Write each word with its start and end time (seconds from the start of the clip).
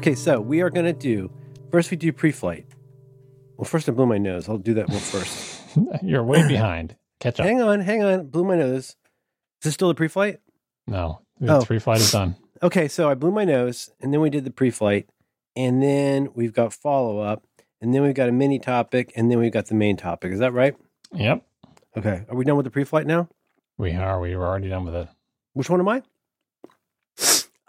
Okay, 0.00 0.14
so 0.14 0.40
we 0.40 0.62
are 0.62 0.70
going 0.70 0.86
to 0.86 0.94
do 0.94 1.30
first. 1.70 1.90
We 1.90 1.98
do 1.98 2.10
pre-flight. 2.10 2.64
Well, 3.58 3.66
first 3.66 3.86
I 3.86 3.92
blew 3.92 4.06
my 4.06 4.16
nose. 4.16 4.48
I'll 4.48 4.56
do 4.56 4.72
that 4.74 4.88
one 4.88 4.98
first. 4.98 5.60
You're 6.02 6.24
way 6.24 6.48
behind. 6.48 6.96
Catch 7.20 7.38
up. 7.38 7.44
hang 7.44 7.60
on, 7.60 7.80
hang 7.80 8.02
on. 8.02 8.28
Blew 8.28 8.44
my 8.44 8.56
nose. 8.56 8.84
Is 8.88 8.96
this 9.64 9.74
still 9.74 9.88
the 9.88 9.94
pre-flight? 9.94 10.40
No, 10.86 11.20
the 11.38 11.58
Oh. 11.58 11.60
pre-flight 11.62 12.00
is 12.00 12.10
done. 12.12 12.36
Okay, 12.62 12.88
so 12.88 13.08
I 13.10 13.14
blew 13.14 13.30
my 13.30 13.44
nose, 13.46 13.90
and 14.02 14.12
then 14.12 14.20
we 14.20 14.28
did 14.28 14.44
the 14.44 14.50
pre-flight, 14.50 15.08
and 15.56 15.82
then 15.82 16.28
we've 16.34 16.52
got 16.52 16.74
follow-up, 16.74 17.42
and 17.80 17.94
then 17.94 18.02
we've 18.02 18.14
got 18.14 18.28
a 18.28 18.32
mini 18.32 18.58
topic, 18.58 19.12
and 19.16 19.30
then 19.30 19.38
we've 19.38 19.50
got 19.52 19.64
the 19.66 19.74
main 19.74 19.96
topic. 19.96 20.30
Is 20.32 20.40
that 20.40 20.52
right? 20.52 20.76
Yep, 21.14 21.42
Okay. 21.96 22.24
Are 22.28 22.36
we 22.36 22.44
done 22.44 22.56
with 22.58 22.64
the 22.64 22.70
pre-flight 22.70 23.06
now? 23.06 23.28
we 23.78 23.92
are. 23.92 24.20
We 24.20 24.36
were 24.36 24.46
already 24.46 24.68
done 24.68 24.84
with 24.84 24.94
it. 24.94 25.08
Which 25.54 25.70
one 25.70 25.80
am 25.80 25.88
I? 25.88 26.02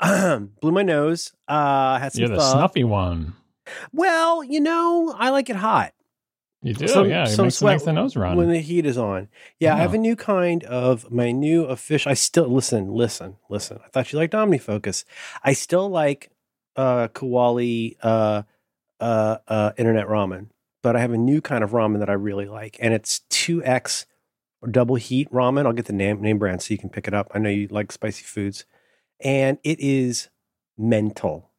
blew 0.61 0.71
my 0.71 0.83
nose. 0.83 1.33
Uh, 1.47 1.99
had 1.99 2.13
some 2.13 2.21
You're 2.21 2.29
the 2.35 2.39
snuffy 2.39 2.83
one. 2.83 3.35
Well, 3.93 4.43
you 4.43 4.59
know, 4.59 5.13
I 5.17 5.29
like 5.29 5.49
it 5.49 5.55
hot. 5.55 5.93
You 6.63 6.73
do, 6.75 6.87
Some- 6.87 7.09
yeah. 7.09 7.23
It 7.23 7.29
some 7.29 7.45
makes, 7.47 7.55
sweat 7.55 7.73
makes 7.75 7.85
the 7.85 7.93
nose 7.93 8.15
run. 8.15 8.37
when 8.37 8.49
the 8.49 8.59
heat 8.59 8.85
is 8.85 8.97
on. 8.97 9.29
Yeah, 9.59 9.73
I 9.75 9.79
have 9.79 9.95
a 9.95 9.97
new 9.97 10.15
kind 10.15 10.63
of 10.65 11.11
my 11.11 11.31
new 11.31 11.63
official. 11.65 12.11
I 12.11 12.13
still 12.13 12.47
listen, 12.47 12.91
listen, 12.93 13.37
listen. 13.49 13.79
I 13.83 13.87
thought 13.89 14.11
you 14.13 14.19
liked 14.19 14.33
OmniFocus. 14.33 15.03
I 15.43 15.53
still 15.53 15.89
like 15.89 16.29
uh 16.75 17.07
Kawali 17.09 17.97
uh 18.03 18.43
uh 18.99 19.37
uh 19.47 19.71
internet 19.77 20.05
ramen, 20.07 20.49
but 20.83 20.95
I 20.95 20.99
have 20.99 21.11
a 21.13 21.17
new 21.17 21.41
kind 21.41 21.63
of 21.63 21.71
ramen 21.71 21.99
that 21.99 22.09
I 22.11 22.13
really 22.13 22.45
like, 22.45 22.77
and 22.79 22.93
it's 22.93 23.21
two 23.29 23.63
X 23.63 24.05
or 24.61 24.69
double 24.69 24.95
heat 24.97 25.31
ramen. 25.31 25.65
I'll 25.65 25.73
get 25.73 25.85
the 25.85 25.93
name 25.93 26.21
name 26.21 26.37
brand 26.37 26.61
so 26.61 26.73
you 26.75 26.77
can 26.77 26.89
pick 26.89 27.07
it 27.07 27.13
up. 27.15 27.31
I 27.33 27.39
know 27.39 27.49
you 27.49 27.69
like 27.69 27.91
spicy 27.91 28.23
foods, 28.23 28.65
and 29.23 29.57
it 29.63 29.79
is 29.79 30.29
mental. 30.77 31.51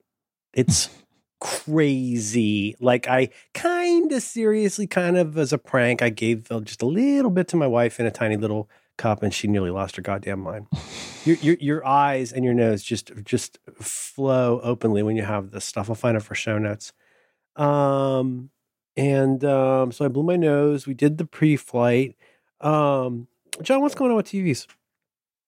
It's 0.54 0.88
crazy. 1.40 2.76
Like 2.80 3.08
I 3.08 3.30
kind 3.54 4.12
of 4.12 4.22
seriously, 4.22 4.86
kind 4.86 5.16
of 5.16 5.38
as 5.38 5.52
a 5.52 5.58
prank, 5.58 6.02
I 6.02 6.10
gave 6.10 6.48
just 6.64 6.82
a 6.82 6.86
little 6.86 7.30
bit 7.30 7.48
to 7.48 7.56
my 7.56 7.66
wife 7.66 7.98
in 7.98 8.06
a 8.06 8.10
tiny 8.10 8.36
little 8.36 8.68
cup, 8.98 9.22
and 9.22 9.32
she 9.32 9.48
nearly 9.48 9.70
lost 9.70 9.96
her 9.96 10.02
goddamn 10.02 10.40
mind. 10.40 10.66
your, 11.24 11.36
your 11.36 11.56
your 11.60 11.86
eyes 11.86 12.32
and 12.32 12.44
your 12.44 12.54
nose 12.54 12.82
just 12.82 13.12
just 13.24 13.58
flow 13.80 14.60
openly 14.62 15.02
when 15.02 15.16
you 15.16 15.24
have 15.24 15.50
this 15.50 15.64
stuff. 15.64 15.88
I'll 15.88 15.96
find 15.96 16.16
it 16.16 16.22
for 16.22 16.34
show 16.34 16.58
notes. 16.58 16.92
Um, 17.56 18.50
and 18.96 19.44
um, 19.44 19.92
so 19.92 20.04
I 20.04 20.08
blew 20.08 20.22
my 20.22 20.36
nose. 20.36 20.86
We 20.86 20.94
did 20.94 21.18
the 21.18 21.24
pre-flight. 21.24 22.16
Um, 22.60 23.28
John, 23.62 23.80
what's 23.80 23.94
going 23.94 24.10
on 24.10 24.16
with 24.16 24.26
TVs? 24.26 24.66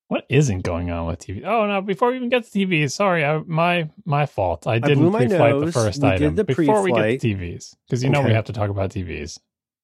What 0.08 0.26
isn't 0.28 0.62
going 0.62 0.90
on 0.90 1.06
with 1.06 1.20
TV? 1.20 1.44
Oh 1.44 1.66
no! 1.66 1.80
Before 1.80 2.10
we 2.10 2.16
even 2.16 2.28
get 2.28 2.44
to 2.44 2.50
TVs, 2.50 2.92
sorry, 2.92 3.24
I, 3.24 3.38
my 3.46 3.90
my 4.04 4.26
fault. 4.26 4.66
I 4.66 4.78
didn't 4.78 5.10
my 5.10 5.26
pre-flight 5.26 5.60
the 5.64 5.72
first 5.72 6.02
We 6.02 6.08
item 6.08 6.34
the 6.34 6.44
before 6.44 6.82
we 6.82 6.92
get 6.92 7.20
to 7.20 7.26
TVs 7.34 7.74
because 7.86 8.02
you 8.04 8.10
know 8.10 8.22
we 8.22 8.32
have 8.32 8.44
to 8.46 8.52
talk 8.52 8.70
about 8.70 8.90
TVs. 8.90 9.38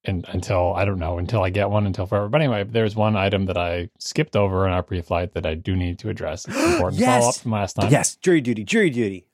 And 0.05 0.25
until 0.29 0.73
I 0.75 0.87
don't 0.87 0.99
know 0.99 1.19
until 1.19 1.43
I 1.43 1.51
get 1.51 1.69
one 1.69 1.85
until 1.85 2.07
forever. 2.07 2.29
But 2.29 2.41
anyway, 2.41 2.65
there's 2.65 2.97
one 2.97 3.17
item 3.17 3.45
that 3.47 3.59
I 3.59 3.91
skipped 3.99 4.35
over 4.35 4.67
in 4.67 4.73
our 4.73 4.83
pre-flight 4.83 5.35
that 5.35 5.45
I 5.45 5.55
do 5.55 5.77
need 5.77 5.99
to 5.99 6.09
address. 6.09 6.49
It's 6.49 6.57
important 6.73 7.01
Yes! 7.01 7.19
follow 7.21 7.29
up 7.29 7.37
from 7.37 7.51
last 7.51 7.75
time. 7.75 7.93
Yes, 7.93 8.17
jury 8.17 8.41
duty, 8.41 8.65
jury 8.65 8.89
duty. 8.89 9.27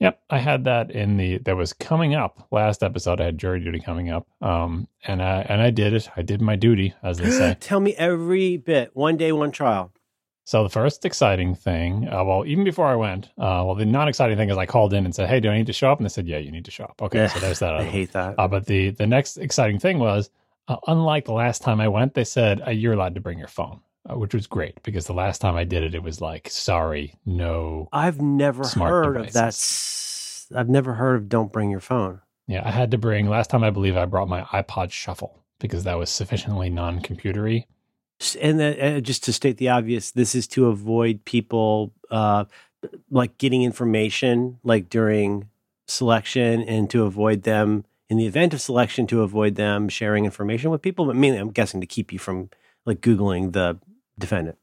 Yep, 0.00 0.20
I 0.30 0.38
had 0.38 0.64
that 0.64 0.90
in 0.90 1.18
the 1.18 1.38
that 1.38 1.56
was 1.56 1.74
coming 1.74 2.14
up 2.14 2.46
last 2.50 2.82
episode. 2.82 3.20
I 3.20 3.24
had 3.26 3.36
jury 3.38 3.60
duty 3.60 3.80
coming 3.80 4.08
up, 4.10 4.26
um, 4.40 4.88
and 5.06 5.22
I 5.22 5.42
and 5.42 5.60
I 5.60 5.68
did 5.70 5.92
it. 5.92 6.08
I 6.16 6.22
did 6.22 6.40
my 6.40 6.56
duty, 6.56 6.94
as 7.02 7.18
they 7.18 7.30
say. 7.38 7.56
Tell 7.60 7.80
me 7.80 7.94
every 7.96 8.56
bit. 8.56 8.96
One 8.96 9.18
day, 9.18 9.30
one 9.30 9.50
trial. 9.52 9.92
So 10.44 10.62
the 10.62 10.68
first 10.68 11.04
exciting 11.04 11.54
thing, 11.54 12.06
uh, 12.08 12.22
well, 12.22 12.44
even 12.46 12.64
before 12.64 12.86
I 12.86 12.94
went, 12.96 13.26
uh, 13.38 13.64
well, 13.64 13.74
the 13.74 13.86
non-exciting 13.86 14.36
thing 14.36 14.50
is 14.50 14.58
I 14.58 14.66
called 14.66 14.92
in 14.92 15.04
and 15.06 15.14
said, 15.14 15.28
"Hey, 15.28 15.40
do 15.40 15.48
I 15.50 15.56
need 15.56 15.66
to 15.66 15.72
show 15.72 15.90
up?" 15.90 15.98
And 15.98 16.04
they 16.04 16.10
said, 16.10 16.26
"Yeah, 16.26 16.38
you 16.38 16.50
need 16.52 16.66
to 16.66 16.70
show 16.70 16.84
up." 16.84 17.00
Okay, 17.00 17.28
so 17.28 17.38
there's 17.40 17.60
that. 17.60 17.74
I 17.80 17.84
hate 17.84 18.12
that. 18.12 18.34
Uh, 18.38 18.46
but 18.46 18.66
the 18.66 18.90
the 18.90 19.06
next 19.06 19.38
exciting 19.38 19.78
thing 19.78 19.98
was, 19.98 20.30
uh, 20.68 20.76
unlike 20.86 21.24
the 21.24 21.32
last 21.32 21.62
time 21.62 21.80
I 21.80 21.88
went, 21.88 22.14
they 22.14 22.24
said 22.24 22.60
uh, 22.66 22.70
you're 22.70 22.92
allowed 22.92 23.14
to 23.14 23.20
bring 23.20 23.38
your 23.38 23.48
phone, 23.48 23.80
uh, 24.08 24.18
which 24.18 24.34
was 24.34 24.46
great 24.46 24.82
because 24.82 25.06
the 25.06 25.14
last 25.14 25.40
time 25.40 25.56
I 25.56 25.64
did 25.64 25.82
it, 25.82 25.94
it 25.94 26.02
was 26.02 26.20
like, 26.20 26.48
sorry, 26.50 27.14
no. 27.24 27.88
I've 27.92 28.20
never 28.20 28.66
heard 28.66 29.16
of 29.16 29.32
that. 29.32 29.32
devices. 29.32 30.46
I've 30.54 30.68
never 30.68 30.94
heard 30.94 31.16
of 31.16 31.28
don't 31.28 31.52
bring 31.52 31.70
your 31.70 31.80
phone. 31.80 32.20
Yeah, 32.46 32.62
I 32.66 32.70
had 32.70 32.90
to 32.90 32.98
bring. 32.98 33.28
Last 33.28 33.48
time 33.48 33.64
I 33.64 33.70
believe 33.70 33.96
I 33.96 34.04
brought 34.04 34.28
my 34.28 34.42
iPod 34.42 34.90
Shuffle 34.92 35.40
because 35.58 35.84
that 35.84 35.98
was 35.98 36.10
sufficiently 36.10 36.68
non-computery. 36.68 37.64
And 38.40 38.60
uh, 38.60 39.00
just 39.00 39.24
to 39.24 39.32
state 39.32 39.58
the 39.58 39.68
obvious, 39.68 40.10
this 40.10 40.34
is 40.34 40.46
to 40.48 40.66
avoid 40.66 41.24
people 41.24 41.92
uh, 42.10 42.44
like 43.10 43.38
getting 43.38 43.62
information 43.62 44.58
like 44.64 44.88
during 44.88 45.48
selection 45.86 46.62
and 46.62 46.88
to 46.90 47.04
avoid 47.04 47.42
them 47.42 47.84
in 48.08 48.16
the 48.16 48.26
event 48.26 48.54
of 48.54 48.60
selection 48.60 49.06
to 49.08 49.22
avoid 49.22 49.54
them 49.56 49.88
sharing 49.88 50.24
information 50.24 50.70
with 50.70 50.82
people. 50.82 51.06
But 51.06 51.16
mainly, 51.16 51.38
I'm 51.38 51.50
guessing 51.50 51.80
to 51.80 51.86
keep 51.86 52.12
you 52.12 52.18
from 52.18 52.50
like 52.86 53.00
Googling 53.00 53.52
the 53.52 53.78
defendant. 54.18 54.58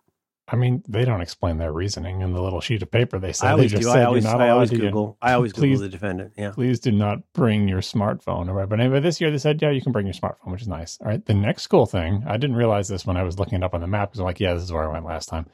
I 0.51 0.57
mean, 0.57 0.83
they 0.87 1.05
don't 1.05 1.21
explain 1.21 1.57
their 1.57 1.71
reasoning 1.71 2.19
in 2.21 2.33
the 2.33 2.41
little 2.41 2.59
sheet 2.59 2.81
of 2.81 2.91
paper 2.91 3.17
they 3.19 3.31
said. 3.31 3.47
I 3.47 3.51
always 3.51 3.71
they 3.71 3.77
just 3.77 3.87
do. 3.87 3.93
said 3.93 4.01
I 4.01 4.05
always, 4.05 4.25
I 4.25 4.49
always 4.49 4.69
Google. 4.69 5.17
I 5.21 5.31
always 5.33 5.53
Please- 5.53 5.77
Google 5.77 5.83
the 5.83 5.89
defendant. 5.89 6.33
Yeah. 6.37 6.51
Please 6.51 6.79
do 6.81 6.91
not 6.91 7.19
bring 7.33 7.67
your 7.69 7.79
smartphone. 7.79 8.47
All 8.49 8.53
right. 8.53 8.67
But 8.67 8.81
anyway, 8.81 8.99
this 8.99 9.21
year 9.21 9.31
they 9.31 9.37
said, 9.37 9.61
yeah, 9.61 9.69
you 9.69 9.81
can 9.81 9.91
bring 9.93 10.05
your 10.05 10.13
smartphone, 10.13 10.51
which 10.51 10.61
is 10.61 10.67
nice. 10.67 10.97
All 11.01 11.07
right. 11.07 11.25
The 11.25 11.33
next 11.33 11.67
cool 11.67 11.85
thing, 11.85 12.23
I 12.27 12.35
didn't 12.37 12.57
realize 12.57 12.89
this 12.89 13.05
when 13.05 13.15
I 13.15 13.23
was 13.23 13.39
looking 13.39 13.55
it 13.59 13.63
up 13.63 13.73
on 13.73 13.79
the 13.81 13.87
map 13.87 14.09
because 14.09 14.19
I'm 14.19 14.25
like, 14.25 14.41
yeah, 14.41 14.53
this 14.53 14.63
is 14.63 14.73
where 14.73 14.83
I 14.83 14.91
went 14.91 15.05
last 15.05 15.29
time. 15.29 15.45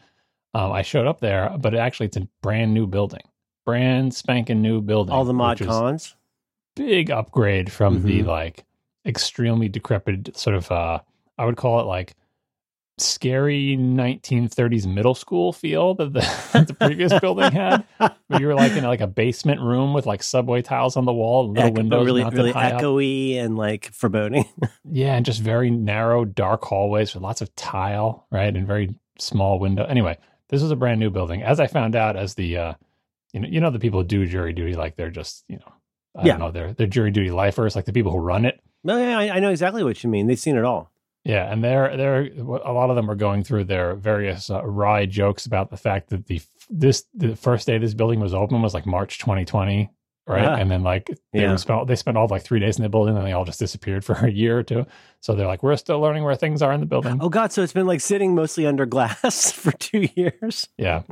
Um, 0.55 0.71
I 0.71 0.81
showed 0.81 1.05
up 1.05 1.19
there, 1.19 1.55
but 1.59 1.75
actually 1.75 2.07
it's 2.07 2.17
a 2.17 2.27
brand 2.41 2.73
new 2.73 2.87
building, 2.87 3.21
brand 3.65 4.15
spanking 4.15 4.61
new 4.63 4.81
building. 4.81 5.13
All 5.13 5.25
the 5.25 5.33
mod 5.33 5.59
cons. 5.59 6.15
Big 6.75 7.11
upgrade 7.11 7.71
from 7.71 8.01
the 8.03 8.21
Mhm. 8.23 8.25
like 8.25 8.65
extremely 9.05 9.69
decrepit 9.69 10.35
sort 10.35 10.55
of, 10.55 10.71
uh, 10.71 10.99
I 11.37 11.45
would 11.45 11.57
call 11.57 11.79
it 11.79 11.83
like 11.83 12.15
scary 12.99 13.77
1930s 13.77 14.85
middle 14.91 15.13
school 15.15 15.53
feel 15.53 15.93
that 15.95 16.13
the, 16.13 16.19
that 16.53 16.67
the 16.67 16.73
previous 16.73 17.17
building 17.19 17.51
had. 17.51 17.85
Where 18.27 18.41
you 18.41 18.47
were 18.47 18.55
like 18.55 18.71
in 18.73 18.83
like 18.83 19.01
a 19.01 19.07
basement 19.07 19.61
room 19.61 19.93
with 19.93 20.05
like 20.05 20.23
subway 20.23 20.61
tiles 20.61 20.97
on 20.97 21.05
the 21.05 21.13
wall, 21.13 21.45
and 21.45 21.53
little 21.55 21.67
Echo- 21.71 21.77
windows 21.77 22.05
really, 22.05 22.23
really 22.25 22.51
high 22.51 22.71
up. 22.71 22.81
echoey 22.81 23.35
and 23.37 23.57
like 23.57 23.91
foreboding. 23.93 24.45
Yeah, 24.89 25.15
and 25.15 25.25
just 25.25 25.41
very 25.41 25.69
narrow, 25.69 26.23
dark 26.23 26.63
hallways 26.63 27.13
with 27.13 27.21
lots 27.21 27.41
of 27.41 27.53
tile, 27.55 28.25
right, 28.31 28.55
and 28.55 28.65
very 28.65 28.95
small 29.19 29.59
window. 29.59 29.83
Anyway, 29.85 30.17
this 30.47 30.61
was 30.61 30.71
a 30.71 30.77
brand 30.77 30.99
new 31.01 31.09
building. 31.09 31.43
As 31.43 31.59
I 31.59 31.67
found 31.67 31.93
out, 31.95 32.15
as 32.15 32.35
the 32.35 32.57
uh, 32.57 32.73
you 33.33 33.41
know, 33.41 33.47
you 33.49 33.59
know, 33.59 33.69
the 33.69 33.79
people 33.79 33.99
who 34.01 34.07
do 34.07 34.25
jury 34.25 34.53
duty, 34.53 34.75
like 34.75 34.95
they're 34.95 35.11
just 35.11 35.43
you 35.49 35.57
know, 35.57 35.73
I 36.15 36.25
Yeah. 36.25 36.31
don't 36.33 36.39
know, 36.39 36.51
they're 36.51 36.73
they're 36.73 36.87
jury 36.87 37.11
duty 37.11 37.31
lifers, 37.31 37.75
like 37.75 37.83
the 37.85 37.91
people 37.93 38.11
who 38.13 38.19
run 38.19 38.45
it. 38.45 38.61
no, 38.85 38.97
yeah, 38.97 39.19
I, 39.19 39.35
I 39.35 39.39
know 39.39 39.49
exactly 39.51 39.83
what 39.83 40.01
you 40.03 40.09
mean. 40.09 40.27
They've 40.27 40.39
seen 40.39 40.55
it 40.57 40.63
all. 40.63 40.89
Yeah, 41.27 41.51
and 41.51 41.61
they're 41.61 41.97
they're 41.97 42.21
a 42.39 42.71
lot 42.71 42.89
of 42.89 42.95
them 42.95 43.11
are 43.11 43.15
going 43.15 43.43
through 43.43 43.65
their 43.65 43.95
various 43.95 44.49
uh, 44.49 44.63
wry 44.65 45.05
jokes 45.05 45.45
about 45.45 45.69
the 45.69 45.75
fact 45.77 46.09
that 46.11 46.25
the 46.27 46.41
this 46.69 47.03
the 47.13 47.35
first 47.35 47.67
day 47.67 47.77
this 47.77 47.93
building 47.93 48.21
was 48.21 48.33
open 48.33 48.61
was 48.61 48.73
like 48.73 48.85
March 48.85 49.19
2020, 49.19 49.91
right? 50.25 50.45
Ah. 50.45 50.55
and 50.55 50.71
then 50.71 50.83
like 50.83 51.07
they 51.33 51.41
Yeah. 51.41 51.57
spent 51.57 51.85
they 51.87 51.97
spent 51.97 52.15
all 52.17 52.27
like 52.29 52.43
three 52.43 52.61
days 52.61 52.77
in 52.77 52.83
the 52.83 52.89
building, 52.89 53.17
and 53.17 53.27
they 53.27 53.33
all 53.33 53.43
just 53.43 53.59
disappeared 53.59 54.05
for 54.05 54.13
a 54.13 54.31
year 54.31 54.57
or 54.57 54.63
two. 54.63 54.85
So 55.19 55.35
they're 55.35 55.47
like, 55.47 55.63
we're 55.63 55.75
still 55.75 55.99
learning 55.99 56.23
where 56.23 56.35
things 56.35 56.61
are 56.61 56.71
in 56.71 56.79
the 56.79 56.85
building. 56.85 57.17
Oh 57.21 57.27
God! 57.29 57.51
So 57.51 57.61
it's 57.61 57.73
been 57.73 57.87
like 57.87 57.99
sitting 57.99 58.33
mostly 58.33 58.65
under 58.65 58.85
glass 58.85 59.51
for 59.63 59.73
two 59.73 60.07
years. 60.15 60.69
Yeah, 60.77 61.03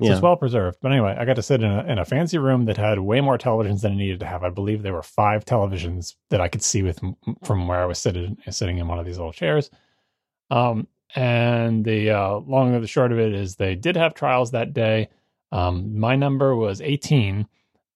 so 0.00 0.06
Yeah. 0.06 0.12
it's 0.12 0.22
well 0.22 0.36
preserved. 0.36 0.78
But 0.80 0.92
anyway, 0.92 1.16
I 1.18 1.24
got 1.24 1.36
to 1.36 1.42
sit 1.42 1.62
in 1.62 1.70
a, 1.70 1.84
in 1.84 1.98
a 1.98 2.04
fancy 2.04 2.38
room 2.38 2.64
that 2.66 2.76
had 2.76 2.98
way 3.00 3.20
more 3.20 3.36
televisions 3.38 3.80
than 3.82 3.92
it 3.92 3.96
needed 3.96 4.20
to 4.20 4.26
have. 4.26 4.44
I 4.44 4.50
believe 4.50 4.82
there 4.82 4.92
were 4.92 5.02
five 5.02 5.44
televisions 5.44 6.14
that 6.30 6.40
I 6.40 6.48
could 6.48 6.62
see 6.62 6.82
with 6.82 7.00
from 7.44 7.66
where 7.68 7.82
I 7.82 7.86
was 7.86 7.98
sitting 7.98 8.38
sitting 8.50 8.78
in 8.78 8.86
one 8.88 8.98
of 8.98 9.06
these 9.06 9.18
little 9.18 9.32
chairs. 9.32 9.70
Um, 10.50 10.86
and 11.14 11.84
the 11.84 12.10
uh, 12.10 12.34
long 12.40 12.74
of 12.74 12.82
the 12.82 12.88
short 12.88 13.12
of 13.12 13.18
it 13.18 13.32
is 13.34 13.56
they 13.56 13.74
did 13.74 13.96
have 13.96 14.14
trials 14.14 14.50
that 14.52 14.72
day. 14.74 15.08
Um, 15.52 15.98
my 15.98 16.14
number 16.16 16.54
was 16.54 16.80
18. 16.80 17.46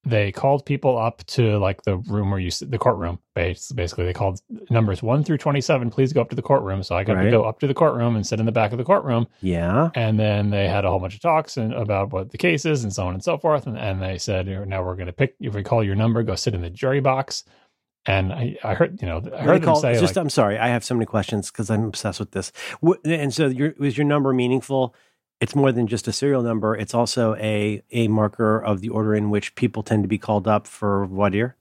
They 0.05 0.33
called 0.33 0.67
people 0.67 0.99
up 0.99 1.25
to 1.29 1.59
like 1.59 1.83
the 1.83 1.97
room 1.97 2.33
where 2.33 2.41
you 2.41 2.51
sit, 2.51 2.73
the 2.73 2.79
courtroom. 2.79 3.21
Basically, 3.35 4.05
they 4.05 4.13
called 4.13 4.41
numbers 4.69 5.01
one 5.01 5.23
through 5.23 5.39
27. 5.39 5.91
Please 5.91 6.13
go 6.13 6.21
up 6.21 6.31
to 6.31 6.37
the 6.37 6.43
courtroom. 6.43 6.83
So 6.83 6.97
I 6.97 7.05
got 7.05 7.23
to 7.23 7.31
go 7.31 7.45
up 7.45 7.61
to 7.61 7.69
the 7.69 7.75
courtroom 7.75 8.17
and 8.17 8.27
sit 8.27 8.41
in 8.41 8.47
the 8.47 8.53
back 8.53 8.73
of 8.73 8.79
the 8.79 8.85
courtroom. 8.85 9.29
Yeah. 9.43 9.91
And 9.95 10.19
then 10.19 10.51
they 10.51 10.67
had 10.67 10.85
a 10.85 10.91
whole 10.91 10.99
bunch 10.99 11.15
of 11.15 11.21
talks 11.21 11.57
and 11.57 11.73
about 11.73 12.13
what 12.13 12.31
the 12.33 12.39
case 12.39 12.65
is 12.65 12.83
and 12.83 12.93
so 12.93 13.07
on 13.07 13.15
and 13.15 13.23
so 13.23 13.39
forth. 13.39 13.69
And, 13.69 13.79
and 13.79 14.03
they 14.03 14.19
said, 14.19 14.49
now 14.69 14.85
we're 14.85 14.97
going 14.97 15.07
to 15.07 15.13
pick, 15.13 15.37
if 15.39 15.55
we 15.55 15.63
call 15.63 15.85
your 15.85 15.95
number, 15.95 16.25
go 16.25 16.35
sit 16.35 16.55
in 16.55 16.63
the 16.63 16.71
jury 16.71 17.01
box. 17.01 17.45
And 18.05 18.33
I, 18.33 18.59
I 18.65 18.75
heard, 18.75 19.01
you 19.01 19.07
know, 19.07 19.23
I 19.33 19.43
heard 19.43 19.63
they 19.63 19.67
them 19.67 19.77
say, 19.77 19.93
just, 20.01 20.17
like, 20.17 20.21
I'm 20.21 20.31
sorry. 20.31 20.59
I 20.59 20.69
have 20.69 20.85
so 20.85 20.97
many 20.97 21.07
questions 21.07 21.53
because 21.53 21.71
I'm 21.71 21.85
obsessed 21.85 22.19
with 22.19 22.33
this. 22.33 22.51
What, 22.81 22.99
and 23.05 23.33
so, 23.33 23.47
your, 23.47 23.75
was 23.79 23.97
your 23.97 24.07
number 24.07 24.33
meaningful? 24.33 24.97
It's 25.43 25.55
more 25.57 25.73
than 25.73 25.87
just 25.89 26.07
a 26.09 26.13
serial 26.13 26.43
number. 26.43 26.75
It's 26.77 26.95
also 26.95 27.35
a 27.37 27.83
a 27.91 28.09
marker 28.09 28.59
of 28.59 28.81
the 28.81 28.89
order 28.91 29.15
in 29.15 29.29
which 29.31 29.55
people 29.57 29.83
tend 29.83 30.05
to 30.05 30.09
be 30.09 30.19
called 30.19 30.47
up 30.47 30.67
for 30.67 31.07
voir 31.07 31.31
dire. 31.31 31.57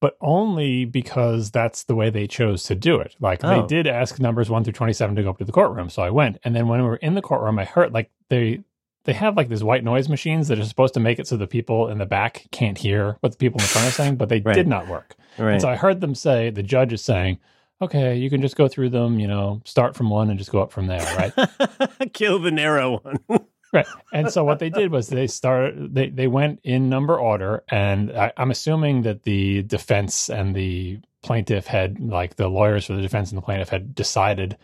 but 0.00 0.16
only 0.20 0.84
because 0.84 1.50
that's 1.50 1.84
the 1.84 1.94
way 1.94 2.10
they 2.10 2.26
chose 2.26 2.64
to 2.64 2.74
do 2.74 3.00
it. 3.00 3.16
Like 3.20 3.42
Oh. 3.42 3.48
they 3.62 3.66
did 3.66 3.86
ask 3.86 4.20
numbers 4.20 4.50
one 4.50 4.62
through 4.62 4.74
27 4.74 5.16
to 5.16 5.22
go 5.22 5.30
up 5.30 5.38
to 5.38 5.44
the 5.46 5.52
courtroom. 5.60 5.88
So 5.88 6.02
I 6.02 6.10
went. 6.10 6.36
And 6.44 6.54
then 6.54 6.68
when 6.68 6.82
we 6.82 6.86
were 6.86 6.96
in 7.08 7.14
the 7.14 7.22
courtroom, 7.22 7.58
I 7.58 7.64
heard 7.64 7.94
like 7.94 8.10
they, 8.28 8.60
they 9.04 9.14
have 9.14 9.34
like 9.38 9.48
these 9.48 9.64
white 9.64 9.82
noise 9.84 10.08
machines 10.10 10.48
that 10.48 10.58
are 10.58 10.64
supposed 10.66 10.92
to 10.94 11.00
make 11.00 11.18
it 11.18 11.26
so 11.26 11.38
the 11.38 11.46
people 11.46 11.88
in 11.88 11.96
the 11.98 12.04
back 12.18 12.44
can't 12.50 12.76
hear 12.76 13.16
what 13.20 13.32
the 13.32 13.38
people 13.38 13.58
in 13.60 13.64
the 13.64 13.68
front 13.68 13.88
are 13.88 13.92
saying, 13.92 14.16
but 14.16 14.28
they 14.28 14.40
Right. 14.40 14.54
did 14.54 14.68
not 14.68 14.88
work. 14.88 15.14
Right. 15.38 15.52
And 15.54 15.62
so 15.62 15.70
I 15.70 15.76
heard 15.76 16.02
them 16.02 16.14
say, 16.14 16.50
the 16.50 16.62
judge 16.62 16.92
is 16.92 17.02
saying, 17.02 17.38
okay, 17.84 18.16
you 18.16 18.30
can 18.30 18.42
just 18.42 18.56
go 18.56 18.68
through 18.68 18.90
them, 18.90 19.18
you 19.18 19.26
know, 19.26 19.60
start 19.64 19.96
from 19.96 20.10
one 20.10 20.30
and 20.30 20.38
just 20.38 20.50
go 20.50 20.60
up 20.60 20.72
from 20.72 20.86
there, 20.86 21.02
right? 21.16 22.12
Kill 22.12 22.38
the 22.38 22.50
narrow 22.50 22.98
one. 22.98 23.18
right. 23.72 23.86
And 24.12 24.30
so 24.30 24.44
what 24.44 24.58
they 24.58 24.70
did 24.70 24.90
was 24.90 25.08
they 25.08 25.26
started, 25.26 25.94
they, 25.94 26.08
they 26.08 26.26
went 26.26 26.60
in 26.64 26.88
number 26.88 27.18
order. 27.18 27.62
And 27.68 28.12
I, 28.12 28.32
I'm 28.36 28.50
assuming 28.50 29.02
that 29.02 29.22
the 29.22 29.62
defense 29.62 30.28
and 30.28 30.54
the 30.54 30.98
plaintiff 31.22 31.66
had, 31.66 32.00
like 32.00 32.36
the 32.36 32.48
lawyers 32.48 32.86
for 32.86 32.94
the 32.94 33.02
defense 33.02 33.30
and 33.30 33.38
the 33.38 33.42
plaintiff 33.44 33.68
had 33.68 33.94
decided 33.94 34.56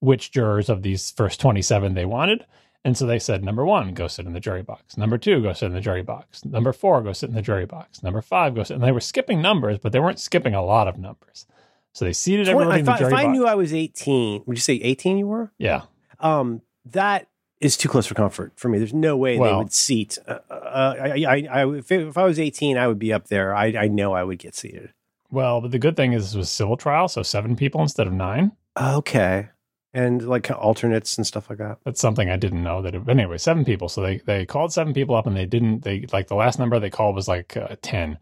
which 0.00 0.30
jurors 0.30 0.68
of 0.68 0.82
these 0.82 1.10
first 1.12 1.40
27 1.40 1.94
they 1.94 2.04
wanted. 2.04 2.44
And 2.84 2.98
so 2.98 3.06
they 3.06 3.18
said, 3.18 3.42
number 3.42 3.64
one, 3.64 3.94
go 3.94 4.08
sit 4.08 4.26
in 4.26 4.34
the 4.34 4.40
jury 4.40 4.62
box. 4.62 4.98
Number 4.98 5.16
two, 5.16 5.42
go 5.42 5.54
sit 5.54 5.66
in 5.66 5.72
the 5.72 5.80
jury 5.80 6.02
box. 6.02 6.44
Number 6.44 6.72
four, 6.72 7.00
go 7.00 7.14
sit 7.14 7.30
in 7.30 7.34
the 7.34 7.40
jury 7.40 7.64
box. 7.64 8.02
Number 8.02 8.20
five, 8.20 8.54
go 8.54 8.62
sit. 8.62 8.74
And 8.74 8.84
they 8.84 8.92
were 8.92 9.00
skipping 9.00 9.40
numbers, 9.40 9.78
but 9.78 9.92
they 9.92 10.00
weren't 10.00 10.20
skipping 10.20 10.54
a 10.54 10.62
lot 10.62 10.86
of 10.86 10.98
numbers. 10.98 11.46
So 11.94 12.04
they 12.04 12.12
seated 12.12 12.46
Twen- 12.46 12.56
everybody 12.56 12.80
in 12.80 12.80
if 12.80 12.86
the 12.86 12.92
I, 12.92 12.98
jury 12.98 13.12
if 13.12 13.18
I 13.18 13.24
box. 13.24 13.32
knew 13.32 13.46
I 13.46 13.54
was 13.54 13.72
18, 13.72 14.42
would 14.46 14.56
you 14.56 14.60
say 14.60 14.74
18 14.74 15.16
you 15.16 15.26
were? 15.26 15.50
yeah. 15.58 15.82
Um, 16.20 16.60
that 16.86 17.28
is 17.60 17.76
too 17.76 17.88
close 17.88 18.06
for 18.06 18.14
comfort 18.14 18.52
for 18.56 18.68
me. 18.68 18.78
There's 18.78 18.92
no 18.94 19.16
way 19.16 19.34
they 19.38 19.52
would 19.54 19.72
seat. 19.72 20.18
Uh, 20.26 20.38
uh, 20.50 20.94
I, 21.00 21.24
I, 21.24 21.48
I, 21.50 21.74
if, 21.74 21.90
if 21.90 22.18
I 22.18 22.24
was 22.24 22.38
18, 22.38 22.76
I 22.76 22.86
would 22.88 22.98
be 22.98 23.12
up 23.12 23.28
there. 23.28 23.54
I, 23.54 23.66
I 23.78 23.88
know 23.88 24.12
I 24.12 24.22
would 24.22 24.38
get 24.38 24.54
seated. 24.54 24.92
Well, 25.30 25.60
but 25.60 25.70
the 25.70 25.78
good 25.78 25.96
thing 25.96 26.12
is 26.12 26.24
this 26.24 26.34
was 26.34 26.50
civil 26.50 26.76
trial, 26.76 27.08
so 27.08 27.22
seven 27.22 27.56
people 27.56 27.80
instead 27.80 28.06
of 28.06 28.12
nine. 28.12 28.52
Okay. 28.80 29.48
And 29.92 30.26
like 30.26 30.50
alternates 30.50 31.16
and 31.16 31.26
stuff 31.26 31.48
like 31.48 31.58
that. 31.58 31.78
That's 31.84 32.00
something 32.00 32.28
I 32.28 32.36
didn't 32.36 32.62
know 32.62 32.82
that. 32.82 32.94
It, 32.94 33.08
anyway, 33.08 33.38
seven 33.38 33.64
people. 33.64 33.88
So 33.88 34.00
they 34.02 34.18
they 34.18 34.44
called 34.46 34.72
seven 34.72 34.92
people 34.92 35.14
up, 35.14 35.26
and 35.26 35.36
they 35.36 35.46
didn't. 35.46 35.84
They 35.84 36.06
like 36.12 36.26
the 36.26 36.34
last 36.34 36.58
number 36.58 36.78
they 36.80 36.90
called 36.90 37.14
was 37.14 37.28
like 37.28 37.56
uh, 37.56 37.76
ten, 37.80 38.18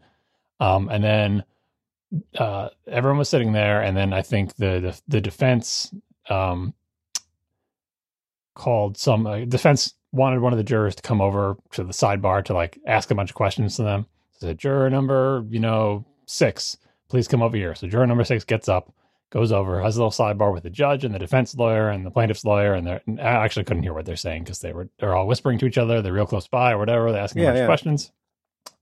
um, 0.59 0.87
and 0.89 1.03
then 1.03 1.43
uh, 2.37 2.69
everyone 2.87 3.17
was 3.17 3.29
sitting 3.29 3.53
there, 3.53 3.81
and 3.81 3.95
then 3.95 4.13
I 4.13 4.21
think 4.21 4.55
the 4.55 4.79
the, 4.79 5.01
the 5.07 5.21
defense 5.21 5.93
um, 6.29 6.73
called 8.55 8.97
some 8.97 9.25
uh, 9.25 9.45
defense 9.45 9.93
wanted 10.11 10.39
one 10.39 10.53
of 10.53 10.57
the 10.57 10.63
jurors 10.63 10.95
to 10.95 11.01
come 11.01 11.21
over 11.21 11.57
to 11.71 11.83
the 11.83 11.93
sidebar 11.93 12.45
to 12.45 12.53
like 12.53 12.79
ask 12.85 13.09
a 13.11 13.15
bunch 13.15 13.31
of 13.31 13.35
questions 13.35 13.75
to 13.75 13.83
them. 13.83 14.05
So 14.39 14.53
juror 14.53 14.89
number, 14.89 15.43
you 15.49 15.59
know, 15.59 16.05
six, 16.25 16.77
please 17.09 17.27
come 17.27 17.41
over 17.41 17.57
here. 17.57 17.73
So 17.75 17.87
juror 17.87 18.05
number 18.05 18.23
six 18.23 18.43
gets 18.43 18.69
up, 18.69 18.93
goes 19.31 19.51
over, 19.51 19.81
has 19.81 19.97
a 19.97 20.03
little 20.03 20.11
sidebar 20.11 20.53
with 20.53 20.63
the 20.63 20.69
judge 20.69 21.03
and 21.03 21.13
the 21.13 21.19
defense 21.19 21.55
lawyer 21.55 21.89
and 21.89 22.05
the 22.05 22.11
plaintiff's 22.11 22.45
lawyer, 22.45 22.73
and 22.73 22.85
they're 22.85 23.01
and 23.07 23.19
I 23.19 23.43
actually 23.43 23.65
couldn't 23.65 23.83
hear 23.83 23.93
what 23.93 24.05
they're 24.05 24.15
saying 24.15 24.43
because 24.43 24.59
they 24.59 24.71
were 24.71 24.89
they're 24.99 25.15
all 25.15 25.27
whispering 25.27 25.57
to 25.59 25.65
each 25.65 25.77
other. 25.79 26.01
They're 26.01 26.13
real 26.13 26.27
close 26.27 26.47
by 26.47 26.73
or 26.73 26.77
whatever. 26.77 27.11
They're 27.11 27.23
asking 27.23 27.43
a 27.43 27.45
bunch 27.45 27.57
yeah. 27.57 27.63
of 27.63 27.67
questions. 27.67 28.11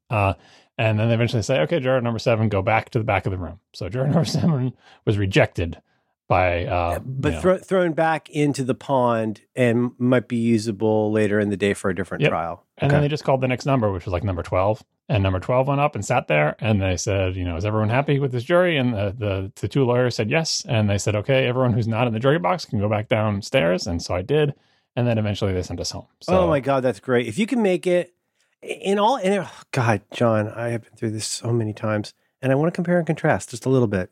Uh, 0.10 0.34
and 0.78 1.00
then 1.00 1.08
they 1.10 1.14
eventually 1.14 1.44
say, 1.44 1.60
okay, 1.62 1.80
juror 1.80 2.02
number 2.02 2.20
seven, 2.20 2.50
go 2.50 2.62
back 2.62 2.90
to 2.92 3.00
the 3.00 3.06
back 3.06 3.26
of 3.26 3.32
the 3.32 3.38
room. 3.38 3.60
So 3.74 3.90
juror 3.90 4.06
number 4.08 4.26
seven 4.26 4.74
was 5.06 5.18
rejected 5.18 5.82
by, 6.28 6.66
uh, 6.66 7.00
but 7.00 7.30
you 7.30 7.36
know, 7.36 7.42
thro- 7.42 7.58
thrown 7.58 7.92
back 7.94 8.30
into 8.30 8.64
the 8.64 8.74
pond 8.76 9.42
and 9.56 9.92
might 9.98 10.28
be 10.30 10.38
usable 10.38 11.12
later 11.12 11.40
in 11.40 11.50
the 11.50 11.58
day 11.58 11.74
for 11.74 11.90
a 11.90 11.96
different 11.96 12.22
Yep. 12.22 12.30
trial. 12.32 12.66
And 12.78 12.90
then 12.90 13.02
they 13.02 13.10
just 13.10 13.24
called 13.26 13.42
the 13.42 13.48
next 13.50 13.66
number, 13.66 13.92
which 13.92 14.06
was 14.06 14.14
like 14.14 14.24
number 14.24 14.42
12. 14.42 14.82
And 15.10 15.24
number 15.24 15.42
12 15.42 15.68
went 15.68 15.82
up 15.82 15.94
and 15.94 16.06
sat 16.06 16.30
there. 16.30 16.56
And 16.60 16.82
they 16.82 16.96
said, 16.96 17.36
you 17.36 17.44
know, 17.44 17.58
is 17.58 17.66
everyone 17.66 17.90
happy 17.90 18.18
with 18.18 18.32
this 18.32 18.46
jury? 18.46 18.78
And 18.78 18.94
the, 18.94 19.14
the, 19.18 19.52
the 19.60 19.68
two 19.68 19.84
lawyers 19.84 20.16
said 20.16 20.32
yes. 20.32 20.66
And 20.70 20.90
they 20.90 20.98
said, 20.98 21.16
okay, 21.18 21.48
everyone 21.48 21.74
who's 21.74 21.88
not 21.88 22.08
in 22.08 22.14
the 22.14 22.20
jury 22.20 22.40
box 22.40 22.64
can 22.64 22.80
go 22.80 22.88
back 22.88 23.10
downstairs. 23.10 23.86
And 23.86 24.02
so 24.02 24.16
I 24.16 24.22
did. 24.22 24.54
And 24.96 25.06
then 25.06 25.18
eventually 25.18 25.52
they 25.54 25.64
sent 25.64 25.82
us 25.82 25.92
home. 25.92 26.08
So, 26.22 26.40
oh 26.40 26.48
my 26.48 26.62
God, 26.62 26.82
that's 26.82 27.02
great. 27.02 27.28
If 27.28 27.38
you 27.38 27.46
can 27.46 27.62
make 27.62 27.86
it 27.86 28.14
in 28.62 29.00
all, 29.00 29.18
and 29.18 29.44
oh 29.46 29.50
God, 29.72 30.02
John, 30.14 30.48
I 30.50 30.70
have 30.70 30.84
been 30.84 30.94
through 30.96 31.12
this 31.12 31.28
so 31.28 31.52
many 31.52 31.74
times 31.74 32.14
and 32.42 32.52
I 32.52 32.56
want 32.56 32.72
to 32.74 32.76
compare 32.76 32.98
and 32.98 33.06
contrast 33.08 33.50
just 33.52 33.66
a 33.66 33.70
little 33.70 33.88
bit. 33.88 34.10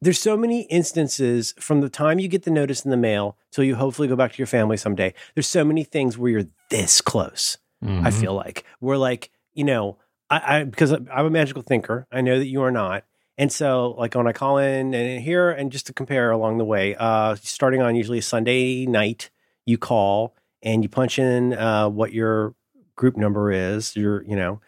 There's 0.00 0.18
so 0.18 0.36
many 0.36 0.62
instances 0.62 1.54
from 1.58 1.80
the 1.82 1.88
time 1.90 2.18
you 2.18 2.28
get 2.28 2.44
the 2.44 2.50
notice 2.50 2.84
in 2.84 2.90
the 2.90 2.96
mail 2.96 3.36
till 3.52 3.62
you 3.64 3.76
hopefully 3.76 4.08
go 4.08 4.16
back 4.16 4.32
to 4.32 4.38
your 4.38 4.46
family 4.46 4.76
someday. 4.76 5.12
There's 5.34 5.46
so 5.46 5.64
many 5.64 5.84
things 5.84 6.16
where 6.18 6.30
you're 6.30 6.46
this 6.70 7.00
close. 7.00 7.58
I 7.82 7.86
Mhm. 8.10 8.12
feel 8.20 8.34
like 8.34 8.64
we're 8.80 8.96
like, 8.96 9.30
you 9.54 9.64
know, 9.64 9.98
I, 10.30 10.58
I 10.60 10.64
because 10.64 10.92
I'm 10.92 11.26
a 11.26 11.30
magical 11.30 11.62
thinker. 11.62 12.06
I 12.12 12.20
know 12.20 12.38
that 12.38 12.46
you 12.46 12.62
are 12.62 12.70
not. 12.70 13.04
And 13.38 13.50
so, 13.50 13.94
like 13.98 14.14
when 14.14 14.26
I 14.26 14.32
call 14.32 14.58
in 14.58 14.92
and 14.94 15.20
here, 15.22 15.50
and 15.50 15.72
just 15.72 15.86
to 15.86 15.92
compare 15.94 16.30
along 16.30 16.58
the 16.58 16.64
way, 16.64 16.94
uh, 16.96 17.36
starting 17.36 17.80
on 17.80 17.96
usually 17.96 18.18
a 18.18 18.22
Sunday 18.22 18.84
night, 18.86 19.30
you 19.64 19.78
call 19.78 20.34
and 20.62 20.82
you 20.82 20.88
punch 20.90 21.18
in 21.18 21.54
uh, 21.54 21.88
what 21.88 22.12
your 22.12 22.54
group 23.00 23.16
number 23.16 23.50
is. 23.50 23.96
Your, 23.96 24.22
you 24.24 24.36
know, 24.36 24.60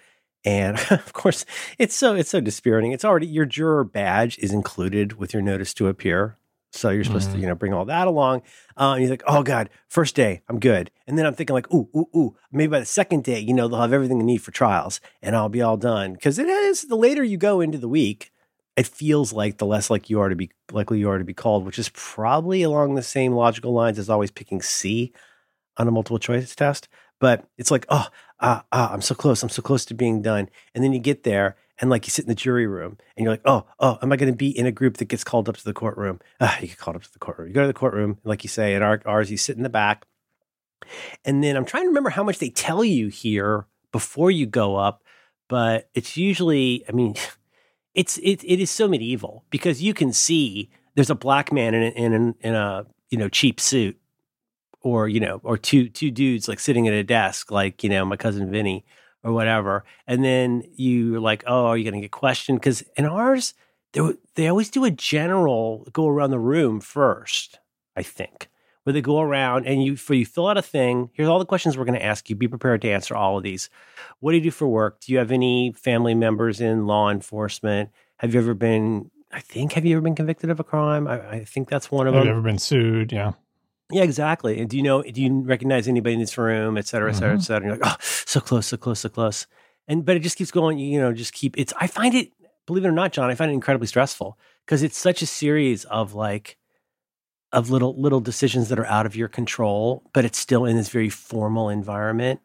and 0.44 0.76
of 0.90 1.12
course, 1.12 1.44
it's 1.78 1.94
so 1.94 2.14
it's 2.14 2.30
so 2.30 2.40
dispiriting. 2.40 2.92
It's 2.92 3.04
already 3.04 3.26
your 3.26 3.44
juror 3.46 3.84
badge 3.84 4.38
is 4.38 4.52
included 4.52 5.12
with 5.18 5.32
your 5.34 5.42
notice 5.42 5.74
to 5.74 5.88
appear. 5.88 6.38
So 6.74 6.88
you're 6.88 7.04
supposed 7.04 7.30
to, 7.32 7.36
Mhm. 7.36 7.40
you 7.42 7.46
know, 7.48 7.54
bring 7.54 7.74
all 7.74 7.84
that 7.84 8.08
along. 8.08 8.40
Uh, 8.78 8.92
and 8.94 9.02
he's 9.02 9.10
like, 9.10 9.22
"Oh 9.26 9.42
God, 9.42 9.68
first 9.88 10.14
day, 10.14 10.40
I'm 10.48 10.58
good." 10.58 10.90
And 11.06 11.18
then 11.18 11.26
I'm 11.26 11.34
thinking 11.34 11.52
like, 11.52 11.70
"Ooh, 11.70 11.90
ooh, 11.94 12.08
ooh." 12.16 12.36
Maybe 12.50 12.70
by 12.70 12.80
the 12.80 12.86
second 12.86 13.24
day, 13.24 13.38
you 13.40 13.52
know, 13.52 13.68
they'll 13.68 13.82
have 13.82 13.92
everything 13.92 14.18
they 14.18 14.24
need 14.24 14.38
for 14.42 14.52
trials, 14.52 14.98
and 15.20 15.36
I'll 15.36 15.50
be 15.50 15.60
all 15.60 15.76
done. 15.76 16.14
Because 16.14 16.38
it 16.38 16.48
is 16.48 16.84
the 16.84 16.96
later 16.96 17.22
you 17.22 17.36
go 17.36 17.60
into 17.60 17.76
the 17.76 17.88
week, 17.88 18.32
it 18.74 18.86
feels 18.86 19.34
like 19.34 19.58
the 19.58 19.66
less 19.66 19.90
like 19.90 20.08
you 20.08 20.18
are 20.20 20.30
to 20.30 20.34
be 20.34 20.48
likely 20.72 20.98
you 20.98 21.10
are 21.10 21.18
to 21.18 21.24
be 21.32 21.34
called, 21.34 21.66
which 21.66 21.78
is 21.78 21.90
probably 21.92 22.62
along 22.62 22.94
the 22.94 23.02
same 23.02 23.34
logical 23.34 23.74
lines 23.74 23.98
as 23.98 24.08
always 24.08 24.30
picking 24.30 24.62
C 24.62 25.12
on 25.76 25.86
a 25.88 25.90
multiple 25.90 26.18
choice 26.18 26.54
test. 26.54 26.88
But 27.22 27.48
it's 27.56 27.70
like, 27.70 27.86
oh, 27.88 28.08
ah, 28.40 28.64
ah, 28.72 28.92
I'm 28.92 29.00
so 29.00 29.14
close. 29.14 29.44
I'm 29.44 29.48
so 29.48 29.62
close 29.62 29.84
to 29.84 29.94
being 29.94 30.22
done. 30.22 30.48
And 30.74 30.82
then 30.82 30.92
you 30.92 30.98
get 30.98 31.22
there 31.22 31.54
and 31.78 31.88
like 31.88 32.04
you 32.04 32.10
sit 32.10 32.24
in 32.24 32.28
the 32.28 32.34
jury 32.34 32.66
room 32.66 32.98
and 33.16 33.22
you're 33.22 33.32
like, 33.32 33.42
oh, 33.44 33.64
oh, 33.78 33.96
am 34.02 34.10
I 34.10 34.16
going 34.16 34.32
to 34.32 34.36
be 34.36 34.48
in 34.48 34.66
a 34.66 34.72
group 34.72 34.96
that 34.96 35.04
gets 35.04 35.22
called 35.22 35.48
up 35.48 35.56
to 35.56 35.64
the 35.64 35.72
courtroom? 35.72 36.18
Ah, 36.40 36.58
you 36.60 36.66
get 36.66 36.78
called 36.78 36.96
up 36.96 37.04
to 37.04 37.12
the 37.12 37.20
courtroom. 37.20 37.46
You 37.46 37.54
go 37.54 37.60
to 37.60 37.68
the 37.68 37.74
courtroom, 37.74 38.18
like 38.24 38.42
you 38.42 38.48
say, 38.48 38.74
at 38.74 38.82
our, 38.82 39.00
ours, 39.06 39.30
you 39.30 39.36
sit 39.36 39.56
in 39.56 39.62
the 39.62 39.68
back. 39.68 40.04
And 41.24 41.44
then 41.44 41.56
I'm 41.56 41.64
trying 41.64 41.84
to 41.84 41.90
remember 41.90 42.10
how 42.10 42.24
much 42.24 42.40
they 42.40 42.50
tell 42.50 42.82
you 42.82 43.06
here 43.06 43.66
before 43.92 44.32
you 44.32 44.44
go 44.44 44.74
up, 44.74 45.04
but 45.48 45.90
it's 45.94 46.16
usually, 46.16 46.84
I 46.88 46.92
mean, 46.92 47.14
it's 47.94 48.18
it, 48.18 48.42
it 48.42 48.58
is 48.58 48.68
so 48.68 48.88
medieval 48.88 49.44
because 49.50 49.80
you 49.80 49.94
can 49.94 50.12
see 50.12 50.70
there's 50.96 51.10
a 51.10 51.14
black 51.14 51.52
man 51.52 51.72
in 51.72 51.92
in 51.92 52.12
a, 52.14 52.48
in 52.48 52.54
a 52.56 52.86
you 53.10 53.18
know 53.18 53.28
cheap 53.28 53.60
suit 53.60 53.96
or 54.82 55.08
you 55.08 55.20
know 55.20 55.40
or 55.42 55.56
two 55.56 55.88
two 55.88 56.10
dudes 56.10 56.48
like 56.48 56.60
sitting 56.60 56.86
at 56.88 56.94
a 56.94 57.04
desk 57.04 57.50
like 57.50 57.82
you 57.82 57.90
know 57.90 58.04
my 58.04 58.16
cousin 58.16 58.50
Vinny 58.50 58.84
or 59.22 59.32
whatever 59.32 59.84
and 60.06 60.24
then 60.24 60.62
you're 60.74 61.20
like 61.20 61.44
oh 61.46 61.66
are 61.66 61.76
you 61.76 61.84
going 61.84 61.94
to 61.94 62.00
get 62.00 62.10
questioned? 62.10 62.58
Because 62.60 62.82
in 62.96 63.04
ours 63.04 63.54
they, 63.92 64.00
they 64.34 64.48
always 64.48 64.70
do 64.70 64.84
a 64.84 64.90
general 64.90 65.86
go 65.92 66.08
around 66.08 66.30
the 66.30 66.38
room 66.38 66.80
first 66.80 67.58
I 67.96 68.02
think 68.02 68.48
where 68.84 68.92
they 68.92 69.00
go 69.00 69.20
around 69.20 69.66
and 69.66 69.82
you 69.84 69.96
for 69.96 70.14
you 70.14 70.26
fill 70.26 70.48
out 70.48 70.58
a 70.58 70.62
thing 70.62 71.10
here's 71.12 71.28
all 71.28 71.38
the 71.38 71.44
questions 71.44 71.76
we're 71.76 71.84
going 71.84 71.98
to 71.98 72.04
ask 72.04 72.28
you. 72.28 72.36
Be 72.36 72.48
prepared 72.48 72.82
to 72.82 72.90
answer 72.90 73.14
all 73.14 73.36
of 73.36 73.44
these. 73.44 73.70
What 74.20 74.32
do 74.32 74.38
you 74.38 74.42
do 74.42 74.50
for 74.50 74.66
work? 74.66 75.00
Do 75.00 75.12
you 75.12 75.18
have 75.18 75.30
any 75.30 75.72
family 75.72 76.14
members 76.14 76.60
in 76.60 76.86
law 76.86 77.10
enforcement? 77.10 77.90
Have 78.18 78.34
you 78.34 78.40
ever 78.40 78.54
been 78.54 79.10
I 79.32 79.40
think 79.40 79.72
have 79.72 79.84
you 79.84 79.96
ever 79.96 80.02
been 80.02 80.14
convicted 80.14 80.50
of 80.50 80.60
a 80.60 80.64
crime? 80.64 81.06
I, 81.06 81.30
I 81.30 81.44
think 81.44 81.68
that's 81.68 81.90
one 81.90 82.06
of 82.06 82.14
Have 82.14 82.22
them. 82.22 82.28
Have 82.28 82.34
you 82.34 82.40
ever 82.40 82.48
been 82.48 82.58
sued? 82.58 83.12
Yeah. 83.12 83.32
Yeah, 83.92 84.02
exactly. 84.02 84.60
And 84.60 84.68
do 84.70 84.76
you 84.76 84.82
know? 84.82 85.02
Do 85.02 85.22
you 85.22 85.40
recognize 85.42 85.86
anybody 85.88 86.14
in 86.14 86.20
this 86.20 86.36
room, 86.38 86.76
et 86.78 86.86
cetera, 86.86 87.10
et 87.10 87.14
cetera, 87.14 87.34
et 87.34 87.38
Mhm. 87.38 87.42
cetera? 87.42 87.56
And 87.56 87.64
you're 87.66 87.76
like, 87.84 87.94
oh, 87.94 87.96
so 88.00 88.40
close, 88.40 88.66
so 88.66 88.76
close, 88.76 89.00
so 89.00 89.08
close. 89.08 89.46
And 89.88 90.04
but 90.04 90.16
it 90.16 90.20
just 90.20 90.36
keeps 90.36 90.50
going. 90.50 90.78
You 90.78 91.00
know, 91.00 91.12
just 91.12 91.32
keep. 91.32 91.56
It's. 91.58 91.72
I 91.80 91.86
find 91.86 92.14
it. 92.14 92.32
Believe 92.66 92.84
it 92.84 92.88
or 92.88 92.92
not, 92.92 93.12
John, 93.12 93.30
I 93.30 93.34
find 93.34 93.50
it 93.50 93.54
incredibly 93.54 93.88
stressful 93.88 94.38
because 94.64 94.82
it's 94.82 94.96
such 94.98 95.20
a 95.22 95.26
series 95.26 95.84
of 95.86 96.14
like, 96.14 96.56
of 97.52 97.70
little 97.70 98.00
little 98.00 98.20
decisions 98.20 98.68
that 98.68 98.78
are 98.78 98.86
out 98.86 99.04
of 99.06 99.16
your 99.16 99.28
control, 99.28 100.02
but 100.14 100.24
it's 100.24 100.38
still 100.38 100.64
in 100.64 100.76
this 100.76 100.88
very 100.88 101.08
formal 101.10 101.68
environment, 101.68 102.40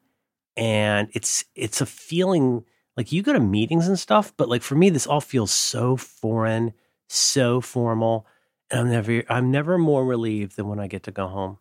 and 0.55 1.09
it's 1.13 1.45
it's 1.55 1.81
a 1.81 1.85
feeling 1.85 2.63
like 2.97 3.11
you 3.11 3.21
go 3.21 3.31
to 3.31 3.39
meetings 3.39 3.87
and 3.87 3.99
stuff, 3.99 4.33
but 4.37 4.49
like 4.49 4.63
for 4.63 4.75
me, 4.75 4.89
this 4.89 5.05
all 5.07 5.21
feels 5.21 5.51
so 5.51 5.95
foreign, 5.97 6.73
so 7.07 7.61
formal. 7.61 8.25
I'm 8.71 8.89
never 8.89 9.23
I'm 9.29 9.51
never 9.51 9.77
more 9.77 10.05
relieved 10.05 10.55
than 10.57 10.67
when 10.67 10.79
I 10.79 10.87
get 10.87 11.03
to 11.03 11.11
go 11.11 11.27
home. 11.27 11.57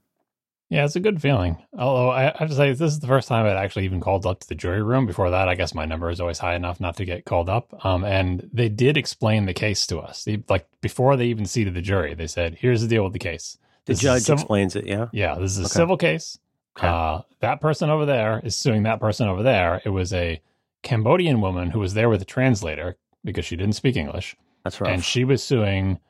Yeah, 0.68 0.84
it's 0.84 0.96
a 0.96 1.00
good 1.00 1.22
feeling. 1.22 1.58
Although 1.78 2.10
I 2.10 2.22
have 2.36 2.48
to 2.48 2.54
say, 2.56 2.70
this 2.72 2.80
is 2.92 2.98
the 2.98 3.06
first 3.06 3.28
time 3.28 3.46
I'd 3.46 3.56
actually 3.56 3.84
even 3.84 4.00
called 4.00 4.26
up 4.26 4.40
to 4.40 4.48
the 4.48 4.56
jury 4.56 4.82
room. 4.82 5.06
Before 5.06 5.30
that, 5.30 5.48
I 5.48 5.54
guess 5.54 5.74
my 5.74 5.84
number 5.84 6.10
is 6.10 6.20
always 6.20 6.40
high 6.40 6.56
enough 6.56 6.80
not 6.80 6.96
to 6.96 7.04
get 7.04 7.24
called 7.24 7.48
up. 7.48 7.84
Um, 7.86 8.04
and 8.04 8.50
they 8.52 8.68
did 8.68 8.96
explain 8.96 9.46
the 9.46 9.54
case 9.54 9.86
to 9.86 10.00
us. 10.00 10.24
They, 10.24 10.42
like 10.48 10.66
before 10.80 11.16
they 11.16 11.26
even 11.26 11.46
seated 11.46 11.74
the 11.74 11.82
jury, 11.82 12.14
they 12.14 12.26
said, 12.26 12.56
"Here's 12.58 12.82
the 12.82 12.88
deal 12.88 13.04
with 13.04 13.12
the 13.12 13.20
case. 13.20 13.58
The 13.84 13.92
This 13.92 13.98
is 13.98 14.02
judge 14.02 14.22
civil- 14.22 14.40
explains 14.42 14.74
it, 14.74 14.86
yeah. 14.88 15.06
Yeah, 15.12 15.36
this 15.36 15.52
is 15.52 15.58
a 15.58 15.62
Okay. 15.66 15.68
civil 15.68 15.96
case. 15.96 16.36
Okay. 16.76 16.88
Uh, 16.88 17.20
that 17.38 17.60
person 17.60 17.88
over 17.88 18.04
there 18.04 18.40
is 18.42 18.56
suing 18.56 18.82
that 18.82 18.98
person 18.98 19.28
over 19.28 19.44
there. 19.44 19.80
It 19.84 19.90
was 19.90 20.12
a 20.12 20.40
Cambodian 20.82 21.40
woman 21.40 21.70
who 21.70 21.78
was 21.78 21.94
there 21.94 22.08
with 22.08 22.20
a 22.22 22.26
translator 22.26 22.96
because 23.24 23.44
she 23.44 23.54
didn't 23.54 23.74
speak 23.76 23.96
English, 23.96 24.36
That's 24.64 24.80
right. 24.80 24.92
and 24.92 25.04
she 25.04 25.22
was 25.24 25.42
suing 25.44 26.00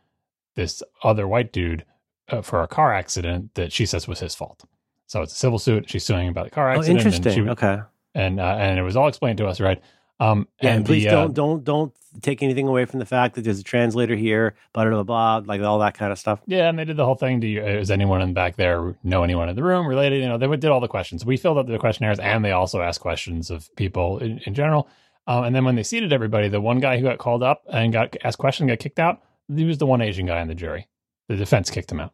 this 0.57 0.83
other 1.05 1.29
white 1.29 1.53
dude 1.53 1.85
uh, 2.29 2.43
for 2.43 2.63
a 2.63 2.69
car 2.69 2.93
accident 2.93 3.55
that 3.55 3.73
she 3.73 3.87
says 3.87 4.09
was 4.09 4.21
his 4.21 4.35
fault. 4.35 4.65
So 5.07 5.23
it's 5.23 5.33
a 5.33 5.37
civil 5.37 5.59
suit. 5.61 5.89
She's 5.89 6.05
suing 6.05 6.29
about 6.29 6.47
the 6.47 6.51
car 6.51 6.71
Oh, 6.73 6.79
accident. 6.79 6.99
interesting. 6.99 7.27
And, 7.27 7.35
she, 7.47 7.51
okay. 7.67 7.83
and, 8.15 8.41
uh, 8.41 8.57
and 8.59 8.79
it 8.79 8.83
was 8.83 8.97
all 8.97 9.07
explained 9.07 9.39
to 9.39 9.47
us, 9.47 9.61
right? 9.61 9.81
Um, 10.19 10.49
Yeah, 10.61 10.71
and 10.71 10.77
and 10.79 10.87
please 10.87 11.05
the, 11.05 11.11
uh, 11.11 11.13
don't 11.13 11.35
don't 11.35 11.65
don't 11.65 11.93
take 12.23 12.43
anything 12.43 12.67
away 12.67 12.87
from 12.87 12.99
the 13.01 13.05
fact 13.05 13.35
that 13.35 13.43
there's 13.43 13.61
a 13.61 13.63
translator 13.63 14.17
here, 14.17 14.55
blah 14.73 14.89
blah 14.89 15.03
blah, 15.03 15.43
like 15.45 15.61
all 15.61 15.79
that 15.81 15.93
kind 15.93 16.11
of 16.11 16.19
stuff. 16.19 16.41
Yeah, 16.47 16.71
and 16.71 16.79
they 16.79 16.87
did 16.87 16.97
the 16.97 17.05
whole 17.05 17.17
thing. 17.17 17.39
Do 17.39 17.47
you, 17.47 17.63
is 17.63 17.91
anyone 17.91 18.23
in 18.23 18.29
the 18.31 18.35
back 18.35 18.57
there 18.57 18.97
know 19.05 19.23
anyone 19.23 19.51
in 19.51 19.57
the 19.57 19.63
room 19.63 19.87
related? 19.87 20.23
You 20.23 20.29
know, 20.29 20.39
they 20.39 20.49
did 20.49 20.71
all 20.71 20.81
the 20.81 20.89
questions. 20.89 21.27
We 21.27 21.37
filled 21.37 21.59
out 21.59 21.67
the 21.67 21.79
questionnaires, 21.79 22.19
and 22.19 22.43
they 22.43 22.53
also 22.53 22.81
asked 22.81 23.01
questions 23.01 23.51
of 23.51 23.69
people 23.77 24.19
in, 24.21 24.39
in 24.47 24.55
general. 24.55 24.89
Um, 25.27 25.45
and 25.45 25.55
then 25.55 25.67
when 25.67 25.75
they 25.75 25.83
seated 25.83 26.15
everybody, 26.15 26.49
the 26.49 26.63
one 26.63 26.81
guy 26.81 26.97
who 26.97 27.05
got 27.05 27.19
called 27.19 27.43
up 27.43 27.63
and 27.71 27.93
got 27.93 28.17
asked 28.25 28.39
questions 28.39 28.69
got 28.71 28.79
kicked 28.79 28.99
out. 28.99 29.21
He 29.55 29.65
was 29.65 29.79
the 29.79 29.87
one 29.87 30.01
Asian 30.01 30.27
guy 30.27 30.41
on 30.41 30.49
the 30.49 30.55
jury. 30.55 30.89
The 31.29 31.37
defense 31.37 31.71
kicked 31.71 31.91
him 31.91 32.01
out 32.01 32.13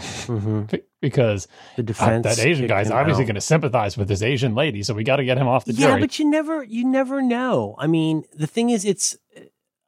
Mm-hmm. 0.00 0.76
Because 1.00 1.48
The 1.78 1.96
uh, 1.98 2.18
that 2.20 2.38
Asian 2.38 2.66
guy's 2.66 2.90
obviously 2.90 3.24
going 3.24 3.34
to 3.34 3.40
sympathize 3.40 3.96
with 3.96 4.06
this 4.06 4.20
Asian 4.20 4.54
lady, 4.54 4.82
so 4.82 4.92
we 4.92 5.02
got 5.02 5.16
to 5.16 5.24
get 5.24 5.38
him 5.38 5.48
off 5.48 5.64
the 5.64 5.72
jury. 5.72 5.94
yeah, 5.94 5.98
but 5.98 6.18
you 6.18 6.28
never 6.28 6.62
you 6.62 6.84
never 6.84 7.22
know. 7.22 7.74
I 7.78 7.86
mean, 7.86 8.24
the 8.36 8.46
thing 8.46 8.68
is, 8.68 8.84
it's. 8.84 9.16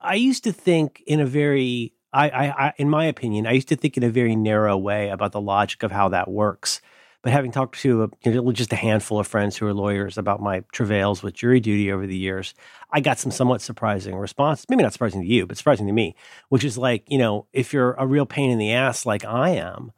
I 0.01 0.15
used 0.15 0.43
to 0.45 0.53
think 0.53 1.03
in 1.07 1.21
a 1.21 1.27
very, 1.27 1.93
I, 2.15 2.31
I, 2.31 2.67
I, 2.69 2.73
in 2.79 2.89
my 2.89 3.05
opinion, 3.05 3.47
I 3.47 3.53
used 3.53 3.69
to 3.69 3.77
think 3.77 3.99
in 3.99 4.03
a 4.03 4.09
very 4.09 4.35
narrow 4.35 4.79
way 4.79 5.11
about 5.11 5.33
the 5.33 5.41
logic 5.41 5.83
of 5.83 5.93
how 5.93 6.09
that 6.09 6.31
works. 6.31 6.81
But 7.23 7.33
having 7.33 7.53
talked 7.53 7.79
to 7.81 8.03
a, 8.03 8.09
you 8.25 8.43
know, 8.43 8.53
just 8.53 8.73
a 8.73 8.77
handful 8.77 9.21
of 9.21 9.29
friends 9.29 9.57
who 9.57 9.67
are 9.67 9.73
lawyers 9.73 10.19
about 10.19 10.43
my 10.43 10.65
travails 10.73 11.23
with 11.23 11.35
jury 11.35 11.61
duty 11.61 11.93
over 11.93 12.05
the 12.05 12.17
years, 12.17 12.53
I 12.91 13.01
got 13.01 13.19
some 13.19 13.31
somewhat 13.31 13.63
surprising 13.63 14.17
responses. 14.17 14.67
Maybe 14.69 14.83
not 14.83 14.93
surprising 14.93 15.23
to 15.23 15.27
you, 15.27 15.47
but 15.47 15.57
surprising 15.57 15.87
to 15.87 15.93
me, 15.93 16.17
which 16.49 16.65
is 16.65 16.77
like, 16.77 17.05
you 17.07 17.19
know, 17.19 17.47
if 17.53 17.73
you're 17.73 17.93
a 17.93 18.07
real 18.07 18.27
pain 18.27 18.51
in 18.51 18.59
the 18.59 18.73
ass 18.73 19.07
like 19.07 19.25
I 19.25 19.51
am, 19.51 19.93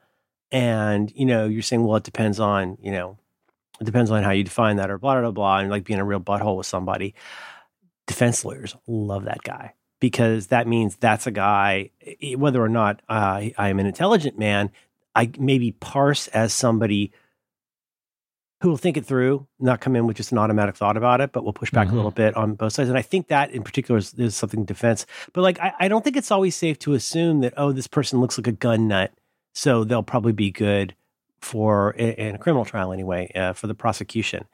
and 0.52 1.10
you 1.16 1.24
know, 1.24 1.46
you're 1.46 1.62
saying, 1.62 1.82
well, 1.82 1.96
it 1.96 2.04
depends 2.04 2.38
on, 2.38 2.76
you 2.80 2.92
know, 2.92 3.16
it 3.80 3.84
depends 3.84 4.10
on 4.10 4.22
how 4.22 4.30
you 4.30 4.44
define 4.44 4.76
that 4.76 4.90
or 4.90 4.98
blah 4.98 5.18
blah 5.20 5.30
blah, 5.30 5.58
and 5.58 5.70
like 5.70 5.84
being 5.84 6.00
a 6.00 6.04
real 6.04 6.20
butthole 6.20 6.58
with 6.58 6.66
somebody. 6.66 7.14
Defense 8.06 8.44
lawyers 8.44 8.76
love 8.86 9.24
that 9.24 9.42
guy 9.42 9.72
because 9.98 10.48
that 10.48 10.68
means 10.68 10.96
that's 10.96 11.26
a 11.26 11.30
guy. 11.30 11.90
Whether 12.36 12.62
or 12.62 12.68
not 12.68 13.00
uh, 13.08 13.48
I 13.56 13.68
am 13.70 13.80
an 13.80 13.86
intelligent 13.86 14.38
man, 14.38 14.70
I 15.14 15.30
maybe 15.38 15.72
parse 15.72 16.28
as 16.28 16.52
somebody 16.52 17.12
who 18.60 18.70
will 18.70 18.76
think 18.78 18.96
it 18.96 19.04
through, 19.04 19.46
not 19.60 19.80
come 19.80 19.94
in 19.94 20.06
with 20.06 20.16
just 20.16 20.32
an 20.32 20.38
automatic 20.38 20.74
thought 20.74 20.96
about 20.96 21.20
it, 21.20 21.32
but 21.32 21.44
will 21.44 21.52
push 21.52 21.70
back 21.70 21.88
Mhm. 21.88 21.92
a 21.92 21.96
little 21.96 22.10
bit 22.10 22.34
on 22.34 22.54
both 22.54 22.72
sides. 22.72 22.88
And 22.88 22.96
I 22.96 23.02
think 23.02 23.28
that 23.28 23.50
in 23.50 23.62
particular 23.62 23.98
is, 23.98 24.14
is 24.14 24.34
something 24.34 24.64
defense. 24.64 25.04
But 25.34 25.42
like, 25.42 25.58
I, 25.60 25.72
I 25.80 25.88
don't 25.88 26.02
think 26.02 26.16
it's 26.16 26.30
always 26.30 26.56
safe 26.56 26.78
to 26.80 26.94
assume 26.94 27.40
that 27.40 27.52
oh, 27.56 27.72
this 27.72 27.86
person 27.86 28.20
looks 28.20 28.38
like 28.38 28.46
a 28.46 28.52
gun 28.52 28.88
nut, 28.88 29.12
so 29.54 29.84
they'll 29.84 30.02
probably 30.02 30.32
be 30.32 30.50
good 30.50 30.94
for 31.40 31.90
in, 31.92 32.12
in 32.12 32.34
a 32.36 32.38
criminal 32.38 32.64
trial 32.64 32.92
anyway 32.92 33.30
uh, 33.34 33.52
for 33.52 33.66
the 33.66 33.74
prosecution. 33.74 34.46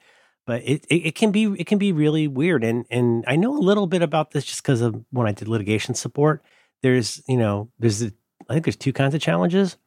But 0.45 0.63
it, 0.65 0.83
it 0.89 0.95
it 1.07 1.15
can 1.15 1.31
be 1.31 1.45
it 1.57 1.67
can 1.67 1.77
be 1.77 1.93
really 1.93 2.27
weird, 2.27 2.63
and 2.65 2.85
and 2.89 3.23
I 3.27 3.35
know 3.37 3.55
a 3.55 3.61
little 3.61 3.87
bit 3.87 4.01
about 4.01 4.31
this 4.31 4.43
just 4.43 4.61
because 4.63 4.81
of 4.81 5.01
when 5.11 5.27
I 5.27 5.31
did 5.31 5.47
litigation 5.47 5.93
support. 5.95 6.43
There's 6.81 7.21
you 7.29 7.37
know 7.37 7.69
there's 7.79 8.01
a, 8.01 8.11
I 8.49 8.53
think 8.53 8.65
there's 8.65 8.75
two 8.75 8.91
kinds 8.91 9.13
of 9.15 9.21
challenges. 9.21 9.77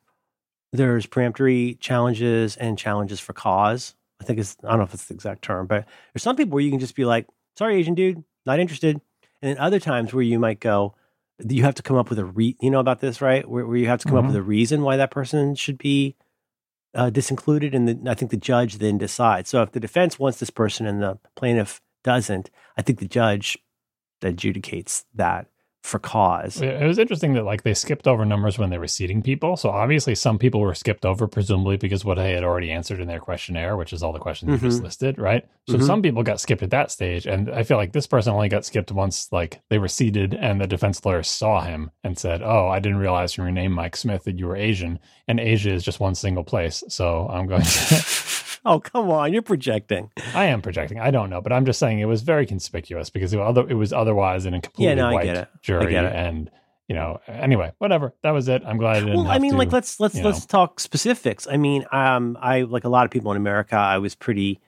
There's 0.75 1.07
peremptory 1.07 1.77
challenges 1.81 2.57
and 2.57 2.77
challenges 2.77 3.21
for 3.21 3.33
cause. 3.33 3.95
I 4.21 4.25
think 4.25 4.41
it's 4.41 4.57
I 4.65 4.71
don't 4.71 4.79
know 4.79 4.85
if 4.85 4.95
it's 4.95 5.07
the 5.07 5.15
exact 5.15 5.43
term, 5.43 5.67
but 5.67 5.87
there's 6.13 6.23
some 6.23 6.37
people 6.37 6.55
where 6.55 6.65
you 6.65 6.71
can 6.71 6.81
just 6.81 6.97
be 6.97 7.05
like, 7.05 7.27
"Sorry, 7.57 7.77
Asian 7.77 7.95
dude, 7.95 8.25
not 8.45 8.59
interested," 8.59 9.01
and 9.41 9.51
then 9.51 9.59
other 9.59 9.79
times 9.79 10.13
where 10.13 10.23
you 10.25 10.39
might 10.39 10.59
go, 10.61 10.95
you 11.49 11.63
have 11.63 11.75
to 11.77 11.83
come 11.83 11.97
up 11.97 12.11
with 12.11 12.19
a 12.19 12.25
re. 12.25 12.57
You 12.61 12.71
know 12.71 12.81
about 12.81 13.01
this, 13.01 13.21
right? 13.21 13.49
Where, 13.49 13.65
where 13.67 13.77
you 13.77 13.87
have 13.87 14.01
to 14.01 14.09
come 14.09 14.17
up 14.17 14.25
Mhm. 14.25 14.29
with 14.29 14.37
a 14.37 14.43
reason 14.43 14.83
why 14.83 14.97
that 14.97 15.11
person 15.13 15.55
should 15.55 15.79
be 15.79 16.17
uh, 16.95 17.11
disincluded, 17.11 17.75
and 17.75 17.89
the, 17.89 18.11
I 18.11 18.15
think 18.15 18.31
the 18.31 18.37
judge 18.37 18.79
then 18.79 18.99
decides. 18.99 19.51
So 19.51 19.63
if 19.63 19.73
the 19.73 19.81
defense 19.81 20.19
wants 20.19 20.39
this 20.39 20.51
person 20.51 20.87
and 20.87 21.03
the 21.03 21.19
plaintiff 21.37 21.81
doesn't, 22.05 22.51
I 22.77 22.83
think 22.83 22.99
the 23.01 23.09
judge 23.09 23.59
adjudicates 24.23 25.05
that 25.15 25.49
for 25.85 25.99
cause. 25.99 26.63
It 26.63 26.83
was 26.87 26.99
interesting 26.99 27.35
that 27.35 27.45
like 27.45 27.63
they 27.63 27.75
skipped 27.75 28.09
over 28.09 28.25
numbers 28.25 28.57
when 28.59 28.71
they 28.71 28.79
were 28.79 28.89
seating 28.89 29.21
people. 29.21 29.55
So 29.59 29.69
obviously 29.69 30.15
some 30.15 30.39
people 30.39 30.61
were 30.63 30.75
skipped 30.75 31.05
over, 31.05 31.29
presumably 31.29 31.77
because 31.77 32.07
what 32.07 32.15
they 32.15 32.33
had 32.33 32.43
already 32.43 32.71
answered 32.73 33.01
in 33.01 33.07
their 33.07 33.21
questionnaire, 33.21 33.77
which 33.77 33.93
is 33.93 34.03
all 34.03 34.15
the 34.15 34.19
questions 34.19 34.51
you 34.63 34.67
just 34.71 34.81
Mhm. 34.81 34.85
listed, 34.85 35.19
right? 35.19 35.45
So 35.69 35.77
Mhm. 35.77 35.87
some 35.87 36.01
people 36.01 36.23
got 36.23 36.41
skipped 36.41 36.63
at 36.63 36.71
that 36.71 36.91
stage, 36.91 37.27
and 37.27 37.51
I 37.51 37.65
feel 37.65 37.77
like 37.77 37.93
this 37.93 38.07
person 38.07 38.33
only 38.33 38.49
got 38.49 38.65
skipped 38.65 38.93
once, 38.93 39.29
like 39.31 39.61
they 39.69 39.79
were 39.79 39.89
seated, 39.89 40.33
and 40.33 40.59
the 40.59 40.67
defense 40.67 41.05
lawyer 41.05 41.23
saw 41.23 41.61
him 41.61 41.91
and 42.03 42.19
said, 42.19 42.41
"Oh, 42.43 42.69
I 42.69 42.79
didn't 42.81 42.99
realize 42.99 43.35
from 43.35 43.45
your 43.45 43.53
name, 43.53 43.73
Mike 43.73 43.97
Smith, 43.97 44.25
that 44.25 44.39
you 44.39 44.47
were 44.47 44.57
Asian, 44.57 44.99
and 45.29 45.39
Asia 45.39 45.71
is 45.71 45.85
just 45.85 46.01
one 46.01 46.15
single 46.15 46.45
place." 46.45 46.83
So 46.89 47.29
I'm 47.31 47.47
going. 47.47 47.61
to... 47.63 48.34
oh 48.67 48.81
come 48.81 49.11
on, 49.11 49.33
you're 49.33 49.43
projecting. 49.43 50.11
I 50.35 50.47
am 50.47 50.63
projecting. 50.63 50.99
I 51.01 51.11
don't 51.11 51.31
know, 51.31 51.41
but 51.41 51.53
I'm 51.53 51.65
just 51.65 51.79
saying 51.79 52.01
it 52.01 52.07
was 52.07 52.23
very 52.23 52.47
conspicuous 52.47 53.11
because 53.11 53.33
it 53.33 53.41
other, 53.41 53.69
it 53.69 53.75
was 53.75 53.93
otherwise 53.93 54.47
in 54.47 54.55
a 54.55 54.61
completely 54.61 54.95
no, 54.97 55.09
I 55.09 55.13
white 55.13 55.25
get 55.25 55.37
it. 55.37 55.49
I 55.53 55.59
jury, 55.63 55.97
and 55.97 56.51
you 56.89 56.95
know, 56.95 57.21
anyway, 57.27 57.73
whatever. 57.79 58.13
That 58.23 58.33
was 58.33 58.49
it. 58.49 58.63
I'm 58.67 58.77
glad 58.77 58.97
I 58.97 59.01
didn't. 59.01 59.17
Well, 59.17 59.29
I 59.29 59.39
mean, 59.39 59.53
to- 59.53 59.59
like 59.59 59.73
let's 59.73 60.01
let's 60.01 60.17
let's 60.17 60.47
talk 60.47 60.81
specifics. 60.81 61.47
I 61.47 61.57
mean, 61.57 61.87
um, 61.93 62.37
I 62.41 62.63
like 62.63 62.85
a 62.85 62.89
lot 62.89 63.05
of 63.05 63.11
people 63.11 63.31
in 63.31 63.37
America. 63.37 63.77
I 63.77 63.99
was 63.99 64.15
pretty 64.15 64.61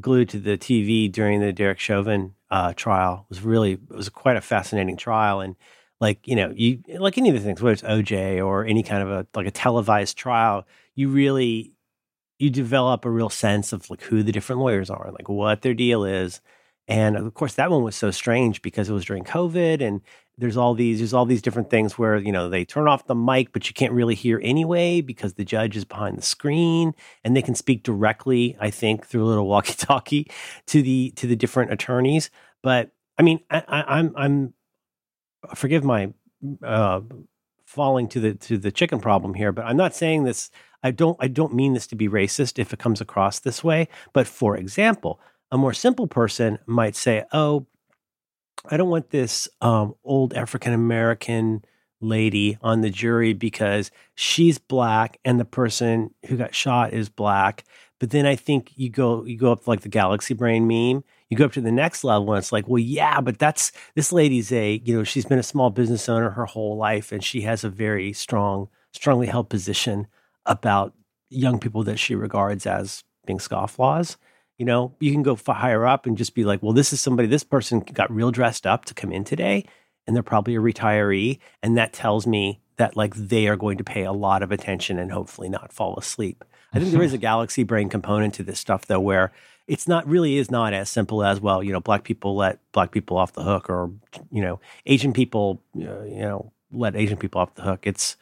glued 0.00 0.28
to 0.30 0.38
the 0.38 0.58
TV 0.58 1.10
during 1.10 1.40
the 1.40 1.52
Derek 1.52 1.78
Chauvin 1.78 2.34
uh, 2.50 2.74
trial. 2.74 3.26
It 3.26 3.30
was 3.30 3.42
really 3.42 3.72
it 3.72 3.90
was 3.90 4.08
quite 4.08 4.36
a 4.36 4.40
fascinating 4.40 4.96
trial, 4.96 5.40
and 5.40 5.56
like 6.00 6.26
you 6.26 6.36
know, 6.36 6.52
you 6.54 6.82
like 6.98 7.16
any 7.16 7.30
of 7.30 7.34
the 7.34 7.40
things, 7.40 7.62
whether 7.62 7.72
it's 7.72 7.82
OJ 7.82 8.44
or 8.44 8.64
any 8.64 8.82
kind 8.82 9.02
of 9.02 9.10
a 9.10 9.26
like 9.34 9.46
a 9.46 9.50
televised 9.50 10.16
trial, 10.16 10.66
you 10.94 11.08
really 11.08 11.72
you 12.38 12.50
develop 12.50 13.04
a 13.04 13.10
real 13.10 13.30
sense 13.30 13.72
of 13.72 13.88
like 13.90 14.02
who 14.02 14.22
the 14.22 14.32
different 14.32 14.60
lawyers 14.60 14.90
are, 14.90 15.06
and 15.06 15.14
like 15.14 15.28
what 15.28 15.62
their 15.62 15.74
deal 15.74 16.04
is. 16.04 16.40
And 16.88 17.16
of 17.16 17.34
course, 17.34 17.54
that 17.54 17.70
one 17.70 17.82
was 17.82 17.96
so 17.96 18.10
strange 18.10 18.62
because 18.62 18.88
it 18.88 18.92
was 18.92 19.04
during 19.04 19.24
COVID, 19.24 19.80
and 19.80 20.00
there's 20.38 20.56
all 20.56 20.74
these 20.74 20.98
there's 20.98 21.14
all 21.14 21.26
these 21.26 21.42
different 21.42 21.70
things 21.70 21.98
where 21.98 22.16
you 22.16 22.30
know 22.30 22.48
they 22.48 22.64
turn 22.64 22.86
off 22.88 23.06
the 23.06 23.14
mic, 23.14 23.52
but 23.52 23.68
you 23.68 23.74
can't 23.74 23.92
really 23.92 24.14
hear 24.14 24.40
anyway 24.42 25.00
because 25.00 25.34
the 25.34 25.44
judge 25.44 25.76
is 25.76 25.84
behind 25.84 26.18
the 26.18 26.22
screen, 26.22 26.94
and 27.24 27.36
they 27.36 27.42
can 27.42 27.54
speak 27.54 27.82
directly, 27.82 28.56
I 28.60 28.70
think, 28.70 29.06
through 29.06 29.24
a 29.24 29.26
little 29.26 29.46
walkie-talkie 29.48 30.30
to 30.66 30.82
the 30.82 31.12
to 31.16 31.26
the 31.26 31.36
different 31.36 31.72
attorneys. 31.72 32.30
But 32.62 32.90
I 33.18 33.22
mean, 33.22 33.40
I, 33.50 33.62
I, 33.66 33.98
I'm 33.98 34.14
I'm 34.16 34.54
forgive 35.54 35.84
my 35.84 36.12
uh, 36.62 37.00
falling 37.64 38.08
to 38.08 38.20
the 38.20 38.34
to 38.34 38.58
the 38.58 38.70
chicken 38.70 39.00
problem 39.00 39.34
here, 39.34 39.52
but 39.52 39.64
I'm 39.64 39.76
not 39.76 39.94
saying 39.94 40.24
this. 40.24 40.50
I 40.82 40.90
don't 40.90 41.16
I 41.20 41.28
don't 41.28 41.54
mean 41.54 41.74
this 41.74 41.86
to 41.88 41.96
be 41.96 42.08
racist 42.08 42.58
if 42.58 42.72
it 42.72 42.78
comes 42.78 43.00
across 43.00 43.40
this 43.40 43.62
way. 43.64 43.88
But 44.12 44.26
for 44.26 44.56
example, 44.56 45.20
a 45.50 45.58
more 45.58 45.72
simple 45.72 46.06
person 46.06 46.58
might 46.66 46.96
say, 46.96 47.24
"Oh, 47.32 47.66
I 48.68 48.76
don't 48.76 48.90
want 48.90 49.10
this 49.10 49.48
um, 49.60 49.94
old 50.04 50.34
African 50.34 50.72
American 50.72 51.64
lady 52.00 52.58
on 52.62 52.82
the 52.82 52.90
jury 52.90 53.32
because 53.32 53.90
she's 54.14 54.58
black 54.58 55.18
and 55.24 55.40
the 55.40 55.44
person 55.44 56.14
who 56.26 56.36
got 56.36 56.54
shot 56.54 56.92
is 56.92 57.08
black." 57.08 57.64
But 57.98 58.10
then 58.10 58.26
I 58.26 58.36
think 58.36 58.72
you 58.76 58.90
go 58.90 59.24
you 59.24 59.38
go 59.38 59.52
up 59.52 59.66
like 59.66 59.80
the 59.80 59.88
galaxy 59.88 60.34
brain 60.34 60.66
meme. 60.66 61.02
You 61.30 61.36
go 61.36 61.46
up 61.46 61.52
to 61.52 61.60
the 61.60 61.72
next 61.72 62.04
level 62.04 62.32
and 62.32 62.38
it's 62.38 62.52
like, 62.52 62.68
well, 62.68 62.78
yeah, 62.78 63.20
but 63.20 63.38
that's 63.38 63.72
this 63.94 64.12
lady's 64.12 64.52
a 64.52 64.80
you 64.84 64.96
know 64.96 65.04
she's 65.04 65.24
been 65.24 65.38
a 65.38 65.42
small 65.42 65.70
business 65.70 66.08
owner 66.08 66.30
her 66.30 66.46
whole 66.46 66.76
life 66.76 67.10
and 67.12 67.24
she 67.24 67.40
has 67.42 67.64
a 67.64 67.70
very 67.70 68.12
strong, 68.12 68.68
strongly 68.92 69.26
held 69.26 69.48
position 69.48 70.06
about 70.46 70.94
young 71.28 71.58
people 71.58 71.82
that 71.84 71.98
she 71.98 72.14
regards 72.14 72.66
as 72.66 73.04
being 73.26 73.38
scofflaws. 73.38 74.16
You 74.58 74.64
know, 74.64 74.94
you 75.00 75.12
can 75.12 75.22
go 75.22 75.36
higher 75.36 75.86
up 75.86 76.06
and 76.06 76.16
just 76.16 76.34
be 76.34 76.44
like, 76.44 76.62
well, 76.62 76.72
this 76.72 76.92
is 76.92 77.00
somebody, 77.00 77.28
this 77.28 77.44
person 77.44 77.80
got 77.80 78.10
real 78.10 78.30
dressed 78.30 78.66
up 78.66 78.86
to 78.86 78.94
come 78.94 79.12
in 79.12 79.24
today, 79.24 79.66
and 80.06 80.16
they're 80.16 80.22
probably 80.22 80.54
a 80.54 80.60
retiree. 80.60 81.38
And 81.62 81.76
that 81.76 81.92
tells 81.92 82.26
me 82.26 82.60
that 82.76 82.96
like 82.96 83.14
they 83.14 83.48
are 83.48 83.56
going 83.56 83.78
to 83.78 83.84
pay 83.84 84.04
a 84.04 84.12
lot 84.12 84.42
of 84.42 84.52
attention 84.52 84.98
and 84.98 85.12
hopefully 85.12 85.48
not 85.48 85.72
fall 85.72 85.96
asleep. 85.96 86.44
I 86.72 86.78
think 86.78 86.92
there 86.92 87.02
is 87.02 87.12
a 87.12 87.18
galaxy 87.30 87.64
brain 87.64 87.88
component 87.88 88.34
to 88.34 88.42
this 88.42 88.60
stuff 88.60 88.86
though, 88.86 89.00
where 89.00 89.32
it's 89.66 89.88
not 89.88 90.06
really 90.06 90.36
is 90.36 90.50
not 90.50 90.72
as 90.72 90.88
simple 90.88 91.24
as 91.24 91.40
well, 91.40 91.62
you 91.62 91.72
know, 91.72 91.80
black 91.80 92.04
people 92.04 92.36
let 92.36 92.60
black 92.72 92.92
people 92.92 93.16
off 93.16 93.32
the 93.32 93.42
hook 93.42 93.68
or, 93.68 93.90
you 94.30 94.40
know, 94.40 94.60
Asian 94.86 95.12
people, 95.12 95.62
uh, 95.76 96.02
you 96.04 96.20
know, 96.20 96.52
let 96.72 96.94
Asian 96.96 97.16
people 97.16 97.40
off 97.40 97.54
the 97.54 97.62
hook. 97.62 97.80
It's, 97.82 98.16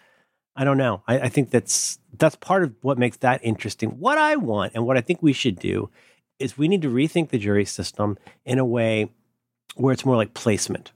I 0.57 0.65
don't 0.65 0.79
know. 0.79 1.03
I, 1.07 1.21
I 1.21 1.29
think 1.29 1.51
that's 1.51 1.99
that's 2.17 2.37
part 2.37 2.63
of 2.63 2.75
what 2.83 2.99
makes 2.99 3.17
that 3.19 3.41
interesting. 3.43 3.91
What 3.91 4.19
I 4.19 4.37
want 4.37 4.73
and 4.75 4.87
what 4.87 4.97
I 4.97 5.01
think 5.01 5.23
we 5.23 5.33
should 5.33 5.59
do 5.59 5.91
is 6.39 6.59
we 6.59 6.69
need 6.69 6.83
to 6.83 6.91
rethink 6.91 7.31
the 7.31 7.39
jury 7.39 7.65
system 7.65 8.19
in 8.45 8.59
a 8.59 8.65
way 8.65 9.11
where 9.77 9.93
it's 9.93 10.05
more 10.05 10.17
like 10.17 10.35
placement. 10.35 10.93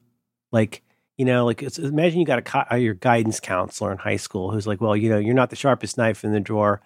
Like, 0.52 0.82
you 1.16 1.24
know, 1.24 1.44
like 1.44 1.62
imagine 1.78 2.20
you 2.20 2.26
got 2.26 2.46
a 2.54 2.74
uh, 2.74 2.76
your 2.76 2.94
guidance 2.94 3.40
counselor 3.40 3.92
in 3.92 3.98
high 3.98 4.16
school 4.16 4.50
who's 4.50 4.66
like, 4.66 4.80
well, 4.80 4.96
you 4.96 5.08
know, 5.08 5.18
you're 5.18 5.34
not 5.34 5.50
the 5.50 5.56
sharpest 5.56 5.98
knife 5.98 6.24
in 6.24 6.32
the 6.32 6.40
drawer, 6.40 6.80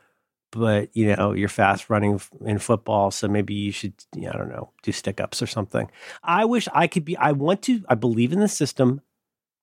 but 0.50 0.88
you 0.94 1.14
know, 1.14 1.32
you're 1.32 1.48
fast 1.48 1.90
running 1.90 2.20
in 2.44 2.58
football, 2.58 3.10
so 3.10 3.28
maybe 3.28 3.54
you 3.54 3.72
should, 3.72 3.94
you 4.14 4.22
know, 4.22 4.30
I 4.34 4.38
don't 4.38 4.48
know, 4.48 4.70
do 4.82 4.92
stick 4.92 5.20
ups 5.20 5.42
or 5.42 5.46
something. 5.46 5.90
I 6.22 6.46
wish 6.46 6.68
I 6.72 6.86
could 6.86 7.04
be. 7.04 7.16
I 7.16 7.32
want 7.32 7.62
to. 7.62 7.84
I 7.88 7.94
believe 7.94 8.32
in 8.32 8.40
the 8.40 8.48
system, 8.48 9.02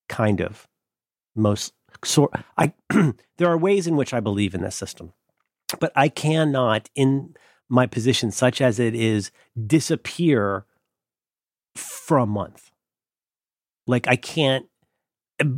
kind 0.08 0.42
of. 0.42 0.68
Most 1.36 1.74
sort. 2.03 2.31
I 2.58 2.74
there 3.38 3.50
are 3.50 3.58
ways 3.58 3.88
in 3.88 3.96
which 3.96 4.13
I 4.13 4.19
believe 4.19 4.53
in 4.53 4.62
this 4.62 4.75
system. 4.75 5.13
but 5.79 5.91
I 5.96 6.10
cannot, 6.10 6.89
in 6.96 7.36
my 7.69 7.86
position, 7.86 8.31
such 8.31 8.62
as 8.62 8.79
it 8.79 8.96
is, 8.96 9.31
disappear 9.67 10.65
for 11.75 12.17
a 12.17 12.25
month. 12.25 12.72
Like 13.88 14.08
I 14.08 14.15
can't. 14.15 14.65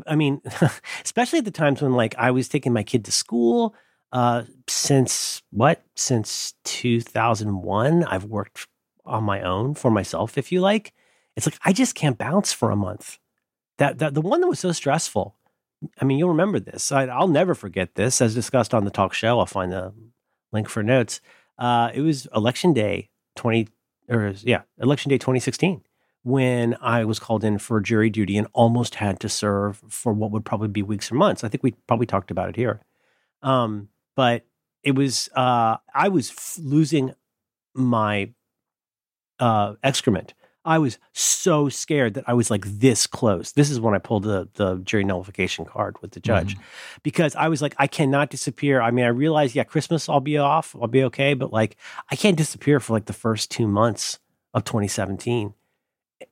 I 0.06 0.16
mean, 0.16 0.42
especially 1.04 1.40
at 1.40 1.46
the 1.46 1.52
times 1.52 1.82
when 1.82 1.94
like 1.94 2.16
I 2.18 2.32
was 2.32 2.48
taking 2.48 2.74
my 2.74 2.84
kid 2.84 3.06
to 3.06 3.12
school. 3.12 3.76
Uh, 4.12 4.44
since 4.68 5.42
what? 5.52 5.84
Since 5.96 6.54
2001, 6.66 8.04
I've 8.04 8.26
worked 8.26 8.68
on 9.06 9.24
my 9.24 9.42
own 9.42 9.74
for 9.74 9.90
myself, 9.90 10.38
if 10.38 10.52
you 10.52 10.60
like. 10.60 10.94
It's 11.36 11.48
like 11.48 11.58
I 11.64 11.72
just 11.72 11.96
can't 11.96 12.18
bounce 12.18 12.52
for 12.52 12.72
a 12.72 12.76
month. 12.76 13.20
That 13.78 14.00
that 14.00 14.14
the 14.14 14.22
one 14.22 14.42
that 14.42 14.48
was 14.48 14.60
so 14.60 14.72
stressful. 14.72 15.36
I 16.00 16.06
mean, 16.06 16.20
you'll 16.20 16.30
remember 16.30 16.60
this. 16.60 16.92
I, 16.92 17.06
will 17.06 17.28
never 17.28 17.56
forget 17.56 17.96
this, 17.96 18.22
as 18.22 18.36
discussed 18.36 18.74
on 18.74 18.86
the 18.86 18.92
talk 18.92 19.14
show. 19.14 19.40
I'll 19.40 19.46
find 19.46 19.72
the 19.72 19.94
link 20.52 20.70
for 20.70 20.84
notes. 20.84 21.22
Uh, 21.58 21.92
it 21.94 22.02
was 22.02 22.28
election 22.36 22.74
day 22.74 23.10
twenty 23.36 23.68
or 24.10 24.34
yeah, 24.42 24.62
election 24.80 25.10
day 25.10 25.18
twenty 25.18 25.40
sixteen 25.40 25.82
when 26.24 26.76
I 26.82 27.04
was 27.06 27.20
called 27.20 27.44
in 27.44 27.58
for 27.58 27.80
jury 27.80 28.10
duty 28.10 28.38
and 28.38 28.48
almost 28.54 28.96
had 28.96 29.20
to 29.22 29.30
serve 29.30 29.82
for 29.90 30.14
what 30.14 30.32
would 30.32 30.46
probably 30.46 30.68
be 30.68 30.84
weeks 30.84 31.12
or 31.12 31.16
months. 31.16 31.44
I 31.44 31.50
think 31.50 31.64
we 31.64 31.72
probably 31.88 32.06
talked 32.06 32.32
about 32.32 32.50
it 32.50 32.56
here. 32.56 32.82
Um, 33.42 33.90
but 34.16 34.46
it 34.84 34.96
was 34.96 35.30
uh, 35.36 35.78
I 35.94 36.10
was 36.10 36.30
f- 36.30 36.58
losing 36.62 37.14
my 37.74 38.32
uh, 39.40 39.76
excrement 39.84 40.34
I 40.64 40.78
was 40.78 41.00
so 41.14 41.70
scared 41.70 42.14
that 42.14 42.26
I 42.28 42.34
was 42.34 42.52
like 42.52 42.66
this 42.66 43.08
close. 43.08 43.54
This 43.54 43.72
is 43.72 43.80
when 43.80 43.96
I 43.96 44.00
pulled 44.00 44.24
the 44.24 44.48
the 44.54 44.78
jury 44.78 45.04
nullification 45.04 45.66
card 45.66 46.00
with 46.02 46.12
the 46.12 46.20
judge 46.20 46.56
mm-hmm. 46.56 46.64
because 47.04 47.36
I 47.36 47.48
was 47.48 47.62
like, 47.62 47.74
I 47.78 47.88
cannot 47.88 48.30
disappear. 48.30 48.82
I 48.82 48.92
mean, 48.92 49.06
I 49.06 49.10
realized, 49.10 49.56
yeah, 49.56 49.64
Christmas 49.64 50.08
I'll 50.08 50.20
be 50.20 50.38
off, 50.38 50.76
I'll 50.80 50.88
be 50.88 51.04
okay, 51.06 51.34
but 51.34 51.52
like 51.52 51.78
I 52.10 52.16
can't 52.16 52.38
disappear 52.38 52.80
for 52.80 52.94
like 52.94 53.06
the 53.06 53.14
first 53.14 53.50
two 53.50 53.68
months 53.68 54.20
of 54.54 54.64
2017. 54.64 55.54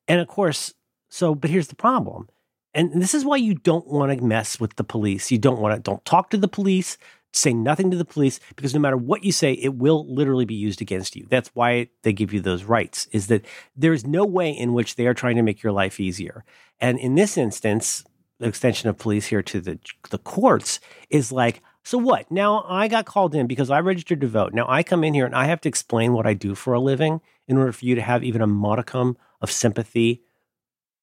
And 0.07 0.19
of 0.19 0.27
course, 0.27 0.73
so 1.09 1.33
but 1.33 1.49
here's 1.49 1.69
the 1.69 1.75
problem. 1.75 2.29
And 2.75 3.01
this 3.01 3.15
is 3.15 3.25
why 3.25 3.37
you 3.37 3.55
don't 3.55 3.87
want 3.87 4.15
to 4.15 4.23
mess 4.23 4.59
with 4.59 4.75
the 4.75 4.83
police. 4.83 5.31
You 5.31 5.39
don't 5.39 5.59
want 5.59 5.75
to 5.75 5.81
don't 5.81 6.05
talk 6.05 6.29
to 6.29 6.37
the 6.37 6.47
police 6.47 6.97
say 7.31 7.53
nothing 7.53 7.91
to 7.91 7.97
the 7.97 8.05
police 8.05 8.39
because 8.55 8.73
no 8.73 8.79
matter 8.79 8.97
what 8.97 9.23
you 9.23 9.31
say, 9.31 9.53
it 9.53 9.75
will 9.75 10.11
literally 10.13 10.45
be 10.45 10.55
used 10.55 10.81
against 10.81 11.15
you. 11.15 11.27
That's 11.29 11.49
why 11.53 11.89
they 12.03 12.13
give 12.13 12.33
you 12.33 12.41
those 12.41 12.63
rights, 12.63 13.07
is 13.11 13.27
that 13.27 13.45
there 13.75 13.93
is 13.93 14.05
no 14.05 14.25
way 14.25 14.51
in 14.51 14.73
which 14.73 14.95
they 14.95 15.07
are 15.07 15.13
trying 15.13 15.35
to 15.35 15.43
make 15.43 15.61
your 15.61 15.71
life 15.71 15.99
easier. 15.99 16.43
And 16.79 16.99
in 16.99 17.15
this 17.15 17.37
instance, 17.37 18.03
the 18.39 18.47
extension 18.47 18.89
of 18.89 18.97
police 18.97 19.27
here 19.27 19.43
to 19.43 19.61
the, 19.61 19.79
the 20.09 20.17
courts 20.17 20.79
is 21.09 21.31
like, 21.31 21.61
so 21.83 21.97
what? 21.97 22.29
Now 22.31 22.65
I 22.67 22.87
got 22.87 23.05
called 23.05 23.35
in 23.35 23.47
because 23.47 23.69
I 23.69 23.79
registered 23.79 24.21
to 24.21 24.27
vote. 24.27 24.53
Now 24.53 24.65
I 24.67 24.83
come 24.83 25.03
in 25.03 25.13
here 25.13 25.25
and 25.25 25.35
I 25.35 25.45
have 25.45 25.61
to 25.61 25.69
explain 25.69 26.13
what 26.13 26.27
I 26.27 26.33
do 26.33 26.55
for 26.55 26.73
a 26.73 26.79
living 26.79 27.21
in 27.47 27.57
order 27.57 27.71
for 27.71 27.85
you 27.85 27.95
to 27.95 28.01
have 28.01 28.23
even 28.23 28.41
a 28.41 28.47
modicum 28.47 29.17
of 29.41 29.51
sympathy. 29.51 30.23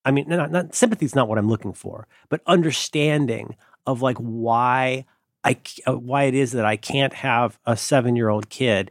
I 0.05 0.13
mean, 0.13 0.29
not, 0.29 0.51
not 0.51 0.75
sympathy 0.75 1.05
is 1.07 1.15
not 1.15 1.29
what 1.29 1.39
I'm 1.39 1.49
looking 1.49 1.73
for, 1.73 2.07
but 2.29 2.41
understanding 2.47 3.57
of 3.87 4.03
like 4.03 4.17
why 4.19 5.07
I 5.47 5.57
uh, 5.87 5.97
why 5.97 6.25
it 6.25 6.35
is 6.35 6.51
that 6.53 6.65
I 6.65 6.77
can't 6.77 7.13
have 7.15 7.59
a 7.65 7.77
seven 7.77 8.17
year 8.17 8.29
old 8.29 8.51
kid 8.51 8.91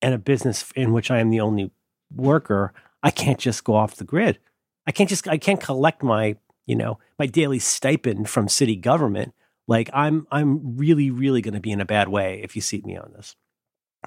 and 0.00 0.14
a 0.14 0.18
business 0.18 0.72
in 0.74 0.92
which 0.94 1.10
I 1.10 1.18
am 1.18 1.28
the 1.28 1.40
only 1.40 1.70
worker. 2.14 2.72
I 3.02 3.10
can't 3.10 3.38
just 3.38 3.62
go 3.62 3.74
off 3.74 3.96
the 3.96 4.04
grid. 4.04 4.38
I 4.86 4.92
can't 4.92 5.10
just 5.10 5.28
I 5.28 5.36
can't 5.36 5.60
collect 5.60 6.02
my 6.02 6.36
you 6.64 6.76
know 6.76 6.98
my 7.18 7.26
daily 7.26 7.58
stipend 7.58 8.30
from 8.30 8.48
city 8.48 8.74
government. 8.74 9.34
Like 9.68 9.90
I'm 9.92 10.26
I'm 10.32 10.78
really 10.78 11.10
really 11.10 11.42
going 11.42 11.54
to 11.54 11.60
be 11.60 11.72
in 11.72 11.82
a 11.82 11.84
bad 11.86 12.08
way 12.08 12.40
if 12.42 12.56
you 12.56 12.62
seat 12.62 12.86
me 12.86 12.96
on 12.96 13.12
this. 13.14 13.36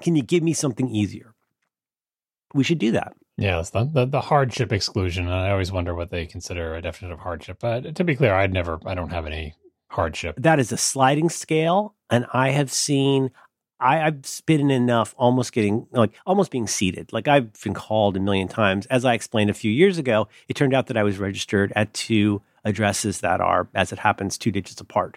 Can 0.02 0.16
you 0.16 0.22
give 0.22 0.42
me 0.42 0.52
something 0.52 0.88
easier? 0.88 1.34
We 2.52 2.64
should 2.64 2.78
do 2.78 2.90
that. 2.92 3.14
Yeah, 3.36 3.62
the, 3.72 3.84
the, 3.84 4.06
the 4.06 4.20
hardship 4.20 4.72
exclusion. 4.72 5.26
And 5.26 5.34
I 5.34 5.50
always 5.50 5.70
wonder 5.70 5.94
what 5.94 6.10
they 6.10 6.26
consider 6.26 6.74
a 6.74 6.82
definition 6.82 7.12
of 7.12 7.20
hardship. 7.20 7.58
But 7.60 7.94
to 7.94 8.02
be 8.02 8.16
clear, 8.16 8.34
I'd 8.34 8.52
never 8.52 8.80
I 8.84 8.94
don't 8.94 9.12
have 9.12 9.26
any 9.26 9.54
hardship. 9.90 10.36
That 10.38 10.58
is 10.58 10.72
a 10.72 10.76
sliding 10.76 11.28
scale, 11.28 11.94
and 12.08 12.26
I 12.32 12.50
have 12.50 12.72
seen. 12.72 13.30
I, 13.78 14.02
I've 14.02 14.42
been 14.44 14.60
in 14.60 14.70
enough, 14.70 15.14
almost 15.16 15.52
getting 15.52 15.86
like 15.92 16.12
almost 16.26 16.50
being 16.50 16.66
seated. 16.66 17.12
Like 17.12 17.28
I've 17.28 17.52
been 17.62 17.74
called 17.74 18.16
a 18.16 18.20
million 18.20 18.46
times. 18.46 18.86
As 18.86 19.04
I 19.04 19.14
explained 19.14 19.48
a 19.48 19.54
few 19.54 19.70
years 19.70 19.96
ago, 19.96 20.28
it 20.48 20.54
turned 20.54 20.74
out 20.74 20.88
that 20.88 20.98
I 20.98 21.02
was 21.02 21.18
registered 21.18 21.72
at 21.74 21.92
two 21.94 22.42
addresses 22.64 23.20
that 23.20 23.40
are, 23.40 23.68
as 23.74 23.90
it 23.90 23.98
happens, 23.98 24.36
two 24.36 24.50
digits 24.50 24.80
apart. 24.80 25.16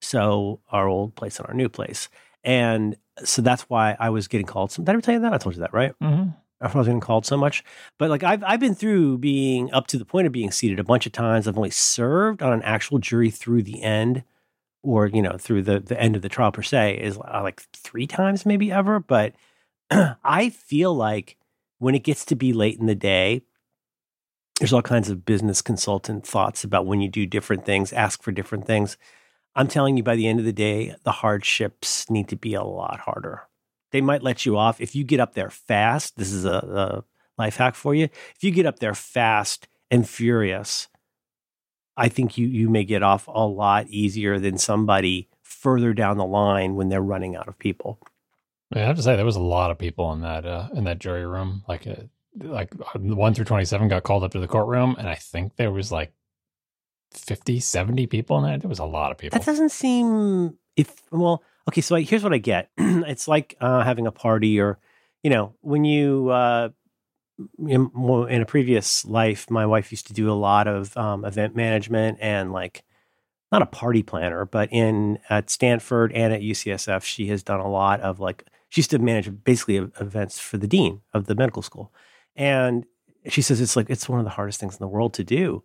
So 0.00 0.60
our 0.70 0.86
old 0.86 1.16
place 1.16 1.38
and 1.38 1.48
our 1.48 1.54
new 1.54 1.68
place, 1.68 2.08
and 2.44 2.96
so 3.24 3.42
that's 3.42 3.62
why 3.62 3.96
I 3.98 4.10
was 4.10 4.28
getting 4.28 4.46
called. 4.46 4.70
Some, 4.70 4.84
did 4.84 4.92
I 4.92 4.94
ever 4.94 5.02
tell 5.02 5.14
you 5.14 5.20
that? 5.20 5.32
I 5.32 5.38
told 5.38 5.56
you 5.56 5.60
that, 5.62 5.74
right? 5.74 5.92
Mm-hmm. 6.00 6.30
I 6.60 6.76
was 6.76 6.86
getting 6.86 7.00
called 7.00 7.26
so 7.26 7.36
much. 7.36 7.64
But 7.98 8.10
like 8.10 8.22
I've 8.22 8.42
I've 8.44 8.60
been 8.60 8.74
through 8.74 9.18
being 9.18 9.72
up 9.72 9.86
to 9.88 9.98
the 9.98 10.04
point 10.04 10.26
of 10.26 10.32
being 10.32 10.50
seated 10.50 10.78
a 10.78 10.84
bunch 10.84 11.06
of 11.06 11.12
times. 11.12 11.46
I've 11.46 11.56
only 11.56 11.70
served 11.70 12.42
on 12.42 12.52
an 12.52 12.62
actual 12.62 12.98
jury 12.98 13.30
through 13.30 13.62
the 13.62 13.82
end, 13.82 14.24
or 14.82 15.06
you 15.06 15.22
know 15.22 15.36
through 15.38 15.62
the 15.62 15.80
the 15.80 16.00
end 16.00 16.16
of 16.16 16.22
the 16.22 16.28
trial 16.28 16.52
per 16.52 16.62
se 16.62 16.98
is 16.98 17.18
uh, 17.18 17.40
like 17.42 17.62
three 17.72 18.06
times 18.06 18.46
maybe 18.46 18.72
ever. 18.72 19.00
But 19.00 19.34
I 19.90 20.50
feel 20.50 20.94
like 20.94 21.36
when 21.78 21.94
it 21.94 22.04
gets 22.04 22.24
to 22.26 22.36
be 22.36 22.52
late 22.52 22.78
in 22.78 22.86
the 22.86 22.94
day, 22.94 23.42
there's 24.58 24.72
all 24.72 24.82
kinds 24.82 25.10
of 25.10 25.26
business 25.26 25.60
consultant 25.62 26.26
thoughts 26.26 26.64
about 26.64 26.86
when 26.86 27.00
you 27.00 27.08
do 27.08 27.26
different 27.26 27.64
things, 27.66 27.92
ask 27.92 28.22
for 28.22 28.32
different 28.32 28.66
things. 28.66 28.96
I'm 29.56 29.68
telling 29.68 29.96
you, 29.96 30.02
by 30.02 30.16
the 30.16 30.26
end 30.26 30.40
of 30.40 30.44
the 30.44 30.52
day, 30.52 30.94
the 31.04 31.12
hardships 31.12 32.10
need 32.10 32.28
to 32.28 32.36
be 32.36 32.54
a 32.54 32.64
lot 32.64 33.00
harder 33.00 33.42
they 33.94 34.00
might 34.00 34.24
let 34.24 34.44
you 34.44 34.58
off 34.58 34.80
if 34.80 34.96
you 34.96 35.04
get 35.04 35.20
up 35.20 35.34
there 35.34 35.50
fast. 35.50 36.16
This 36.16 36.32
is 36.32 36.44
a, 36.44 36.50
a 36.50 37.04
life 37.40 37.58
hack 37.58 37.76
for 37.76 37.94
you. 37.94 38.08
If 38.34 38.42
you 38.42 38.50
get 38.50 38.66
up 38.66 38.80
there 38.80 38.92
fast 38.92 39.68
and 39.88 40.06
furious, 40.06 40.88
I 41.96 42.08
think 42.08 42.36
you 42.36 42.48
you 42.48 42.68
may 42.68 42.82
get 42.82 43.04
off 43.04 43.28
a 43.28 43.46
lot 43.46 43.86
easier 43.86 44.40
than 44.40 44.58
somebody 44.58 45.28
further 45.42 45.94
down 45.94 46.16
the 46.16 46.26
line 46.26 46.74
when 46.74 46.88
they're 46.88 47.00
running 47.00 47.36
out 47.36 47.46
of 47.46 47.56
people. 47.56 48.00
I 48.74 48.80
have 48.80 48.96
to 48.96 49.02
say 49.02 49.14
there 49.14 49.24
was 49.24 49.36
a 49.36 49.40
lot 49.40 49.70
of 49.70 49.78
people 49.78 50.12
in 50.12 50.22
that 50.22 50.44
uh, 50.44 50.70
in 50.74 50.82
that 50.84 50.98
jury 50.98 51.24
room. 51.24 51.62
Like 51.68 51.86
uh, 51.86 51.94
like 52.42 52.74
one 52.96 53.32
through 53.32 53.44
twenty 53.44 53.64
seven 53.64 53.86
got 53.86 54.02
called 54.02 54.24
up 54.24 54.32
to 54.32 54.40
the 54.40 54.48
courtroom, 54.48 54.96
and 54.98 55.08
I 55.08 55.14
think 55.14 55.54
there 55.54 55.70
was 55.70 55.92
like 55.92 56.12
50, 57.12 57.60
70 57.60 58.08
people 58.08 58.38
in 58.38 58.42
that. 58.42 58.62
There 58.62 58.68
was 58.68 58.80
a 58.80 58.84
lot 58.84 59.12
of 59.12 59.18
people. 59.18 59.38
That 59.38 59.46
doesn't 59.46 59.70
seem 59.70 60.58
if 60.74 61.00
well 61.12 61.44
okay, 61.68 61.80
so 61.80 61.96
here's 61.96 62.22
what 62.22 62.32
I 62.32 62.38
get. 62.38 62.70
it's 62.76 63.28
like 63.28 63.56
uh, 63.60 63.82
having 63.82 64.06
a 64.06 64.12
party, 64.12 64.60
or 64.60 64.78
you 65.22 65.30
know, 65.30 65.54
when 65.60 65.84
you 65.84 66.28
uh, 66.28 66.70
in, 67.58 67.90
in, 68.28 68.42
a 68.42 68.46
previous 68.46 69.04
life, 69.04 69.50
my 69.50 69.66
wife 69.66 69.90
used 69.90 70.06
to 70.08 70.12
do 70.12 70.30
a 70.30 70.34
lot 70.34 70.68
of 70.68 70.96
um, 70.96 71.24
event 71.24 71.56
management 71.56 72.18
and 72.20 72.52
like 72.52 72.84
not 73.50 73.62
a 73.62 73.66
party 73.66 74.02
planner, 74.02 74.44
but 74.44 74.68
in 74.72 75.18
at 75.30 75.50
Stanford 75.50 76.12
and 76.12 76.32
at 76.32 76.40
UCSF, 76.40 77.02
she 77.02 77.28
has 77.28 77.42
done 77.42 77.60
a 77.60 77.70
lot 77.70 78.00
of 78.00 78.20
like 78.20 78.44
she 78.68 78.80
used 78.80 78.90
to 78.90 78.98
manage 78.98 79.30
basically 79.44 79.76
events 79.76 80.38
for 80.38 80.58
the 80.58 80.66
dean 80.66 81.00
of 81.12 81.26
the 81.26 81.34
medical 81.34 81.62
school, 81.62 81.92
and 82.36 82.84
she 83.28 83.42
says 83.42 83.60
it's 83.60 83.76
like 83.76 83.88
it's 83.88 84.08
one 84.08 84.18
of 84.18 84.24
the 84.24 84.30
hardest 84.30 84.60
things 84.60 84.74
in 84.74 84.80
the 84.80 84.88
world 84.88 85.14
to 85.14 85.24
do 85.24 85.62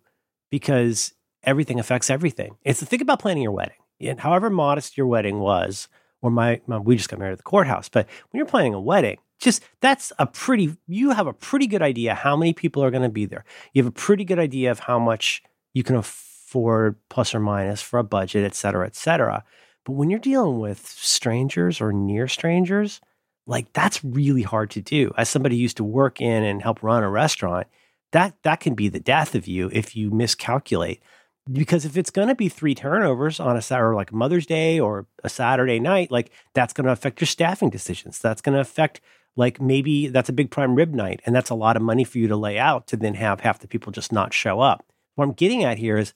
because 0.50 1.12
everything 1.42 1.78
affects 1.78 2.10
everything. 2.10 2.56
It's 2.64 2.80
the 2.80 2.86
thing 2.86 3.00
about 3.00 3.20
planning 3.20 3.42
your 3.42 3.52
wedding 3.52 3.76
and 4.00 4.20
however 4.20 4.50
modest 4.50 4.96
your 4.96 5.06
wedding 5.06 5.40
was, 5.40 5.88
or 6.22 6.30
my, 6.30 6.60
my, 6.66 6.78
we 6.78 6.96
just 6.96 7.08
got 7.08 7.18
married 7.18 7.32
at 7.32 7.38
the 7.38 7.44
courthouse, 7.44 7.88
but 7.88 8.06
when 8.30 8.38
you're 8.38 8.46
planning 8.46 8.74
a 8.74 8.80
wedding, 8.80 9.18
just 9.38 9.62
that's 9.80 10.12
a 10.18 10.26
pretty 10.26 10.76
you 10.86 11.10
have 11.10 11.26
a 11.26 11.32
pretty 11.32 11.66
good 11.66 11.82
idea 11.82 12.14
how 12.14 12.36
many 12.36 12.52
people 12.52 12.84
are 12.84 12.90
going 12.90 13.02
to 13.02 13.08
be 13.08 13.24
there. 13.24 13.44
You 13.72 13.82
have 13.82 13.88
a 13.88 13.92
pretty 13.92 14.24
good 14.24 14.38
idea 14.38 14.70
of 14.70 14.80
how 14.80 14.98
much 14.98 15.42
you 15.72 15.82
can 15.82 15.96
afford 15.96 16.96
plus 17.08 17.34
or 17.34 17.40
minus 17.40 17.80
for 17.80 17.98
a 17.98 18.04
budget, 18.04 18.44
et 18.44 18.54
cetera, 18.54 18.86
et 18.86 18.94
cetera. 18.94 19.44
But 19.84 19.92
when 19.92 20.10
you're 20.10 20.18
dealing 20.18 20.58
with 20.58 20.86
strangers 20.86 21.80
or 21.80 21.92
near 21.92 22.28
strangers, 22.28 23.00
like 23.46 23.72
that's 23.72 24.04
really 24.04 24.42
hard 24.42 24.70
to 24.72 24.82
do. 24.82 25.10
As 25.16 25.30
somebody 25.30 25.56
used 25.56 25.78
to 25.78 25.84
work 25.84 26.20
in 26.20 26.42
and 26.42 26.62
help 26.62 26.82
run 26.82 27.02
a 27.02 27.10
restaurant, 27.10 27.66
that 28.12 28.34
that 28.42 28.60
can 28.60 28.74
be 28.74 28.88
the 28.88 29.00
death 29.00 29.34
of 29.34 29.46
you 29.46 29.70
if 29.72 29.96
you 29.96 30.10
miscalculate 30.10 31.00
because 31.50 31.84
if 31.84 31.96
it's 31.96 32.10
going 32.10 32.28
to 32.28 32.34
be 32.34 32.48
three 32.48 32.74
turnovers 32.74 33.40
on 33.40 33.56
a 33.56 33.62
Saturday, 33.62 33.96
like 33.96 34.12
Mother's 34.12 34.46
Day 34.46 34.78
or 34.78 35.06
a 35.24 35.28
Saturday 35.28 35.80
night, 35.80 36.10
like 36.10 36.30
that's 36.54 36.72
going 36.72 36.86
to 36.86 36.92
affect 36.92 37.20
your 37.20 37.26
staffing 37.26 37.70
decisions. 37.70 38.18
That's 38.18 38.42
going 38.42 38.54
to 38.54 38.60
affect 38.60 39.00
like 39.36 39.60
maybe 39.60 40.08
that's 40.08 40.28
a 40.28 40.34
big 40.34 40.50
prime 40.50 40.74
rib 40.74 40.92
night, 40.92 41.20
and 41.24 41.34
that's 41.34 41.50
a 41.50 41.54
lot 41.54 41.76
of 41.76 41.82
money 41.82 42.04
for 42.04 42.18
you 42.18 42.28
to 42.28 42.36
lay 42.36 42.58
out 42.58 42.86
to 42.88 42.96
then 42.96 43.14
have 43.14 43.40
half 43.40 43.60
the 43.60 43.68
people 43.68 43.92
just 43.92 44.12
not 44.12 44.34
show 44.34 44.60
up. 44.60 44.84
What 45.14 45.24
I'm 45.24 45.32
getting 45.32 45.64
at 45.64 45.78
here 45.78 45.96
is 45.96 46.12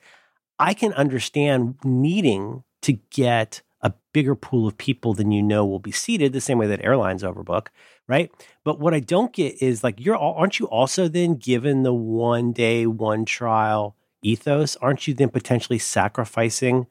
I 0.58 0.74
can 0.74 0.92
understand 0.92 1.76
needing 1.84 2.64
to 2.82 2.94
get 3.10 3.62
a 3.80 3.92
bigger 4.12 4.34
pool 4.34 4.66
of 4.66 4.78
people 4.78 5.14
than 5.14 5.30
you 5.30 5.42
know 5.42 5.64
will 5.64 5.78
be 5.78 5.92
seated, 5.92 6.32
the 6.32 6.40
same 6.40 6.58
way 6.58 6.66
that 6.66 6.84
airlines 6.84 7.22
overbook, 7.22 7.68
right? 8.08 8.30
But 8.64 8.80
what 8.80 8.94
I 8.94 9.00
don't 9.00 9.32
get 9.32 9.62
is 9.62 9.84
like 9.84 10.04
you're 10.04 10.16
aren't 10.16 10.58
you 10.58 10.66
also 10.66 11.08
then 11.08 11.34
given 11.34 11.82
the 11.82 11.94
one 11.94 12.52
day, 12.52 12.86
one 12.86 13.24
trial 13.24 13.94
ethos, 14.24 14.76
aren't 14.76 15.06
you 15.06 15.14
then 15.14 15.28
potentially 15.28 15.78
sacrificing 15.78 16.86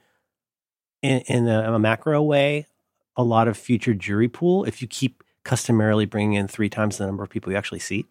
in, 1.02 1.20
in 1.28 1.48
a, 1.48 1.74
a 1.74 1.80
macro 1.80 2.22
way 2.22 2.68
a 3.16 3.24
lot 3.24 3.48
of 3.48 3.58
future 3.58 3.94
jury 3.94 4.28
pool 4.28 4.64
if 4.64 4.82
you 4.82 4.88
keep 4.88 5.24
customarily 5.44 6.06
bringing 6.06 6.34
in 6.34 6.48
three 6.48 6.70
times 6.70 6.98
the 6.98 7.06
number 7.06 7.24
of 7.24 7.30
people 7.30 7.52
you 7.52 7.58
actually 7.58 7.80
seat? 7.80 8.06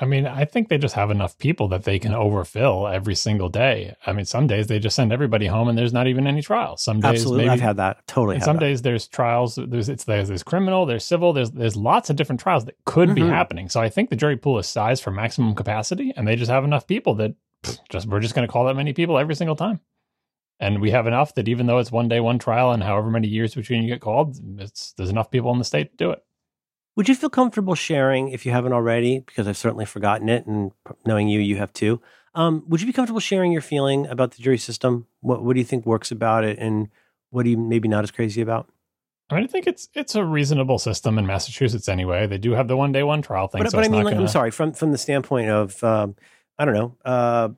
I 0.00 0.06
mean, 0.06 0.26
I 0.26 0.44
think 0.44 0.68
they 0.68 0.78
just 0.78 0.96
have 0.96 1.12
enough 1.12 1.38
people 1.38 1.68
that 1.68 1.84
they 1.84 2.00
can 2.00 2.14
overfill 2.14 2.88
every 2.88 3.14
single 3.14 3.48
day. 3.48 3.94
I 4.04 4.12
mean, 4.12 4.24
some 4.24 4.48
days 4.48 4.66
they 4.66 4.80
just 4.80 4.96
send 4.96 5.12
everybody 5.12 5.46
home 5.46 5.68
and 5.68 5.78
there's 5.78 5.92
not 5.92 6.08
even 6.08 6.26
any 6.26 6.42
trials. 6.42 6.82
Some 6.82 7.00
days, 7.00 7.20
absolutely, 7.20 7.44
maybe, 7.44 7.50
I've 7.50 7.60
had 7.60 7.76
that 7.76 8.04
totally. 8.08 8.40
some 8.40 8.56
that. 8.56 8.60
days 8.60 8.82
there's 8.82 9.06
trials. 9.06 9.54
There's 9.54 9.88
it's 9.88 10.02
there's, 10.02 10.28
there's 10.28 10.42
criminal, 10.42 10.84
there's 10.84 11.04
civil, 11.04 11.32
there's 11.32 11.52
there's 11.52 11.76
lots 11.76 12.10
of 12.10 12.16
different 12.16 12.40
trials 12.40 12.64
that 12.64 12.76
could 12.84 13.10
mm-hmm. 13.10 13.26
be 13.26 13.28
happening. 13.28 13.68
So 13.68 13.80
I 13.80 13.88
think 13.88 14.10
the 14.10 14.16
jury 14.16 14.36
pool 14.36 14.58
is 14.58 14.66
sized 14.66 15.02
for 15.02 15.12
maximum 15.12 15.54
capacity, 15.54 16.12
and 16.16 16.26
they 16.26 16.34
just 16.34 16.50
have 16.50 16.64
enough 16.64 16.88
people 16.88 17.14
that 17.16 17.34
just 17.90 18.06
we're 18.06 18.20
just 18.20 18.34
going 18.34 18.46
to 18.46 18.52
call 18.52 18.64
that 18.66 18.76
many 18.76 18.92
people 18.92 19.18
every 19.18 19.34
single 19.34 19.56
time. 19.56 19.80
And 20.60 20.80
we 20.80 20.92
have 20.92 21.06
enough 21.06 21.34
that 21.34 21.48
even 21.48 21.66
though 21.66 21.78
it's 21.78 21.90
one 21.90 22.08
day, 22.08 22.20
one 22.20 22.38
trial, 22.38 22.70
and 22.70 22.82
however 22.82 23.10
many 23.10 23.26
years 23.26 23.54
between 23.54 23.82
you 23.82 23.88
get 23.88 24.00
called, 24.00 24.38
it's 24.58 24.92
there's 24.92 25.10
enough 25.10 25.30
people 25.30 25.52
in 25.52 25.58
the 25.58 25.64
state 25.64 25.90
to 25.90 25.96
do 25.96 26.10
it. 26.10 26.24
Would 26.96 27.08
you 27.08 27.16
feel 27.16 27.30
comfortable 27.30 27.74
sharing, 27.74 28.28
if 28.28 28.46
you 28.46 28.52
haven't 28.52 28.72
already, 28.72 29.18
because 29.18 29.48
I've 29.48 29.56
certainly 29.56 29.84
forgotten 29.84 30.28
it, 30.28 30.46
and 30.46 30.70
knowing 31.04 31.28
you, 31.28 31.40
you 31.40 31.56
have 31.56 31.72
too? 31.72 32.00
Um, 32.36 32.62
would 32.68 32.80
you 32.80 32.86
be 32.86 32.92
comfortable 32.92 33.20
sharing 33.20 33.50
your 33.50 33.62
feeling 33.62 34.06
about 34.06 34.32
the 34.32 34.42
jury 34.42 34.58
system? 34.58 35.06
What 35.20 35.42
What 35.42 35.54
do 35.54 35.58
you 35.58 35.64
think 35.64 35.86
works 35.86 36.12
about 36.12 36.44
it, 36.44 36.58
and 36.58 36.88
what 37.30 37.46
are 37.46 37.48
you 37.48 37.58
maybe 37.58 37.88
not 37.88 38.04
as 38.04 38.12
crazy 38.12 38.40
about? 38.40 38.68
I 39.30 39.34
mean, 39.36 39.44
I 39.44 39.46
think 39.48 39.66
it's 39.66 39.88
it's 39.94 40.14
a 40.14 40.24
reasonable 40.24 40.78
system 40.78 41.18
in 41.18 41.26
Massachusetts 41.26 41.88
anyway. 41.88 42.26
They 42.26 42.38
do 42.38 42.52
have 42.52 42.68
the 42.68 42.76
one 42.76 42.92
day 42.92 43.02
one 43.02 43.22
trial 43.22 43.48
thing. 43.48 43.62
But, 43.62 43.72
so 43.72 43.78
but 43.78 43.84
I 43.84 43.88
mean, 43.88 44.04
like, 44.04 44.14
gonna... 44.14 44.26
I'm 44.26 44.28
sorry 44.28 44.50
from 44.52 44.72
from 44.72 44.92
the 44.92 44.98
standpoint 44.98 45.48
of 45.48 45.82
um, 45.82 46.14
I 46.58 46.64
don't 46.64 46.74
know. 46.74 46.96
Uh, 47.04 47.48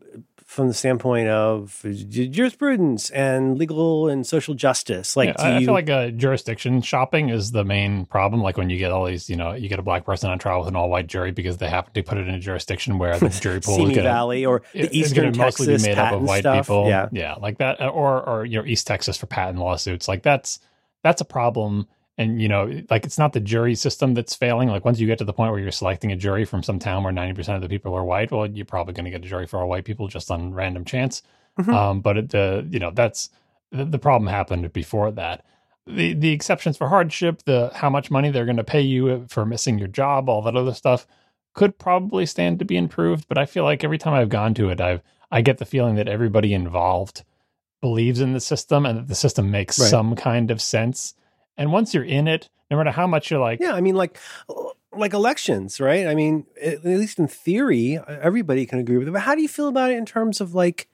from 0.46 0.68
the 0.68 0.74
standpoint 0.74 1.28
of 1.28 1.84
jurisprudence 2.08 3.10
and 3.10 3.58
legal 3.58 4.08
and 4.08 4.24
social 4.24 4.54
justice. 4.54 5.16
Like, 5.16 5.30
yeah, 5.30 5.42
I, 5.42 5.50
you... 5.50 5.56
I 5.56 5.64
feel 5.64 5.74
like 5.74 5.88
a 5.88 6.12
jurisdiction 6.12 6.80
shopping 6.82 7.28
is 7.30 7.50
the 7.50 7.64
main 7.64 8.06
problem. 8.06 8.42
Like 8.42 8.56
when 8.56 8.70
you 8.70 8.78
get 8.78 8.92
all 8.92 9.04
these, 9.04 9.28
you 9.28 9.36
know, 9.36 9.52
you 9.52 9.68
get 9.68 9.80
a 9.80 9.82
black 9.82 10.06
person 10.06 10.30
on 10.30 10.38
trial 10.38 10.60
with 10.60 10.68
an 10.68 10.76
all 10.76 10.88
white 10.88 11.08
jury 11.08 11.32
because 11.32 11.58
they 11.58 11.68
happen 11.68 11.92
to 11.94 12.02
put 12.02 12.16
it 12.16 12.28
in 12.28 12.34
a 12.34 12.38
jurisdiction 12.38 12.98
where 12.98 13.18
the 13.18 13.28
jury 13.28 13.60
pool 13.60 13.88
is 13.88 13.96
gonna, 13.96 14.02
Valley 14.02 14.46
or 14.46 14.62
the 14.72 14.84
it, 14.84 14.94
Eastern 14.94 15.32
Texas 15.32 15.66
mostly 15.66 15.76
be 15.76 15.82
made 15.82 15.98
up 15.98 16.14
of 16.14 16.22
white 16.22 16.40
stuff. 16.40 16.64
people. 16.64 16.88
Yeah, 16.88 17.08
yeah, 17.10 17.34
like 17.34 17.58
that, 17.58 17.82
or 17.82 18.22
or 18.22 18.44
you 18.44 18.58
know, 18.58 18.64
East 18.64 18.86
Texas 18.86 19.16
for 19.16 19.26
patent 19.26 19.58
lawsuits. 19.58 20.06
Like 20.06 20.22
that's 20.22 20.60
that's 21.02 21.20
a 21.20 21.26
problem 21.26 21.88
and 22.18 22.40
you 22.40 22.48
know 22.48 22.82
like 22.90 23.04
it's 23.04 23.18
not 23.18 23.32
the 23.32 23.40
jury 23.40 23.74
system 23.74 24.14
that's 24.14 24.34
failing 24.34 24.68
like 24.68 24.84
once 24.84 24.98
you 24.98 25.06
get 25.06 25.18
to 25.18 25.24
the 25.24 25.32
point 25.32 25.50
where 25.50 25.60
you're 25.60 25.70
selecting 25.70 26.12
a 26.12 26.16
jury 26.16 26.44
from 26.44 26.62
some 26.62 26.78
town 26.78 27.02
where 27.02 27.12
90% 27.12 27.54
of 27.54 27.60
the 27.60 27.68
people 27.68 27.94
are 27.94 28.04
white 28.04 28.30
well 28.30 28.46
you're 28.46 28.64
probably 28.64 28.94
going 28.94 29.04
to 29.04 29.10
get 29.10 29.24
a 29.24 29.28
jury 29.28 29.46
for 29.46 29.60
all 29.60 29.68
white 29.68 29.84
people 29.84 30.08
just 30.08 30.30
on 30.30 30.54
random 30.54 30.84
chance 30.84 31.22
mm-hmm. 31.58 31.72
um, 31.72 32.00
but 32.00 32.30
the 32.30 32.66
you 32.70 32.78
know 32.78 32.90
that's 32.90 33.30
the, 33.72 33.84
the, 33.84 33.98
problem 33.98 34.28
happened 34.28 34.72
before 34.72 35.10
that 35.10 35.44
the 35.86 36.14
the 36.14 36.30
exceptions 36.32 36.76
for 36.76 36.88
hardship 36.88 37.42
the 37.44 37.70
how 37.74 37.90
much 37.90 38.10
money 38.10 38.30
they're 38.30 38.44
going 38.44 38.56
to 38.56 38.64
pay 38.64 38.80
you 38.80 39.26
for 39.28 39.44
missing 39.44 39.78
your 39.78 39.88
job 39.88 40.28
all 40.28 40.42
that 40.42 40.56
other 40.56 40.74
stuff 40.74 41.06
could 41.54 41.78
probably 41.78 42.26
stand 42.26 42.58
to 42.58 42.64
be 42.64 42.76
improved 42.76 43.26
but 43.28 43.38
i 43.38 43.44
feel 43.44 43.64
like 43.64 43.84
every 43.84 43.98
time 43.98 44.14
i've 44.14 44.28
gone 44.28 44.54
to 44.54 44.68
it 44.68 44.80
i've 44.80 45.02
i 45.30 45.40
get 45.40 45.58
the 45.58 45.64
feeling 45.64 45.96
that 45.96 46.08
everybody 46.08 46.54
involved 46.54 47.24
believes 47.80 48.20
in 48.20 48.32
the 48.32 48.40
system 48.40 48.86
and 48.86 48.98
that 48.98 49.08
the 49.08 49.14
system 49.14 49.50
makes 49.50 49.78
right. 49.78 49.88
some 49.88 50.16
kind 50.16 50.50
of 50.50 50.62
sense 50.62 51.14
and 51.56 51.72
once 51.72 51.94
you're 51.94 52.04
in 52.04 52.28
it, 52.28 52.48
no 52.70 52.76
matter 52.76 52.90
how 52.90 53.06
much 53.06 53.30
you're 53.30 53.40
like, 53.40 53.60
yeah, 53.60 53.72
I 53.72 53.80
mean, 53.80 53.94
like, 53.94 54.18
like 54.92 55.12
elections, 55.12 55.80
right? 55.80 56.06
I 56.06 56.14
mean, 56.14 56.46
at 56.60 56.84
least 56.84 57.18
in 57.18 57.28
theory, 57.28 57.98
everybody 58.08 58.66
can 58.66 58.78
agree 58.78 58.98
with 58.98 59.08
it. 59.08 59.12
But 59.12 59.22
how 59.22 59.34
do 59.34 59.42
you 59.42 59.48
feel 59.48 59.68
about 59.68 59.90
it 59.90 59.98
in 59.98 60.06
terms 60.06 60.40
of 60.40 60.54
like, 60.54 60.88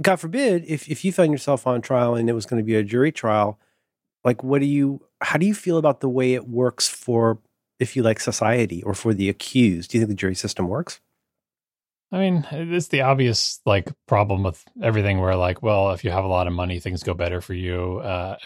God 0.00 0.16
forbid, 0.16 0.64
if 0.66 0.88
if 0.88 1.04
you 1.04 1.12
found 1.12 1.32
yourself 1.32 1.66
on 1.66 1.82
trial 1.82 2.14
and 2.14 2.30
it 2.30 2.32
was 2.32 2.46
going 2.46 2.62
to 2.62 2.64
be 2.64 2.76
a 2.76 2.82
jury 2.82 3.12
trial, 3.12 3.58
like, 4.24 4.42
what 4.42 4.60
do 4.60 4.66
you? 4.66 5.02
How 5.20 5.38
do 5.38 5.44
you 5.44 5.54
feel 5.54 5.76
about 5.76 6.00
the 6.00 6.08
way 6.08 6.32
it 6.32 6.48
works 6.48 6.88
for, 6.88 7.38
if 7.78 7.94
you 7.94 8.02
like, 8.02 8.18
society 8.18 8.82
or 8.84 8.94
for 8.94 9.12
the 9.12 9.28
accused? 9.28 9.90
Do 9.90 9.98
you 9.98 10.02
think 10.02 10.08
the 10.08 10.14
jury 10.14 10.34
system 10.34 10.66
works? 10.68 11.00
I 12.12 12.18
mean, 12.18 12.46
it's 12.52 12.88
the 12.88 13.00
obvious 13.00 13.60
like 13.64 13.90
problem 14.06 14.42
with 14.42 14.62
everything 14.82 15.18
where 15.18 15.34
like, 15.34 15.62
well, 15.62 15.92
if 15.92 16.04
you 16.04 16.10
have 16.10 16.24
a 16.24 16.28
lot 16.28 16.46
of 16.46 16.52
money, 16.52 16.78
things 16.78 17.02
go 17.02 17.14
better 17.14 17.40
for 17.40 17.54
you 17.54 18.00
uh, 18.00 18.36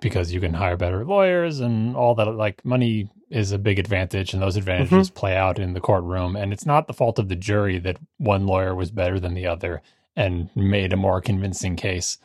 because 0.00 0.32
you 0.32 0.40
can 0.40 0.54
hire 0.54 0.78
better 0.78 1.04
lawyers 1.04 1.60
and 1.60 1.94
all 1.94 2.14
that. 2.14 2.24
Like, 2.24 2.64
money 2.64 3.10
is 3.28 3.52
a 3.52 3.58
big 3.58 3.78
advantage, 3.78 4.32
and 4.32 4.42
those 4.42 4.56
advantages 4.56 5.10
mm-hmm. 5.10 5.18
play 5.18 5.36
out 5.36 5.58
in 5.58 5.74
the 5.74 5.80
courtroom. 5.80 6.36
And 6.36 6.54
it's 6.54 6.64
not 6.64 6.86
the 6.86 6.94
fault 6.94 7.18
of 7.18 7.28
the 7.28 7.36
jury 7.36 7.78
that 7.80 7.98
one 8.16 8.46
lawyer 8.46 8.74
was 8.74 8.90
better 8.90 9.20
than 9.20 9.34
the 9.34 9.46
other 9.46 9.82
and 10.16 10.48
made 10.56 10.94
a 10.94 10.96
more 10.96 11.20
convincing 11.20 11.76
case, 11.76 12.16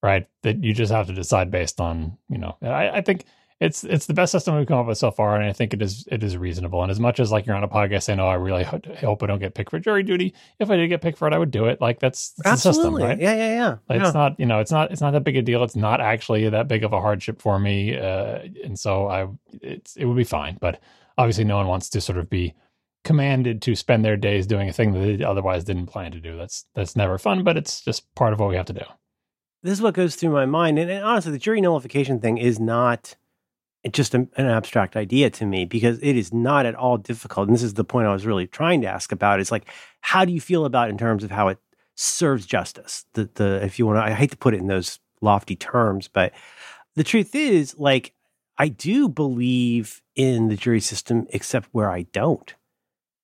right? 0.00 0.28
That 0.42 0.62
you 0.62 0.72
just 0.72 0.92
have 0.92 1.08
to 1.08 1.12
decide 1.12 1.50
based 1.50 1.80
on, 1.80 2.18
you 2.28 2.38
know. 2.38 2.56
I, 2.62 2.90
I 2.90 3.00
think 3.00 3.24
it's 3.60 3.84
it's 3.84 4.06
the 4.06 4.14
best 4.14 4.32
system 4.32 4.56
we've 4.56 4.66
come 4.66 4.78
up 4.78 4.86
with 4.86 4.96
so 4.96 5.10
far, 5.10 5.36
and 5.36 5.44
I 5.44 5.52
think 5.52 5.74
it 5.74 5.82
is 5.82 6.08
it 6.10 6.22
is 6.22 6.36
reasonable. 6.38 6.82
And 6.82 6.90
as 6.90 6.98
much 6.98 7.20
as 7.20 7.30
like 7.30 7.44
you're 7.44 7.54
on 7.54 7.62
a 7.62 7.68
podcast 7.68 8.04
saying, 8.04 8.18
"Oh, 8.18 8.26
I 8.26 8.34
really 8.34 8.64
hope 8.64 9.22
I 9.22 9.26
don't 9.26 9.38
get 9.38 9.54
picked 9.54 9.70
for 9.70 9.78
jury 9.78 10.02
duty," 10.02 10.34
if 10.58 10.70
I 10.70 10.76
did 10.76 10.88
get 10.88 11.02
picked 11.02 11.18
for 11.18 11.28
it, 11.28 11.34
I 11.34 11.38
would 11.38 11.50
do 11.50 11.66
it. 11.66 11.78
Like 11.78 12.00
that's, 12.00 12.30
that's 12.38 12.64
absolutely, 12.64 13.02
system, 13.02 13.08
right? 13.10 13.20
Yeah, 13.20 13.34
yeah, 13.34 13.54
yeah. 13.54 13.76
Like, 13.88 14.00
yeah. 14.00 14.06
It's 14.06 14.14
not 14.14 14.40
you 14.40 14.46
know 14.46 14.60
it's 14.60 14.70
not 14.70 14.90
it's 14.90 15.02
not 15.02 15.10
that 15.10 15.24
big 15.24 15.36
a 15.36 15.42
deal. 15.42 15.62
It's 15.62 15.76
not 15.76 16.00
actually 16.00 16.48
that 16.48 16.68
big 16.68 16.84
of 16.84 16.94
a 16.94 17.00
hardship 17.02 17.42
for 17.42 17.58
me, 17.58 17.98
uh, 17.98 18.38
and 18.64 18.78
so 18.78 19.08
I 19.08 19.28
it's 19.60 19.94
it 19.94 20.06
would 20.06 20.16
be 20.16 20.24
fine. 20.24 20.56
But 20.58 20.80
obviously, 21.18 21.44
no 21.44 21.58
one 21.58 21.66
wants 21.66 21.90
to 21.90 22.00
sort 22.00 22.18
of 22.18 22.30
be 22.30 22.54
commanded 23.04 23.60
to 23.62 23.76
spend 23.76 24.06
their 24.06 24.16
days 24.16 24.46
doing 24.46 24.70
a 24.70 24.72
thing 24.72 24.92
that 24.92 25.00
they 25.00 25.22
otherwise 25.22 25.64
didn't 25.64 25.86
plan 25.86 26.12
to 26.12 26.20
do. 26.20 26.38
That's 26.38 26.64
that's 26.74 26.96
never 26.96 27.18
fun, 27.18 27.44
but 27.44 27.58
it's 27.58 27.82
just 27.82 28.14
part 28.14 28.32
of 28.32 28.40
what 28.40 28.48
we 28.48 28.56
have 28.56 28.66
to 28.66 28.72
do. 28.72 28.84
This 29.62 29.74
is 29.74 29.82
what 29.82 29.92
goes 29.92 30.16
through 30.16 30.30
my 30.30 30.46
mind, 30.46 30.78
and, 30.78 30.90
and 30.90 31.04
honestly, 31.04 31.32
the 31.32 31.38
jury 31.38 31.60
nullification 31.60 32.20
thing 32.20 32.38
is 32.38 32.58
not 32.58 33.16
it's 33.82 33.96
just 33.96 34.14
an 34.14 34.28
abstract 34.36 34.94
idea 34.96 35.30
to 35.30 35.46
me 35.46 35.64
because 35.64 35.98
it 36.02 36.16
is 36.16 36.34
not 36.34 36.66
at 36.66 36.74
all 36.74 36.98
difficult. 36.98 37.48
And 37.48 37.54
this 37.54 37.62
is 37.62 37.74
the 37.74 37.84
point 37.84 38.06
I 38.06 38.12
was 38.12 38.26
really 38.26 38.46
trying 38.46 38.82
to 38.82 38.88
ask 38.88 39.10
about. 39.10 39.40
Is 39.40 39.50
like, 39.50 39.68
how 40.00 40.24
do 40.24 40.32
you 40.32 40.40
feel 40.40 40.64
about 40.64 40.90
in 40.90 40.98
terms 40.98 41.24
of 41.24 41.30
how 41.30 41.48
it 41.48 41.58
serves 41.94 42.44
justice? 42.44 43.06
The 43.14 43.30
the 43.34 43.64
if 43.64 43.78
you 43.78 43.86
want 43.86 43.98
to, 43.98 44.02
I 44.02 44.10
hate 44.10 44.32
to 44.32 44.36
put 44.36 44.54
it 44.54 44.60
in 44.60 44.66
those 44.66 44.98
lofty 45.22 45.56
terms, 45.56 46.08
but 46.08 46.32
the 46.96 47.04
truth 47.04 47.34
is, 47.34 47.78
like, 47.78 48.12
I 48.58 48.68
do 48.68 49.08
believe 49.08 50.02
in 50.14 50.48
the 50.48 50.56
jury 50.56 50.80
system, 50.80 51.26
except 51.30 51.68
where 51.72 51.90
I 51.90 52.02
don't. 52.02 52.54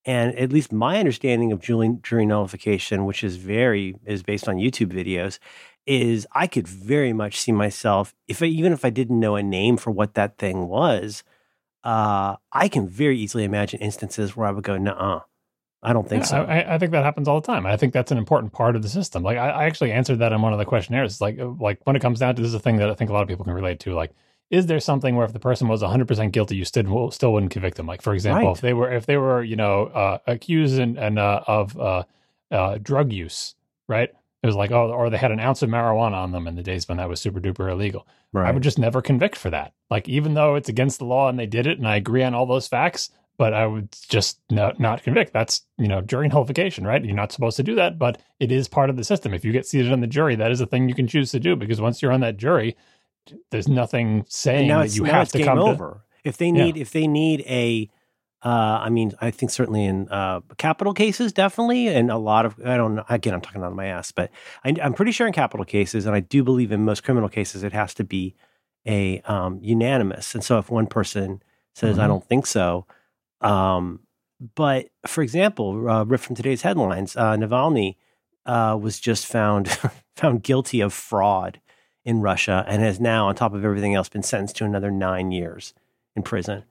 And 0.07 0.35
at 0.39 0.53
least 0.53 0.73
my 0.73 0.99
understanding 0.99 1.53
of 1.53 1.61
jury, 1.61 1.99
jury 2.03 2.25
nullification, 2.25 3.05
which 3.05 3.25
is 3.25 3.37
very 3.37 3.97
is 4.07 4.23
based 4.23 4.49
on 4.49 4.57
YouTube 4.57 4.93
videos, 4.93 5.39
is 5.87 6.27
I 6.33 6.47
could 6.47 6.67
very 6.67 7.13
much 7.13 7.41
see 7.41 7.53
myself 7.53 8.15
if 8.27 8.43
I, 8.43 8.47
even 8.47 8.73
if 8.73 8.85
I 8.85 8.91
didn't 8.91 9.21
know 9.21 9.37
a 9.37 9.43
name 9.43 9.77
for 9.77 9.91
what 9.91 10.15
that 10.15 10.37
thing 10.39 10.69
was, 10.69 11.23
uh, 11.85 12.37
I 12.53 12.69
can 12.69 12.89
very 12.89 13.19
easily 13.19 13.45
imagine 13.45 13.81
instances 13.81 14.37
where 14.37 14.49
I 14.49 14.51
would 14.51 14.65
go, 14.65 14.77
"Nah, 14.77 15.23
I 15.83 15.93
don't 15.93 16.09
think 16.09 16.25
yeah, 16.25 16.29
so." 16.29 16.43
I, 16.43 16.75
I, 16.75 16.79
think 16.79 16.91
that 16.91 17.05
happens 17.05 17.29
all 17.29 17.41
the 17.41 17.47
time. 17.47 17.65
I 17.65 17.77
think 17.77 17.93
that's 17.93 18.11
an 18.11 18.19
important 18.19 18.53
part 18.53 18.75
of 18.75 18.83
the 18.83 18.89
system. 18.89 19.23
Like 19.23 19.39
I, 19.39 19.51
I 19.51 19.65
actually 19.65 19.93
answered 19.93 20.19
that 20.19 20.33
in 20.33 20.43
one 20.43 20.53
of 20.53 20.59
the 20.59 20.65
questionnaires. 20.65 21.13
It's 21.13 21.21
like, 21.21 21.39
uh, 21.39 21.51
like 21.61 21.79
when 21.85 21.95
it 21.95 22.03
comes 22.03 22.19
down 22.19 22.35
to 22.35 22.43
this 22.43 22.49
is 22.49 22.55
a 22.55 22.61
thing 22.61 22.79
that 22.79 22.91
I 22.91 22.95
think 22.95 23.11
a 23.11 23.13
lot 23.13 23.23
of 23.23 23.29
people 23.29 23.45
can 23.45 23.55
relate 23.55 23.79
to. 23.81 23.95
Like, 23.95 24.13
is 24.51 24.67
there 24.67 24.81
something 24.81 25.15
where 25.15 25.25
if 25.25 25.33
the 25.33 25.39
person 25.39 25.69
was 25.69 25.83
100% 25.83 26.33
guilty, 26.33 26.57
you 26.57 26.65
still 26.65 27.13
still 27.13 27.33
wouldn't 27.33 27.53
convict 27.53 27.77
them? 27.77 27.87
Like, 27.87 28.03
for 28.03 28.15
example, 28.15 28.49
right. 28.49 28.57
if 28.57 28.61
they 28.61 28.75
were 28.75 28.93
if 28.93 29.07
they 29.07 29.17
were 29.17 29.45
you 29.45 29.57
know 29.57 29.87
uh, 29.87 30.19
accused 30.27 30.81
and, 30.81 30.99
and 30.99 31.21
uh, 31.21 31.43
of 31.47 31.79
uh, 31.79 32.03
uh, 32.51 32.79
drug 32.83 33.13
use, 33.13 33.55
right? 33.89 34.13
It 34.47 34.51
was 34.51 34.57
like, 34.57 34.71
oh, 34.71 34.93
or 34.93 35.11
they 35.11 35.17
had 35.17 35.33
an 35.33 35.41
ounce 35.41 35.63
of 35.63 35.71
marijuana 35.71 36.15
on 36.15 36.31
them 36.31 36.47
in 36.47 36.55
the 36.55 36.63
days 36.63 36.89
when 36.89 36.99
that 36.99 37.09
was 37.09 37.21
super 37.21 37.41
duper 37.41 37.69
illegal. 37.69 38.07
Right. 38.33 38.49
I 38.49 38.53
would 38.53 38.63
just 38.63 38.79
never 38.79 39.03
convict 39.03 39.35
for 39.35 39.51
that. 39.51 39.73
Like, 39.91 40.09
even 40.09 40.35
though 40.35 40.55
it's 40.55 40.69
against 40.69 41.01
the 41.01 41.05
law 41.05 41.29
and 41.29 41.37
they 41.37 41.47
did 41.47 41.67
it, 41.67 41.79
and 41.79 41.89
I 41.89 41.97
agree 41.97 42.23
on 42.23 42.33
all 42.33 42.47
those 42.47 42.69
facts, 42.69 43.11
but 43.39 43.53
I 43.53 43.67
would 43.67 43.89
just 44.09 44.39
not, 44.49 44.79
not 44.79 45.03
convict. 45.03 45.33
That's, 45.33 45.63
you 45.79 45.89
know, 45.89 46.01
jury 46.01 46.29
nullification, 46.29 46.87
right? 46.87 47.05
You're 47.05 47.17
not 47.17 47.33
supposed 47.33 47.57
to 47.57 47.65
do 47.65 47.75
that, 47.75 47.99
but 47.99 48.23
it 48.39 48.53
is 48.53 48.69
part 48.69 48.89
of 48.89 48.97
the 48.97 49.03
system. 49.03 49.35
If 49.35 49.45
you 49.45 49.51
get 49.51 49.67
seated 49.67 49.93
on 49.93 50.01
the 50.01 50.07
jury, 50.07 50.37
that 50.37 50.53
is 50.53 50.61
a 50.61 50.67
thing 50.67 50.89
you 50.89 50.95
can 50.95 51.09
choose 51.09 51.33
to 51.33 51.41
do 51.41 51.57
because 51.57 51.81
once 51.81 52.01
you're 52.01 52.13
on 52.13 52.21
that 52.21 52.37
jury, 52.37 52.77
there's 53.51 53.67
nothing 53.67 54.25
saying 54.29 54.69
that 54.69 54.95
you 54.95 55.05
have 55.05 55.31
to 55.31 55.43
come 55.43 55.59
over. 55.59 56.03
To, 56.23 56.29
if 56.29 56.37
they 56.37 56.53
need, 56.53 56.77
yeah. 56.77 56.83
if 56.83 56.93
they 56.93 57.09
need 57.09 57.41
a, 57.49 57.91
uh, 58.47 58.79
I 58.81 58.91
mean, 58.91 59.13
I 59.21 59.33
think 59.33 59.51
certainly 59.51 59.85
in 59.85 60.09
uh, 60.09 60.41
capital 60.57 60.95
cases, 60.95 61.33
definitely, 61.33 61.89
and 61.89 62.13
a 62.13 62.17
lot 62.17 62.47
of 62.47 62.55
I 62.65 62.77
don't 62.77 62.95
know. 62.95 63.05
Again, 63.09 63.35
I'm 63.35 63.41
talking 63.41 63.61
out 63.61 63.73
of 63.73 63.75
my 63.75 63.87
ass, 63.87 64.13
but 64.13 64.31
I, 64.65 64.69
am 64.69 64.95
pretty 64.95 65.11
sure 65.11 65.27
in 65.27 65.33
capital 65.33 65.67
cases, 65.67 66.07
and 66.07 66.15
I 66.15 66.21
do 66.21 66.45
believe 66.45 66.71
in 66.71 66.85
most 66.85 67.03
criminal 67.03 67.29
cases, 67.29 67.65
it 67.65 67.73
has 67.73 67.93
to 67.95 68.05
be 68.05 68.37
a 68.87 69.21
um, 69.23 69.59
unanimous. 69.63 70.33
And 70.37 70.45
so, 70.45 70.59
if 70.59 70.71
one 70.71 70.87
person 70.87 71.43
says, 71.75 71.97
mm-hmm. 71.97 72.03
"I 72.03 72.07
don't 72.07 72.25
think 72.25 72.47
so," 72.47 72.87
um, 73.41 73.99
but 74.55 74.91
for 75.09 75.23
example, 75.23 75.91
uh, 75.91 76.05
ripped 76.05 76.23
from 76.23 76.37
today's 76.37 76.63
headlines, 76.63 77.17
uh, 77.17 77.35
Navalny 77.35 77.97
uh, 78.45 78.79
was 78.81 79.01
just 79.01 79.27
found 79.27 79.77
found 80.15 80.45
guilty 80.45 80.81
of 80.81 80.93
fraud 80.93 81.61
in 82.05 82.21
Russia, 82.21 82.65
and 82.69 82.81
has 82.81 83.01
now, 83.01 83.27
on 83.27 83.35
top 83.35 83.55
of 83.55 83.65
everything 83.65 83.97
else, 83.97 84.09
been 84.09 84.23
sentenced 84.23 84.55
to 84.59 84.65
another 84.65 84.93
nine 84.93 85.33
years 85.33 85.75
in 86.15 86.23
prison 86.23 86.63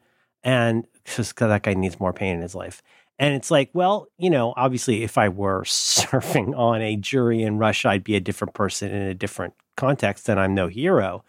and 0.45 0.87
just 1.05 1.35
because 1.35 1.49
that 1.49 1.63
guy 1.63 1.73
needs 1.73 1.99
more 1.99 2.13
pain 2.13 2.35
in 2.35 2.41
his 2.41 2.55
life. 2.55 2.81
And 3.17 3.33
it's 3.33 3.49
like, 3.49 3.69
well, 3.73 4.07
you 4.17 4.29
know, 4.29 4.53
obviously, 4.57 5.03
if 5.03 5.17
I 5.17 5.29
were 5.29 5.63
surfing 5.65 6.57
on 6.57 6.81
a 6.81 6.97
jury 6.97 7.41
in 7.43 7.57
Russia, 7.57 7.89
I'd 7.89 8.03
be 8.03 8.15
a 8.15 8.19
different 8.19 8.53
person 8.53 8.91
in 8.91 9.03
a 9.03 9.13
different 9.13 9.53
context, 9.77 10.27
and 10.29 10.39
I'm 10.39 10.53
no 10.53 10.67
hero. 10.67 11.23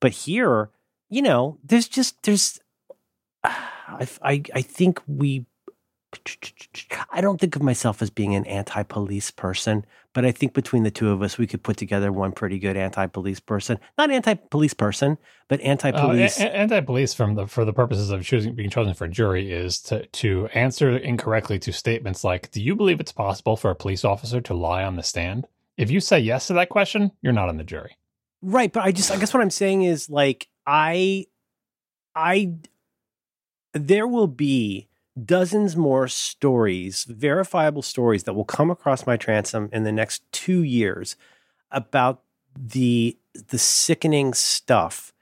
But 0.00 0.12
here, 0.12 0.70
you 1.10 1.22
know, 1.22 1.58
there's 1.64 1.88
just 1.88 2.22
there's 2.22 2.60
I 3.44 4.06
I, 4.22 4.42
I 4.54 4.62
think 4.62 5.00
we 5.06 5.46
I 7.10 7.20
don't 7.20 7.40
think 7.40 7.56
of 7.56 7.62
myself 7.62 8.02
as 8.02 8.10
being 8.10 8.34
an 8.34 8.46
anti-police 8.46 9.30
person, 9.30 9.84
but 10.12 10.24
I 10.24 10.32
think 10.32 10.52
between 10.52 10.82
the 10.82 10.90
two 10.90 11.10
of 11.10 11.22
us, 11.22 11.38
we 11.38 11.46
could 11.46 11.62
put 11.62 11.76
together 11.76 12.12
one 12.12 12.32
pretty 12.32 12.58
good 12.58 12.76
anti-police 12.76 13.40
person. 13.40 13.78
Not 13.96 14.10
anti-police 14.10 14.74
person, 14.74 15.18
but 15.48 15.60
anti-police. 15.60 16.40
Uh, 16.40 16.44
anti-police, 16.44 17.14
from 17.14 17.34
the 17.34 17.46
for 17.46 17.64
the 17.64 17.72
purposes 17.72 18.10
of 18.10 18.24
choosing 18.24 18.54
being 18.54 18.70
chosen 18.70 18.94
for 18.94 19.04
a 19.04 19.10
jury, 19.10 19.52
is 19.52 19.80
to 19.82 20.06
to 20.06 20.48
answer 20.48 20.96
incorrectly 20.96 21.58
to 21.60 21.72
statements 21.72 22.24
like, 22.24 22.50
"Do 22.50 22.62
you 22.62 22.76
believe 22.76 23.00
it's 23.00 23.12
possible 23.12 23.56
for 23.56 23.70
a 23.70 23.74
police 23.74 24.04
officer 24.04 24.40
to 24.42 24.54
lie 24.54 24.84
on 24.84 24.96
the 24.96 25.02
stand?" 25.02 25.46
If 25.76 25.90
you 25.90 26.00
say 26.00 26.18
yes 26.20 26.48
to 26.48 26.52
that 26.54 26.68
question, 26.68 27.12
you're 27.22 27.32
not 27.32 27.48
on 27.48 27.56
the 27.56 27.64
jury. 27.64 27.96
Right, 28.42 28.72
but 28.72 28.84
I 28.84 28.92
just 28.92 29.10
I 29.10 29.18
guess 29.18 29.32
what 29.32 29.42
I'm 29.42 29.50
saying 29.50 29.82
is 29.82 30.10
like 30.10 30.48
I 30.66 31.26
I 32.14 32.52
there 33.72 34.06
will 34.06 34.26
be 34.26 34.88
dozens 35.24 35.76
more 35.76 36.08
stories, 36.08 37.04
verifiable 37.04 37.82
stories 37.82 38.24
that 38.24 38.34
will 38.34 38.44
come 38.44 38.70
across 38.70 39.06
my 39.06 39.16
transom 39.16 39.68
in 39.72 39.84
the 39.84 39.92
next 39.92 40.22
2 40.32 40.62
years 40.62 41.16
about 41.70 42.22
the 42.56 43.16
the 43.48 43.58
sickening 43.58 44.34
stuff 44.34 45.12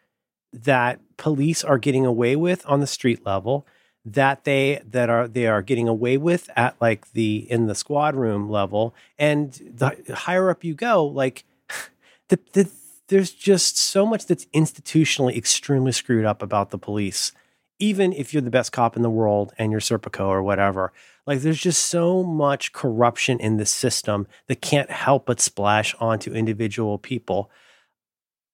that 0.52 1.00
police 1.16 1.62
are 1.62 1.78
getting 1.78 2.04
away 2.04 2.34
with 2.34 2.66
on 2.66 2.80
the 2.80 2.86
street 2.86 3.24
level 3.24 3.66
that 4.04 4.44
they 4.44 4.80
that 4.88 5.10
are 5.10 5.28
they 5.28 5.46
are 5.46 5.62
getting 5.62 5.86
away 5.86 6.16
with 6.16 6.48
at 6.56 6.74
like 6.80 7.12
the 7.12 7.50
in 7.50 7.66
the 7.66 7.74
squad 7.74 8.16
room 8.16 8.48
level. 8.48 8.94
And 9.18 9.52
the 9.52 9.96
higher 10.14 10.50
up 10.50 10.64
you 10.64 10.74
go 10.74 11.04
like 11.04 11.44
the, 12.28 12.38
the 12.52 12.70
there's 13.08 13.32
just 13.32 13.76
so 13.76 14.06
much 14.06 14.26
that's 14.26 14.46
institutionally 14.46 15.36
extremely 15.36 15.92
screwed 15.92 16.24
up 16.24 16.42
about 16.42 16.70
the 16.70 16.78
police 16.78 17.32
even 17.80 18.12
if 18.12 18.32
you're 18.32 18.42
the 18.42 18.50
best 18.50 18.70
cop 18.70 18.96
in 18.96 19.02
the 19.02 19.10
world 19.10 19.52
and 19.58 19.72
you're 19.72 19.80
Serpico 19.80 20.26
or 20.26 20.42
whatever, 20.42 20.92
like 21.26 21.40
there's 21.40 21.60
just 21.60 21.86
so 21.86 22.22
much 22.22 22.72
corruption 22.72 23.40
in 23.40 23.56
the 23.56 23.66
system 23.66 24.26
that 24.46 24.60
can't 24.60 24.90
help 24.90 25.26
but 25.26 25.40
splash 25.40 25.94
onto 25.98 26.32
individual 26.32 26.98
people. 26.98 27.50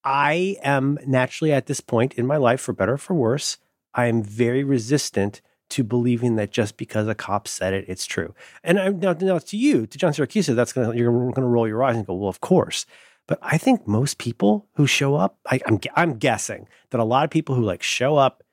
I 0.05 0.57
am 0.62 0.99
naturally 1.07 1.53
at 1.53 1.67
this 1.67 1.81
point 1.81 2.15
in 2.15 2.27
my 2.27 2.37
life, 2.37 2.61
for 2.61 2.73
better 2.73 2.95
or 2.95 2.99
for 2.99 3.15
worse, 3.15 3.59
I 3.93 4.07
am 4.07 4.23
very 4.23 4.62
resistant 4.62 5.41
to 5.71 5.83
believing 5.83 6.37
that 6.37 6.53
just 6.53 6.77
because 6.77 7.09
a 7.09 7.15
cop 7.15 7.49
said 7.49 7.75
it, 7.75 7.87
it's 7.89 8.07
true. 8.07 8.35
And 8.62 8.79
I, 8.79 8.89
now, 8.91 9.17
now 9.21 9.39
to 9.39 9.57
you, 9.57 9.87
to 9.87 9.99
John 9.99 10.12
Siracusa, 10.12 10.55
that's 10.55 10.73
gonna 10.73 10.95
you're 10.95 11.33
gonna 11.33 11.49
roll 11.49 11.67
your 11.67 11.83
eyes 11.83 11.97
and 11.97 12.07
go, 12.07 12.15
well, 12.15 12.29
of 12.29 12.41
course. 12.41 12.87
But 13.27 13.41
I 13.43 13.59
think 13.59 13.89
most 13.89 14.19
people 14.19 14.69
who 14.75 14.87
show 14.87 15.17
up, 15.17 15.39
I, 15.51 15.61
I'm 15.67 15.81
I'm 15.97 16.19
guessing 16.19 16.69
that 16.91 17.01
a 17.01 17.05
lot 17.05 17.25
of 17.25 17.31
people 17.31 17.57
who 17.57 17.62
like 17.62 17.83
show 17.83 18.17
up 18.17 18.45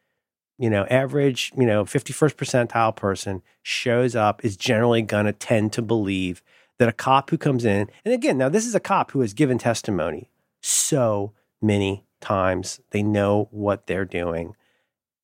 you 0.58 0.70
know, 0.70 0.86
average, 0.86 1.52
you 1.58 1.66
know, 1.66 1.84
51st 1.84 2.36
percentile 2.36 2.96
person 2.96 3.42
shows 3.62 4.16
up 4.16 4.44
is 4.46 4.56
generally 4.56 5.02
going 5.02 5.26
to 5.26 5.34
tend 5.34 5.74
to 5.74 5.82
believe 5.82 6.44
that 6.80 6.89
a 6.89 6.94
cop 6.94 7.30
who 7.30 7.38
comes 7.38 7.66
in, 7.66 7.89
and 8.04 8.13
again, 8.13 8.38
now 8.38 8.50
this 8.50 8.66
is 8.66 8.76
a 8.76 8.80
cop 8.80 9.12
who 9.12 9.22
has 9.22 9.34
given 9.34 9.58
testimony 9.58 10.30
so 10.62 11.34
many 11.62 12.06
times. 12.20 12.80
They 12.92 13.04
know 13.04 13.48
what 13.52 13.88
they're 13.88 14.06
doing. 14.06 14.56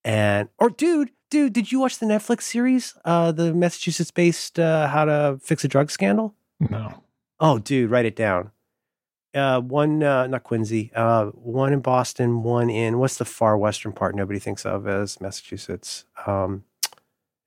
And, 0.04 0.50
or 0.58 0.70
dude, 0.70 1.12
dude, 1.30 1.54
did 1.54 1.72
you 1.72 1.80
watch 1.80 2.00
the 2.00 2.06
Netflix 2.06 2.44
series, 2.44 2.96
uh, 3.04 3.32
the 3.32 3.54
Massachusetts 3.54 4.12
based 4.12 4.60
uh, 4.60 4.88
How 4.88 5.06
to 5.06 5.40
Fix 5.42 5.64
a 5.64 5.68
Drug 5.68 5.92
Scandal? 5.92 6.36
No. 6.60 7.04
Oh, 7.40 7.60
dude, 7.60 7.90
write 7.90 8.06
it 8.06 8.16
down 8.16 8.52
uh, 9.34 9.62
one 9.62 10.04
uh, 10.04 10.28
not 10.28 10.44
Quincy, 10.44 10.92
uh, 10.96 11.26
one 11.28 11.74
in 11.74 11.82
Boston, 11.82 12.44
one 12.44 12.70
in 12.70 12.98
what's 12.98 13.18
the 13.18 13.26
far 13.26 13.58
western 13.58 13.92
part 13.92 14.16
nobody 14.16 14.40
thinks 14.40 14.66
of 14.66 14.88
as 14.88 15.22
Massachusetts. 15.22 16.06
Um, 16.26 16.64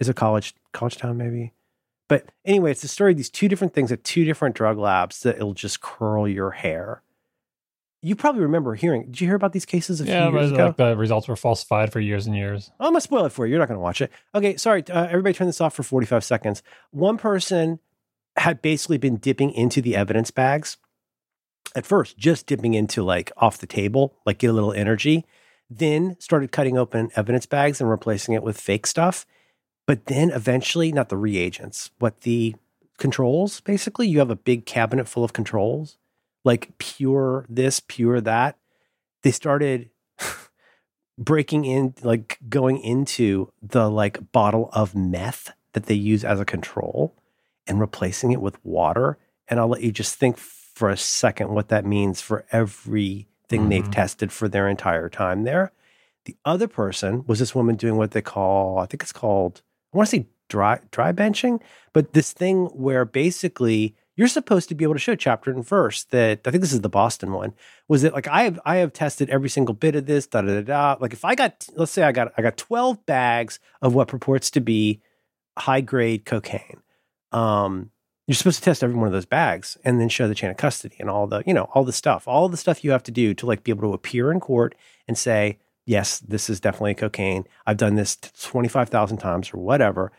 is 0.00 0.08
a 0.08 0.14
college 0.14 0.54
college 0.72 0.96
town 0.96 1.16
maybe, 1.16 1.52
but 2.08 2.26
anyway, 2.44 2.72
it's 2.72 2.82
the 2.82 2.88
story 2.88 3.12
of 3.12 3.16
these 3.16 3.30
two 3.30 3.48
different 3.48 3.72
things 3.72 3.92
at 3.92 4.04
two 4.04 4.24
different 4.24 4.54
drug 4.54 4.78
labs 4.78 5.20
that 5.22 5.36
it'll 5.36 5.54
just 5.54 5.80
curl 5.80 6.26
your 6.26 6.50
hair. 6.50 7.02
You 8.04 8.16
probably 8.16 8.42
remember 8.42 8.74
hearing. 8.74 9.06
Did 9.06 9.20
you 9.20 9.28
hear 9.28 9.36
about 9.36 9.52
these 9.52 9.64
cases 9.64 10.00
a 10.00 10.04
yeah, 10.04 10.28
few 10.28 10.38
years 10.38 10.50
ago? 10.50 10.66
Like 10.66 10.76
the 10.76 10.96
results 10.96 11.28
were 11.28 11.36
falsified 11.36 11.92
for 11.92 12.00
years 12.00 12.26
and 12.26 12.34
years. 12.34 12.72
I'm 12.80 12.88
gonna 12.88 13.00
spoil 13.00 13.26
it 13.26 13.32
for 13.32 13.46
you. 13.46 13.52
You're 13.52 13.60
not 13.60 13.68
gonna 13.68 13.80
watch 13.80 14.00
it. 14.00 14.10
Okay, 14.34 14.56
sorry. 14.56 14.84
Uh, 14.88 15.06
everybody, 15.06 15.34
turn 15.34 15.46
this 15.46 15.60
off 15.60 15.74
for 15.74 15.84
45 15.84 16.24
seconds. 16.24 16.62
One 16.90 17.16
person 17.16 17.78
had 18.36 18.60
basically 18.60 18.98
been 18.98 19.18
dipping 19.18 19.52
into 19.52 19.80
the 19.80 19.94
evidence 19.94 20.30
bags 20.30 20.78
at 21.74 21.86
first 21.86 22.18
just 22.18 22.46
dipping 22.46 22.74
into 22.74 23.02
like 23.02 23.32
off 23.36 23.58
the 23.58 23.66
table, 23.66 24.14
like 24.26 24.38
get 24.38 24.50
a 24.50 24.52
little 24.52 24.72
energy, 24.72 25.24
then 25.70 26.16
started 26.18 26.52
cutting 26.52 26.76
open 26.76 27.10
evidence 27.16 27.46
bags 27.46 27.80
and 27.80 27.88
replacing 27.88 28.34
it 28.34 28.42
with 28.42 28.60
fake 28.60 28.86
stuff. 28.86 29.26
But 29.86 30.06
then 30.06 30.30
eventually, 30.30 30.92
not 30.92 31.08
the 31.08 31.16
reagents, 31.16 31.90
but 31.98 32.20
the 32.22 32.54
controls, 32.98 33.60
basically, 33.60 34.06
you 34.06 34.18
have 34.20 34.30
a 34.30 34.36
big 34.36 34.64
cabinet 34.64 35.08
full 35.08 35.24
of 35.24 35.32
controls, 35.32 35.98
like 36.44 36.76
pure 36.78 37.46
this, 37.48 37.80
pure 37.80 38.20
that. 38.20 38.58
They 39.22 39.32
started 39.32 39.90
breaking 41.18 41.64
in, 41.64 41.94
like 42.02 42.38
going 42.48 42.78
into 42.78 43.52
the 43.60 43.90
like 43.90 44.30
bottle 44.32 44.70
of 44.72 44.94
meth 44.94 45.52
that 45.72 45.86
they 45.86 45.94
use 45.94 46.24
as 46.24 46.38
a 46.38 46.44
control 46.44 47.14
and 47.66 47.80
replacing 47.80 48.30
it 48.30 48.40
with 48.40 48.64
water. 48.64 49.18
And 49.48 49.58
I'll 49.58 49.68
let 49.68 49.82
you 49.82 49.92
just 49.92 50.14
think 50.14 50.38
for 50.74 50.88
a 50.88 50.96
second 50.96 51.50
what 51.50 51.68
that 51.68 51.84
means 51.84 52.20
for 52.20 52.44
everything 52.50 53.26
mm-hmm. 53.50 53.68
they've 53.68 53.90
tested 53.90 54.32
for 54.32 54.48
their 54.48 54.68
entire 54.68 55.08
time 55.08 55.44
there. 55.44 55.72
The 56.24 56.36
other 56.44 56.68
person 56.68 57.24
was 57.26 57.38
this 57.38 57.54
woman 57.54 57.76
doing 57.76 57.96
what 57.96 58.12
they 58.12 58.22
call, 58.22 58.78
I 58.78 58.86
think 58.86 59.02
it's 59.02 59.12
called, 59.12 59.62
I 59.92 59.96
want 59.96 60.08
to 60.08 60.16
say 60.16 60.26
dry 60.48 60.80
dry 60.90 61.12
benching, 61.12 61.60
but 61.92 62.12
this 62.12 62.32
thing 62.32 62.66
where 62.66 63.04
basically 63.04 63.96
you're 64.16 64.28
supposed 64.28 64.68
to 64.68 64.74
be 64.74 64.84
able 64.84 64.94
to 64.94 65.00
show 65.00 65.14
chapter 65.14 65.50
and 65.50 65.66
verse 65.66 66.04
that 66.04 66.40
I 66.44 66.50
think 66.50 66.60
this 66.60 66.72
is 66.72 66.82
the 66.82 66.88
Boston 66.88 67.32
one. 67.32 67.54
Was 67.88 68.04
it 68.04 68.12
like 68.12 68.28
I 68.28 68.42
have 68.42 68.60
I 68.64 68.76
have 68.76 68.92
tested 68.92 69.30
every 69.30 69.48
single 69.48 69.74
bit 69.74 69.96
of 69.96 70.06
this, 70.06 70.26
da 70.26 70.42
da 70.42 70.60
da 70.60 70.62
da. 70.62 70.96
Like 71.00 71.12
if 71.12 71.24
I 71.24 71.34
got 71.34 71.66
let's 71.74 71.92
say 71.92 72.02
I 72.02 72.12
got 72.12 72.32
I 72.36 72.42
got 72.42 72.56
12 72.56 73.06
bags 73.06 73.58
of 73.80 73.94
what 73.94 74.08
purports 74.08 74.50
to 74.52 74.60
be 74.60 75.00
high 75.58 75.80
grade 75.80 76.24
cocaine. 76.24 76.82
Um, 77.32 77.90
you're 78.26 78.34
supposed 78.34 78.58
to 78.58 78.64
test 78.64 78.84
every 78.84 78.96
one 78.96 79.06
of 79.06 79.12
those 79.12 79.26
bags 79.26 79.76
and 79.84 80.00
then 80.00 80.08
show 80.08 80.28
the 80.28 80.34
chain 80.34 80.50
of 80.50 80.56
custody 80.56 80.96
and 81.00 81.10
all 81.10 81.26
the 81.26 81.42
you 81.46 81.54
know 81.54 81.68
all 81.74 81.84
the 81.84 81.92
stuff 81.92 82.26
all 82.28 82.48
the 82.48 82.56
stuff 82.56 82.84
you 82.84 82.90
have 82.90 83.02
to 83.02 83.10
do 83.10 83.34
to 83.34 83.46
like 83.46 83.64
be 83.64 83.72
able 83.72 83.88
to 83.88 83.94
appear 83.94 84.30
in 84.30 84.40
court 84.40 84.74
and 85.08 85.18
say 85.18 85.58
yes 85.86 86.20
this 86.20 86.48
is 86.48 86.60
definitely 86.60 86.94
cocaine. 86.94 87.44
I've 87.66 87.76
done 87.76 87.96
this 87.96 88.16
25000 88.16 89.18
times 89.18 89.52
or 89.52 89.58
whatever. 89.58 90.12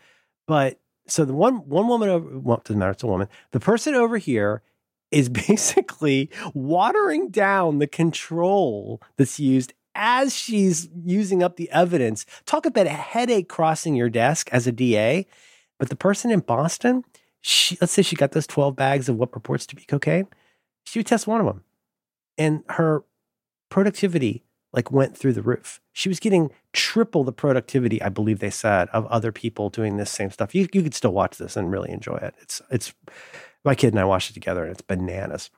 But 0.46 0.78
so 1.06 1.24
the 1.24 1.34
one 1.34 1.68
one 1.68 1.88
woman 1.88 2.08
over 2.08 2.38
well 2.38 2.62
doesn't 2.64 2.78
matter 2.78 2.92
it's 2.92 3.02
a 3.02 3.06
woman. 3.06 3.28
The 3.52 3.60
person 3.60 3.94
over 3.94 4.18
here 4.18 4.62
is 5.10 5.28
basically 5.48 6.30
watering 6.52 7.30
down 7.30 7.78
the 7.78 7.86
control 7.86 9.00
that's 9.16 9.40
used 9.40 9.72
as 9.94 10.34
she's 10.34 10.88
using 11.04 11.42
up 11.42 11.56
the 11.56 11.70
evidence. 11.70 12.26
Talk 12.46 12.66
about 12.66 12.86
a 12.86 12.90
headache 12.90 13.48
crossing 13.48 13.94
your 13.94 14.10
desk 14.10 14.48
as 14.52 14.66
a 14.66 14.72
da 14.72 15.24
but 15.78 15.88
the 15.88 15.96
person 15.96 16.30
in 16.30 16.40
boston 16.40 17.04
she 17.44 17.76
let's 17.80 17.92
say 17.92 18.02
she 18.02 18.16
got 18.16 18.32
those 18.32 18.46
12 18.46 18.74
bags 18.74 19.08
of 19.08 19.16
what 19.16 19.30
purports 19.30 19.66
to 19.66 19.76
be 19.76 19.84
cocaine 19.84 20.26
she 20.84 20.98
would 20.98 21.06
test 21.06 21.26
one 21.26 21.40
of 21.40 21.46
them 21.46 21.62
and 22.38 22.62
her 22.70 23.04
productivity 23.68 24.44
like 24.72 24.90
went 24.90 25.16
through 25.16 25.32
the 25.32 25.42
roof. 25.42 25.80
She 25.92 26.08
was 26.08 26.18
getting 26.18 26.50
triple 26.72 27.22
the 27.22 27.32
productivity 27.32 28.02
i 28.02 28.08
believe 28.08 28.40
they 28.40 28.50
said 28.50 28.88
of 28.88 29.06
other 29.06 29.30
people 29.30 29.70
doing 29.70 29.96
this 29.96 30.10
same 30.10 30.30
stuff. 30.30 30.54
You, 30.54 30.68
you 30.72 30.82
could 30.82 30.94
still 30.94 31.12
watch 31.12 31.38
this 31.38 31.56
and 31.56 31.70
really 31.70 31.90
enjoy 31.90 32.16
it. 32.16 32.34
It's 32.42 32.60
it's 32.70 32.92
my 33.64 33.74
kid 33.74 33.94
and 33.94 34.00
i 34.00 34.04
watched 34.04 34.30
it 34.30 34.34
together 34.34 34.64
and 34.64 34.72
it's 34.72 34.82
bananas. 34.82 35.50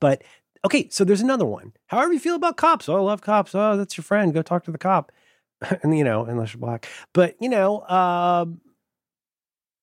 But 0.00 0.22
okay 0.64 0.88
so 0.90 1.04
there's 1.04 1.20
another 1.20 1.44
one. 1.44 1.72
However 1.86 2.12
you 2.12 2.20
feel 2.20 2.36
about 2.36 2.56
cops. 2.56 2.88
Oh 2.88 2.96
i 2.96 3.00
love 3.00 3.20
cops. 3.20 3.54
Oh 3.54 3.76
that's 3.76 3.96
your 3.96 4.04
friend. 4.04 4.32
Go 4.32 4.42
talk 4.42 4.64
to 4.64 4.70
the 4.70 4.78
cop. 4.78 5.12
And 5.82 5.96
you 5.96 6.04
know 6.04 6.24
unless 6.24 6.52
you're 6.52 6.60
black. 6.60 6.88
But 7.12 7.34
you 7.40 7.48
know 7.48 7.82
um, 7.88 8.60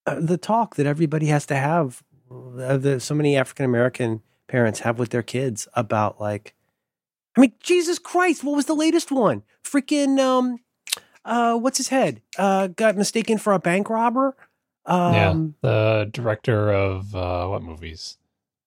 the 0.05 0.37
talk 0.37 0.75
that 0.75 0.85
everybody 0.85 1.27
has 1.27 1.45
to 1.47 1.55
have 1.55 2.03
uh, 2.31 2.77
that 2.77 3.01
so 3.01 3.15
many 3.15 3.37
African 3.37 3.65
American 3.65 4.21
parents 4.47 4.81
have 4.81 4.99
with 4.99 5.09
their 5.09 5.23
kids 5.23 5.67
about 5.73 6.19
like 6.19 6.53
I 7.37 7.41
mean 7.41 7.53
Jesus 7.61 7.99
Christ 7.99 8.43
what 8.43 8.55
was 8.55 8.65
the 8.65 8.75
latest 8.75 9.11
one 9.11 9.43
freaking 9.63 10.19
um 10.19 10.59
uh 11.25 11.57
what's 11.57 11.77
his 11.77 11.87
head 11.87 12.21
uh 12.37 12.67
got 12.67 12.97
mistaken 12.97 13.37
for 13.37 13.53
a 13.53 13.59
bank 13.59 13.89
robber 13.89 14.35
um 14.85 15.13
yeah 15.13 15.33
the 15.61 16.09
director 16.11 16.71
of 16.71 17.15
uh 17.15 17.47
what 17.47 17.63
movies 17.63 18.17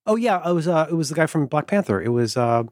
oh 0.07 0.16
yeah 0.16 0.49
it 0.49 0.53
was 0.53 0.66
uh 0.66 0.87
it 0.90 0.94
was 0.94 1.11
the 1.11 1.14
guy 1.14 1.27
from 1.27 1.46
Black 1.46 1.66
Panther 1.66 2.01
it 2.01 2.09
was 2.09 2.37
uh, 2.37 2.64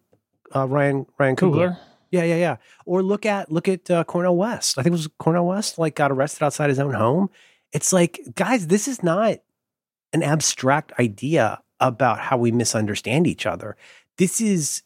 uh 0.55 0.67
Ryan 0.67 1.07
Ryan 1.19 1.37
Coogler. 1.37 1.53
Coogler. 1.71 1.79
Yeah, 2.11 2.23
yeah, 2.23 2.37
yeah. 2.37 2.57
Or 2.87 3.03
look 3.03 3.27
at 3.27 3.51
look 3.51 3.67
at 3.67 3.91
uh, 3.91 4.05
Cornel 4.05 4.37
West. 4.37 4.79
I 4.79 4.83
think 4.83 4.93
it 4.93 4.99
was 4.99 5.09
Cornel 5.19 5.49
West. 5.49 5.79
Like 5.79 5.97
got 5.97 6.13
arrested 6.13 6.45
outside 6.45 6.69
his 6.69 6.79
own 6.79 6.95
home, 6.95 7.29
it's 7.75 7.93
like, 7.93 8.21
guys, 8.37 8.69
this 8.69 8.89
is 8.89 9.03
not 9.03 9.41
an 10.15 10.23
abstract 10.23 10.93
idea 10.99 11.61
about 11.81 12.21
how 12.21 12.39
we 12.39 12.53
misunderstand 12.53 13.27
each 13.27 13.45
other. 13.45 13.77
This 14.17 14.41
is 14.41 14.83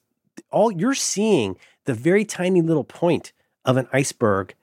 all 0.51 0.73
you're 0.73 0.95
seeing 0.95 1.57
the 1.85 1.93
very 1.95 2.25
tiny 2.25 2.63
little 2.63 2.85
point 2.85 3.33
of 3.65 3.77
an 3.77 3.87
iceberg 3.93 4.55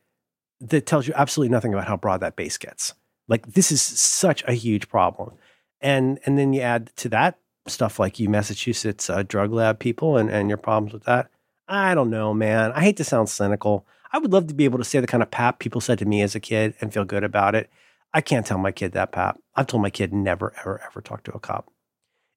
that 0.60 0.88
tells 0.88 1.08
you 1.08 1.14
absolutely 1.16 1.52
nothing 1.52 1.74
about 1.74 1.88
how 1.88 1.96
broad 1.96 2.20
that 2.22 2.36
base 2.36 2.58
gets. 2.58 2.96
Like 3.28 3.54
this 3.54 3.72
is 3.72 3.82
such 3.82 4.44
a 4.48 4.54
huge 4.54 4.90
problem. 4.90 5.36
And 5.80 6.20
and 6.26 6.38
then 6.38 6.52
you 6.52 6.62
add 6.62 6.92
to 6.98 7.10
that 7.10 7.38
stuff 7.68 8.00
like 8.00 8.20
you 8.20 8.28
Massachusetts 8.28 9.10
uh, 9.10 9.24
drug 9.24 9.52
lab 9.52 9.80
people 9.80 10.18
and, 10.18 10.30
and 10.30 10.50
your 10.50 10.58
problems 10.58 10.94
with 10.94 11.04
that. 11.04 11.30
I 11.68 11.94
don't 11.94 12.10
know, 12.10 12.34
man. 12.34 12.72
I 12.74 12.82
hate 12.82 12.98
to 12.98 13.04
sound 13.04 13.30
cynical. 13.30 13.86
I 14.12 14.18
would 14.18 14.32
love 14.32 14.48
to 14.48 14.54
be 14.54 14.66
able 14.66 14.78
to 14.80 14.84
say 14.84 15.00
the 15.00 15.08
kind 15.08 15.24
of 15.24 15.30
pap 15.30 15.60
people 15.60 15.82
said 15.82 16.00
to 16.00 16.06
me 16.06 16.22
as 16.22 16.36
a 16.36 16.40
kid 16.40 16.74
and 16.82 16.94
feel 16.94 17.06
good 17.06 17.24
about 17.24 17.54
it. 17.54 17.70
I 18.16 18.22
can't 18.22 18.46
tell 18.46 18.58
my 18.58 18.72
kid 18.72 18.94
that 18.94 19.12
pap. 19.12 19.38
I've 19.56 19.68
told 19.68 19.84
my 19.84 19.90
kid 19.90 20.14
never, 20.14 20.54
ever, 20.58 20.82
ever 20.86 21.02
talk 21.02 21.24
to 21.26 21.34
a 21.34 21.40
cop. 21.40 21.70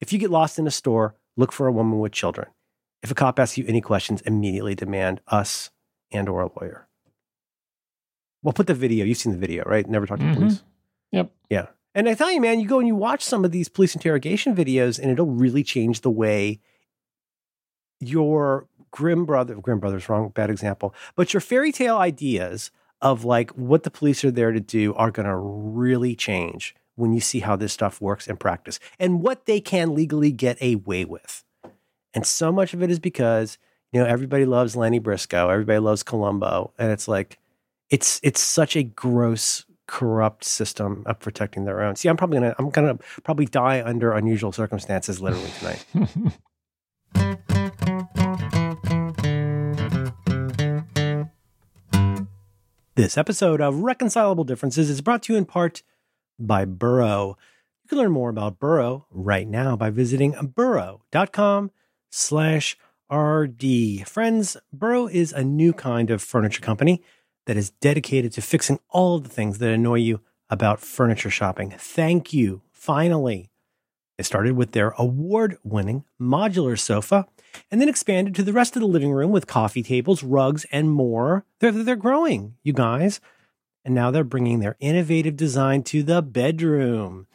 If 0.00 0.12
you 0.12 0.18
get 0.18 0.28
lost 0.28 0.58
in 0.58 0.66
a 0.66 0.72
store, 0.72 1.14
look 1.36 1.52
for 1.52 1.68
a 1.68 1.72
woman 1.72 2.00
with 2.00 2.10
children. 2.10 2.48
If 3.00 3.12
a 3.12 3.14
cop 3.14 3.38
asks 3.38 3.56
you 3.56 3.64
any 3.68 3.80
questions, 3.80 4.20
immediately 4.22 4.74
demand 4.74 5.20
us 5.28 5.70
and 6.10 6.28
or 6.28 6.42
a 6.42 6.50
lawyer. 6.60 6.88
Well, 8.42 8.52
put 8.52 8.66
the 8.66 8.74
video. 8.74 9.04
You've 9.04 9.18
seen 9.18 9.30
the 9.32 9.38
video, 9.38 9.62
right? 9.66 9.88
Never 9.88 10.04
talk 10.04 10.18
to 10.18 10.24
Mhm. 10.24 10.34
police. 10.34 10.64
Yep. 11.12 11.30
Yeah. 11.48 11.66
And 11.94 12.08
I 12.08 12.14
tell 12.14 12.32
you, 12.32 12.40
man, 12.40 12.58
you 12.58 12.66
go 12.66 12.80
and 12.80 12.88
you 12.88 12.96
watch 12.96 13.22
some 13.24 13.44
of 13.44 13.52
these 13.52 13.68
police 13.68 13.94
interrogation 13.94 14.56
videos, 14.56 14.98
and 14.98 15.12
it'll 15.12 15.26
really 15.30 15.62
change 15.62 16.00
the 16.00 16.10
way 16.10 16.60
your 18.00 18.66
Grimm 18.90 19.26
brother, 19.26 19.54
Grimm 19.56 19.78
brothers, 19.78 20.08
wrong, 20.08 20.30
bad 20.30 20.50
example, 20.50 20.92
but 21.14 21.32
your 21.32 21.40
fairy 21.40 21.70
tale 21.70 21.98
ideas 21.98 22.70
of 23.00 23.24
like 23.24 23.50
what 23.52 23.82
the 23.82 23.90
police 23.90 24.24
are 24.24 24.30
there 24.30 24.52
to 24.52 24.60
do 24.60 24.94
are 24.94 25.10
going 25.10 25.26
to 25.26 25.36
really 25.36 26.14
change 26.14 26.74
when 26.96 27.12
you 27.12 27.20
see 27.20 27.40
how 27.40 27.54
this 27.54 27.72
stuff 27.72 28.00
works 28.00 28.26
in 28.26 28.36
practice 28.36 28.80
and 28.98 29.22
what 29.22 29.46
they 29.46 29.60
can 29.60 29.94
legally 29.94 30.32
get 30.32 30.60
away 30.60 31.04
with. 31.04 31.44
And 32.12 32.26
so 32.26 32.50
much 32.50 32.74
of 32.74 32.82
it 32.82 32.90
is 32.90 32.98
because, 32.98 33.58
you 33.92 34.00
know, 34.00 34.06
everybody 34.06 34.44
loves 34.44 34.74
Lenny 34.74 34.98
Briscoe, 34.98 35.48
everybody 35.48 35.78
loves 35.78 36.02
Columbo, 36.02 36.72
and 36.78 36.90
it's 36.90 37.06
like, 37.06 37.38
it's 37.90 38.20
it's 38.22 38.40
such 38.40 38.76
a 38.76 38.82
gross 38.82 39.64
corrupt 39.86 40.44
system 40.44 41.02
of 41.06 41.18
protecting 41.18 41.64
their 41.64 41.80
own. 41.80 41.96
See, 41.96 42.08
I'm 42.08 42.16
probably 42.16 42.38
gonna 42.38 42.54
I'm 42.58 42.70
gonna 42.70 42.98
probably 43.22 43.46
die 43.46 43.82
under 43.82 44.12
unusual 44.12 44.52
circumstances 44.52 45.20
literally 45.20 45.50
tonight. 45.58 45.84
This 52.98 53.16
episode 53.16 53.60
of 53.60 53.84
Reconcilable 53.84 54.42
Differences 54.42 54.90
is 54.90 55.02
brought 55.02 55.22
to 55.22 55.32
you 55.32 55.38
in 55.38 55.44
part 55.44 55.84
by 56.36 56.64
Burrow. 56.64 57.38
You 57.84 57.88
can 57.88 57.98
learn 57.98 58.10
more 58.10 58.28
about 58.28 58.58
Burrow 58.58 59.06
right 59.12 59.46
now 59.46 59.76
by 59.76 59.90
visiting 59.90 60.32
burrow.com 60.32 61.70
slash 62.10 62.76
RD. 63.08 64.04
Friends, 64.04 64.56
Burrow 64.72 65.06
is 65.06 65.32
a 65.32 65.44
new 65.44 65.72
kind 65.72 66.10
of 66.10 66.20
furniture 66.20 66.60
company 66.60 67.00
that 67.46 67.56
is 67.56 67.70
dedicated 67.70 68.32
to 68.32 68.42
fixing 68.42 68.80
all 68.88 69.14
of 69.14 69.22
the 69.22 69.30
things 69.30 69.58
that 69.58 69.70
annoy 69.70 69.98
you 69.98 70.20
about 70.50 70.80
furniture 70.80 71.30
shopping. 71.30 71.76
Thank 71.78 72.32
you. 72.32 72.62
Finally. 72.72 73.48
They 74.18 74.24
started 74.24 74.56
with 74.56 74.72
their 74.72 74.90
award 74.98 75.58
winning 75.62 76.04
modular 76.20 76.76
sofa 76.76 77.28
and 77.70 77.80
then 77.80 77.88
expanded 77.88 78.34
to 78.34 78.42
the 78.42 78.52
rest 78.52 78.74
of 78.74 78.80
the 78.80 78.88
living 78.88 79.12
room 79.12 79.30
with 79.30 79.46
coffee 79.46 79.82
tables, 79.82 80.24
rugs, 80.24 80.66
and 80.72 80.90
more. 80.90 81.44
They're, 81.60 81.70
they're 81.70 81.96
growing, 81.96 82.56
you 82.64 82.72
guys. 82.72 83.20
And 83.84 83.94
now 83.94 84.10
they're 84.10 84.24
bringing 84.24 84.58
their 84.58 84.76
innovative 84.80 85.36
design 85.36 85.84
to 85.84 86.02
the 86.02 86.20
bedroom. 86.20 87.28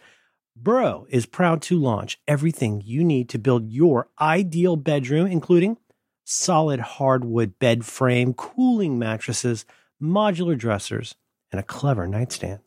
Burrow 0.58 1.08
is 1.10 1.26
proud 1.26 1.62
to 1.64 1.80
launch 1.80 2.20
everything 2.28 2.82
you 2.86 3.04
need 3.04 3.30
to 3.30 3.40
build 3.40 3.72
your 3.72 4.10
ideal 4.20 4.76
bedroom, 4.76 5.28
including 5.28 5.78
solid 6.26 6.80
hardwood 6.82 7.58
bed 7.60 7.86
frame, 7.86 8.34
cooling 8.34 9.00
mattresses, 9.00 9.66
modular 10.02 10.58
dressers, 10.58 11.16
and 11.52 11.60
a 11.60 11.64
clever 11.64 12.08
nightstand. 12.08 12.60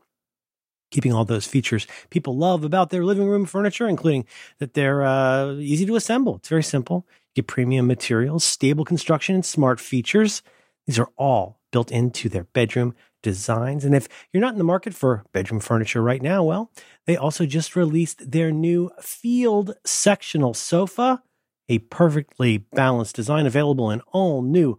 Keeping 0.90 1.12
all 1.12 1.24
those 1.24 1.46
features 1.46 1.86
people 2.10 2.36
love 2.36 2.64
about 2.64 2.90
their 2.90 3.04
living 3.04 3.26
room 3.26 3.44
furniture, 3.44 3.88
including 3.88 4.24
that 4.58 4.74
they're 4.74 5.02
uh, 5.02 5.52
easy 5.54 5.84
to 5.86 5.96
assemble. 5.96 6.36
It's 6.36 6.48
very 6.48 6.62
simple. 6.62 7.06
You 7.34 7.42
get 7.42 7.48
premium 7.48 7.86
materials, 7.86 8.44
stable 8.44 8.84
construction, 8.84 9.34
and 9.34 9.44
smart 9.44 9.80
features. 9.80 10.42
These 10.86 10.98
are 10.98 11.10
all 11.16 11.60
built 11.72 11.90
into 11.90 12.28
their 12.28 12.44
bedroom 12.44 12.94
designs. 13.22 13.84
And 13.84 13.94
if 13.94 14.08
you're 14.32 14.40
not 14.40 14.52
in 14.52 14.58
the 14.58 14.64
market 14.64 14.94
for 14.94 15.24
bedroom 15.32 15.60
furniture 15.60 16.00
right 16.00 16.22
now, 16.22 16.44
well, 16.44 16.70
they 17.06 17.16
also 17.16 17.44
just 17.44 17.74
released 17.74 18.30
their 18.30 18.52
new 18.52 18.90
field 19.00 19.74
sectional 19.84 20.54
sofa, 20.54 21.22
a 21.68 21.80
perfectly 21.80 22.58
balanced 22.58 23.16
design 23.16 23.44
available 23.44 23.90
in 23.90 24.00
all 24.12 24.42
new 24.42 24.78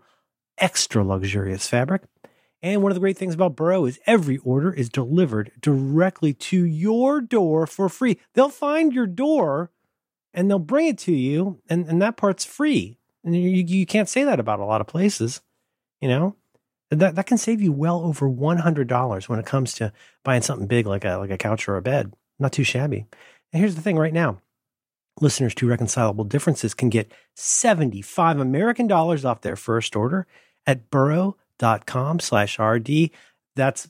extra 0.58 1.04
luxurious 1.04 1.68
fabric. 1.68 2.04
And 2.62 2.82
one 2.82 2.92
of 2.92 2.96
the 2.96 3.02
great 3.02 3.18
things 3.18 3.36
about 3.36 3.56
Burrow 3.56 3.86
is 3.86 4.00
every 4.08 4.38
order 4.40 4.74
is 4.74 4.90
delivered 4.90 5.52
directly 5.62 6.34
to 6.34 6.66
your 6.66 7.22
door 7.22 7.68
for 7.68 7.88
free. 7.88 8.20
They'll 8.34 8.50
find 8.50 8.94
your 8.94 9.06
door 9.06 9.72
and 10.34 10.50
they'll 10.50 10.60
bring 10.60 10.88
it 10.88 10.98
to 11.00 11.14
you, 11.14 11.60
and, 11.68 11.88
and 11.88 12.02
that 12.02 12.18
part's 12.18 12.46
free. 12.46 13.00
And 13.24 13.36
you, 13.36 13.50
you 13.50 13.86
can't 13.86 14.10
say 14.10 14.24
that 14.24 14.40
about 14.40 14.60
a 14.60 14.66
lot 14.66 14.82
of 14.82 14.88
places, 14.88 15.42
you 16.00 16.08
know? 16.08 16.36
That, 16.92 17.16
that 17.16 17.26
can 17.26 17.38
save 17.38 17.60
you 17.60 17.72
well 17.72 18.02
over 18.02 18.30
$100 18.30 19.30
when 19.30 19.40
it 19.40 19.46
comes 19.46 19.74
to 19.74 19.92
buying 20.24 20.42
something 20.42 20.68
big 20.68 20.86
like 20.86 21.04
a, 21.04 21.18
like 21.18 21.32
a 21.32 21.38
couch 21.38 21.68
or 21.68 21.76
a 21.76 21.82
bed. 21.82 22.14
Not 22.40 22.54
too 22.54 22.64
shabby. 22.64 23.08
And 23.52 23.60
here's 23.60 23.76
the 23.76 23.82
thing 23.82 23.98
right 23.98 24.14
now 24.14 24.40
listeners 25.20 25.56
to 25.56 25.68
Reconcilable 25.68 26.24
Differences 26.24 26.74
can 26.74 26.90
get 26.90 27.12
75 27.36 28.40
American 28.40 28.88
dollars 28.88 29.26
off 29.26 29.42
their 29.42 29.56
first 29.56 29.96
order 29.96 30.28
at 30.66 30.92
burrow.com 31.60 32.20
slash 32.20 32.60
RD. 32.60 33.12
That's 33.56 33.90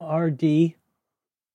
RD. 0.00 0.74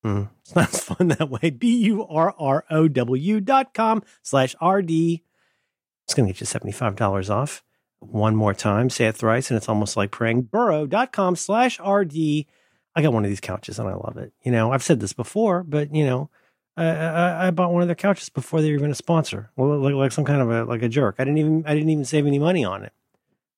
Hmm, 0.03 0.23
it's 0.41 0.55
not 0.55 0.73
as 0.73 0.81
fun 0.81 1.09
that 1.09 1.29
way. 1.29 1.49
B 1.49 1.83
U 1.85 2.05
R 2.07 2.33
R 2.37 2.65
O 2.69 2.87
W 2.87 3.41
dot 3.41 3.73
com 3.73 4.03
slash 4.21 4.55
RD. 4.61 4.91
It's 4.91 6.15
going 6.15 6.27
to 6.27 6.33
get 6.33 6.41
you 6.41 6.47
$75 6.47 7.29
off. 7.29 7.63
One 7.99 8.35
more 8.35 8.53
time, 8.53 8.89
say 8.89 9.05
it 9.07 9.17
thrice, 9.17 9.51
and 9.51 9.57
it's 9.57 9.69
almost 9.69 9.97
like 9.97 10.09
praying. 10.09 10.43
Burrow.com 10.43 11.35
slash 11.35 11.79
RD. 11.79 12.15
I 12.95 13.01
got 13.01 13.13
one 13.13 13.25
of 13.25 13.29
these 13.29 13.41
couches 13.41 13.77
and 13.77 13.87
I 13.87 13.93
love 13.93 14.17
it. 14.17 14.33
You 14.43 14.51
know, 14.51 14.71
I've 14.71 14.83
said 14.83 15.01
this 15.01 15.13
before, 15.13 15.63
but 15.63 15.93
you 15.93 16.05
know, 16.05 16.29
I, 16.77 16.85
I, 16.85 17.47
I 17.47 17.51
bought 17.51 17.73
one 17.73 17.81
of 17.81 17.87
their 17.87 17.95
couches 17.95 18.29
before 18.29 18.61
they 18.61 18.69
were 18.71 18.77
even 18.77 18.91
a 18.91 18.95
sponsor. 18.95 19.51
Well, 19.55 19.77
like, 19.79 19.93
like 19.93 20.11
some 20.13 20.25
kind 20.25 20.41
of 20.41 20.49
a 20.49 20.63
like 20.63 20.81
a 20.81 20.89
jerk. 20.89 21.15
I 21.19 21.25
didn't 21.25 21.39
even 21.39 21.63
I 21.67 21.73
didn't 21.75 21.89
even 21.89 22.05
save 22.05 22.25
any 22.25 22.39
money 22.39 22.63
on 22.63 22.83
it. 22.83 22.93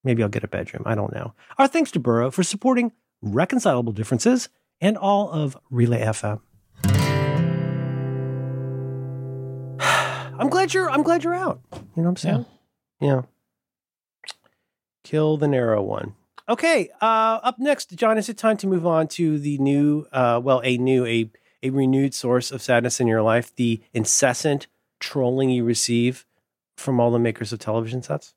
Maybe 0.03 0.23
I'll 0.23 0.29
get 0.29 0.43
a 0.43 0.47
bedroom. 0.47 0.83
I 0.85 0.95
don't 0.95 1.13
know. 1.13 1.33
Our 1.57 1.67
thanks 1.67 1.91
to 1.91 1.99
Burrow 1.99 2.31
for 2.31 2.43
supporting 2.43 2.91
reconcilable 3.21 3.93
differences 3.93 4.49
and 4.79 4.97
all 4.97 5.29
of 5.29 5.57
Relay 5.69 6.01
FM. 6.01 6.41
I'm 9.79 10.49
glad 10.49 10.73
you're 10.73 10.89
I'm 10.89 11.03
glad 11.03 11.23
you're 11.23 11.35
out. 11.35 11.61
You 11.71 11.79
know 11.97 12.03
what 12.03 12.09
I'm 12.09 12.15
saying? 12.17 12.45
Yeah. 12.99 13.21
Kill 15.03 15.37
the 15.37 15.47
narrow 15.47 15.81
one. 15.81 16.15
Okay, 16.49 16.89
uh, 17.01 17.39
up 17.43 17.59
next, 17.59 17.95
John, 17.95 18.17
is 18.17 18.27
it 18.27 18.37
time 18.37 18.57
to 18.57 18.67
move 18.67 18.85
on 18.85 19.07
to 19.09 19.39
the 19.39 19.57
new, 19.59 20.05
uh, 20.11 20.41
well, 20.43 20.61
a 20.65 20.77
new, 20.77 21.05
a, 21.05 21.31
a 21.63 21.69
renewed 21.69 22.13
source 22.13 22.51
of 22.51 22.61
sadness 22.61 22.99
in 22.99 23.07
your 23.07 23.21
life, 23.21 23.55
the 23.55 23.81
incessant 23.93 24.67
trolling 24.99 25.49
you 25.49 25.63
receive 25.63 26.25
from 26.75 26.99
all 26.99 27.09
the 27.09 27.19
makers 27.19 27.53
of 27.53 27.59
television 27.59 28.01
sets? 28.01 28.33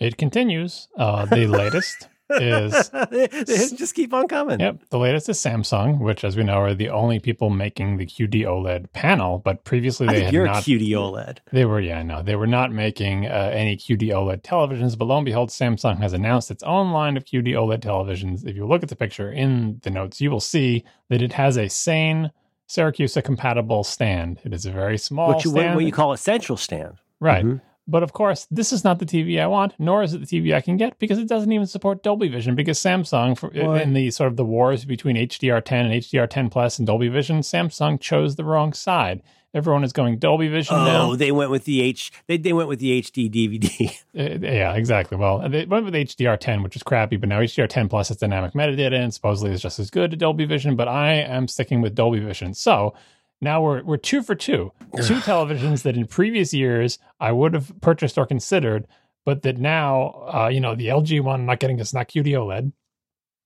It 0.00 0.16
continues. 0.16 0.88
Uh, 0.96 1.24
the 1.26 1.46
latest 1.46 2.08
is 2.30 2.90
they 2.90 3.28
just 3.76 3.94
keep 3.94 4.12
on 4.12 4.26
coming. 4.28 4.58
Yep. 4.60 4.82
The 4.90 4.98
latest 4.98 5.28
is 5.28 5.38
Samsung, 5.38 6.00
which, 6.00 6.24
as 6.24 6.36
we 6.36 6.42
know, 6.42 6.58
are 6.60 6.74
the 6.74 6.88
only 6.90 7.20
people 7.20 7.50
making 7.50 7.96
the 7.98 8.04
QD 8.06 8.42
OLED 8.44 8.92
panel. 8.92 9.38
But 9.38 9.64
previously, 9.64 10.06
they 10.08 10.24
had 10.24 10.34
you're 10.34 10.44
not. 10.44 10.64
QD 10.64 10.88
OLED. 10.90 11.38
They 11.52 11.64
were, 11.64 11.80
yeah, 11.80 12.02
no, 12.02 12.22
they 12.22 12.34
were 12.36 12.46
not 12.48 12.72
making 12.72 13.26
uh, 13.26 13.50
any 13.54 13.76
QD 13.76 14.08
OLED 14.10 14.42
televisions. 14.42 14.98
But 14.98 15.04
lo 15.06 15.16
and 15.18 15.24
behold, 15.24 15.50
Samsung 15.50 15.98
has 16.00 16.12
announced 16.12 16.50
its 16.50 16.64
own 16.64 16.90
line 16.90 17.16
of 17.16 17.24
QD 17.24 17.48
OLED 17.54 17.80
televisions. 17.80 18.44
If 18.44 18.56
you 18.56 18.66
look 18.66 18.82
at 18.82 18.88
the 18.88 18.96
picture 18.96 19.30
in 19.30 19.78
the 19.82 19.90
notes, 19.90 20.20
you 20.20 20.30
will 20.30 20.40
see 20.40 20.84
that 21.08 21.22
it 21.22 21.32
has 21.34 21.56
a 21.56 21.68
Sane 21.68 22.32
Syracuse 22.66 23.16
compatible 23.24 23.84
stand. 23.84 24.40
It 24.44 24.52
is 24.52 24.66
a 24.66 24.72
very 24.72 24.98
small 24.98 25.28
What 25.28 25.44
you, 25.44 25.52
stand. 25.52 25.76
what 25.76 25.84
you 25.84 25.92
call 25.92 26.12
a 26.12 26.18
central 26.18 26.56
stand. 26.58 26.94
right. 27.20 27.44
Mhm. 27.44 27.60
But 27.88 28.02
of 28.02 28.12
course, 28.12 28.46
this 28.50 28.72
is 28.72 28.82
not 28.82 28.98
the 28.98 29.06
TV 29.06 29.40
I 29.40 29.46
want, 29.46 29.74
nor 29.78 30.02
is 30.02 30.12
it 30.12 30.18
the 30.18 30.26
TV 30.26 30.54
I 30.54 30.60
can 30.60 30.76
get 30.76 30.98
because 30.98 31.18
it 31.18 31.28
doesn't 31.28 31.52
even 31.52 31.66
support 31.66 32.02
Dolby 32.02 32.28
Vision. 32.28 32.54
Because 32.56 32.78
Samsung, 32.80 33.38
for, 33.38 33.50
in 33.52 33.92
the 33.92 34.10
sort 34.10 34.28
of 34.30 34.36
the 34.36 34.44
wars 34.44 34.84
between 34.84 35.14
HDR10 35.16 35.72
and 35.72 35.92
HDR10 36.02 36.50
Plus 36.50 36.78
and 36.78 36.86
Dolby 36.86 37.08
Vision, 37.08 37.40
Samsung 37.40 38.00
chose 38.00 38.34
the 38.36 38.44
wrong 38.44 38.72
side. 38.72 39.22
Everyone 39.54 39.84
is 39.84 39.92
going 39.94 40.18
Dolby 40.18 40.48
Vision 40.48 40.74
Oh, 40.76 40.84
now. 40.84 41.14
they 41.16 41.32
went 41.32 41.50
with 41.50 41.64
the 41.64 41.80
H. 41.80 42.12
They, 42.26 42.36
they 42.36 42.52
went 42.52 42.68
with 42.68 42.78
the 42.80 43.00
HD 43.00 43.30
DVD. 43.30 43.96
Uh, 44.16 44.38
yeah, 44.40 44.72
exactly. 44.74 45.18
Well, 45.18 45.46
they 45.46 45.66
went 45.66 45.84
with 45.84 45.92
HDR10, 45.92 46.62
which 46.62 46.74
is 46.74 46.82
crappy, 46.82 47.16
but 47.18 47.28
now 47.28 47.40
HDR10 47.40 47.90
Plus 47.90 48.08
has 48.08 48.16
dynamic 48.16 48.54
metadata 48.54 48.94
and 48.98 49.12
supposedly 49.12 49.52
is 49.52 49.60
just 49.60 49.78
as 49.78 49.90
good 49.90 50.14
as 50.14 50.18
Dolby 50.18 50.46
Vision. 50.46 50.74
But 50.74 50.88
I 50.88 51.12
am 51.16 51.46
sticking 51.46 51.82
with 51.82 51.94
Dolby 51.94 52.20
Vision. 52.20 52.54
So 52.54 52.94
now 53.40 53.62
we're 53.62 53.82
we're 53.82 53.96
two 53.96 54.22
for 54.22 54.34
two. 54.34 54.72
Two 55.02 55.16
televisions 55.16 55.82
that 55.82 55.96
in 55.96 56.06
previous 56.06 56.54
years 56.54 56.98
I 57.20 57.32
would 57.32 57.52
have 57.52 57.72
purchased 57.80 58.16
or 58.16 58.24
considered, 58.24 58.86
but 59.26 59.42
that 59.42 59.58
now, 59.58 60.30
uh, 60.32 60.48
you 60.48 60.60
know, 60.60 60.74
the 60.74 60.86
LG 60.86 61.20
one 61.20 61.40
I'm 61.40 61.46
not 61.46 61.60
getting 61.60 61.78
it's 61.78 61.92
not 61.92 62.08
QD 62.08 62.28
OLED. 62.28 62.72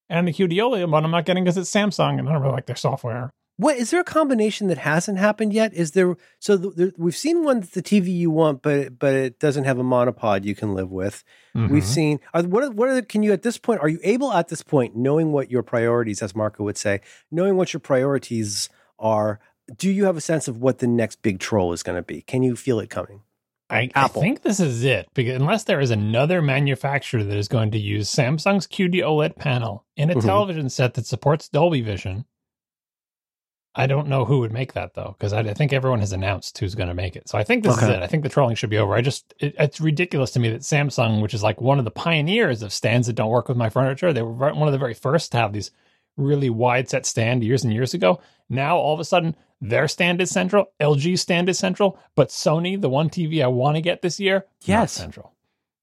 and 0.08 0.28
the 0.28 0.32
QD 0.32 0.52
OLED 0.52 0.90
one 0.90 1.04
I'm 1.04 1.10
not 1.10 1.24
getting 1.24 1.42
because 1.42 1.56
it's 1.56 1.70
Samsung 1.70 2.18
and 2.18 2.28
I 2.28 2.32
don't 2.32 2.42
really 2.42 2.54
like 2.54 2.66
their 2.66 2.76
software. 2.76 3.32
What 3.56 3.76
is 3.76 3.90
there 3.90 4.00
a 4.00 4.04
combination 4.04 4.68
that 4.68 4.78
hasn't 4.78 5.18
happened 5.18 5.52
yet? 5.52 5.74
Is 5.74 5.90
there 5.90 6.16
so 6.38 6.56
the, 6.56 6.70
the, 6.70 6.94
we've 6.96 7.16
seen 7.16 7.42
one 7.42 7.60
that's 7.60 7.72
the 7.72 7.82
TV 7.82 8.06
you 8.06 8.30
want, 8.30 8.62
but 8.62 8.98
but 8.98 9.12
it 9.12 9.38
doesn't 9.38 9.64
have 9.64 9.78
a 9.78 9.84
monopod 9.84 10.44
you 10.44 10.54
can 10.54 10.74
live 10.74 10.90
with. 10.90 11.24
Mm-hmm. 11.56 11.72
We've 11.72 11.84
seen 11.84 12.20
are, 12.32 12.42
what 12.44 12.64
are, 12.64 12.70
what 12.70 12.88
are 12.88 12.94
the, 12.94 13.02
can 13.02 13.22
you 13.22 13.32
at 13.32 13.42
this 13.42 13.58
point 13.58 13.80
are 13.80 13.88
you 13.88 13.98
able 14.02 14.32
at 14.32 14.48
this 14.48 14.62
point 14.62 14.94
knowing 14.94 15.32
what 15.32 15.50
your 15.50 15.62
priorities 15.62 16.22
as 16.22 16.34
Marco 16.34 16.62
would 16.64 16.78
say 16.78 17.00
knowing 17.30 17.56
what 17.56 17.72
your 17.72 17.80
priorities 17.80 18.70
are 19.00 19.40
do 19.76 19.90
you 19.90 20.04
have 20.04 20.16
a 20.16 20.20
sense 20.20 20.48
of 20.48 20.58
what 20.58 20.78
the 20.78 20.86
next 20.86 21.22
big 21.22 21.38
troll 21.38 21.72
is 21.72 21.82
going 21.82 21.96
to 21.96 22.02
be? 22.02 22.22
Can 22.22 22.42
you 22.42 22.56
feel 22.56 22.80
it 22.80 22.90
coming? 22.90 23.22
I, 23.70 23.88
I, 23.94 24.08
think 24.08 24.42
this 24.42 24.58
is 24.58 24.82
it 24.82 25.08
because 25.14 25.36
unless 25.36 25.62
there 25.62 25.78
is 25.78 25.92
another 25.92 26.42
manufacturer 26.42 27.22
that 27.22 27.36
is 27.36 27.46
going 27.46 27.70
to 27.70 27.78
use 27.78 28.12
Samsung's 28.12 28.66
QD 28.66 28.96
OLED 28.96 29.36
panel 29.36 29.84
in 29.96 30.10
a 30.10 30.14
mm-hmm. 30.14 30.26
television 30.26 30.68
set 30.68 30.94
that 30.94 31.06
supports 31.06 31.48
Dolby 31.48 31.80
Vision, 31.80 32.24
I 33.76 33.86
don't 33.86 34.08
know 34.08 34.24
who 34.24 34.40
would 34.40 34.52
make 34.52 34.72
that 34.72 34.94
though, 34.94 35.14
because 35.16 35.32
I, 35.32 35.40
I, 35.40 35.54
think 35.54 35.72
everyone 35.72 36.00
has 36.00 36.12
announced 36.12 36.58
who's 36.58 36.74
going 36.74 36.88
to 36.88 36.94
make 36.94 37.14
it. 37.14 37.28
So 37.28 37.38
I 37.38 37.44
think 37.44 37.62
this 37.62 37.76
okay. 37.76 37.86
is 37.86 37.90
it. 37.92 38.02
I 38.02 38.08
think 38.08 38.24
the 38.24 38.28
trolling 38.28 38.56
should 38.56 38.70
be 38.70 38.78
over. 38.78 38.94
I 38.94 39.02
just 39.02 39.32
it, 39.38 39.54
it's 39.56 39.80
ridiculous 39.80 40.32
to 40.32 40.40
me 40.40 40.50
that 40.50 40.62
Samsung, 40.62 41.22
which 41.22 41.34
is 41.34 41.44
like 41.44 41.60
one 41.60 41.78
of 41.78 41.84
the 41.84 41.92
pioneers 41.92 42.62
of 42.62 42.72
stands 42.72 43.06
that 43.06 43.12
don't 43.12 43.30
work 43.30 43.48
with 43.48 43.56
my 43.56 43.70
furniture, 43.70 44.12
they 44.12 44.22
were 44.22 44.52
one 44.52 44.66
of 44.66 44.72
the 44.72 44.78
very 44.78 44.94
first 44.94 45.30
to 45.32 45.38
have 45.38 45.52
these 45.52 45.70
really 46.16 46.50
wide 46.50 46.88
set 46.88 47.06
stand 47.06 47.44
years 47.44 47.62
and 47.62 47.72
years 47.72 47.94
ago. 47.94 48.20
Now 48.48 48.76
all 48.76 48.94
of 48.94 49.00
a 49.00 49.04
sudden 49.04 49.36
their 49.60 49.88
stand 49.88 50.20
is 50.20 50.30
central, 50.30 50.72
LG 50.80 51.18
stand 51.18 51.48
is 51.48 51.58
central, 51.58 51.98
but 52.14 52.28
Sony, 52.28 52.80
the 52.80 52.88
one 52.88 53.10
TV 53.10 53.42
I 53.42 53.48
want 53.48 53.76
to 53.76 53.82
get 53.82 54.02
this 54.02 54.18
year, 54.18 54.46
yes, 54.62 54.92
central. 54.92 55.34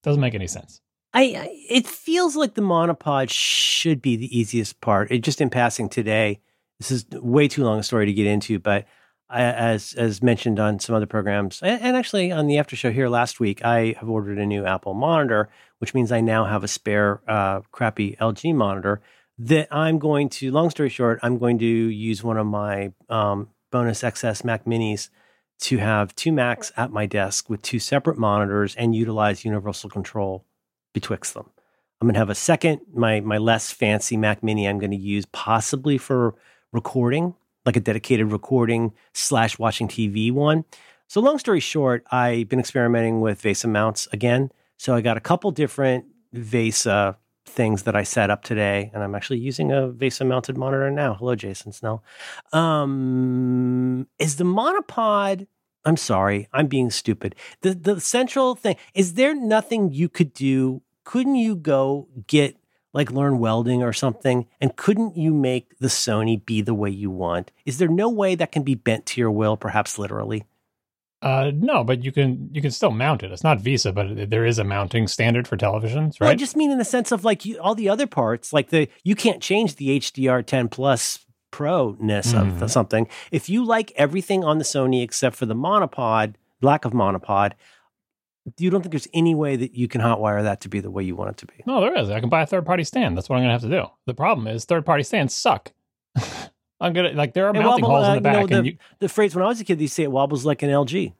Doesn't 0.03 0.21
make 0.21 0.36
any 0.36 0.47
sense. 0.47 0.82
I, 1.13 1.21
I 1.21 1.49
it 1.69 1.88
feels 1.88 2.36
like 2.36 2.55
the 2.55 2.61
monopod 2.61 3.30
should 3.30 4.01
be 4.01 4.15
the 4.15 4.38
easiest 4.38 4.82
part. 4.82 5.11
It 5.11 5.19
just 5.19 5.41
in 5.41 5.49
passing 5.49 5.89
today 5.89 6.41
this 6.80 6.91
is 6.91 7.05
way 7.11 7.47
too 7.47 7.63
long 7.63 7.80
a 7.80 7.84
story 7.84 8.05
to 8.05 8.13
get 8.13 8.28
into, 8.28 8.59
but 8.59 8.86
I, 9.30 9.41
as 9.41 9.93
as 9.93 10.21
mentioned 10.21 10.59
on 10.59 10.80
some 10.80 10.95
other 10.95 11.05
programs, 11.05 11.61
and, 11.61 11.82
and, 11.82 11.97
actually 11.97 12.32
on 12.32 12.47
the 12.47 12.57
after 12.57 12.75
show 12.75 12.91
here 12.91 13.09
last 13.09 13.39
week, 13.39 13.63
I 13.65 13.95
have 13.99 14.09
ordered 14.09 14.38
a 14.38 14.45
new 14.45 14.65
Apple 14.65 14.93
monitor, 14.93 15.49
which 15.80 15.93
means 15.93 16.11
I 16.11 16.21
now 16.21 16.45
have 16.45 16.63
a 16.63 16.67
spare 16.67 17.21
uh, 17.28 17.61
crappy 17.71 18.15
LG 18.21 18.55
monitor 18.55 19.01
that 19.39 19.67
I'm 19.69 19.99
going 19.99 20.30
to. 20.30 20.51
Long 20.51 20.69
story 20.69 20.89
short, 20.89 21.19
I'm 21.23 21.38
going 21.39 21.59
to 21.59 21.65
use 21.65 22.23
one 22.23 22.38
of 22.38 22.47
my 22.47 22.93
um, 23.09 23.49
bonus 23.72 24.01
XS 24.01 24.43
Mac 24.43 24.65
Minis 24.65 25.09
to 25.59 25.78
have 25.78 26.15
two 26.15 26.32
Macs 26.32 26.72
at 26.78 26.91
my 26.91 27.05
desk 27.05 27.49
with 27.49 27.61
two 27.61 27.80
separate 27.80 28.18
monitors 28.18 28.76
and 28.76 28.95
utilize 28.95 29.45
universal 29.45 29.89
control 29.89 30.45
betwixt 30.93 31.34
them. 31.34 31.49
I'm 31.99 32.07
going 32.07 32.13
to 32.13 32.20
have 32.20 32.30
a 32.30 32.36
second, 32.36 32.82
my 32.93 33.22
my 33.22 33.38
less 33.38 33.72
fancy 33.72 34.18
Mac 34.18 34.43
Mini. 34.43 34.68
I'm 34.68 34.78
going 34.78 34.91
to 34.91 34.97
use 34.97 35.26
possibly 35.32 35.97
for 35.97 36.36
recording, 36.72 37.34
like 37.65 37.76
a 37.76 37.80
dedicated 37.80 38.32
recording 38.32 38.93
slash 39.13 39.57
watching 39.57 39.88
TV 39.88 40.32
one. 40.32 40.63
So, 41.07 41.22
long 41.22 41.39
story 41.39 41.59
short, 41.59 42.03
I've 42.11 42.49
been 42.49 42.59
experimenting 42.59 43.22
with 43.22 43.41
VESA 43.41 43.70
mounts 43.70 44.07
again. 44.11 44.51
So, 44.78 44.93
I 44.93 45.01
got 45.01 45.18
a 45.18 45.22
couple 45.22 45.49
different 45.51 46.05
VESA 46.36 47.15
things 47.47 47.83
that 47.83 47.95
I 47.95 48.03
set 48.03 48.29
up 48.29 48.43
today, 48.43 48.91
and 48.93 49.03
I'm 49.03 49.15
actually 49.15 49.39
using 49.39 49.71
a 49.71 49.89
VESA 49.89 50.27
mounted 50.27 50.57
monitor 50.57 50.91
now. 50.91 51.15
Hello, 51.15 51.35
Jason 51.35 51.71
Snell. 51.71 52.03
Um, 52.53 54.07
is 54.19 54.35
the 54.35 54.43
monopod? 54.43 55.47
I'm 55.85 55.97
sorry, 55.97 56.47
I'm 56.51 56.67
being 56.67 56.89
stupid. 56.89 57.35
The 57.61 57.73
the 57.73 58.01
central 58.01 58.55
thing 58.55 58.75
is 58.93 59.13
there 59.13 59.33
nothing 59.33 59.91
you 59.91 60.09
could 60.09 60.33
do? 60.33 60.81
Couldn't 61.05 61.35
you 61.35 61.55
go 61.55 62.09
get 62.27 62.57
like 62.93 63.11
learn 63.11 63.39
welding 63.39 63.83
or 63.83 63.93
something? 63.93 64.47
And 64.59 64.75
couldn't 64.75 65.15
you 65.15 65.33
make 65.33 65.77
the 65.79 65.87
Sony 65.87 66.43
be 66.43 66.61
the 66.61 66.73
way 66.73 66.89
you 66.89 67.09
want? 67.09 67.51
Is 67.65 67.77
there 67.77 67.87
no 67.87 68.09
way 68.09 68.35
that 68.35 68.51
can 68.51 68.63
be 68.63 68.75
bent 68.75 69.05
to 69.07 69.21
your 69.21 69.31
will, 69.31 69.55
perhaps 69.55 69.97
literally? 69.97 70.45
Uh, 71.22 71.51
no, 71.55 71.84
but 71.84 72.03
you 72.03 72.11
can 72.11 72.49
you 72.53 72.61
can 72.61 72.70
still 72.70 72.91
mount 72.91 73.24
it. 73.24 73.32
It's 73.32 73.43
not 73.43 73.57
VESA, 73.57 73.93
but 73.93 74.30
there 74.30 74.45
is 74.45 74.59
a 74.59 74.63
mounting 74.63 75.07
standard 75.07 75.47
for 75.47 75.57
televisions, 75.57 76.20
right? 76.20 76.22
Well, 76.22 76.30
I 76.30 76.36
just 76.36 76.55
mean 76.55 76.72
in 76.72 76.78
the 76.78 76.86
sense 76.86 77.11
of 77.11 77.26
like 77.26 77.43
you, 77.43 77.57
all 77.59 77.74
the 77.74 77.89
other 77.89 78.05
parts, 78.05 78.53
like 78.53 78.70
the 78.70 78.88
you 79.03 79.15
can't 79.15 79.41
change 79.41 79.78
the 79.78 79.99
HDR 79.99 80.45
10 80.45 80.70
plus 80.70 81.26
pro 81.49 81.97
ness 81.99 82.34
mm. 82.34 82.41
of 82.41 82.47
mm-hmm. 82.47 82.68
something. 82.68 83.07
If 83.32 83.49
you 83.49 83.65
like 83.65 83.91
everything 83.95 84.43
on 84.43 84.59
the 84.59 84.63
Sony 84.63 85.01
except 85.01 85.36
for 85.36 85.47
the 85.47 85.55
monopod, 85.55 86.36
lack 86.61 86.86
of 86.86 86.93
monopod, 86.93 87.53
you 88.59 88.70
don't 88.70 88.82
think 88.82 88.91
there's 88.91 89.07
any 89.13 89.34
way 89.34 89.55
that 89.55 89.74
you 89.74 89.88
can 89.88 90.01
hotwire 90.01 90.43
that 90.43 90.61
to 90.61 90.70
be 90.70 90.80
the 90.80 90.91
way 90.91 91.03
you 91.03 91.15
want 91.15 91.32
it 91.32 91.38
to 91.38 91.45
be? 91.47 91.63
No, 91.65 91.82
there 91.82 91.97
is. 91.97 92.09
I 92.09 92.20
can 92.20 92.30
buy 92.30 92.43
a 92.43 92.45
third 92.45 92.65
party 92.65 92.84
stand. 92.84 93.18
That's 93.18 93.28
what 93.28 93.38
I'm 93.38 93.41
going 93.41 93.49
to 93.49 93.53
have 93.53 93.61
to 93.61 93.70
do. 93.70 93.88
The 94.05 94.13
problem 94.13 94.47
is 94.47 94.65
third 94.65 94.86
party 94.86 95.03
stands 95.03 95.34
suck. 95.34 95.74
I'm 96.80 96.93
gonna 96.93 97.11
like 97.11 97.34
there 97.34 97.47
are 97.47 97.53
mounting 97.53 97.84
wobble, 97.84 97.89
holes 97.89 98.07
uh, 98.07 98.09
in 98.09 98.15
the 98.15 98.21
back. 98.21 98.36
You 98.36 98.47
know, 98.47 98.61
the, 98.61 98.67
you, 98.67 98.78
the, 98.99 99.09
phrase 99.09 99.36
when 99.36 99.43
I 99.43 99.47
was 99.47 99.59
a 99.59 99.63
kid, 99.63 99.80
they 99.80 99.88
say 99.88 100.03
it 100.03 100.11
wobbles 100.11 100.45
like 100.45 100.61
an 100.63 100.69
LG. 100.69 101.13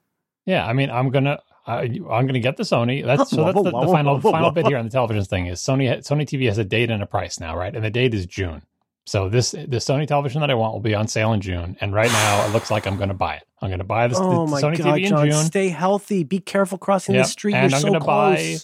Yeah, 0.46 0.66
I 0.66 0.72
mean, 0.72 0.90
I'm 0.90 1.10
gonna 1.10 1.40
I, 1.66 1.84
am 1.84 2.06
gonna 2.06 2.40
get 2.40 2.56
the 2.56 2.62
Sony. 2.62 3.04
That's 3.04 3.30
so 3.30 3.44
that's 3.44 3.56
the, 3.56 3.64
the 3.64 3.70
final 3.92 4.20
final 4.22 4.50
bit 4.50 4.66
here 4.66 4.78
on 4.78 4.84
the 4.84 4.90
television 4.90 5.24
thing 5.24 5.46
is 5.46 5.60
Sony 5.60 5.88
Sony 5.98 6.22
TV 6.22 6.46
has 6.46 6.58
a 6.58 6.64
date 6.64 6.90
and 6.90 7.02
a 7.02 7.06
price 7.06 7.38
now, 7.40 7.56
right? 7.56 7.74
And 7.74 7.84
the 7.84 7.90
date 7.90 8.14
is 8.14 8.26
June. 8.26 8.62
So 9.08 9.28
this 9.28 9.52
the 9.52 9.78
Sony 9.78 10.06
television 10.06 10.40
that 10.42 10.50
I 10.50 10.54
want 10.54 10.74
will 10.74 10.80
be 10.80 10.94
on 10.94 11.08
sale 11.08 11.32
in 11.32 11.40
June, 11.40 11.76
and 11.80 11.94
right 11.94 12.10
now 12.10 12.46
it 12.46 12.52
looks 12.52 12.70
like 12.70 12.86
I'm 12.86 12.96
going 12.96 13.08
to 13.08 13.14
buy 13.14 13.36
it. 13.36 13.44
I'm 13.60 13.70
going 13.70 13.78
to 13.78 13.84
buy 13.84 14.06
this 14.06 14.18
oh 14.18 14.46
Sony 14.46 14.78
God, 14.78 14.98
TV 14.98 15.02
in 15.04 15.08
John, 15.08 15.30
June. 15.30 15.44
Stay 15.44 15.68
healthy. 15.70 16.24
Be 16.24 16.40
careful 16.40 16.78
crossing 16.78 17.14
yep. 17.14 17.24
the 17.24 17.30
street. 17.30 17.54
And 17.54 17.70
You're 17.70 17.76
I'm 17.76 17.82
so 17.82 17.88
going 17.88 18.00
to 18.00 18.06
buy. 18.06 18.56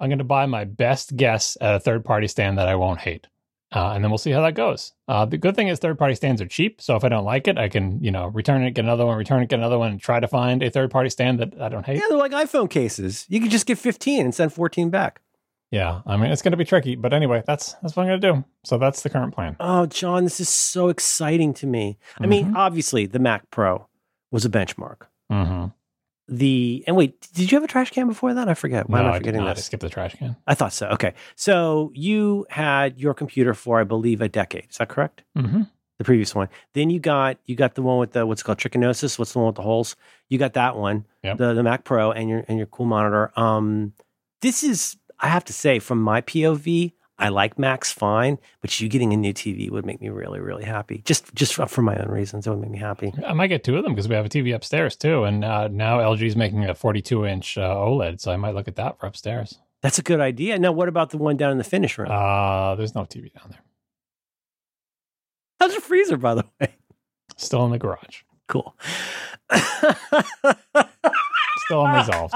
I'm 0.00 0.08
going 0.08 0.18
to 0.18 0.24
buy 0.24 0.46
my 0.46 0.64
best 0.64 1.14
guess 1.16 1.58
at 1.60 1.74
a 1.74 1.80
third 1.80 2.04
party 2.04 2.28
stand 2.28 2.56
that 2.56 2.66
I 2.66 2.76
won't 2.76 2.98
hate, 2.98 3.26
uh, 3.72 3.92
and 3.92 4.02
then 4.02 4.10
we'll 4.10 4.18
see 4.18 4.32
how 4.32 4.42
that 4.42 4.54
goes. 4.54 4.92
Uh, 5.06 5.24
the 5.24 5.38
good 5.38 5.54
thing 5.54 5.68
is 5.68 5.78
third 5.78 5.98
party 5.98 6.14
stands 6.14 6.42
are 6.42 6.46
cheap, 6.46 6.80
so 6.80 6.96
if 6.96 7.04
I 7.04 7.08
don't 7.08 7.24
like 7.24 7.46
it, 7.46 7.56
I 7.58 7.68
can 7.68 8.02
you 8.02 8.10
know 8.10 8.26
return 8.26 8.62
it, 8.62 8.72
get 8.72 8.84
another 8.84 9.06
one, 9.06 9.16
return 9.16 9.42
it, 9.42 9.48
get 9.48 9.58
another 9.58 9.78
one, 9.78 9.92
and 9.92 10.00
try 10.00 10.20
to 10.20 10.28
find 10.28 10.62
a 10.62 10.70
third 10.70 10.90
party 10.90 11.10
stand 11.10 11.38
that 11.38 11.60
I 11.60 11.68
don't 11.68 11.86
hate. 11.86 11.96
Yeah, 11.96 12.06
they're 12.08 12.18
like 12.18 12.32
iPhone 12.32 12.68
cases. 12.68 13.26
You 13.28 13.40
can 13.40 13.50
just 13.50 13.66
get 13.66 13.78
15 13.78 14.24
and 14.24 14.34
send 14.34 14.52
14 14.52 14.90
back. 14.90 15.20
Yeah, 15.70 16.00
I 16.04 16.16
mean 16.16 16.32
it's 16.32 16.42
going 16.42 16.50
to 16.50 16.56
be 16.56 16.64
tricky, 16.64 16.96
but 16.96 17.12
anyway, 17.12 17.44
that's 17.46 17.74
that's 17.74 17.94
what 17.94 18.02
I'm 18.02 18.08
going 18.08 18.20
to 18.20 18.32
do. 18.32 18.44
So 18.64 18.76
that's 18.76 19.02
the 19.02 19.10
current 19.10 19.34
plan. 19.34 19.56
Oh, 19.60 19.86
John, 19.86 20.24
this 20.24 20.40
is 20.40 20.48
so 20.48 20.88
exciting 20.88 21.54
to 21.54 21.66
me. 21.66 21.98
Mm-hmm. 22.14 22.24
I 22.24 22.26
mean, 22.26 22.44
mm-hmm. 22.46 22.56
obviously, 22.56 23.06
the 23.06 23.20
Mac 23.20 23.50
Pro 23.50 23.86
was 24.32 24.44
a 24.44 24.50
benchmark. 24.50 25.02
Mm-hmm. 25.30 25.66
The 26.32 26.84
and 26.86 26.94
wait, 26.94 27.28
did 27.34 27.50
you 27.50 27.56
have 27.56 27.64
a 27.64 27.66
trash 27.66 27.90
can 27.90 28.06
before 28.06 28.32
that? 28.34 28.48
I 28.48 28.54
forget. 28.54 28.88
Why 28.88 29.00
no, 29.00 29.08
am 29.08 29.12
I 29.14 29.18
forgetting 29.18 29.40
I 29.40 29.46
that? 29.46 29.58
I 29.58 29.60
skipped 29.60 29.82
the 29.82 29.88
trash 29.88 30.14
can. 30.14 30.36
I 30.46 30.54
thought 30.54 30.72
so. 30.72 30.86
Okay, 30.90 31.14
so 31.34 31.90
you 31.92 32.46
had 32.50 32.98
your 33.00 33.14
computer 33.14 33.52
for, 33.52 33.80
I 33.80 33.84
believe, 33.84 34.20
a 34.20 34.28
decade. 34.28 34.66
Is 34.70 34.78
that 34.78 34.88
correct? 34.88 35.24
Mm-hmm. 35.36 35.62
The 35.98 36.04
previous 36.04 36.32
one. 36.32 36.48
Then 36.72 36.88
you 36.88 37.00
got 37.00 37.38
you 37.46 37.56
got 37.56 37.74
the 37.74 37.82
one 37.82 37.98
with 37.98 38.12
the 38.12 38.26
what's 38.26 38.44
called 38.44 38.58
trichinosis. 38.58 39.18
What's 39.18 39.32
the 39.32 39.40
one 39.40 39.48
with 39.48 39.56
the 39.56 39.62
holes? 39.62 39.96
You 40.28 40.38
got 40.38 40.52
that 40.52 40.76
one. 40.76 41.04
Yep. 41.24 41.38
The 41.38 41.52
the 41.52 41.64
Mac 41.64 41.82
Pro 41.82 42.12
and 42.12 42.28
your 42.28 42.44
and 42.46 42.58
your 42.58 42.68
cool 42.68 42.86
monitor. 42.86 43.32
Um, 43.36 43.92
this 44.40 44.62
is 44.62 44.96
I 45.18 45.28
have 45.28 45.44
to 45.46 45.52
say, 45.52 45.80
from 45.80 46.00
my 46.00 46.20
POV, 46.22 46.92
I 47.20 47.28
like 47.28 47.58
Macs 47.58 47.92
fine, 47.92 48.38
but 48.62 48.80
you 48.80 48.88
getting 48.88 49.12
a 49.12 49.16
new 49.16 49.34
TV 49.34 49.70
would 49.70 49.84
make 49.84 50.00
me 50.00 50.08
really, 50.08 50.40
really 50.40 50.64
happy. 50.64 51.02
Just, 51.04 51.34
just 51.34 51.54
for 51.54 51.82
my 51.82 51.94
own 51.96 52.08
reasons, 52.08 52.46
it 52.46 52.50
would 52.50 52.60
make 52.60 52.70
me 52.70 52.78
happy. 52.78 53.12
I 53.26 53.34
might 53.34 53.48
get 53.48 53.62
two 53.62 53.76
of 53.76 53.84
them 53.84 53.92
because 53.92 54.08
we 54.08 54.14
have 54.14 54.24
a 54.24 54.30
TV 54.30 54.54
upstairs 54.54 54.96
too, 54.96 55.24
and 55.24 55.44
uh, 55.44 55.68
now 55.68 55.98
LG 55.98 56.22
is 56.22 56.34
making 56.34 56.64
a 56.64 56.74
42 56.74 57.26
inch 57.26 57.58
uh, 57.58 57.74
OLED, 57.74 58.20
so 58.20 58.32
I 58.32 58.36
might 58.36 58.54
look 58.54 58.68
at 58.68 58.76
that 58.76 58.98
for 58.98 59.06
upstairs. 59.06 59.58
That's 59.82 59.98
a 59.98 60.02
good 60.02 60.20
idea. 60.20 60.58
Now, 60.58 60.72
what 60.72 60.88
about 60.88 61.10
the 61.10 61.18
one 61.18 61.36
down 61.36 61.52
in 61.52 61.58
the 61.58 61.64
finish 61.64 61.98
room? 61.98 62.08
Uh, 62.10 62.74
there's 62.74 62.94
no 62.94 63.02
TV 63.02 63.32
down 63.32 63.50
there. 63.50 63.62
How's 65.60 65.72
your 65.72 65.82
freezer, 65.82 66.16
by 66.16 66.34
the 66.34 66.44
way? 66.60 66.74
Still 67.36 67.64
in 67.66 67.70
the 67.70 67.78
garage. 67.78 68.22
Cool. 68.48 68.74
Still 71.66 71.84
unresolved. 71.84 72.34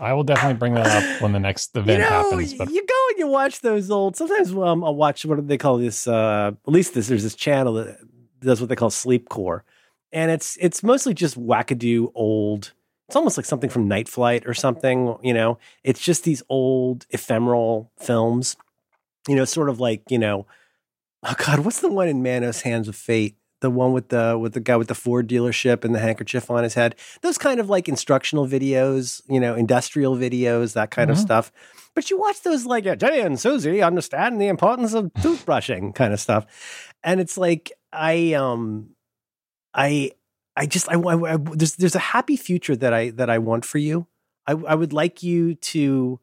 I 0.00 0.12
will 0.12 0.24
definitely 0.24 0.58
bring 0.58 0.74
that 0.74 0.86
up 0.86 1.22
when 1.22 1.32
the 1.32 1.40
next 1.40 1.76
event 1.76 1.98
you 1.98 1.98
know, 1.98 2.08
happens. 2.08 2.54
But 2.54 2.70
you 2.70 2.84
go 2.86 3.06
and 3.10 3.18
you 3.18 3.26
watch 3.28 3.60
those 3.60 3.90
old. 3.90 4.16
Sometimes 4.16 4.52
um, 4.52 4.84
I'll 4.84 4.94
watch 4.94 5.24
what 5.24 5.36
do 5.36 5.42
they 5.42 5.58
call 5.58 5.78
this? 5.78 6.06
Uh, 6.06 6.52
at 6.66 6.72
least 6.72 6.94
this, 6.94 7.08
there's 7.08 7.22
this 7.22 7.34
channel 7.34 7.74
that 7.74 7.98
does 8.40 8.60
what 8.60 8.68
they 8.68 8.76
call 8.76 8.90
sleepcore, 8.90 9.60
and 10.12 10.30
it's 10.30 10.56
it's 10.60 10.82
mostly 10.82 11.14
just 11.14 11.38
wackadoo 11.38 12.10
old. 12.14 12.72
It's 13.08 13.16
almost 13.16 13.36
like 13.36 13.46
something 13.46 13.70
from 13.70 13.88
Night 13.88 14.08
Flight 14.08 14.44
or 14.46 14.54
something. 14.54 15.16
You 15.22 15.34
know, 15.34 15.58
it's 15.82 16.00
just 16.00 16.24
these 16.24 16.42
old 16.48 17.06
ephemeral 17.10 17.90
films. 17.98 18.56
You 19.28 19.36
know, 19.36 19.44
sort 19.44 19.68
of 19.68 19.80
like 19.80 20.10
you 20.10 20.18
know, 20.18 20.46
oh 21.22 21.34
God, 21.38 21.60
what's 21.60 21.80
the 21.80 21.90
one 21.90 22.08
in 22.08 22.22
Manos 22.22 22.62
Hands 22.62 22.88
of 22.88 22.96
Fate? 22.96 23.36
The 23.60 23.70
one 23.70 23.92
with 23.92 24.08
the 24.08 24.38
with 24.38 24.52
the 24.52 24.60
guy 24.60 24.76
with 24.76 24.88
the 24.88 24.94
Ford 24.94 25.28
dealership 25.28 25.84
and 25.84 25.94
the 25.94 25.98
handkerchief 25.98 26.50
on 26.50 26.62
his 26.64 26.74
head. 26.74 26.96
Those 27.22 27.38
kind 27.38 27.60
of 27.60 27.70
like 27.70 27.88
instructional 27.88 28.46
videos, 28.46 29.22
you 29.28 29.40
know, 29.40 29.54
industrial 29.54 30.16
videos, 30.16 30.74
that 30.74 30.90
kind 30.90 31.10
mm-hmm. 31.10 31.18
of 31.18 31.18
stuff. 31.18 31.52
But 31.94 32.10
you 32.10 32.18
watch 32.18 32.42
those 32.42 32.66
like 32.66 32.84
Jenny 32.98 33.20
and 33.20 33.38
Susie 33.38 33.82
understand 33.82 34.40
the 34.40 34.48
importance 34.48 34.94
of 34.94 35.12
toothbrushing 35.14 35.94
kind 35.94 36.12
of 36.12 36.20
stuff, 36.20 36.46
and 37.02 37.20
it's 37.20 37.38
like 37.38 37.72
I 37.92 38.34
um 38.34 38.90
I 39.72 40.12
I 40.56 40.66
just 40.66 40.88
I, 40.90 40.94
I, 40.94 41.34
I 41.34 41.36
there's 41.36 41.76
there's 41.76 41.96
a 41.96 42.00
happy 42.00 42.36
future 42.36 42.76
that 42.76 42.92
I 42.92 43.10
that 43.10 43.30
I 43.30 43.38
want 43.38 43.64
for 43.64 43.78
you. 43.78 44.06
I 44.46 44.52
I 44.52 44.74
would 44.74 44.92
like 44.92 45.22
you 45.22 45.54
to 45.54 46.20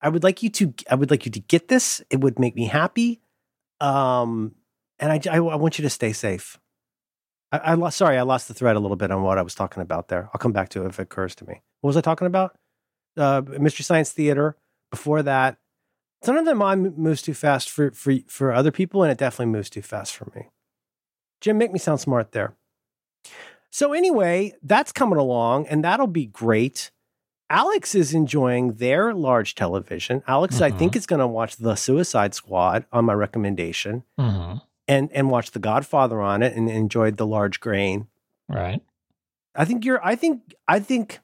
I 0.00 0.10
would 0.10 0.22
like 0.22 0.42
you 0.42 0.50
to 0.50 0.74
I 0.90 0.94
would 0.94 1.10
like 1.10 1.24
you 1.24 1.32
to 1.32 1.40
get 1.40 1.68
this. 1.68 2.02
It 2.10 2.20
would 2.20 2.38
make 2.38 2.54
me 2.54 2.66
happy. 2.66 3.20
Um, 3.80 4.54
and 4.98 5.10
I, 5.10 5.20
I, 5.30 5.36
I 5.36 5.56
want 5.56 5.78
you 5.78 5.82
to 5.82 5.90
stay 5.90 6.12
safe. 6.12 6.58
I, 7.54 7.72
I 7.72 7.74
lost, 7.74 7.98
sorry, 7.98 8.18
I 8.18 8.22
lost 8.22 8.48
the 8.48 8.54
thread 8.54 8.76
a 8.76 8.80
little 8.80 8.96
bit 8.96 9.10
on 9.10 9.22
what 9.22 9.38
I 9.38 9.42
was 9.42 9.54
talking 9.54 9.82
about 9.82 10.08
there. 10.08 10.28
I'll 10.32 10.38
come 10.38 10.52
back 10.52 10.70
to 10.70 10.84
it 10.84 10.88
if 10.88 10.98
it 10.98 11.02
occurs 11.02 11.34
to 11.36 11.46
me. 11.46 11.62
What 11.80 11.88
was 11.88 11.96
I 11.96 12.00
talking 12.00 12.26
about? 12.26 12.56
Uh, 13.16 13.42
Mystery 13.46 13.84
Science 13.84 14.10
Theater. 14.10 14.56
Before 14.90 15.22
that, 15.22 15.58
sometimes 16.22 16.46
my 16.46 16.54
mind 16.54 16.98
moves 16.98 17.22
too 17.22 17.34
fast 17.34 17.70
for, 17.70 17.90
for, 17.92 18.14
for 18.26 18.52
other 18.52 18.70
people, 18.70 19.02
and 19.02 19.12
it 19.12 19.18
definitely 19.18 19.52
moves 19.52 19.70
too 19.70 19.82
fast 19.82 20.16
for 20.16 20.30
me. 20.34 20.48
Jim, 21.40 21.58
make 21.58 21.72
me 21.72 21.78
sound 21.78 22.00
smart 22.00 22.32
there. 22.32 22.54
So, 23.70 23.92
anyway, 23.92 24.52
that's 24.62 24.92
coming 24.92 25.18
along, 25.18 25.66
and 25.66 25.84
that'll 25.84 26.06
be 26.06 26.26
great. 26.26 26.90
Alex 27.50 27.94
is 27.94 28.14
enjoying 28.14 28.74
their 28.74 29.12
large 29.12 29.54
television. 29.54 30.22
Alex, 30.26 30.56
mm-hmm. 30.56 30.64
I 30.64 30.70
think, 30.70 30.96
is 30.96 31.06
going 31.06 31.20
to 31.20 31.26
watch 31.26 31.56
The 31.56 31.74
Suicide 31.74 32.34
Squad 32.34 32.86
on 32.92 33.04
my 33.04 33.14
recommendation 33.14 34.04
mm-hmm. 34.18 34.58
And, 34.88 35.10
and 35.12 35.30
watch 35.30 35.50
The 35.50 35.58
Godfather 35.58 36.20
on 36.20 36.42
it 36.42 36.54
and 36.54 36.68
enjoyed 36.68 37.16
the 37.16 37.26
large 37.26 37.60
grain. 37.60 38.08
Right. 38.48 38.82
I 39.54 39.64
think 39.64 39.84
you're, 39.84 40.04
I 40.04 40.16
think, 40.16 40.54
I 40.66 40.80
think, 40.80 41.20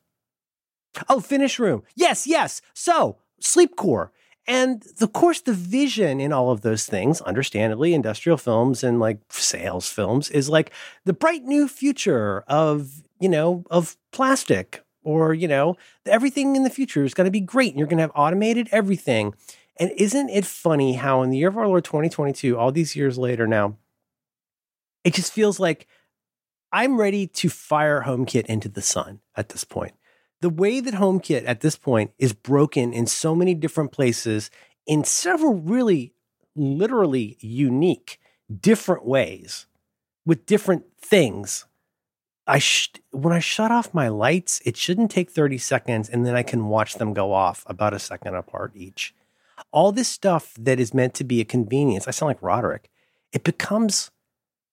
oh, 1.09 1.21
finish 1.21 1.59
room. 1.59 1.83
Yes, 1.95 2.27
yes. 2.27 2.63
So, 2.75 3.17
Sleep 3.41 3.77
Core. 3.77 4.13
And 4.47 4.85
of 5.01 5.13
course, 5.13 5.41
the 5.41 5.53
vision 5.53 6.21
in 6.21 6.33
all 6.33 6.51
of 6.51 6.63
those 6.63 6.87
things, 6.87 7.21
understandably, 7.21 7.95
industrial 7.95 8.39
films 8.39 8.83
and 8.83 8.99
like 8.99 9.19
sales 9.29 9.89
films, 9.89 10.31
is 10.31 10.49
like 10.49 10.73
the 11.05 11.13
bright 11.13 11.45
new 11.45 11.69
future 11.69 12.43
of, 12.49 13.03
you 13.21 13.29
know, 13.29 13.65
of 13.71 13.97
plastic 14.13 14.83
or, 15.03 15.35
you 15.35 15.47
know, 15.47 15.77
everything 16.07 16.57
in 16.57 16.65
the 16.65 16.71
future 16.71 17.05
is 17.05 17.15
going 17.15 17.27
to 17.27 17.31
be 17.31 17.41
great 17.41 17.71
and 17.71 17.79
you're 17.79 17.87
going 17.87 17.99
to 17.99 18.03
have 18.03 18.13
automated 18.15 18.69
everything. 18.73 19.35
And 19.79 19.93
isn't 19.97 20.29
it 20.29 20.45
funny 20.45 20.95
how 20.95 21.23
in 21.23 21.31
the 21.31 21.39
year 21.39 21.49
of 21.49 21.57
our 21.57 21.69
Lord 21.69 21.85
2022, 21.85 22.59
all 22.59 22.73
these 22.73 22.97
years 22.97 23.17
later 23.17 23.47
now, 23.47 23.77
it 25.05 25.15
just 25.15 25.33
feels 25.33 25.59
like 25.59 25.87
I'm 26.73 26.99
ready 26.99 27.27
to 27.27 27.49
fire 27.49 28.05
HomeKit 28.07 28.47
into 28.47 28.69
the 28.69 28.83
sun 28.83 29.21
at 29.37 29.49
this 29.49 29.65
point 29.65 29.95
the 30.41 30.51
way 30.51 30.81
that 30.81 30.95
HomeKit 30.95 31.45
at 31.47 31.61
this 31.61 31.77
point 31.77 32.13
is 32.19 32.33
broken 32.33 32.93
in 32.93 33.07
so 33.07 33.35
many 33.35 33.55
different 33.55 33.93
places 33.93 34.51
in 34.87 35.05
several 35.05 35.55
really 35.55 36.15
literally 36.57 37.37
unique 37.41 38.19
different 38.61 39.05
ways 39.05 39.67
with 40.27 40.47
different 40.47 40.85
things. 41.01 41.67
I 42.47 42.59
sh- 42.59 42.93
when 43.11 43.33
I 43.33 43.39
shut 43.39 43.71
off 43.71 43.95
my 43.95 44.09
lights, 44.09 44.61
it 44.65 44.77
shouldn't 44.77 45.11
take 45.11 45.31
30 45.31 45.59
seconds 45.59 46.09
and 46.09 46.27
then 46.27 46.35
I 46.35 46.43
can 46.43 46.67
watch 46.67 46.95
them 46.95 47.13
go 47.13 47.33
off 47.33 47.63
about 47.67 47.95
a 47.95 47.99
second 47.99 48.35
apart 48.35 48.73
each. 48.75 49.15
All 49.73 49.93
this 49.93 50.09
stuff 50.09 50.55
that 50.59 50.81
is 50.81 50.95
meant 50.95 51.15
to 51.15 51.25
be 51.25 51.41
a 51.41 51.45
convenience, 51.45 52.09
I 52.09 52.11
sound 52.11 52.29
like 52.29 52.43
Roderick. 52.43 52.91
It 53.33 53.45
becomes 53.45 54.11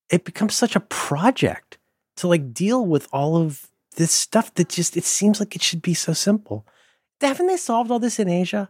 it 0.10 0.24
becomes 0.24 0.56
such 0.56 0.76
a 0.76 0.80
project 0.80 1.78
to 2.18 2.28
like 2.28 2.54
deal 2.54 2.86
with 2.86 3.08
all 3.12 3.36
of 3.38 3.68
this 3.96 4.12
stuff 4.12 4.54
that 4.56 4.70
just 4.70 4.96
it 4.96 5.04
seems 5.04 5.40
like 5.40 5.56
it 5.56 5.62
should 5.62 5.82
be 5.82 5.94
so 5.94 6.14
simple. 6.14 6.66
Haven't 7.22 7.48
they 7.48 7.58
solved 7.58 7.92
all 7.92 8.00
this 8.00 8.20
in 8.20 8.30
Asia? 8.30 8.70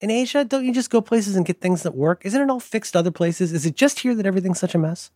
In 0.00 0.10
Asia, 0.10 0.44
don't 0.44 0.64
you 0.64 0.74
just 0.74 0.90
go 0.90 1.00
places 1.00 1.36
and 1.36 1.46
get 1.46 1.60
things 1.60 1.82
that 1.82 1.94
work? 1.94 2.22
Isn't 2.24 2.42
it 2.42 2.50
all 2.50 2.60
fixed 2.60 2.96
other 2.96 3.10
places? 3.10 3.52
Is 3.52 3.64
it 3.64 3.76
just 3.76 4.00
here 4.00 4.14
that 4.14 4.26
everything's 4.26 4.60
such 4.60 4.74
a 4.74 4.78
mess? 4.78 5.10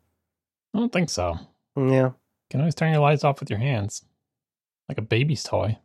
I 0.74 0.78
don't 0.78 0.92
think 0.92 1.10
so. 1.10 1.38
Mm, 1.76 1.92
yeah. 1.92 2.06
You 2.06 2.14
can 2.50 2.60
always 2.60 2.74
turn 2.74 2.92
your 2.92 3.02
lights 3.02 3.24
off 3.24 3.40
with 3.40 3.50
your 3.50 3.58
hands, 3.58 4.04
like 4.88 4.98
a 4.98 5.02
baby's 5.02 5.42
toy. 5.42 5.78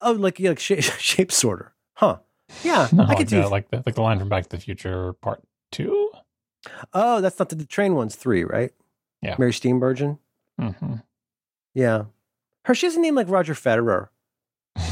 Oh, 0.00 0.12
like 0.12 0.38
yeah, 0.38 0.50
like 0.50 0.60
shape, 0.60 0.82
shape 0.98 1.32
sorter, 1.32 1.74
huh? 1.94 2.18
Yeah, 2.62 2.88
no, 2.92 3.04
I 3.04 3.14
could 3.14 3.30
yeah, 3.30 3.46
like 3.46 3.70
the, 3.70 3.82
like 3.86 3.94
the 3.94 4.02
line 4.02 4.18
from 4.18 4.28
Back 4.28 4.44
to 4.44 4.50
the 4.50 4.58
Future 4.58 5.12
Part 5.14 5.42
Two. 5.72 6.10
Oh, 6.92 7.20
that's 7.20 7.38
not 7.38 7.48
the, 7.48 7.56
the 7.56 7.64
train 7.64 7.94
one's 7.94 8.16
three, 8.16 8.44
right? 8.44 8.72
Yeah, 9.22 9.36
Mary 9.38 9.52
Steenburgen. 9.52 10.18
Mm-hmm. 10.60 10.96
Yeah, 11.74 12.04
her, 12.64 12.74
she 12.74 12.86
has 12.86 12.96
a 12.96 13.00
name 13.00 13.14
like 13.14 13.28
Roger 13.28 13.54
Federer, 13.54 14.08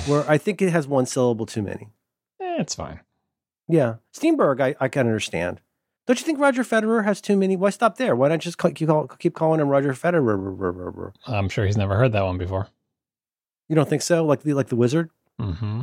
where 0.06 0.28
I 0.28 0.38
think 0.38 0.62
it 0.62 0.70
has 0.70 0.86
one 0.86 1.06
syllable 1.06 1.46
too 1.46 1.62
many. 1.62 1.88
Eh, 2.40 2.56
it's 2.60 2.74
fine. 2.74 3.00
Yeah. 3.68 3.96
Steenberg, 4.14 4.60
I, 4.60 4.74
I 4.80 4.88
can 4.88 5.06
understand. 5.06 5.60
Don't 6.06 6.18
you 6.18 6.24
think 6.24 6.40
Roger 6.40 6.64
Federer 6.64 7.04
has 7.04 7.20
too 7.20 7.36
many? 7.36 7.54
Why 7.54 7.68
stop 7.68 7.98
there? 7.98 8.16
Why 8.16 8.28
not 8.28 8.38
just 8.38 8.56
call, 8.56 8.70
keep, 8.70 8.88
call, 8.88 9.06
keep 9.06 9.34
calling 9.34 9.60
him 9.60 9.68
Roger 9.68 9.92
Federer? 9.92 11.12
I'm 11.26 11.50
sure 11.50 11.66
he's 11.66 11.76
never 11.76 11.96
heard 11.96 12.12
that 12.12 12.24
one 12.24 12.38
before. 12.38 12.68
You 13.68 13.76
don't 13.76 13.88
think 13.88 14.00
so? 14.00 14.24
Like 14.24 14.42
the 14.42 14.54
like 14.54 14.68
the 14.68 14.76
wizard? 14.76 15.10
Mm-hmm. 15.38 15.82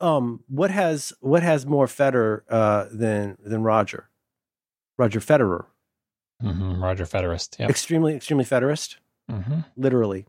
Um, 0.00 0.44
what 0.48 0.70
has 0.70 1.12
what 1.20 1.42
has 1.42 1.66
more 1.66 1.86
Federer 1.86 2.42
uh, 2.48 2.86
than 2.90 3.36
than 3.44 3.62
Roger? 3.62 4.08
Roger 4.96 5.20
Federer. 5.20 5.66
Mm-hmm. 6.42 6.82
Roger 6.82 7.06
Federist. 7.06 7.56
Yeah. 7.58 7.68
Extremely, 7.68 8.14
extremely 8.14 8.44
Federist. 8.44 8.96
Mm-hmm. 9.30 9.60
Literally. 9.76 10.26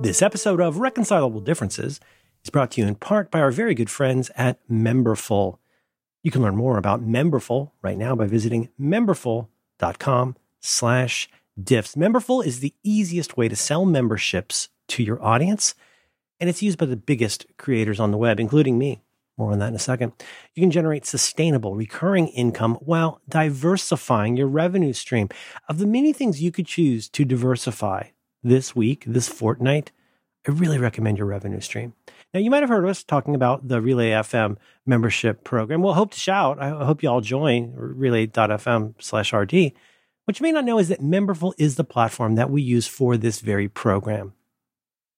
This 0.00 0.22
episode 0.22 0.60
of 0.60 0.78
Reconcilable 0.78 1.40
Differences 1.40 2.00
is 2.42 2.50
brought 2.50 2.70
to 2.72 2.80
you 2.80 2.86
in 2.86 2.94
part 2.94 3.30
by 3.30 3.40
our 3.40 3.50
very 3.50 3.74
good 3.74 3.90
friends 3.90 4.30
at 4.34 4.58
Memberful. 4.68 5.58
You 6.22 6.30
can 6.30 6.42
learn 6.42 6.56
more 6.56 6.78
about 6.78 7.02
Memberful 7.06 7.70
right 7.82 7.98
now 7.98 8.14
by 8.14 8.26
visiting 8.26 8.68
memberful.com 8.80 10.36
slash 10.60 11.28
diffs. 11.60 11.96
Memberful 11.96 12.44
is 12.44 12.60
the 12.60 12.74
easiest 12.82 13.36
way 13.36 13.48
to 13.48 13.56
sell 13.56 13.84
memberships 13.84 14.68
to 14.88 15.02
your 15.02 15.22
audience, 15.22 15.74
and 16.40 16.48
it's 16.48 16.62
used 16.62 16.78
by 16.78 16.86
the 16.86 16.96
biggest 16.96 17.46
creators 17.58 18.00
on 18.00 18.10
the 18.10 18.16
web, 18.16 18.40
including 18.40 18.78
me. 18.78 19.02
More 19.36 19.52
on 19.52 19.58
that 19.60 19.68
in 19.68 19.74
a 19.74 19.78
second. 19.78 20.12
You 20.54 20.62
can 20.62 20.70
generate 20.70 21.06
sustainable, 21.06 21.74
recurring 21.74 22.28
income 22.28 22.74
while 22.80 23.20
diversifying 23.28 24.36
your 24.36 24.48
revenue 24.48 24.92
stream. 24.92 25.28
Of 25.68 25.78
the 25.78 25.86
many 25.86 26.12
things 26.12 26.42
you 26.42 26.52
could 26.52 26.66
choose 26.66 27.08
to 27.10 27.24
diversify 27.24 28.08
this 28.42 28.76
week, 28.76 29.04
this 29.06 29.28
fortnight, 29.28 29.92
I 30.46 30.52
really 30.52 30.78
recommend 30.78 31.18
your 31.18 31.26
revenue 31.26 31.60
stream. 31.60 31.94
Now, 32.32 32.40
you 32.40 32.50
might 32.50 32.62
have 32.62 32.68
heard 32.68 32.86
us 32.86 33.02
talking 33.02 33.34
about 33.34 33.68
the 33.68 33.80
Relay 33.80 34.10
FM 34.10 34.56
membership 34.86 35.44
program. 35.44 35.82
Well, 35.82 35.94
hope 35.94 36.12
to 36.12 36.20
shout. 36.20 36.60
I 36.60 36.70
hope 36.84 37.02
you 37.02 37.10
all 37.10 37.20
join 37.20 37.72
relay.fm 37.74 38.94
slash 38.98 39.32
RD. 39.32 39.72
What 40.24 40.38
you 40.38 40.44
may 40.44 40.52
not 40.52 40.64
know 40.64 40.78
is 40.78 40.88
that 40.88 41.00
Memberful 41.00 41.54
is 41.58 41.76
the 41.76 41.84
platform 41.84 42.36
that 42.36 42.50
we 42.50 42.62
use 42.62 42.86
for 42.86 43.16
this 43.16 43.40
very 43.40 43.68
program. 43.68 44.32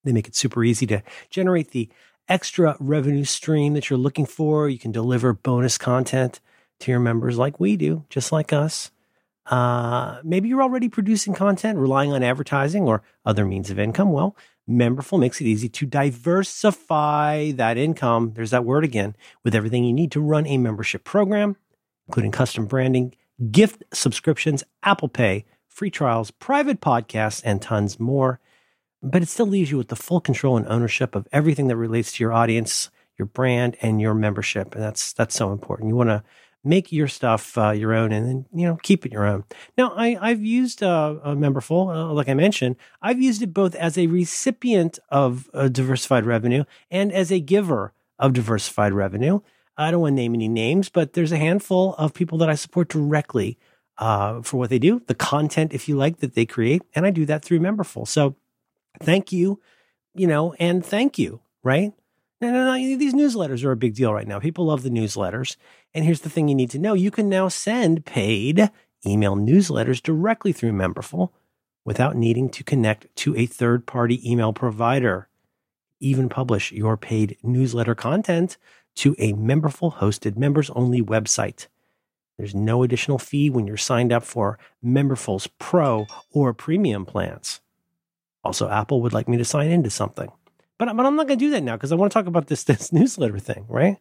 They 0.04 0.12
make 0.12 0.28
it 0.28 0.34
super 0.34 0.64
easy 0.64 0.86
to 0.88 1.02
generate 1.30 1.70
the 1.70 1.88
extra 2.28 2.76
revenue 2.80 3.24
stream 3.24 3.74
that 3.74 3.90
you're 3.90 3.98
looking 3.98 4.26
for. 4.26 4.68
You 4.68 4.78
can 4.78 4.92
deliver 4.92 5.32
bonus 5.32 5.78
content 5.78 6.40
to 6.80 6.90
your 6.90 7.00
members 7.00 7.38
like 7.38 7.60
we 7.60 7.76
do, 7.76 8.04
just 8.08 8.32
like 8.32 8.52
us. 8.52 8.90
Uh, 9.46 10.20
maybe 10.22 10.48
you're 10.48 10.62
already 10.62 10.88
producing 10.88 11.34
content, 11.34 11.78
relying 11.78 12.12
on 12.12 12.22
advertising 12.22 12.84
or 12.84 13.02
other 13.24 13.44
means 13.44 13.70
of 13.70 13.78
income. 13.78 14.12
Well, 14.12 14.36
Memberful 14.68 15.18
makes 15.18 15.40
it 15.40 15.46
easy 15.46 15.68
to 15.68 15.86
diversify 15.86 17.50
that 17.52 17.76
income. 17.76 18.32
There's 18.34 18.52
that 18.52 18.64
word 18.64 18.84
again 18.84 19.16
with 19.42 19.54
everything 19.54 19.84
you 19.84 19.92
need 19.92 20.12
to 20.12 20.20
run 20.20 20.46
a 20.46 20.56
membership 20.56 21.02
program, 21.02 21.56
including 22.06 22.30
custom 22.30 22.66
branding, 22.66 23.14
gift 23.50 23.82
subscriptions, 23.92 24.62
Apple 24.84 25.08
Pay, 25.08 25.44
free 25.66 25.90
trials, 25.90 26.30
private 26.30 26.80
podcasts, 26.80 27.42
and 27.44 27.60
tons 27.60 27.98
more 27.98 28.38
but 29.02 29.22
it 29.22 29.28
still 29.28 29.46
leaves 29.46 29.70
you 29.70 29.78
with 29.78 29.88
the 29.88 29.96
full 29.96 30.20
control 30.20 30.56
and 30.56 30.66
ownership 30.68 31.14
of 31.14 31.26
everything 31.32 31.68
that 31.68 31.76
relates 31.76 32.12
to 32.12 32.24
your 32.24 32.32
audience, 32.32 32.90
your 33.18 33.26
brand, 33.26 33.76
and 33.82 34.00
your 34.00 34.14
membership. 34.14 34.74
And 34.74 34.82
that's 34.82 35.12
that's 35.12 35.34
so 35.34 35.52
important. 35.52 35.88
You 35.88 35.96
want 35.96 36.10
to 36.10 36.22
make 36.64 36.92
your 36.92 37.08
stuff 37.08 37.58
uh, 37.58 37.70
your 37.70 37.92
own, 37.92 38.12
and 38.12 38.28
then 38.28 38.46
you 38.54 38.66
know 38.66 38.78
keep 38.82 39.04
it 39.04 39.12
your 39.12 39.26
own. 39.26 39.44
Now, 39.76 39.92
I, 39.96 40.16
I've 40.20 40.42
used 40.42 40.82
uh, 40.82 41.16
a 41.22 41.34
Memberful, 41.34 41.94
uh, 41.94 42.12
like 42.12 42.28
I 42.28 42.34
mentioned, 42.34 42.76
I've 43.00 43.20
used 43.20 43.42
it 43.42 43.52
both 43.52 43.74
as 43.74 43.98
a 43.98 44.06
recipient 44.06 44.98
of 45.08 45.50
uh, 45.52 45.68
diversified 45.68 46.24
revenue 46.24 46.64
and 46.90 47.12
as 47.12 47.32
a 47.32 47.40
giver 47.40 47.92
of 48.18 48.32
diversified 48.32 48.92
revenue. 48.92 49.40
I 49.76 49.90
don't 49.90 50.02
want 50.02 50.12
to 50.12 50.16
name 50.16 50.34
any 50.34 50.48
names, 50.48 50.88
but 50.88 51.14
there's 51.14 51.32
a 51.32 51.38
handful 51.38 51.94
of 51.94 52.14
people 52.14 52.38
that 52.38 52.50
I 52.50 52.54
support 52.54 52.88
directly 52.88 53.58
uh, 53.98 54.42
for 54.42 54.58
what 54.58 54.70
they 54.70 54.78
do, 54.78 55.02
the 55.06 55.14
content, 55.14 55.72
if 55.72 55.88
you 55.88 55.96
like, 55.96 56.18
that 56.18 56.34
they 56.34 56.46
create, 56.46 56.82
and 56.94 57.06
I 57.06 57.10
do 57.10 57.26
that 57.26 57.44
through 57.44 57.60
Memberful. 57.60 58.06
So 58.06 58.36
thank 59.02 59.32
you, 59.32 59.60
you 60.14 60.26
know, 60.26 60.54
and 60.54 60.84
thank 60.84 61.18
you, 61.18 61.40
right? 61.62 61.92
No, 62.40 62.50
no, 62.50 62.64
no. 62.64 62.74
These 62.74 63.14
newsletters 63.14 63.64
are 63.64 63.70
a 63.70 63.76
big 63.76 63.94
deal 63.94 64.12
right 64.12 64.26
now. 64.26 64.40
People 64.40 64.66
love 64.66 64.82
the 64.82 64.90
newsletters. 64.90 65.56
And 65.94 66.04
here's 66.04 66.22
the 66.22 66.30
thing 66.30 66.48
you 66.48 66.56
need 66.56 66.70
to 66.70 66.78
know 66.78 66.94
you 66.94 67.12
can 67.12 67.28
now 67.28 67.48
send 67.48 68.04
paid 68.04 68.70
email 69.06 69.36
newsletters 69.36 70.02
directly 70.02 70.52
through 70.52 70.72
Memberful 70.72 71.30
without 71.84 72.16
needing 72.16 72.48
to 72.50 72.64
connect 72.64 73.14
to 73.16 73.36
a 73.36 73.46
third 73.46 73.86
party 73.86 74.28
email 74.28 74.52
provider. 74.52 75.28
Even 76.00 76.28
publish 76.28 76.72
your 76.72 76.96
paid 76.96 77.36
newsletter 77.44 77.94
content 77.94 78.58
to 78.96 79.14
a 79.18 79.32
Memberful 79.34 79.98
hosted 79.98 80.36
members 80.36 80.68
only 80.70 81.00
website. 81.00 81.68
There's 82.38 82.54
no 82.54 82.82
additional 82.82 83.18
fee 83.18 83.50
when 83.50 83.66
you're 83.66 83.76
signed 83.76 84.12
up 84.12 84.24
for 84.24 84.58
Memberful's 84.84 85.46
Pro 85.58 86.06
or 86.32 86.52
Premium 86.52 87.04
plans. 87.06 87.60
Also, 88.44 88.68
Apple 88.68 89.02
would 89.02 89.12
like 89.12 89.28
me 89.28 89.36
to 89.36 89.44
sign 89.44 89.70
into 89.70 89.90
something. 89.90 90.30
But, 90.78 90.96
but 90.96 91.06
I'm 91.06 91.16
not 91.16 91.28
going 91.28 91.38
to 91.38 91.44
do 91.44 91.50
that 91.50 91.62
now 91.62 91.76
because 91.76 91.92
I 91.92 91.96
want 91.96 92.10
to 92.10 92.14
talk 92.14 92.26
about 92.26 92.48
this, 92.48 92.64
this 92.64 92.92
newsletter 92.92 93.38
thing, 93.38 93.66
right? 93.68 93.98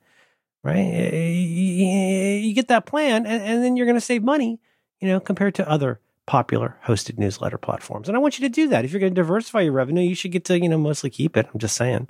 right? 0.63 0.77
You 0.77 2.53
get 2.53 2.67
that 2.69 2.85
plan, 2.85 3.25
and, 3.25 3.41
and 3.41 3.63
then 3.63 3.77
you're 3.77 3.85
going 3.85 3.97
to 3.97 4.01
save 4.01 4.23
money, 4.23 4.59
you 4.99 5.07
know, 5.07 5.19
compared 5.19 5.55
to 5.55 5.69
other 5.69 5.99
popular 6.25 6.77
hosted 6.85 7.17
newsletter 7.17 7.57
platforms. 7.57 8.07
And 8.07 8.15
I 8.15 8.19
want 8.19 8.39
you 8.39 8.47
to 8.47 8.53
do 8.53 8.67
that. 8.69 8.85
If 8.85 8.91
you're 8.91 8.99
going 8.99 9.13
to 9.13 9.21
diversify 9.21 9.61
your 9.61 9.73
revenue, 9.73 10.01
you 10.01 10.15
should 10.15 10.31
get 10.31 10.45
to, 10.45 10.59
you 10.59 10.69
know, 10.69 10.77
mostly 10.77 11.09
keep 11.09 11.35
it. 11.35 11.47
I'm 11.53 11.59
just 11.59 11.75
saying. 11.75 12.09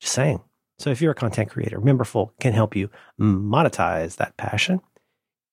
Just 0.00 0.14
saying. 0.14 0.42
So 0.78 0.90
if 0.90 1.00
you're 1.00 1.12
a 1.12 1.14
content 1.14 1.50
creator, 1.50 1.80
Memberful 1.80 2.30
can 2.40 2.52
help 2.52 2.74
you 2.74 2.90
monetize 3.20 4.16
that 4.16 4.36
passion. 4.36 4.80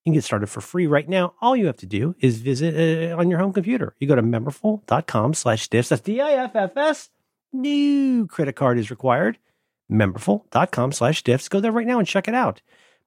You 0.04 0.12
can 0.12 0.14
get 0.14 0.24
started 0.24 0.48
for 0.48 0.62
free 0.62 0.88
right 0.88 1.08
now. 1.08 1.34
All 1.42 1.56
you 1.56 1.68
have 1.68 1.78
to 1.78 1.86
do 1.86 2.16
is 2.20 2.40
visit 2.40 3.12
uh, 3.12 3.18
on 3.18 3.30
your 3.30 3.38
home 3.38 3.54
computer. 3.54 3.94
You 4.00 4.08
go 4.08 4.16
to 4.16 4.24
memberful.com 4.24 5.36
slash 5.36 5.70
diffs. 5.70 5.90
That's 5.90 6.02
D-I-F-F-S. 6.02 7.10
New 7.54 8.26
credit 8.28 8.56
card 8.56 8.80
is 8.80 8.90
required. 8.90 9.38
Memberful.com 9.92 10.92
slash 10.92 11.24
diffs. 11.24 11.50
Go 11.50 11.60
there 11.60 11.72
right 11.72 11.86
now 11.86 12.00
and 12.00 12.08
check 12.08 12.28
it 12.28 12.34
out. 12.34 12.62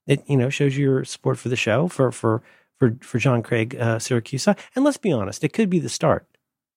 It, 0.06 0.22
you 0.28 0.36
know, 0.36 0.50
shows 0.50 0.76
your 0.76 1.04
support 1.04 1.38
for 1.38 1.48
the 1.48 1.56
show, 1.56 1.88
for, 1.88 2.12
for, 2.12 2.42
for, 2.78 2.96
for 3.00 3.18
John 3.18 3.42
Craig 3.42 3.74
uh, 3.74 3.96
Siracusa. 3.96 4.56
And 4.76 4.84
let's 4.84 4.98
be 4.98 5.10
honest, 5.10 5.42
it 5.42 5.52
could 5.52 5.70
be 5.70 5.80
the 5.80 5.88
start 5.88 6.28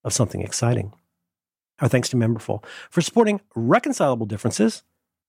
of 0.04 0.14
something 0.14 0.42
exciting. 0.42 0.94
Our 1.80 1.88
thanks 1.88 2.10
to 2.10 2.18
Memberful 2.18 2.64
for 2.90 3.02
supporting 3.02 3.42
reconcilable 3.54 4.26
differences 4.26 4.82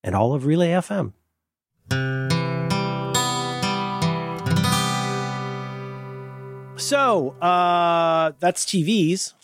and 0.03 0.15
all 0.15 0.33
of 0.33 0.47
Relay 0.47 0.71
FM. 0.71 1.13
So, 6.79 7.31
uh, 7.41 8.33
that's 8.39 8.65
TVs. 8.65 9.35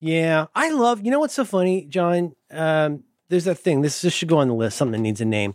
Yeah, 0.00 0.46
I 0.54 0.70
love. 0.70 1.04
You 1.04 1.10
know 1.10 1.18
what's 1.18 1.34
so 1.34 1.44
funny, 1.44 1.86
John? 1.86 2.34
Um, 2.50 3.04
there's 3.28 3.44
that 3.44 3.56
thing. 3.56 3.80
This, 3.80 4.02
this 4.02 4.12
should 4.12 4.28
go 4.28 4.38
on 4.38 4.48
the 4.48 4.54
list. 4.54 4.76
Something 4.76 4.92
that 4.92 5.02
needs 5.02 5.20
a 5.20 5.24
name. 5.24 5.54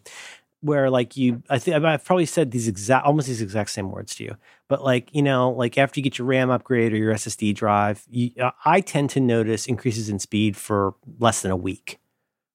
Where 0.62 0.90
like 0.90 1.16
you, 1.16 1.44
I 1.50 1.58
think 1.60 1.86
I've 1.86 2.04
probably 2.04 2.26
said 2.26 2.52
these 2.52 2.68
exact, 2.68 3.06
almost 3.06 3.28
these 3.28 3.42
exact 3.42 3.70
same 3.70 3.92
words 3.92 4.16
to 4.16 4.26
you. 4.26 4.36
But 4.68 4.84
like 4.84 5.14
you 5.14 5.22
know, 5.22 5.52
like 5.52 5.78
after 5.78 6.00
you 6.00 6.04
get 6.04 6.18
your 6.18 6.28
RAM 6.28 6.50
upgrade 6.50 6.92
or 6.92 6.98
your 6.98 7.14
SSD 7.14 7.56
drive, 7.56 8.04
you, 8.10 8.32
uh, 8.42 8.52
I 8.66 8.82
tend 8.82 9.12
to 9.12 9.20
notice 9.22 9.68
increases 9.68 10.10
in 10.10 10.20
speed 10.20 10.58
for 10.58 10.96
less 11.20 11.42
than 11.44 11.52
a 11.52 11.56
week, 11.56 12.00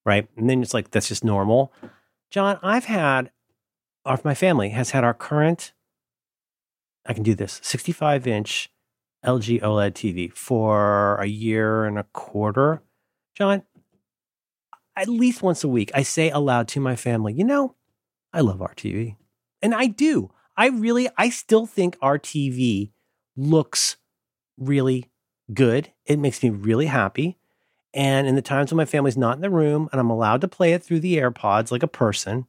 right? 0.05 0.27
And 0.37 0.49
then 0.49 0.61
it's 0.61 0.73
like 0.73 0.91
that's 0.91 1.07
just 1.07 1.23
normal. 1.23 1.73
John, 2.29 2.59
I've 2.61 2.85
had, 2.85 3.31
or 4.05 4.19
my 4.23 4.35
family 4.35 4.69
has 4.69 4.91
had 4.91 5.03
our 5.03 5.13
current 5.13 5.71
I 7.05 7.13
can 7.13 7.23
do 7.23 7.35
this 7.35 7.59
65 7.63 8.27
inch 8.27 8.69
LG 9.25 9.61
OLED 9.61 9.93
TV 9.93 10.31
for 10.31 11.15
a 11.15 11.25
year 11.25 11.85
and 11.85 11.97
a 11.97 12.03
quarter. 12.13 12.81
John, 13.35 13.63
at 14.95 15.07
least 15.07 15.41
once 15.41 15.63
a 15.63 15.67
week, 15.67 15.91
I 15.93 16.03
say 16.03 16.29
aloud 16.29 16.67
to 16.69 16.79
my 16.79 16.95
family, 16.95 17.33
you 17.33 17.43
know, 17.43 17.75
I 18.33 18.41
love 18.41 18.61
our 18.61 18.73
TV. 18.73 19.15
And 19.61 19.73
I 19.73 19.87
do. 19.87 20.31
I 20.55 20.67
really, 20.67 21.09
I 21.17 21.29
still 21.29 21.65
think 21.65 21.97
our 22.01 22.17
TV 22.17 22.91
looks 23.35 23.97
really 24.57 25.09
good. 25.53 25.91
It 26.05 26.19
makes 26.19 26.41
me 26.41 26.49
really 26.49 26.85
happy. 26.85 27.37
And 27.93 28.27
in 28.27 28.35
the 28.35 28.41
times 28.41 28.71
when 28.71 28.77
my 28.77 28.85
family's 28.85 29.17
not 29.17 29.35
in 29.35 29.41
the 29.41 29.49
room 29.49 29.89
and 29.91 29.99
I'm 29.99 30.09
allowed 30.09 30.41
to 30.41 30.47
play 30.47 30.73
it 30.73 30.83
through 30.83 30.99
the 30.99 31.17
AirPods 31.17 31.71
like 31.71 31.83
a 31.83 31.87
person, 31.87 32.45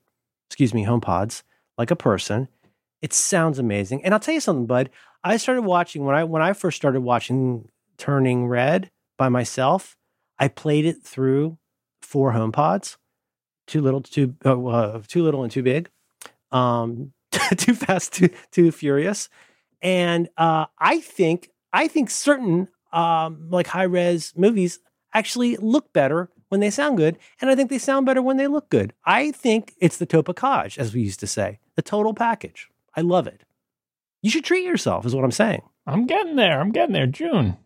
excuse 0.49 0.75
me, 0.75 0.85
HomePods 0.85 1.43
like 1.79 1.91
a 1.91 1.97
person, 1.97 2.49
it 3.03 3.13
sounds 3.13 3.59
amazing. 3.59 4.05
And 4.05 4.15
I'll 4.15 4.21
tell 4.21 4.35
you 4.35 4.41
something, 4.41 4.67
bud. 4.67 4.91
I 5.23 5.37
started 5.37 5.63
watching 5.63 6.05
when 6.05 6.15
I 6.15 6.25
when 6.25 6.43
I 6.43 6.53
first 6.53 6.77
started 6.77 7.01
watching 7.01 7.69
Turning 7.99 8.47
Red 8.47 8.91
by 9.19 9.29
myself. 9.29 9.97
I 10.39 10.49
played 10.49 10.85
it 10.85 11.03
through 11.03 11.59
four 12.03 12.33
HomePods, 12.33 12.97
too 13.67 13.81
little, 13.81 14.03
too 14.03 14.35
uh, 14.45 14.67
uh 14.67 15.03
too 15.09 15.23
little, 15.23 15.43
and 15.43 15.51
too 15.51 15.63
big, 15.63 15.91
um, 16.53 17.13
too 17.57 17.75
fast, 17.75 18.15
too 18.15 18.29
too 18.53 18.71
furious, 18.71 19.29
and 19.83 20.29
uh, 20.37 20.67
I 20.79 21.01
think 21.01 21.51
I 21.73 21.89
think 21.89 22.11
certain 22.11 22.69
um, 22.93 23.49
like 23.51 23.67
high 23.67 23.85
res 23.85 24.33
movies 24.37 24.79
actually 25.13 25.57
look 25.57 25.93
better 25.93 26.31
when 26.49 26.61
they 26.61 26.71
sound 26.71 26.97
good, 26.97 27.19
and 27.41 27.51
I 27.51 27.57
think 27.57 27.71
they 27.71 27.79
sound 27.79 28.07
better 28.07 28.23
when 28.23 28.37
they 28.37 28.47
look 28.47 28.69
good. 28.71 28.93
I 29.05 29.33
think 29.33 29.75
it's 29.81 29.97
the 29.97 30.07
topocage, 30.07 30.79
as 30.79 30.95
we 30.95 31.01
used 31.01 31.21
to 31.21 31.27
say, 31.27 31.59
the 31.75 31.83
total 31.83 32.15
package. 32.15 32.69
I 32.97 33.03
love 33.03 33.27
it. 33.27 33.43
You 34.23 34.31
should 34.31 34.45
treat 34.45 34.65
yourself, 34.65 35.05
is 35.07 35.15
what 35.15 35.25
I'm 35.25 35.31
saying. 35.31 35.63
I'm 35.87 36.07
getting 36.07 36.37
there. 36.37 36.61
I'm 36.61 36.73
getting 36.73 36.95
there. 36.95 37.07
June. 37.07 37.59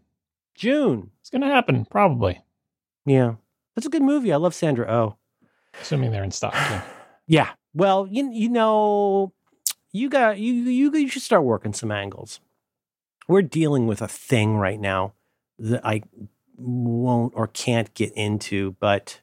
June. 0.55 1.11
It's 1.21 1.31
going 1.31 1.41
to 1.43 1.47
happen, 1.47 1.87
probably. 1.87 2.43
Yeah. 3.07 3.35
That's 3.75 3.87
a 3.87 3.91
good 3.91 4.03
movie. 4.03 4.33
I 4.33 4.37
love 4.37 4.55
Sandra 4.55 4.87
Oh. 4.91 5.17
Assuming 5.81 6.11
they're 6.11 6.25
in 6.25 6.33
stock. 6.33 6.53
Yeah. 6.55 6.83
yeah. 7.27 7.49
Well, 7.73 8.09
you 8.11 8.31
you 8.33 8.49
know, 8.49 9.33
you 9.93 10.11
got 10.11 10.39
you 10.39 10.53
you 10.53 10.93
you 10.93 11.09
should 11.09 11.23
start 11.23 11.45
working 11.45 11.73
some 11.73 11.93
angles. 11.93 12.41
We're 13.29 13.43
dealing 13.43 13.87
with 13.87 14.03
a 14.03 14.09
thing 14.09 14.57
right 14.57 14.81
now 14.81 15.13
that 15.59 15.81
I 15.87 16.03
won't 16.57 17.33
or 17.37 17.47
can't 17.47 17.95
get 17.95 18.13
into, 18.15 18.73
but 18.81 19.21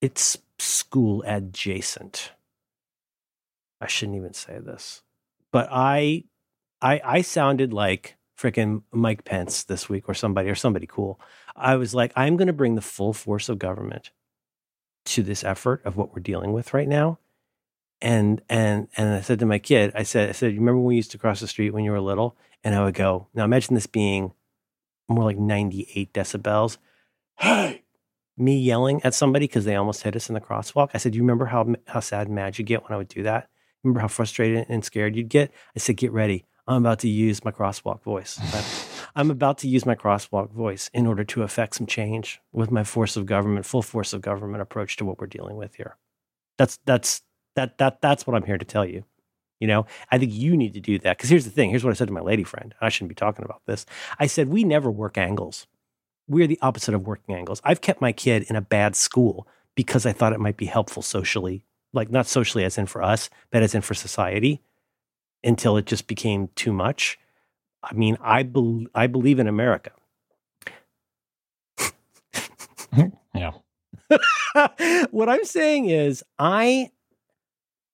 it's 0.00 0.38
school 0.58 1.22
adjacent. 1.26 2.32
I 3.80 3.86
shouldn't 3.86 4.16
even 4.16 4.34
say 4.34 4.58
this, 4.58 5.02
but 5.52 5.68
I, 5.70 6.24
I, 6.82 7.00
I 7.04 7.20
sounded 7.22 7.72
like 7.72 8.16
freaking 8.40 8.82
Mike 8.92 9.24
Pence 9.24 9.64
this 9.64 9.88
week 9.88 10.08
or 10.08 10.14
somebody 10.14 10.48
or 10.48 10.54
somebody 10.54 10.86
cool. 10.86 11.20
I 11.54 11.76
was 11.76 11.94
like, 11.94 12.12
I'm 12.16 12.36
going 12.36 12.46
to 12.46 12.52
bring 12.52 12.74
the 12.74 12.80
full 12.80 13.12
force 13.12 13.48
of 13.48 13.58
government 13.58 14.10
to 15.06 15.22
this 15.22 15.44
effort 15.44 15.82
of 15.84 15.96
what 15.96 16.14
we're 16.14 16.22
dealing 16.22 16.52
with 16.52 16.72
right 16.72 16.88
now. 16.88 17.18
And 18.02 18.40
and 18.48 18.88
and 18.96 19.14
I 19.14 19.20
said 19.20 19.40
to 19.40 19.46
my 19.46 19.58
kid, 19.58 19.92
I 19.94 20.04
said, 20.04 20.30
I 20.30 20.32
said, 20.32 20.52
you 20.52 20.60
remember 20.60 20.78
when 20.78 20.86
we 20.86 20.96
used 20.96 21.10
to 21.10 21.18
cross 21.18 21.40
the 21.40 21.46
street 21.46 21.74
when 21.74 21.84
you 21.84 21.90
were 21.90 22.00
little? 22.00 22.36
And 22.64 22.74
I 22.74 22.82
would 22.82 22.94
go, 22.94 23.28
now 23.34 23.44
imagine 23.44 23.74
this 23.74 23.86
being 23.86 24.32
more 25.06 25.24
like 25.24 25.38
98 25.38 26.12
decibels. 26.14 26.78
Hey, 27.36 27.82
me 28.38 28.58
yelling 28.58 29.02
at 29.04 29.12
somebody 29.12 29.46
because 29.46 29.66
they 29.66 29.76
almost 29.76 30.02
hit 30.02 30.16
us 30.16 30.30
in 30.30 30.34
the 30.34 30.40
crosswalk. 30.40 30.90
I 30.94 30.98
said, 30.98 31.12
Do 31.12 31.16
you 31.16 31.22
remember 31.22 31.46
how 31.46 31.74
how 31.88 32.00
sad 32.00 32.30
mad 32.30 32.58
you 32.58 32.64
get 32.64 32.82
when 32.84 32.92
I 32.92 32.96
would 32.96 33.08
do 33.08 33.22
that? 33.24 33.49
Remember 33.82 34.00
how 34.00 34.08
frustrated 34.08 34.66
and 34.68 34.84
scared 34.84 35.16
you'd 35.16 35.28
get? 35.28 35.52
I 35.74 35.78
said, 35.78 35.96
get 35.96 36.12
ready. 36.12 36.44
I'm 36.66 36.84
about 36.84 37.00
to 37.00 37.08
use 37.08 37.44
my 37.44 37.50
crosswalk 37.50 38.02
voice. 38.02 38.38
I'm 39.16 39.30
about 39.30 39.58
to 39.58 39.68
use 39.68 39.84
my 39.84 39.94
crosswalk 39.94 40.52
voice 40.52 40.90
in 40.94 41.06
order 41.06 41.24
to 41.24 41.42
affect 41.42 41.74
some 41.74 41.86
change 41.86 42.40
with 42.52 42.70
my 42.70 42.84
force 42.84 43.16
of 43.16 43.26
government, 43.26 43.66
full 43.66 43.82
force 43.82 44.12
of 44.12 44.20
government 44.20 44.62
approach 44.62 44.96
to 44.96 45.04
what 45.04 45.18
we're 45.18 45.26
dealing 45.26 45.56
with 45.56 45.74
here. 45.74 45.96
That's 46.58 46.78
that's 46.84 47.22
that 47.56 47.78
that 47.78 48.00
that's 48.00 48.26
what 48.26 48.36
I'm 48.36 48.44
here 48.44 48.58
to 48.58 48.64
tell 48.64 48.84
you. 48.84 49.04
You 49.58 49.66
know, 49.66 49.86
I 50.10 50.18
think 50.18 50.32
you 50.32 50.56
need 50.56 50.74
to 50.74 50.80
do 50.80 50.98
that 51.00 51.16
because 51.16 51.30
here's 51.30 51.44
the 51.44 51.50
thing. 51.50 51.70
Here's 51.70 51.84
what 51.84 51.90
I 51.90 51.94
said 51.94 52.08
to 52.08 52.14
my 52.14 52.20
lady 52.20 52.44
friend. 52.44 52.74
I 52.80 52.88
shouldn't 52.88 53.10
be 53.10 53.14
talking 53.14 53.44
about 53.44 53.62
this. 53.66 53.84
I 54.18 54.26
said 54.26 54.48
we 54.48 54.64
never 54.64 54.90
work 54.90 55.18
angles. 55.18 55.66
We're 56.28 56.46
the 56.46 56.58
opposite 56.62 56.94
of 56.94 57.06
working 57.06 57.34
angles. 57.34 57.60
I've 57.64 57.80
kept 57.80 58.00
my 58.00 58.12
kid 58.12 58.44
in 58.44 58.54
a 58.54 58.60
bad 58.60 58.94
school 58.94 59.48
because 59.74 60.06
I 60.06 60.12
thought 60.12 60.32
it 60.32 60.40
might 60.40 60.56
be 60.56 60.66
helpful 60.66 61.02
socially 61.02 61.64
like 61.92 62.10
not 62.10 62.26
socially 62.26 62.64
as 62.64 62.78
in 62.78 62.86
for 62.86 63.02
us, 63.02 63.30
but 63.50 63.62
as 63.62 63.74
in 63.74 63.82
for 63.82 63.94
society 63.94 64.62
until 65.42 65.76
it 65.76 65.86
just 65.86 66.06
became 66.06 66.48
too 66.54 66.72
much. 66.72 67.18
I 67.82 67.94
mean, 67.94 68.16
I, 68.20 68.42
be- 68.42 68.88
I 68.94 69.06
believe 69.06 69.38
in 69.38 69.46
America. 69.48 69.92
yeah. 73.34 73.52
what 75.10 75.28
I'm 75.28 75.44
saying 75.44 75.88
is 75.88 76.24
I 76.38 76.90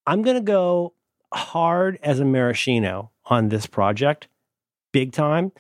I'm 0.07 0.23
going 0.23 0.37
to 0.37 0.43
go 0.43 0.95
hard 1.35 1.99
as 2.03 2.21
a 2.21 2.25
maraschino 2.25 3.11
on 3.25 3.49
this 3.49 3.67
project, 3.67 4.29
big 4.93 5.13
time, 5.13 5.53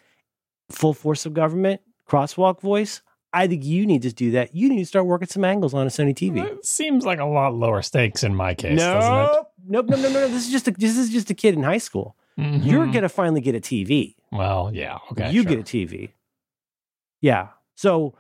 full 0.71 0.95
force 0.95 1.27
of 1.27 1.35
government, 1.35 1.81
crosswalk 2.09 2.61
voice. 2.61 3.03
I 3.37 3.47
think 3.47 3.67
you 3.67 3.85
need 3.87 4.01
to 4.03 4.13
do 4.13 4.31
that. 4.31 4.57
You 4.57 4.71
need 4.71 4.79
to 4.79 4.87
start 4.87 5.05
working 5.05 5.29
some 5.29 5.45
angles 5.45 5.75
on 5.75 5.87
a 5.87 5.91
Sony 5.91 6.15
TV. 6.15 6.43
It 6.43 6.65
seems 6.65 7.05
like 7.05 7.19
a 7.19 7.27
lot 7.27 7.55
lower 7.55 7.83
stakes 7.83 8.25
in 8.25 8.35
my 8.35 8.55
case, 8.55 8.79
nope. 8.79 9.01
doesn't 9.01 9.13
it? 9.13 9.47
Nope, 9.69 9.87
no, 9.91 9.97
no, 9.97 10.03
no, 10.09 10.21
no. 10.21 10.29
This 10.29 10.47
is 10.47 10.51
just 10.51 10.69
a 10.69 10.71
this 10.71 10.97
is 10.97 11.11
just 11.11 11.29
a 11.29 11.35
kid 11.35 11.55
in 11.55 11.63
high 11.63 11.77
school. 11.77 12.17
Mm-hmm. 12.39 12.67
You're 12.67 12.87
gonna 12.87 13.11
finally 13.11 13.43
get 13.43 13.55
a 13.55 13.61
TV. 13.61 14.15
Well, 14.33 14.71
yeah, 14.73 14.99
okay. 15.13 15.31
You 15.31 15.43
sure. 15.43 15.51
get 15.51 15.59
a 15.59 15.63
TV. 15.63 16.13
Yeah. 17.21 17.49
So 17.75 18.15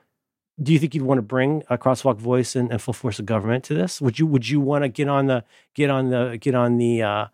do 0.63 0.75
you 0.75 0.79
think 0.79 0.95
you'd 0.95 1.05
want 1.05 1.17
to 1.17 1.23
bring 1.23 1.63
a 1.71 1.79
crosswalk 1.79 2.19
voice 2.19 2.55
and, 2.55 2.71
and 2.71 2.83
full 2.83 2.93
force 2.93 3.19
of 3.19 3.25
government 3.25 3.65
to 3.65 3.75
this? 3.75 4.03
Would 4.03 4.19
you 4.19 4.27
would 4.27 4.47
you 4.47 4.61
want 4.61 4.85
to 4.85 4.91
get 4.91 5.09
on 5.09 5.29
the 5.29 5.45
get 5.73 5.89
on 5.89 6.11
the 6.11 6.37
get 6.39 6.55
on 6.55 6.77
the 6.77 7.03
uh 7.03 7.27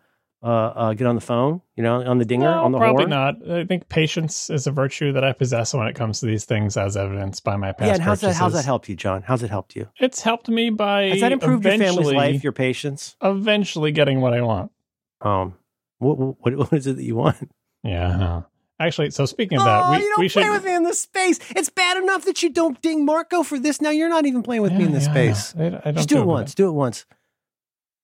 uh, 0.43 0.47
uh, 0.47 0.93
get 0.93 1.07
on 1.07 1.15
the 1.15 1.21
phone, 1.21 1.61
you 1.77 1.83
know, 1.83 2.03
on 2.03 2.17
the 2.17 2.25
dinger, 2.25 2.51
no, 2.51 2.63
on 2.63 2.71
the 2.73 2.77
probably 2.77 3.03
horn? 3.03 3.09
not. 3.09 3.49
I 3.49 3.65
think 3.65 3.87
patience 3.87 4.49
is 4.49 4.67
a 4.67 4.71
virtue 4.71 5.13
that 5.13 5.23
I 5.23 5.31
possess 5.31 5.73
when 5.73 5.87
it 5.87 5.95
comes 5.95 6.19
to 6.19 6.25
these 6.25 6.43
things, 6.43 6.75
as 6.75 6.97
evidenced 6.97 7.43
by 7.43 7.55
my 7.55 7.71
past. 7.71 7.87
Yeah, 7.87 7.93
and 7.93 8.03
how's 8.03 8.19
purchases. 8.19 8.37
that? 8.37 8.43
How's 8.43 8.53
that 8.53 8.65
helped 8.65 8.89
you, 8.89 8.95
John? 8.95 9.23
How's 9.23 9.41
it 9.41 9.49
helped 9.49 9.75
you? 9.75 9.87
It's 9.99 10.21
helped 10.21 10.49
me 10.49 10.69
by. 10.69 11.03
Has 11.03 11.21
that 11.21 11.31
improved 11.31 11.63
your 11.63 11.77
family's 11.77 12.11
life, 12.11 12.43
your 12.43 12.51
patience? 12.51 13.15
Eventually, 13.21 13.91
getting 13.91 14.19
what 14.19 14.33
I 14.33 14.41
want. 14.41 14.71
Um, 15.21 15.55
what 15.99 16.17
what, 16.17 16.57
what 16.57 16.73
is 16.73 16.87
it 16.87 16.97
that 16.97 17.03
you 17.03 17.15
want? 17.15 17.49
Yeah. 17.83 18.41
Actually, 18.79 19.11
so 19.11 19.25
speaking 19.25 19.59
of 19.59 19.63
that, 19.63 19.83
oh, 19.85 19.91
we, 19.91 19.97
you 19.97 20.03
don't 20.09 20.19
we 20.19 20.29
play 20.29 20.43
should 20.43 20.51
with 20.51 20.65
me 20.65 20.75
in 20.75 20.83
the 20.83 20.93
space. 20.93 21.39
It's 21.51 21.69
bad 21.69 21.95
enough 21.95 22.25
that 22.25 22.43
you 22.43 22.49
don't 22.49 22.81
ding 22.81 23.05
Marco 23.05 23.43
for 23.43 23.57
this. 23.57 23.79
Now 23.79 23.91
you're 23.91 24.09
not 24.09 24.25
even 24.25 24.43
playing 24.43 24.61
with 24.61 24.71
yeah, 24.73 24.77
me 24.79 24.85
in 24.85 24.91
the 24.91 24.99
yeah, 24.99 25.11
space. 25.11 25.55
I, 25.55 25.81
I 25.85 25.91
Just 25.91 26.09
do, 26.09 26.15
do 26.15 26.21
it 26.21 26.25
once. 26.25 26.55
Do 26.55 26.67
it 26.67 26.73
once. 26.73 27.05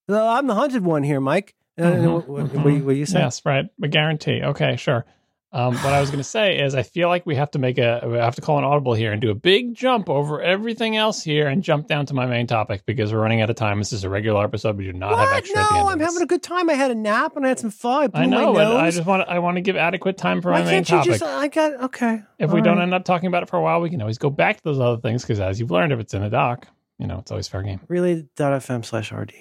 Uh, 0.07 0.25
I'm 0.25 0.47
the 0.47 0.55
hunted 0.55 0.85
one 0.85 1.03
here, 1.03 1.19
Mike. 1.19 1.55
Uh, 1.79 1.91
Mhm, 1.91 2.13
what, 2.13 2.27
what, 2.27 2.45
mhm. 2.47 2.63
what, 2.63 2.85
what 2.85 2.95
you 2.95 3.05
say? 3.05 3.19
Yes, 3.19 3.41
right. 3.45 3.65
A 3.81 3.87
guarantee. 3.87 4.41
Okay, 4.43 4.75
sure. 4.75 5.05
Um, 5.51 5.73
what 5.77 5.93
I 5.93 5.99
was 5.99 6.11
going 6.11 6.19
to 6.19 6.23
say 6.23 6.59
is, 6.59 6.75
I 6.75 6.83
feel 6.83 7.07
like 7.09 7.25
we 7.25 7.33
have 7.33 7.49
to 7.51 7.59
make 7.59 7.79
a, 7.79 8.03
we 8.05 8.17
have 8.19 8.35
to 8.35 8.41
call 8.41 8.59
an 8.59 8.63
audible 8.63 8.93
here 8.93 9.11
and 9.11 9.19
do 9.19 9.31
a 9.31 9.35
big 9.35 9.73
jump 9.73 10.07
over 10.07 10.39
everything 10.43 10.95
else 10.95 11.23
here 11.23 11.47
and 11.47 11.63
jump 11.63 11.87
down 11.87 12.05
to 12.05 12.13
my 12.13 12.27
main 12.27 12.45
topic 12.45 12.83
because 12.85 13.11
we're 13.11 13.19
running 13.19 13.41
out 13.41 13.49
of 13.49 13.55
time. 13.55 13.79
This 13.79 13.91
is 13.91 14.03
a 14.03 14.09
regular 14.09 14.43
episode. 14.43 14.77
We 14.77 14.85
do 14.85 14.93
not 14.93 15.09
have 15.17 15.27
What? 15.29 15.37
extra. 15.37 15.61
at 15.61 15.69
the 15.69 15.75
end 15.75 15.85
No, 15.85 15.89
I'm 15.91 15.99
having 16.01 16.21
a 16.21 16.27
good 16.27 16.43
time. 16.43 16.69
I 16.69 16.73
had 16.75 16.91
a 16.91 16.95
nap 16.95 17.35
and 17.35 17.47
I 17.47 17.49
had 17.49 17.57
some 17.57 17.71
fun. 17.71 18.11
I 18.13 18.21
I 18.23 18.25
know, 18.27 18.55
I 18.77 18.91
just 18.91 19.07
want 19.07 19.25
to, 19.27 19.31
I 19.33 19.39
want 19.39 19.55
to 19.57 19.61
give 19.61 19.75
adequate 19.75 20.17
time 20.17 20.43
for 20.43 20.51
Why 20.51 20.59
my 20.59 20.65
main 20.69 20.83
topic. 20.83 21.13
just? 21.13 21.23
I 21.23 21.47
got 21.47 21.73
okay. 21.85 22.21
if 22.37 22.49
All 22.51 22.55
we 22.55 22.61
don't 22.61 22.79
end 22.79 22.93
up 22.93 23.03
talking 23.03 23.25
about 23.25 23.41
it 23.41 23.49
for 23.49 23.57
a 23.57 23.61
while, 23.63 23.81
we 23.81 23.89
can 23.89 24.01
always 24.01 24.19
go 24.19 24.29
back 24.29 24.57
to 24.57 24.63
those 24.63 24.79
other 24.79 25.01
things 25.01 25.23
because, 25.23 25.39
as 25.39 25.59
you've 25.59 25.71
learned, 25.71 25.91
if 25.93 25.99
it's 25.99 26.13
in 26.13 26.21
the 26.21 26.29
doc, 26.29 26.67
you 26.99 27.07
know, 27.07 27.17
it's 27.17 27.31
always 27.31 27.47
fair 27.47 27.63
game. 27.63 27.79
relay.fm 27.87 28.85
slash 28.85 29.11
rd. 29.11 29.33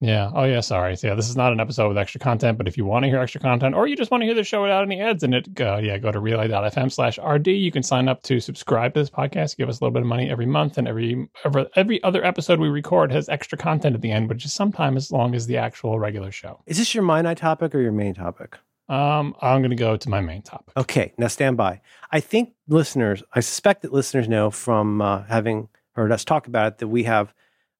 Yeah. 0.00 0.30
Oh, 0.34 0.44
yeah. 0.44 0.60
Sorry. 0.60 0.94
So, 0.96 1.08
yeah, 1.08 1.14
this 1.14 1.28
is 1.28 1.36
not 1.36 1.52
an 1.52 1.60
episode 1.60 1.88
with 1.88 1.96
extra 1.96 2.18
content, 2.18 2.58
but 2.58 2.68
if 2.68 2.76
you 2.76 2.84
want 2.84 3.04
to 3.04 3.08
hear 3.08 3.18
extra 3.18 3.40
content 3.40 3.74
or 3.74 3.86
you 3.86 3.96
just 3.96 4.10
want 4.10 4.20
to 4.20 4.26
hear 4.26 4.34
the 4.34 4.44
show 4.44 4.62
without 4.62 4.82
any 4.82 5.00
ads 5.00 5.22
in 5.22 5.32
it, 5.32 5.54
go, 5.54 5.78
yeah, 5.78 5.96
go 5.96 6.12
to 6.12 6.20
relay.fm 6.20 6.92
slash 6.92 7.18
RD. 7.18 7.46
You 7.48 7.72
can 7.72 7.82
sign 7.82 8.08
up 8.08 8.22
to 8.24 8.38
subscribe 8.38 8.92
to 8.94 9.00
this 9.00 9.10
podcast, 9.10 9.56
give 9.56 9.68
us 9.68 9.80
a 9.80 9.84
little 9.84 9.94
bit 9.94 10.02
of 10.02 10.08
money 10.08 10.28
every 10.30 10.44
month, 10.46 10.76
and 10.76 10.86
every, 10.86 11.26
every, 11.44 11.66
every 11.76 12.02
other 12.02 12.24
episode 12.24 12.60
we 12.60 12.68
record 12.68 13.10
has 13.10 13.28
extra 13.28 13.56
content 13.56 13.94
at 13.94 14.02
the 14.02 14.10
end, 14.10 14.28
which 14.28 14.44
is 14.44 14.52
sometimes 14.52 15.04
as 15.04 15.12
long 15.12 15.34
as 15.34 15.46
the 15.46 15.56
actual 15.56 15.98
regular 15.98 16.30
show. 16.30 16.60
Is 16.66 16.76
this 16.76 16.94
your 16.94 17.04
mind 17.04 17.26
eye 17.26 17.34
topic 17.34 17.74
or 17.74 17.80
your 17.80 17.92
main 17.92 18.12
topic? 18.12 18.58
Um, 18.88 19.34
I'm 19.40 19.62
going 19.62 19.70
to 19.70 19.76
go 19.76 19.96
to 19.96 20.08
my 20.10 20.20
main 20.20 20.42
topic. 20.42 20.76
Okay, 20.76 21.12
now 21.18 21.26
stand 21.26 21.56
by. 21.56 21.80
I 22.12 22.20
think 22.20 22.52
listeners, 22.68 23.22
I 23.32 23.40
suspect 23.40 23.82
that 23.82 23.92
listeners 23.92 24.28
know 24.28 24.50
from 24.50 25.00
uh, 25.00 25.24
having 25.24 25.68
heard 25.92 26.12
us 26.12 26.24
talk 26.24 26.46
about 26.46 26.66
it 26.68 26.78
that 26.78 26.88
we 26.88 27.04
have, 27.04 27.34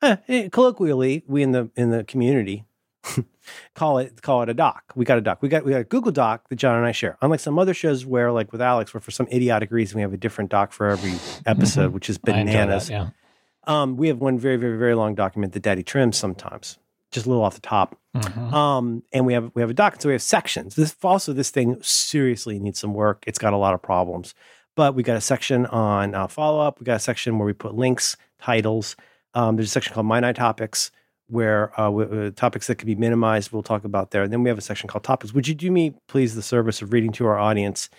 eh, 0.06 0.16
eh, 0.28 0.48
colloquially, 0.50 1.22
we 1.26 1.42
in 1.42 1.52
the 1.52 1.70
in 1.76 1.90
the 1.90 2.04
community 2.04 2.64
call 3.74 3.98
it 3.98 4.20
call 4.22 4.42
it 4.42 4.48
a 4.48 4.54
doc. 4.54 4.92
We 4.94 5.04
got 5.04 5.18
a 5.18 5.20
doc. 5.20 5.42
We 5.42 5.48
got 5.48 5.64
we 5.64 5.72
got 5.72 5.80
a 5.80 5.84
Google 5.84 6.12
Doc 6.12 6.48
that 6.48 6.56
John 6.56 6.76
and 6.76 6.86
I 6.86 6.92
share. 6.92 7.16
Unlike 7.22 7.40
some 7.40 7.58
other 7.58 7.74
shows 7.74 8.04
where, 8.04 8.32
like 8.32 8.52
with 8.52 8.60
Alex, 8.62 8.92
where 8.94 9.00
for 9.00 9.10
some 9.10 9.26
idiotic 9.32 9.70
reason 9.70 9.96
we 9.96 10.02
have 10.02 10.12
a 10.12 10.16
different 10.16 10.50
doc 10.50 10.72
for 10.72 10.88
every 10.88 11.14
episode, 11.44 11.92
which 11.92 12.10
is 12.10 12.16
enjoy 12.16 12.32
that, 12.32 12.44
bananas. 12.46 12.90
yeah. 12.90 13.10
Um, 13.64 13.96
we 13.96 14.08
have 14.08 14.18
one 14.18 14.38
very 14.38 14.56
very 14.56 14.78
very 14.78 14.94
long 14.94 15.14
document 15.14 15.52
that 15.52 15.62
Daddy 15.62 15.82
trims 15.82 16.16
sometimes, 16.16 16.78
just 17.10 17.26
a 17.26 17.28
little 17.28 17.44
off 17.44 17.54
the 17.54 17.60
top. 17.60 17.98
Mhm. 18.16 18.52
Um, 18.52 19.02
and 19.12 19.26
we 19.26 19.32
have 19.34 19.50
we 19.54 19.62
have 19.62 19.70
a 19.70 19.74
doc, 19.74 19.94
And 19.94 20.02
so 20.02 20.08
we 20.08 20.14
have 20.14 20.22
sections. 20.22 20.74
This 20.76 20.94
also 21.02 21.32
this 21.32 21.50
thing 21.50 21.76
seriously 21.82 22.58
needs 22.58 22.78
some 22.78 22.94
work. 22.94 23.24
It's 23.26 23.38
got 23.38 23.52
a 23.52 23.56
lot 23.56 23.74
of 23.74 23.82
problems, 23.82 24.34
but 24.74 24.94
we 24.94 25.02
got 25.02 25.16
a 25.16 25.20
section 25.20 25.66
on 25.66 26.14
uh, 26.14 26.26
follow 26.28 26.60
up. 26.60 26.80
We 26.80 26.84
got 26.84 26.96
a 26.96 27.00
section 27.00 27.38
where 27.38 27.46
we 27.46 27.52
put 27.52 27.74
links, 27.74 28.16
titles. 28.40 28.96
Um, 29.36 29.56
there's 29.56 29.68
a 29.68 29.70
section 29.70 29.92
called 29.92 30.06
My 30.06 30.18
Night 30.18 30.34
Topics 30.36 30.90
where 31.28 31.78
uh, 31.78 31.84
w- 31.84 32.26
uh, 32.26 32.30
topics 32.30 32.68
that 32.68 32.76
can 32.76 32.86
be 32.86 32.94
minimized. 32.94 33.52
We'll 33.52 33.62
talk 33.62 33.84
about 33.84 34.10
there. 34.10 34.22
And 34.22 34.32
then 34.32 34.42
we 34.42 34.48
have 34.48 34.58
a 34.58 34.62
section 34.62 34.88
called 34.88 35.04
Topics. 35.04 35.34
Would 35.34 35.46
you 35.46 35.54
do 35.54 35.70
me 35.70 35.94
please 36.08 36.34
the 36.34 36.42
service 36.42 36.80
of 36.82 36.92
reading 36.92 37.12
to 37.12 37.26
our 37.26 37.38
audience 37.38 37.90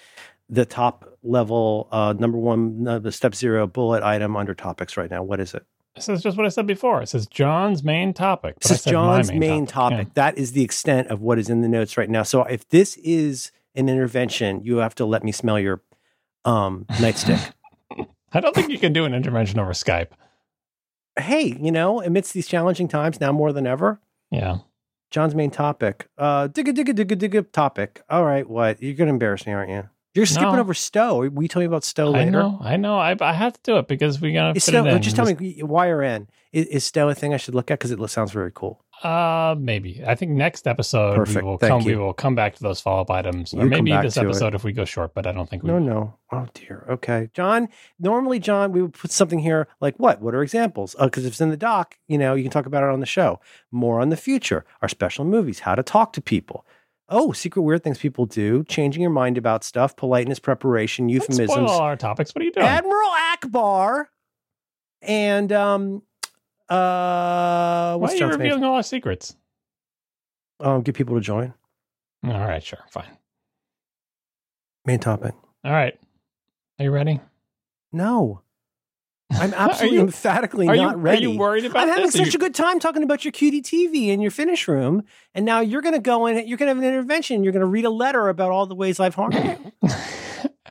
the 0.49 0.65
top 0.65 1.17
level 1.23 1.89
uh, 1.91 2.13
number 2.17 2.37
one, 2.37 2.83
the 2.83 3.11
step 3.11 3.35
zero 3.35 3.67
bullet 3.67 4.01
item 4.01 4.35
under 4.35 4.55
topics 4.55 4.97
right 4.97 5.11
now? 5.11 5.21
What 5.21 5.39
is 5.39 5.53
it? 5.53 5.63
This 5.95 6.09
is 6.09 6.21
just 6.21 6.37
what 6.37 6.45
I 6.45 6.49
said 6.49 6.67
before. 6.67 7.01
It 7.01 7.09
says 7.09 7.27
John's 7.27 7.83
main 7.83 8.13
topic. 8.13 8.59
This 8.59 8.71
is 8.71 8.83
John's 8.83 9.31
main, 9.31 9.65
topic. 9.65 10.07
Yeah. 10.07 10.11
That 10.13 10.37
is 10.37 10.53
the 10.53 10.63
extent 10.63 11.09
of 11.09 11.21
what 11.21 11.37
is 11.37 11.49
in 11.49 11.61
the 11.61 11.67
notes 11.67 11.97
right 11.97 12.09
now. 12.09 12.23
So 12.23 12.43
if 12.43 12.67
this 12.69 12.97
is 12.97 13.51
an 13.75 13.89
intervention, 13.89 14.63
you 14.63 14.77
have 14.77 14.95
to 14.95 15.05
let 15.05 15.23
me 15.23 15.31
smell 15.31 15.59
your 15.59 15.81
um, 16.45 16.85
nightstick. 16.93 17.51
I 18.31 18.39
don't 18.39 18.55
think 18.55 18.69
you 18.69 18.79
can 18.79 18.93
do 18.93 19.05
an 19.05 19.13
intervention 19.13 19.59
over 19.59 19.71
Skype. 19.73 20.09
Hey, 21.17 21.57
you 21.59 21.71
know, 21.71 22.01
amidst 22.01 22.33
these 22.33 22.47
challenging 22.47 22.87
times, 22.87 23.19
now 23.19 23.31
more 23.31 23.51
than 23.53 23.65
ever, 23.67 23.99
Yeah. 24.31 24.57
John's 25.09 25.33
main 25.35 25.51
topic. 25.51 26.07
Uh, 26.17 26.47
digga 26.49 26.73
digga 26.75 26.93
digga 26.93 27.15
digga 27.17 27.51
topic. 27.51 28.01
All 28.09 28.25
right, 28.25 28.47
what? 28.49 28.81
You're 28.83 28.93
gonna 28.95 29.11
embarrass 29.11 29.45
me, 29.47 29.53
aren't 29.53 29.69
you? 29.71 29.83
You're 30.13 30.25
skipping 30.25 30.53
No. 30.55 30.59
over 30.59 30.73
Stowe. 30.73 31.29
Will 31.29 31.43
you 31.43 31.47
tell 31.47 31.59
me 31.61 31.65
about 31.65 31.83
Stowe 31.83 32.07
I 32.13 32.19
later? 32.25 32.31
know. 32.31 32.57
I 32.61 32.75
know. 32.75 32.97
I, 32.97 33.15
I 33.21 33.33
have 33.33 33.53
to 33.53 33.59
do 33.63 33.77
it 33.77 33.87
because 33.87 34.19
we 34.19 34.33
gotta 34.33 34.53
fit 34.55 34.63
Stowe, 34.63 34.83
it 34.85 34.93
in. 34.93 35.01
just 35.01 35.15
tell 35.15 35.25
me 35.25 35.61
Y 35.63 35.87
or 35.87 36.01
N. 36.01 36.27
Is, 36.51 36.65
is 36.67 36.83
Stowe 36.83 37.07
a 37.09 37.15
thing 37.15 37.33
I 37.33 37.37
should 37.37 37.53
look 37.55 37.69
at 37.71 37.77
because 37.79 37.91
it 37.91 38.09
sounds 38.09 38.31
very 38.31 38.51
cool? 38.53 38.83
Uh, 39.03 39.53
maybe. 39.59 40.01
I 40.05 40.15
think 40.15 40.31
next 40.31 40.65
episode 40.67 41.15
Perfect. 41.15 41.43
we 41.43 41.49
will 41.49 41.57
Thank 41.59 41.69
come. 41.71 41.83
We 41.83 41.95
will 41.95 42.13
come 42.13 42.33
back 42.33 42.55
to 42.55 42.63
those 42.63 42.81
follow 42.81 43.01
up 43.01 43.11
items, 43.11 43.53
or 43.53 43.57
You 43.57 43.69
come 43.69 43.83
maybe 43.85 43.91
this 44.01 44.15
to 44.15 44.21
it. 44.21 44.25
episode 44.25 44.55
if 44.55 44.63
we 44.63 44.71
go 44.73 44.85
short. 44.85 45.13
But 45.13 45.27
I 45.27 45.31
don't 45.31 45.47
think 45.47 45.61
we. 45.63 45.67
No, 45.67 45.75
will. 45.75 45.81
no. 45.81 46.13
Oh 46.31 46.47
dear. 46.55 46.83
Okay, 46.89 47.29
John. 47.33 47.69
Normally, 47.99 48.39
John, 48.39 48.71
we 48.71 48.81
would 48.81 48.93
put 48.93 49.11
something 49.11 49.39
here 49.39 49.67
like 49.81 49.95
what? 49.97 50.19
What 50.21 50.33
are 50.33 50.41
examples? 50.41 50.95
Because 50.99 51.25
if 51.25 51.33
it's 51.33 51.41
in 51.41 51.49
the 51.51 51.57
doc, 51.57 51.97
you 52.07 52.17
know, 52.17 52.33
you 52.33 52.43
can 52.43 52.51
talk 52.51 52.65
about 52.65 52.83
it 52.83 52.89
on 52.89 52.99
the 52.99 53.05
show. 53.05 53.39
More 53.71 53.99
on 54.01 54.09
the 54.09 54.17
future, 54.17 54.65
our 54.81 54.89
special 54.89 55.25
movies, 55.25 55.59
how 55.59 55.75
to 55.75 55.83
talk 55.83 56.11
to 56.13 56.21
people. 56.21 56.65
Oh, 57.09 57.31
secret 57.31 57.61
weird 57.61 57.83
things 57.83 57.99
people 57.99 58.25
do, 58.25 58.63
changing 58.65 59.01
your 59.01 59.11
mind 59.11 59.37
about 59.37 59.63
stuff, 59.63 59.95
politeness, 59.95 60.39
preparation, 60.39 61.07
Don't 61.07 61.21
spoil 61.21 61.35
euphemisms. 61.37 61.71
all 61.71 61.79
our 61.81 61.95
topics. 61.95 62.33
What 62.35 62.41
are 62.41 62.45
you 62.45 62.51
doing? 62.51 62.65
Admiral 62.65 63.11
Ackbar, 63.33 64.05
and 65.01 65.51
um, 65.53 66.01
uh, 66.69 67.97
Why 67.97 68.07
are 68.11 68.15
you 68.15 68.27
revealing 68.27 68.63
all 68.63 68.75
our 68.75 68.83
secrets? 68.83 69.35
Um, 70.59 70.81
get 70.81 70.95
people 70.95 71.15
to 71.15 71.21
join. 71.21 71.53
All 72.25 72.31
right, 72.31 72.63
sure, 72.63 72.79
fine. 72.89 73.17
Main 74.85 74.99
topic. 74.99 75.33
All 75.63 75.71
right, 75.71 75.97
are 76.79 76.83
you 76.85 76.91
ready? 76.91 77.19
No, 77.91 78.41
I'm 79.31 79.53
absolutely 79.57 79.97
you- 79.97 80.03
emphatically 80.03 80.67
Are 80.67 80.75
you 80.75 80.81
not 80.81 81.01
ready. 81.01 81.25
are 81.25 81.29
you 81.29 81.37
worried 81.37 81.65
about 81.65 81.83
I'm 81.83 81.89
having 81.89 82.05
this? 82.05 82.13
Such 82.15 82.33
you- 82.33 82.37
a 82.37 82.39
good 82.39 82.55
time 82.55 82.79
talking 82.79 83.03
about 83.03 83.23
your 83.25 83.31
cutie 83.31 83.61
TV 83.61 84.07
in 84.07 84.19
your 84.21 84.31
finish 84.31 84.67
room, 84.67 85.03
and 85.35 85.45
now 85.45 85.59
you're 85.59 85.81
going 85.81 85.95
to 85.95 85.99
go 86.01 86.25
in. 86.25 86.35
You're 86.47 86.57
going 86.57 86.67
to 86.67 86.75
have 86.75 86.77
an 86.77 86.83
intervention. 86.85 87.43
You're 87.43 87.53
going 87.53 87.61
to 87.61 87.67
read 87.67 87.85
a 87.85 87.89
letter 87.89 88.29
about 88.29 88.51
all 88.51 88.65
the 88.65 88.75
ways 88.75 88.99
I've 88.99 89.15
harmed 89.15 89.35
you, 89.35 89.41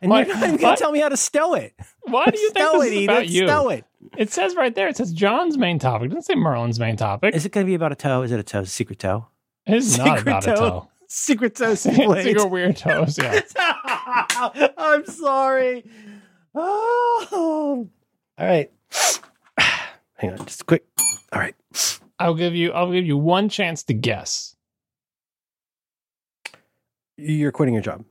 and 0.01 0.11
Why- 0.11 0.25
you're 0.25 0.35
not 0.35 0.43
even 0.49 0.57
going 0.57 0.77
to 0.77 0.81
tell 0.83 0.93
me 0.93 1.01
how 1.01 1.09
to 1.11 1.17
stow 1.17 1.55
it. 1.55 1.75
Why 2.03 2.25
do 2.27 2.39
you 2.39 2.51
think 2.51 2.67
stow 2.67 2.81
this 2.81 2.93
it, 2.93 2.97
is 2.97 3.05
about 3.05 3.23
Edith. 3.25 3.35
you? 3.35 3.47
Stow 3.47 3.69
it. 3.69 3.85
It 4.17 4.33
says 4.33 4.55
right 4.57 4.75
there. 4.75 4.89
It 4.89 4.97
says 4.97 5.13
John's 5.13 5.59
main 5.59 5.79
topic. 5.79 6.07
It 6.07 6.09
doesn't 6.15 6.23
say 6.23 6.35
Merlin's 6.35 6.79
main 6.81 6.97
topic. 6.97 7.35
Is 7.35 7.45
it 7.45 7.53
going 7.53 7.67
to 7.67 7.71
be 7.71 7.75
about 7.75 7.93
a 7.93 7.97
toe? 7.97 8.23
Is 8.23 8.33
it 8.33 8.41
a 8.41 8.43
toe? 8.43 8.65
Secret 8.65 8.99
toe? 8.99 9.27
It's 9.67 9.99
not 9.99 10.19
secret 10.19 10.23
about 10.23 10.45
a 10.45 10.47
toe? 10.47 10.57
toe. 10.57 10.89
Secret 11.09 11.55
toe. 11.55 11.75
Secret 11.77 12.23
Secret 12.25 12.51
weird 12.51 12.77
toes. 12.77 13.19
Yeah. 13.19 13.41
I'm 14.77 15.05
sorry. 15.07 15.85
Oh. 16.55 17.89
All 18.39 18.47
right. 18.47 18.71
Hang 20.15 20.33
on, 20.33 20.47
just 20.47 20.67
quick. 20.67 20.85
All 21.33 21.41
right. 21.41 21.55
I'll 22.19 22.35
give 22.35 22.55
you. 22.55 22.73
I'll 22.73 22.93
give 22.93 23.07
you 23.07 23.17
one 23.17 23.49
chance 23.49 23.83
to 23.85 23.95
guess. 23.95 24.57
You're 27.17 27.53
quitting 27.53 27.75
your 27.75 27.83
job. 27.83 28.05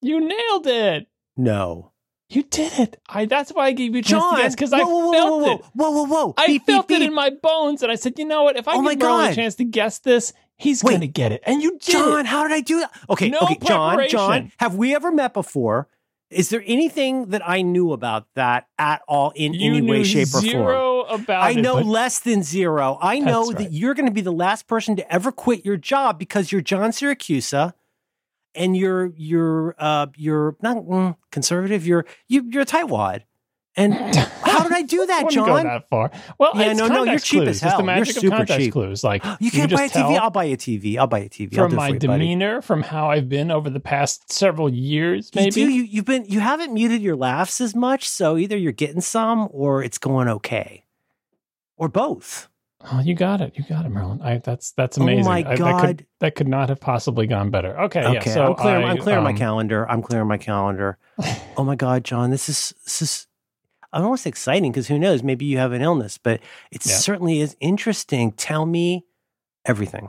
You 0.00 0.20
nailed 0.20 0.66
it. 0.66 1.06
No. 1.36 1.91
You 2.34 2.42
did 2.44 2.72
it. 2.78 3.00
I. 3.08 3.26
That's 3.26 3.50
why 3.52 3.66
I 3.66 3.72
gave 3.72 3.94
you 3.94 4.00
a 4.00 4.02
chance 4.02 4.22
John, 4.22 4.36
to 4.36 4.42
guess 4.42 4.54
because 4.54 4.72
I 4.72 4.82
whoa, 4.82 5.12
felt 5.12 5.30
whoa, 5.30 5.36
whoa, 5.38 5.54
it. 5.56 5.64
Whoa, 5.74 5.90
whoa, 5.90 6.04
whoa! 6.04 6.34
I 6.38 6.46
Beep, 6.46 6.66
felt 6.66 6.88
beep, 6.88 6.96
it 6.96 7.00
beep. 7.00 7.08
in 7.08 7.14
my 7.14 7.30
bones, 7.30 7.82
and 7.82 7.92
I 7.92 7.96
said, 7.96 8.18
you 8.18 8.24
know 8.24 8.42
what? 8.44 8.56
If 8.56 8.68
I 8.68 8.74
Oh 8.76 8.82
give 8.88 8.98
Merlin 9.00 9.32
a 9.32 9.34
chance 9.34 9.54
to 9.56 9.64
guess 9.64 9.98
this, 9.98 10.32
he's 10.56 10.82
Wait. 10.82 11.00
to 11.00 11.06
get 11.06 11.32
it. 11.32 11.42
And 11.44 11.62
you 11.62 11.72
did. 11.72 11.92
John, 11.92 12.20
it. 12.20 12.26
how 12.26 12.42
did 12.46 12.52
I 12.52 12.60
do 12.60 12.80
that? 12.80 12.90
Okay, 13.10 13.28
No 13.28 13.40
okay, 13.42 13.58
John, 13.64 14.08
John, 14.08 14.52
have 14.58 14.74
we 14.76 14.94
ever 14.94 15.12
met 15.12 15.34
before? 15.34 15.88
Is 16.30 16.48
there 16.48 16.62
anything 16.66 17.26
that 17.26 17.46
I 17.46 17.60
knew 17.60 17.92
about 17.92 18.26
that 18.36 18.66
at 18.78 19.02
all 19.06 19.32
in 19.36 19.52
you 19.52 19.68
any 19.68 19.82
way, 19.82 20.02
shape, 20.02 20.28
or 20.34 20.40
form? 20.40 21.20
about 21.20 21.42
I 21.42 21.52
know 21.52 21.74
but- 21.74 21.84
less 21.84 22.20
than 22.20 22.42
zero. 22.42 22.96
I 23.02 23.18
know 23.18 23.50
That's 23.52 23.64
that 23.64 23.72
you're 23.72 23.92
going 23.92 24.06
to 24.06 24.12
be 24.12 24.22
the 24.22 24.32
last 24.32 24.66
person 24.66 24.96
to 24.96 25.12
ever 25.12 25.30
quit 25.30 25.66
your 25.66 25.76
job 25.76 26.18
because 26.18 26.50
you're 26.50 26.62
John 26.62 26.90
Siracusa 26.90 27.74
and 28.54 28.76
you're 28.76 29.12
you're 29.16 29.74
uh 29.78 30.06
you're 30.16 30.56
not 30.62 30.76
mm, 30.78 31.16
conservative. 31.30 31.86
You're 31.86 32.04
you, 32.28 32.48
you're 32.50 32.62
a 32.62 32.66
tightwad. 32.66 33.22
And 33.74 33.94
how 34.44 34.62
did 34.64 34.72
I 34.72 34.82
do 34.82 35.06
that, 35.06 35.24
Wouldn't 35.24 35.46
go 35.46 35.56
John? 35.56 35.64
that 35.64 35.88
far. 35.88 36.10
Well, 36.38 36.52
Yeah, 36.56 36.74
no, 36.74 36.88
no, 36.88 37.04
you're 37.04 37.18
cheap 37.18 37.38
clues. 37.44 37.48
as 37.48 37.54
It's 37.56 37.60
the 37.62 37.68
hell. 37.70 37.78
You're 37.78 37.86
magic 37.86 38.16
of 38.16 38.20
super 38.20 38.44
cheap. 38.44 38.72
clues. 38.74 39.02
Like 39.02 39.24
You 39.40 39.50
can't 39.50 39.72
buy 39.72 39.84
a 39.84 39.88
TV. 39.88 40.18
I'll 40.18 40.28
buy 40.28 40.44
a 40.44 40.56
TV. 40.58 40.98
I'll 40.98 41.06
buy 41.06 41.20
a 41.20 41.28
TV. 41.30 41.56
I'll 41.58 41.68
from 41.68 41.76
my 41.76 41.88
you, 41.88 41.94
buddy. 41.94 42.06
demeanor, 42.06 42.60
from 42.60 42.82
how 42.82 43.10
I've 43.10 43.30
been 43.30 43.50
over 43.50 43.70
the 43.70 43.80
past 43.80 44.30
several 44.30 44.68
years, 44.68 45.30
You 45.34 45.40
maybe. 45.40 45.50
do. 45.52 45.70
You, 45.70 45.82
you've 45.84 46.04
been. 46.04 46.26
You 46.26 46.40
haven't 46.40 46.74
muted 46.74 47.00
your 47.00 47.16
laughs 47.16 47.62
as 47.62 47.74
much, 47.74 48.06
so 48.06 48.36
either 48.36 48.58
you're 48.58 48.72
getting 48.72 49.00
some 49.00 49.48
or 49.50 49.82
it's 49.82 49.96
going 49.96 50.28
okay, 50.28 50.84
or 51.78 51.88
both. 51.88 52.50
Oh, 52.90 53.00
you 53.00 53.14
got 53.14 53.40
it. 53.40 53.52
You 53.56 53.64
got 53.68 53.84
it, 53.86 53.90
Merlin. 53.90 54.20
I, 54.22 54.38
that's 54.38 54.72
that's 54.72 54.98
Oh 54.98 55.02
amazing. 55.02 55.24
my 55.24 55.38
I- 55.38 55.42
that, 55.42 55.58
God. 55.58 55.80
could, 55.86 56.06
that 56.20 56.34
could 56.34 56.48
not 56.48 56.68
have 56.68 56.80
possibly 56.80 57.26
gone 57.26 57.50
better. 57.50 57.78
Okay, 57.82 58.00
Okay, 58.04 58.12
yeah. 58.14 58.34
So 58.34 58.46
I'm 58.48 58.54
clearing, 58.54 58.84
I, 58.84 58.90
I'm 58.90 58.98
clear 58.98 59.18
on 59.18 59.24
my 59.24 59.30
um, 59.30 59.36
calendar. 59.36 59.88
I'm 59.90 60.02
clearing 60.02 60.28
my 60.28 60.38
calendar. 60.38 60.98
oh 61.56 61.64
my 61.64 61.76
God, 61.76 62.04
John, 62.04 62.30
this 62.30 62.48
is 62.48 62.74
this 62.84 63.02
is. 63.02 63.26
I'm 63.92 64.04
almost 64.04 64.26
exciting 64.26 64.72
because 64.72 64.88
who 64.88 64.98
knows? 64.98 65.22
Maybe 65.22 65.44
you 65.44 65.58
have 65.58 65.72
an 65.72 65.82
illness, 65.82 66.16
but 66.18 66.40
it 66.70 66.84
Yeah. 66.86 66.94
certainly 66.96 67.40
is 67.40 67.56
interesting. 67.60 68.32
Tell 68.32 68.64
me 68.66 69.04
everything. 69.66 70.08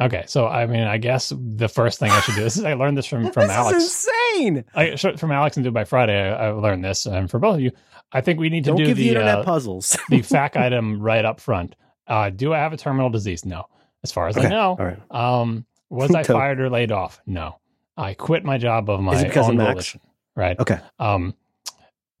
Okay, 0.00 0.24
so 0.26 0.46
I 0.46 0.66
mean, 0.66 0.82
I 0.82 0.98
guess 0.98 1.32
the 1.36 1.68
first 1.68 1.98
thing 1.98 2.10
I 2.10 2.20
should 2.20 2.34
do. 2.34 2.42
This 2.42 2.56
is 2.56 2.64
I 2.64 2.74
learned 2.74 2.98
this 2.98 3.06
from 3.06 3.30
from 3.32 3.48
this 3.48 3.56
Alex. 3.56 3.78
is 3.78 4.08
insane. 4.34 4.64
I, 4.74 4.96
from 5.16 5.32
Alex 5.32 5.56
and 5.56 5.64
Do 5.64 5.70
by 5.70 5.84
Friday. 5.84 6.18
I, 6.30 6.48
I 6.48 6.50
learned 6.50 6.84
this, 6.84 7.06
and 7.06 7.30
for 7.30 7.38
both 7.38 7.54
of 7.56 7.60
you, 7.60 7.72
I 8.12 8.20
think 8.20 8.38
we 8.38 8.48
need 8.48 8.64
to 8.64 8.70
Don't 8.70 8.76
do 8.78 8.86
give 8.86 8.96
the, 8.96 9.16
uh, 9.16 9.42
puzzles. 9.44 9.96
the 10.08 10.22
fact 10.22 10.56
item 10.56 11.00
right 11.00 11.24
up 11.24 11.40
front. 11.40 11.74
Uh, 12.12 12.28
do 12.30 12.52
I 12.52 12.58
have 12.58 12.72
a 12.72 12.76
terminal 12.76 13.08
disease? 13.10 13.44
No. 13.44 13.64
as 14.04 14.12
far 14.12 14.28
as 14.28 14.36
Okay. 14.36 14.46
I 14.46 14.50
know. 14.50 14.76
All 14.78 14.84
right. 14.84 15.00
Um, 15.10 15.64
was 15.88 16.14
I 16.14 16.22
fired 16.22 16.60
or 16.60 16.68
laid 16.68 16.92
off? 16.92 17.20
No, 17.26 17.58
I 17.96 18.14
quit 18.14 18.44
my 18.44 18.58
job 18.58 18.90
of 18.90 19.00
my 19.00 19.14
Is 19.14 19.22
it 19.22 19.36
of 19.36 19.48
own 19.48 19.56
volition. 19.56 20.00
Right. 20.36 20.58
Okay. 20.58 20.78
Um, 20.98 21.34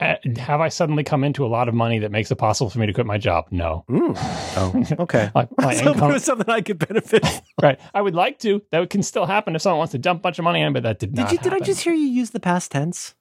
have 0.00 0.60
I 0.60 0.68
suddenly 0.68 1.04
come 1.04 1.22
into 1.24 1.46
a 1.46 1.50
lot 1.56 1.68
of 1.68 1.74
money 1.74 2.00
that 2.00 2.10
makes 2.10 2.30
it 2.30 2.36
possible 2.36 2.68
for 2.70 2.78
me 2.80 2.86
to 2.86 2.92
quit 2.92 3.06
my 3.06 3.18
job? 3.18 3.46
No. 3.50 3.84
Mm. 3.88 4.18
Oh, 4.54 5.02
okay. 5.04 5.30
My, 5.34 5.48
my 5.56 5.74
so 5.82 5.92
income, 5.92 6.10
it 6.10 6.12
was 6.14 6.24
something 6.24 6.50
I 6.50 6.60
could 6.60 6.78
benefit. 6.78 7.24
right? 7.62 7.80
I 7.94 8.02
would 8.02 8.14
like 8.14 8.38
to. 8.40 8.60
That 8.70 8.90
can 8.90 9.02
still 9.02 9.24
happen 9.24 9.56
if 9.56 9.62
someone 9.62 9.78
wants 9.78 9.92
to 9.92 9.98
dump 9.98 10.20
a 10.20 10.22
bunch 10.22 10.38
of 10.38 10.44
money 10.44 10.60
in, 10.60 10.74
but 10.74 10.82
that 10.82 10.98
did 10.98 11.14
Did 11.14 11.22
not. 11.22 11.32
you? 11.32 11.38
Did 11.38 11.54
I 11.54 11.60
just 11.60 11.80
hear 11.80 11.94
you 11.94 12.04
use 12.06 12.30
the 12.30 12.40
past 12.40 12.70
tense? 12.70 13.14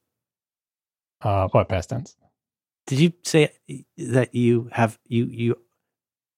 Uh, 1.21 1.47
what 1.53 1.69
past 1.69 1.89
tense? 1.89 2.17
Did 2.87 2.99
you 2.99 3.13
say 3.23 3.53
that 3.97 4.35
you 4.35 4.69
have 4.73 4.99
you 5.07 5.25
you 5.25 5.55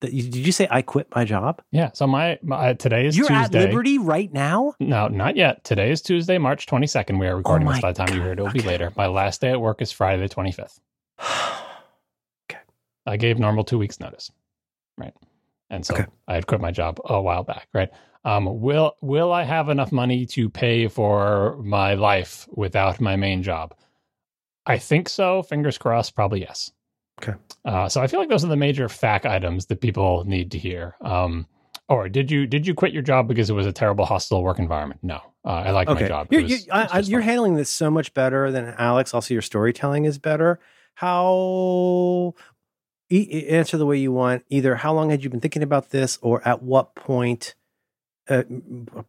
did 0.09 0.35
you 0.35 0.51
say 0.51 0.67
I 0.69 0.81
quit 0.81 1.07
my 1.15 1.23
job? 1.25 1.61
Yeah. 1.71 1.91
So 1.93 2.07
my, 2.07 2.37
my 2.43 2.73
today 2.73 3.05
is 3.05 3.17
You're 3.17 3.27
Tuesday. 3.27 3.59
at 3.63 3.69
Liberty 3.69 3.97
right 3.97 4.31
now. 4.31 4.73
No, 4.79 5.07
not 5.07 5.35
yet. 5.35 5.63
Today 5.63 5.91
is 5.91 6.01
Tuesday, 6.01 6.37
March 6.37 6.65
22nd. 6.67 7.19
We 7.19 7.27
are 7.27 7.35
recording 7.35 7.67
this 7.67 7.75
Oh 7.75 7.77
my 7.77 7.81
by 7.81 7.91
the 7.93 8.05
time 8.05 8.15
you 8.15 8.21
hear 8.21 8.31
it. 8.31 8.39
It'll 8.39 8.51
be 8.51 8.61
later. 8.61 8.91
My 8.95 9.07
last 9.07 9.41
day 9.41 9.51
at 9.51 9.61
work 9.61 9.81
is 9.81 9.91
Friday 9.91 10.25
the 10.27 10.33
25th. 10.33 10.79
okay. 12.51 12.61
I 13.05 13.17
gave 13.17 13.39
normal 13.39 13.63
two 13.63 13.77
weeks 13.77 13.99
notice. 13.99 14.31
Right. 14.97 15.13
And 15.69 15.85
so 15.85 15.95
Okay. 15.95 16.05
I 16.27 16.35
had 16.35 16.47
quit 16.47 16.61
my 16.61 16.71
job 16.71 16.99
a 17.05 17.21
while 17.21 17.43
back. 17.43 17.67
Right. 17.73 17.89
Um, 18.25 18.61
will 18.61 18.95
will 19.01 19.31
I 19.33 19.43
have 19.43 19.67
enough 19.69 19.91
money 19.91 20.25
to 20.27 20.49
pay 20.49 20.87
for 20.87 21.57
my 21.63 21.95
life 21.95 22.47
without 22.53 23.01
my 23.01 23.15
main 23.17 23.43
job? 23.43 23.75
I 24.65 24.77
think 24.77 25.09
so. 25.09 25.43
Fingers 25.43 25.77
crossed. 25.77 26.15
Probably 26.15 26.39
yes. 26.41 26.71
Okay. 27.21 27.33
Uh, 27.65 27.87
so 27.87 28.01
I 28.01 28.07
feel 28.07 28.19
like 28.19 28.29
those 28.29 28.43
are 28.43 28.47
the 28.49 28.55
major 28.57 28.89
fact 28.89 29.25
items 29.25 29.67
that 29.67 29.81
people 29.81 30.23
need 30.25 30.51
to 30.51 30.57
hear. 30.57 30.95
Um, 31.01 31.47
or 31.89 32.09
did 32.09 32.31
you 32.31 32.47
did 32.47 32.65
you 32.65 32.73
quit 32.73 32.93
your 32.93 33.01
job 33.03 33.27
because 33.27 33.49
it 33.49 33.53
was 33.53 33.67
a 33.67 33.71
terrible 33.71 34.05
hostile 34.05 34.41
work 34.43 34.57
environment? 34.59 34.99
No, 35.03 35.19
uh, 35.45 35.49
I 35.49 35.71
like 35.71 35.87
my 35.87 36.07
job. 36.07 36.27
You're, 36.31 36.41
was- 36.43 36.51
you, 36.65 36.71
I, 36.71 36.87
I, 36.91 36.99
you're 36.99 37.21
handling 37.21 37.55
this 37.55 37.69
so 37.69 37.91
much 37.91 38.13
better 38.13 38.51
than 38.51 38.73
Alex. 38.77 39.13
Also, 39.13 39.33
your 39.33 39.41
storytelling 39.41 40.05
is 40.05 40.17
better. 40.17 40.59
How 40.95 42.33
e- 43.11 43.47
answer 43.49 43.77
the 43.77 43.85
way 43.85 43.97
you 43.97 44.11
want. 44.11 44.43
Either 44.49 44.75
how 44.75 44.93
long 44.93 45.09
had 45.09 45.23
you 45.23 45.29
been 45.29 45.41
thinking 45.41 45.63
about 45.63 45.89
this, 45.89 46.17
or 46.21 46.45
at 46.47 46.63
what 46.63 46.95
point? 46.95 47.55
Uh, 48.29 48.43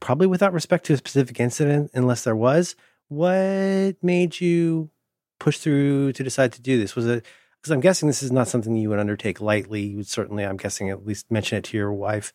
probably 0.00 0.26
without 0.26 0.52
respect 0.52 0.84
to 0.86 0.92
a 0.92 0.96
specific 0.96 1.38
incident, 1.38 1.90
unless 1.94 2.24
there 2.24 2.36
was. 2.36 2.74
What 3.08 3.94
made 4.02 4.40
you 4.40 4.90
push 5.38 5.58
through 5.58 6.12
to 6.14 6.24
decide 6.24 6.52
to 6.54 6.60
do 6.62 6.78
this? 6.78 6.96
Was 6.96 7.06
it 7.06 7.24
because 7.64 7.72
I'm 7.72 7.80
guessing 7.80 8.08
this 8.08 8.22
is 8.22 8.30
not 8.30 8.46
something 8.46 8.76
you 8.76 8.90
would 8.90 8.98
undertake 8.98 9.40
lightly. 9.40 9.80
You 9.80 9.96
would 9.96 10.06
certainly, 10.06 10.44
I'm 10.44 10.58
guessing, 10.58 10.90
at 10.90 11.06
least 11.06 11.30
mention 11.30 11.56
it 11.56 11.64
to 11.64 11.78
your 11.78 11.94
wife. 11.94 12.30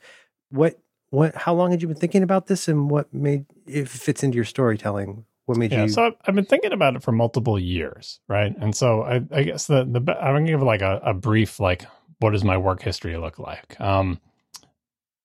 What, 0.49 0.79
what, 1.11 1.35
how 1.35 1.53
long 1.53 1.69
had 1.69 1.83
you 1.83 1.87
been 1.87 1.97
thinking 1.97 2.23
about 2.23 2.47
this, 2.47 2.67
and 2.67 2.89
what 2.89 3.13
made 3.13 3.45
it 3.67 3.87
fits 3.87 4.23
into 4.23 4.37
your 4.37 4.43
storytelling? 4.43 5.25
What 5.45 5.59
made 5.59 5.71
Yeah, 5.71 5.83
you? 5.83 5.89
so 5.89 6.07
I've, 6.07 6.13
I've 6.25 6.33
been 6.33 6.45
thinking 6.45 6.71
about 6.73 6.95
it 6.95 7.03
for 7.03 7.11
multiple 7.11 7.59
years, 7.59 8.19
right? 8.27 8.55
And 8.59 8.75
so 8.75 9.03
I, 9.03 9.21
I 9.31 9.43
guess 9.43 9.67
the 9.67 9.85
the 9.85 9.99
I'm 10.19 10.33
gonna 10.33 10.47
give 10.47 10.63
like 10.63 10.81
a, 10.81 10.99
a 11.03 11.13
brief 11.13 11.59
like 11.59 11.85
what 12.17 12.31
does 12.31 12.43
my 12.43 12.57
work 12.57 12.81
history 12.81 13.15
look 13.15 13.37
like? 13.37 13.79
Um, 13.79 14.19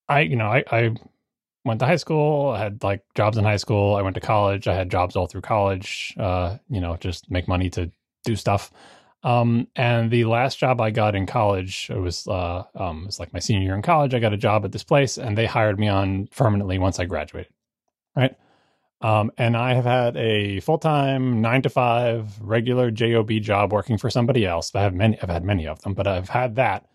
I 0.07 0.20
you 0.20 0.36
know 0.36 0.48
I 0.48 0.64
I 0.70 0.94
went 1.64 1.80
to 1.80 1.86
high 1.86 1.96
school, 1.96 2.50
I 2.50 2.59
had 2.59 2.82
like 2.82 3.02
jobs 3.14 3.38
in 3.38 3.44
high 3.44 3.57
school. 3.57 3.96
I 3.96 4.02
went 4.02 4.14
to 4.14 4.20
college, 4.20 4.68
I 4.68 4.74
had 4.74 4.90
jobs 4.90 5.16
all 5.16 5.26
through 5.26 5.42
college. 5.42 6.14
Uh, 6.18 6.59
you 6.68 6.80
know, 6.82 6.96
just 6.96 7.30
make 7.30 7.48
money 7.48 7.70
to 7.70 7.90
do 8.24 8.36
stuff. 8.36 8.70
Um, 9.24 9.68
and 9.74 10.10
the 10.10 10.26
last 10.26 10.58
job 10.58 10.82
I 10.82 10.90
got 10.90 11.14
in 11.14 11.24
college, 11.24 11.88
it 11.90 11.98
was 11.98 12.28
uh, 12.28 12.64
um, 12.74 13.02
it 13.02 13.06
was 13.06 13.18
like 13.18 13.32
my 13.32 13.38
senior 13.38 13.62
year 13.62 13.74
in 13.74 13.82
college. 13.82 14.14
I 14.14 14.18
got 14.18 14.34
a 14.34 14.36
job 14.36 14.64
at 14.66 14.72
this 14.72 14.84
place, 14.84 15.16
and 15.16 15.36
they 15.36 15.46
hired 15.46 15.80
me 15.80 15.88
on 15.88 16.28
permanently 16.28 16.78
once 16.78 17.00
I 17.00 17.06
graduated, 17.06 17.52
right? 18.14 18.36
Um, 19.00 19.32
and 19.38 19.56
I 19.56 19.74
have 19.74 19.86
had 19.86 20.16
a 20.16 20.60
full 20.60 20.78
time 20.78 21.40
nine 21.40 21.62
to 21.62 21.70
five 21.70 22.38
regular 22.40 22.90
job 22.90 23.30
job 23.40 23.72
working 23.72 23.96
for 23.96 24.10
somebody 24.10 24.44
else. 24.46 24.74
I 24.74 24.82
have 24.82 24.94
many. 24.94 25.18
I've 25.20 25.30
had 25.30 25.44
many 25.44 25.66
of 25.66 25.80
them, 25.80 25.94
but 25.94 26.06
I've 26.06 26.28
had 26.28 26.56
that 26.56 26.86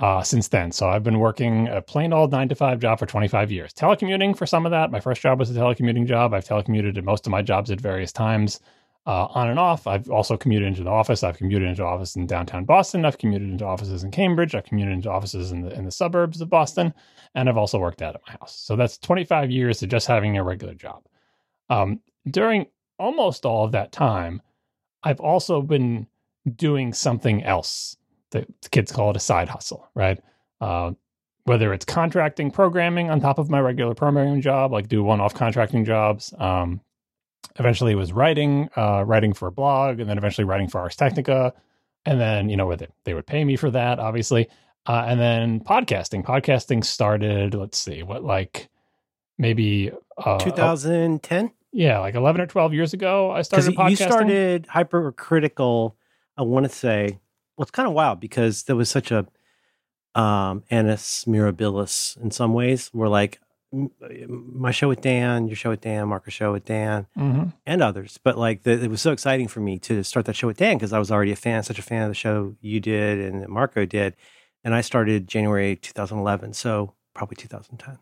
uh, 0.00 0.22
since 0.22 0.48
then. 0.48 0.72
So 0.72 0.88
I've 0.88 1.02
been 1.02 1.18
working 1.18 1.68
a 1.68 1.82
plain 1.82 2.12
old 2.12 2.32
nine 2.32 2.48
to 2.48 2.54
five 2.54 2.80
job 2.80 2.98
for 2.98 3.06
25 3.06 3.52
years. 3.52 3.72
Telecommuting 3.74 4.36
for 4.36 4.46
some 4.46 4.66
of 4.66 4.70
that. 4.70 4.90
My 4.90 5.00
first 5.00 5.20
job 5.20 5.38
was 5.38 5.50
a 5.50 5.54
telecommuting 5.54 6.06
job. 6.06 6.34
I've 6.34 6.46
telecommuted 6.46 6.96
at 6.96 7.04
most 7.04 7.26
of 7.26 7.30
my 7.30 7.42
jobs 7.42 7.70
at 7.70 7.80
various 7.80 8.12
times, 8.12 8.60
uh, 9.06 9.26
on 9.30 9.48
and 9.48 9.58
off. 9.58 9.86
I've 9.86 10.08
also 10.08 10.36
commuted 10.36 10.68
into 10.68 10.82
the 10.82 10.90
office. 10.90 11.22
I've 11.22 11.36
commuted 11.36 11.68
into 11.68 11.84
office 11.84 12.16
in 12.16 12.26
downtown 12.26 12.64
Boston. 12.64 13.04
I've 13.04 13.18
commuted 13.18 13.50
into 13.50 13.64
offices 13.64 14.02
in 14.02 14.10
Cambridge. 14.10 14.54
I've 14.54 14.64
commuted 14.64 14.94
into 14.94 15.10
offices 15.10 15.52
in 15.52 15.60
the 15.62 15.72
in 15.72 15.84
the 15.84 15.90
suburbs 15.90 16.40
of 16.40 16.48
Boston, 16.48 16.94
and 17.34 17.48
I've 17.48 17.56
also 17.56 17.78
worked 17.78 18.02
out 18.02 18.14
at 18.14 18.22
my 18.26 18.32
house. 18.32 18.58
So 18.58 18.76
that's 18.76 18.98
25 18.98 19.50
years 19.50 19.82
of 19.82 19.90
just 19.90 20.06
having 20.06 20.36
a 20.36 20.44
regular 20.44 20.74
job. 20.74 21.04
Um, 21.68 22.00
during 22.30 22.66
almost 22.98 23.44
all 23.44 23.64
of 23.64 23.72
that 23.72 23.92
time, 23.92 24.40
I've 25.02 25.20
also 25.20 25.60
been 25.60 26.06
doing 26.56 26.92
something 26.92 27.42
else. 27.44 27.96
The 28.30 28.46
kids 28.70 28.90
call 28.90 29.10
it 29.10 29.16
a 29.16 29.20
side 29.20 29.48
hustle, 29.48 29.88
right? 29.94 30.18
Uh, 30.60 30.92
whether 31.44 31.74
it's 31.74 31.84
contracting 31.84 32.50
programming 32.50 33.10
on 33.10 33.20
top 33.20 33.38
of 33.38 33.50
my 33.50 33.60
regular 33.60 33.94
programming 33.94 34.40
job, 34.40 34.72
like 34.72 34.88
do 34.88 35.02
one-off 35.04 35.34
contracting 35.34 35.84
jobs. 35.84 36.32
Um, 36.38 36.80
eventually, 37.58 37.92
it 37.92 37.96
was 37.96 38.12
writing, 38.12 38.68
uh, 38.76 39.04
writing 39.06 39.32
for 39.32 39.48
a 39.48 39.52
blog, 39.52 40.00
and 40.00 40.08
then 40.08 40.18
eventually 40.18 40.44
writing 40.44 40.68
for 40.68 40.80
Ars 40.80 40.96
Technica, 40.96 41.52
and 42.04 42.20
then 42.20 42.48
you 42.48 42.56
know 42.56 42.66
where 42.66 42.78
they, 43.04 43.14
would 43.14 43.26
pay 43.26 43.44
me 43.44 43.56
for 43.56 43.70
that, 43.70 43.98
obviously, 43.98 44.48
uh, 44.86 45.04
and 45.06 45.20
then 45.20 45.60
podcasting. 45.60 46.24
Podcasting 46.24 46.84
started. 46.84 47.54
Let's 47.54 47.78
see, 47.78 48.02
what 48.02 48.24
like 48.24 48.68
maybe 49.38 49.90
uh, 50.18 50.38
2010 50.38 51.50
yeah, 51.74 51.98
like 51.98 52.14
11 52.14 52.40
or 52.40 52.46
12 52.46 52.72
years 52.72 52.92
ago, 52.94 53.32
I 53.32 53.42
started 53.42 53.74
podcasting. 53.74 53.90
you 53.90 53.96
started 53.96 54.66
hypercritical. 54.68 55.96
I 56.36 56.42
want 56.42 56.64
to 56.64 56.68
say 56.68 57.18
well, 57.56 57.64
it's 57.64 57.72
kind 57.72 57.88
of 57.88 57.94
wild 57.94 58.20
because 58.20 58.62
there 58.64 58.76
was 58.76 58.88
such 58.88 59.10
a 59.10 59.26
um 60.14 60.62
annus 60.70 61.24
mirabilis 61.24 62.16
in 62.22 62.30
some 62.30 62.54
ways. 62.54 62.90
We're 62.94 63.08
like 63.08 63.40
my 64.08 64.70
show 64.70 64.88
with 64.88 65.00
Dan, 65.00 65.46
your 65.48 65.56
show 65.56 65.70
with 65.70 65.80
Dan, 65.80 66.08
Marco's 66.08 66.32
show 66.34 66.52
with 66.52 66.64
Dan, 66.64 67.06
Mhm. 67.18 67.52
and 67.66 67.82
others. 67.82 68.18
But 68.22 68.38
like 68.38 68.62
the, 68.62 68.72
it 68.72 68.88
was 68.90 69.00
so 69.02 69.12
exciting 69.12 69.48
for 69.48 69.60
me 69.60 69.78
to 69.80 70.02
start 70.04 70.26
that 70.26 70.36
show 70.36 70.46
with 70.46 70.56
Dan 70.58 70.76
because 70.76 70.92
I 70.92 70.98
was 70.98 71.10
already 71.10 71.32
a 71.32 71.36
fan, 71.36 71.62
such 71.62 71.78
a 71.78 71.82
fan 71.82 72.02
of 72.02 72.08
the 72.08 72.14
show 72.14 72.54
you 72.60 72.80
did 72.80 73.18
and 73.18 73.42
that 73.42 73.50
Marco 73.50 73.84
did, 73.84 74.14
and 74.62 74.74
I 74.74 74.80
started 74.80 75.26
January 75.28 75.76
2011, 75.76 76.52
so 76.52 76.94
probably 77.14 77.36
2010. 77.36 77.98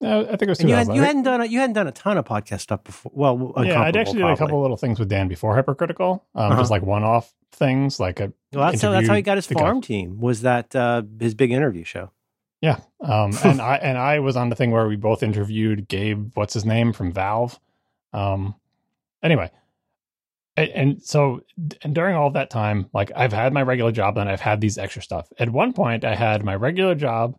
Yeah, 0.00 0.18
I 0.18 0.24
think 0.24 0.42
it 0.42 0.48
was 0.50 0.60
And 0.60 0.68
you, 0.68 0.74
had, 0.76 0.88
hadn't 0.88 1.22
done 1.22 1.40
a, 1.40 1.46
you 1.46 1.58
hadn't 1.58 1.72
done 1.72 1.86
a 1.86 1.92
ton 1.92 2.18
of 2.18 2.26
podcast 2.26 2.60
stuff 2.60 2.84
before. 2.84 3.12
Well, 3.14 3.54
yeah, 3.64 3.80
I'd 3.80 3.96
actually 3.96 4.18
did 4.20 4.26
a 4.30 4.36
couple 4.36 4.60
little 4.60 4.76
things 4.76 4.98
with 4.98 5.08
Dan 5.08 5.26
before 5.26 5.54
Hypercritical, 5.54 6.22
um, 6.34 6.52
Uh-huh. 6.52 6.60
just 6.60 6.70
like 6.70 6.82
one-off 6.82 7.32
things. 7.52 7.98
Like 7.98 8.20
a, 8.20 8.30
Well, 8.52 8.70
that's 8.70 8.82
how, 8.82 8.90
that's 8.90 9.08
how 9.08 9.14
he 9.14 9.22
got 9.22 9.38
his 9.38 9.46
the 9.46 9.54
guy. 9.54 9.60
farm 9.62 9.80
team. 9.80 10.20
Was 10.20 10.42
that 10.42 10.76
uh, 10.76 11.02
his 11.18 11.34
big 11.34 11.50
interview 11.50 11.82
show? 11.84 12.10
Yeah, 12.60 12.78
um, 13.00 13.32
and 13.44 13.60
I 13.60 13.76
and 13.76 13.98
I 13.98 14.18
was 14.20 14.36
on 14.36 14.48
the 14.48 14.56
thing 14.56 14.70
where 14.70 14.88
we 14.88 14.96
both 14.96 15.22
interviewed 15.22 15.88
Gabe, 15.88 16.30
what's 16.34 16.54
his 16.54 16.64
name 16.64 16.92
from 16.92 17.12
Valve. 17.12 17.58
Um, 18.12 18.54
anyway, 19.22 19.50
and, 20.56 20.70
and 20.70 21.02
so 21.02 21.40
and 21.82 21.94
during 21.94 22.16
all 22.16 22.30
that 22.30 22.50
time, 22.50 22.88
like 22.92 23.12
I've 23.14 23.32
had 23.32 23.52
my 23.52 23.62
regular 23.62 23.92
job 23.92 24.16
and 24.18 24.28
I've 24.28 24.40
had 24.40 24.60
these 24.60 24.78
extra 24.78 25.02
stuff. 25.02 25.28
At 25.38 25.50
one 25.50 25.72
point, 25.72 26.04
I 26.04 26.14
had 26.14 26.44
my 26.44 26.54
regular 26.54 26.94
job, 26.94 27.36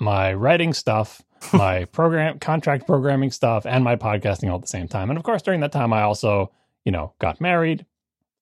my 0.00 0.34
writing 0.34 0.72
stuff, 0.72 1.22
my 1.52 1.84
program 1.86 2.38
contract 2.38 2.86
programming 2.86 3.30
stuff, 3.30 3.66
and 3.66 3.84
my 3.84 3.96
podcasting 3.96 4.48
all 4.50 4.56
at 4.56 4.62
the 4.62 4.66
same 4.68 4.88
time. 4.88 5.10
And 5.10 5.16
of 5.18 5.22
course, 5.24 5.42
during 5.42 5.60
that 5.60 5.72
time, 5.72 5.92
I 5.92 6.02
also 6.02 6.50
you 6.84 6.92
know 6.92 7.14
got 7.20 7.40
married, 7.40 7.86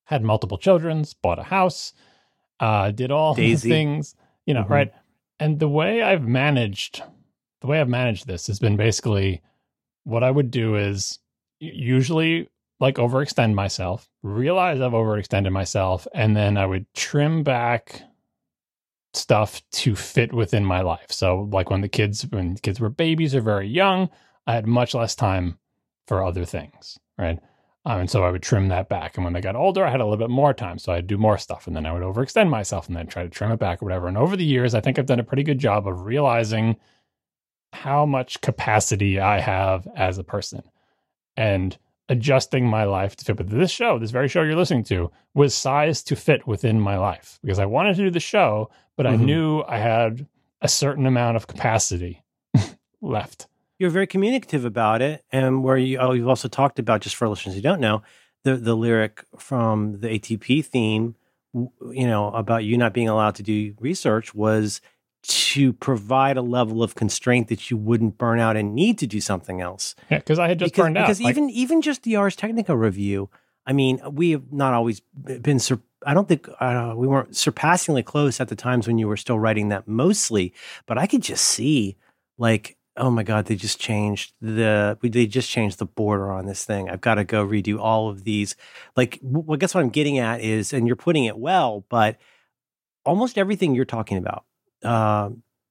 had 0.04 0.22
multiple 0.22 0.58
children, 0.58 1.04
bought 1.22 1.38
a 1.38 1.42
house, 1.44 1.92
uh, 2.60 2.90
did 2.92 3.10
all 3.10 3.34
Daisy. 3.36 3.68
things, 3.68 4.14
you 4.46 4.54
know, 4.54 4.62
Mhm. 4.64 4.70
right. 4.70 4.92
And 5.38 5.58
the 5.58 5.68
way 5.68 6.02
I've 6.02 6.26
managed, 6.26 7.02
the 7.60 7.66
way 7.66 7.80
I've 7.80 7.88
managed 7.88 8.26
this 8.26 8.46
has 8.46 8.58
been 8.58 8.76
basically 8.76 9.42
what 10.04 10.22
I 10.22 10.30
would 10.30 10.50
do 10.50 10.76
is 10.76 11.18
usually 11.60 12.48
like 12.80 12.96
overextend 12.96 13.54
myself, 13.54 14.08
realize 14.22 14.80
I've 14.80 14.92
overextended 14.92 15.52
myself, 15.52 16.06
and 16.14 16.36
then 16.36 16.56
I 16.56 16.66
would 16.66 16.86
trim 16.94 17.42
back 17.42 18.02
stuff 19.14 19.62
to 19.70 19.94
fit 19.94 20.32
within 20.32 20.64
my 20.64 20.80
life. 20.80 21.10
So 21.10 21.48
like 21.52 21.70
when 21.70 21.80
the 21.80 21.88
kids 21.88 22.26
when 22.30 22.56
kids 22.56 22.80
were 22.80 22.88
babies 22.88 23.34
or 23.34 23.40
very 23.40 23.68
young, 23.68 24.10
I 24.46 24.54
had 24.54 24.66
much 24.66 24.94
less 24.94 25.14
time 25.14 25.58
for 26.06 26.22
other 26.22 26.44
things, 26.44 26.98
right? 27.16 27.38
Um, 27.86 28.00
and 28.00 28.10
so 28.10 28.24
I 28.24 28.30
would 28.30 28.42
trim 28.42 28.68
that 28.68 28.88
back. 28.88 29.16
And 29.16 29.24
when 29.24 29.34
they 29.34 29.40
got 29.42 29.56
older, 29.56 29.84
I 29.84 29.90
had 29.90 30.00
a 30.00 30.04
little 30.04 30.16
bit 30.18 30.30
more 30.30 30.54
time. 30.54 30.78
So 30.78 30.92
I'd 30.92 31.06
do 31.06 31.18
more 31.18 31.36
stuff. 31.36 31.66
And 31.66 31.76
then 31.76 31.84
I 31.84 31.92
would 31.92 32.02
overextend 32.02 32.48
myself 32.48 32.88
and 32.88 32.96
then 32.96 33.06
try 33.06 33.22
to 33.22 33.28
trim 33.28 33.52
it 33.52 33.58
back 33.58 33.82
or 33.82 33.84
whatever. 33.86 34.08
And 34.08 34.16
over 34.16 34.36
the 34.36 34.44
years, 34.44 34.74
I 34.74 34.80
think 34.80 34.98
I've 34.98 35.04
done 35.06 35.20
a 35.20 35.24
pretty 35.24 35.42
good 35.42 35.58
job 35.58 35.86
of 35.86 36.00
realizing 36.06 36.76
how 37.74 38.06
much 38.06 38.40
capacity 38.40 39.20
I 39.20 39.40
have 39.40 39.86
as 39.96 40.16
a 40.16 40.24
person 40.24 40.62
and 41.36 41.76
adjusting 42.08 42.66
my 42.66 42.84
life 42.84 43.16
to 43.16 43.24
fit 43.24 43.38
with 43.38 43.48
this 43.50 43.70
show, 43.70 43.98
this 43.98 44.10
very 44.12 44.28
show 44.28 44.42
you're 44.42 44.56
listening 44.56 44.84
to, 44.84 45.10
was 45.34 45.54
sized 45.54 46.06
to 46.08 46.16
fit 46.16 46.46
within 46.46 46.80
my 46.80 46.96
life 46.96 47.38
because 47.42 47.58
I 47.58 47.66
wanted 47.66 47.96
to 47.96 48.04
do 48.04 48.10
the 48.10 48.20
show, 48.20 48.70
but 48.96 49.06
I 49.06 49.16
Mhm. 49.16 49.20
knew 49.20 49.62
I 49.66 49.78
had 49.78 50.26
a 50.62 50.68
certain 50.68 51.06
amount 51.06 51.36
of 51.36 51.46
capacity 51.46 52.22
left. 53.02 53.46
You're 53.78 53.90
very 53.90 54.06
communicative 54.06 54.64
about 54.64 55.02
it, 55.02 55.24
and 55.32 55.64
where 55.64 55.76
you 55.76 55.98
oh, 55.98 56.12
you've 56.12 56.28
also 56.28 56.48
talked 56.48 56.78
about 56.78 57.00
just 57.00 57.16
for 57.16 57.28
listeners 57.28 57.54
who 57.56 57.60
don't 57.60 57.80
know 57.80 58.02
the 58.44 58.56
the 58.56 58.76
lyric 58.76 59.24
from 59.36 60.00
the 60.00 60.08
ATP 60.08 60.64
theme, 60.64 61.16
you 61.52 62.06
know, 62.06 62.28
about 62.28 62.64
you 62.64 62.78
not 62.78 62.92
being 62.92 63.08
allowed 63.08 63.34
to 63.36 63.42
do 63.42 63.74
research 63.80 64.34
was 64.34 64.80
to 65.22 65.72
provide 65.72 66.36
a 66.36 66.42
level 66.42 66.82
of 66.82 66.94
constraint 66.94 67.48
that 67.48 67.70
you 67.70 67.76
wouldn't 67.78 68.18
burn 68.18 68.38
out 68.38 68.56
and 68.56 68.74
need 68.74 68.98
to 68.98 69.06
do 69.06 69.20
something 69.20 69.62
else. 69.62 69.94
Yeah, 70.10 70.18
because 70.18 70.38
I 70.38 70.48
had 70.48 70.58
just 70.58 70.72
because, 70.72 70.84
burned 70.84 70.98
out. 70.98 71.04
Because 71.04 71.20
Like, 71.20 71.30
even 71.30 71.50
even 71.50 71.82
just 71.82 72.02
the 72.02 72.16
Ars 72.16 72.36
Technica 72.36 72.76
review, 72.76 73.30
I 73.66 73.72
mean, 73.72 74.00
we 74.12 74.32
have 74.32 74.52
not 74.52 74.74
always 74.74 75.00
been. 75.00 75.58
Sur- 75.58 75.80
I 76.06 76.12
don't 76.12 76.28
think 76.28 76.46
uh, 76.60 76.92
we 76.94 77.06
weren't 77.06 77.34
surpassingly 77.34 78.02
close 78.02 78.38
at 78.38 78.48
the 78.48 78.56
times 78.56 78.86
when 78.86 78.98
you 78.98 79.08
were 79.08 79.16
still 79.16 79.38
writing 79.38 79.70
that 79.70 79.88
mostly, 79.88 80.52
but 80.86 80.98
I 80.98 81.06
could 81.06 81.22
just 81.22 81.44
see 81.44 81.96
like. 82.38 82.76
Oh 82.96 83.10
my 83.10 83.24
God! 83.24 83.46
They 83.46 83.56
just 83.56 83.80
changed 83.80 84.34
the. 84.40 84.96
They 85.02 85.26
just 85.26 85.50
changed 85.50 85.78
the 85.78 85.86
border 85.86 86.30
on 86.30 86.46
this 86.46 86.64
thing. 86.64 86.88
I've 86.88 87.00
got 87.00 87.16
to 87.16 87.24
go 87.24 87.44
redo 87.44 87.80
all 87.80 88.08
of 88.08 88.22
these. 88.22 88.54
Like, 88.96 89.20
I 89.50 89.56
guess 89.56 89.74
what 89.74 89.82
I'm 89.82 89.90
getting 89.90 90.18
at 90.18 90.40
is, 90.40 90.72
and 90.72 90.86
you're 90.86 90.94
putting 90.94 91.24
it 91.24 91.36
well, 91.36 91.84
but 91.88 92.18
almost 93.04 93.36
everything 93.36 93.74
you're 93.74 93.84
talking 93.84 94.16
about. 94.16 94.44
Uh, 94.82 95.30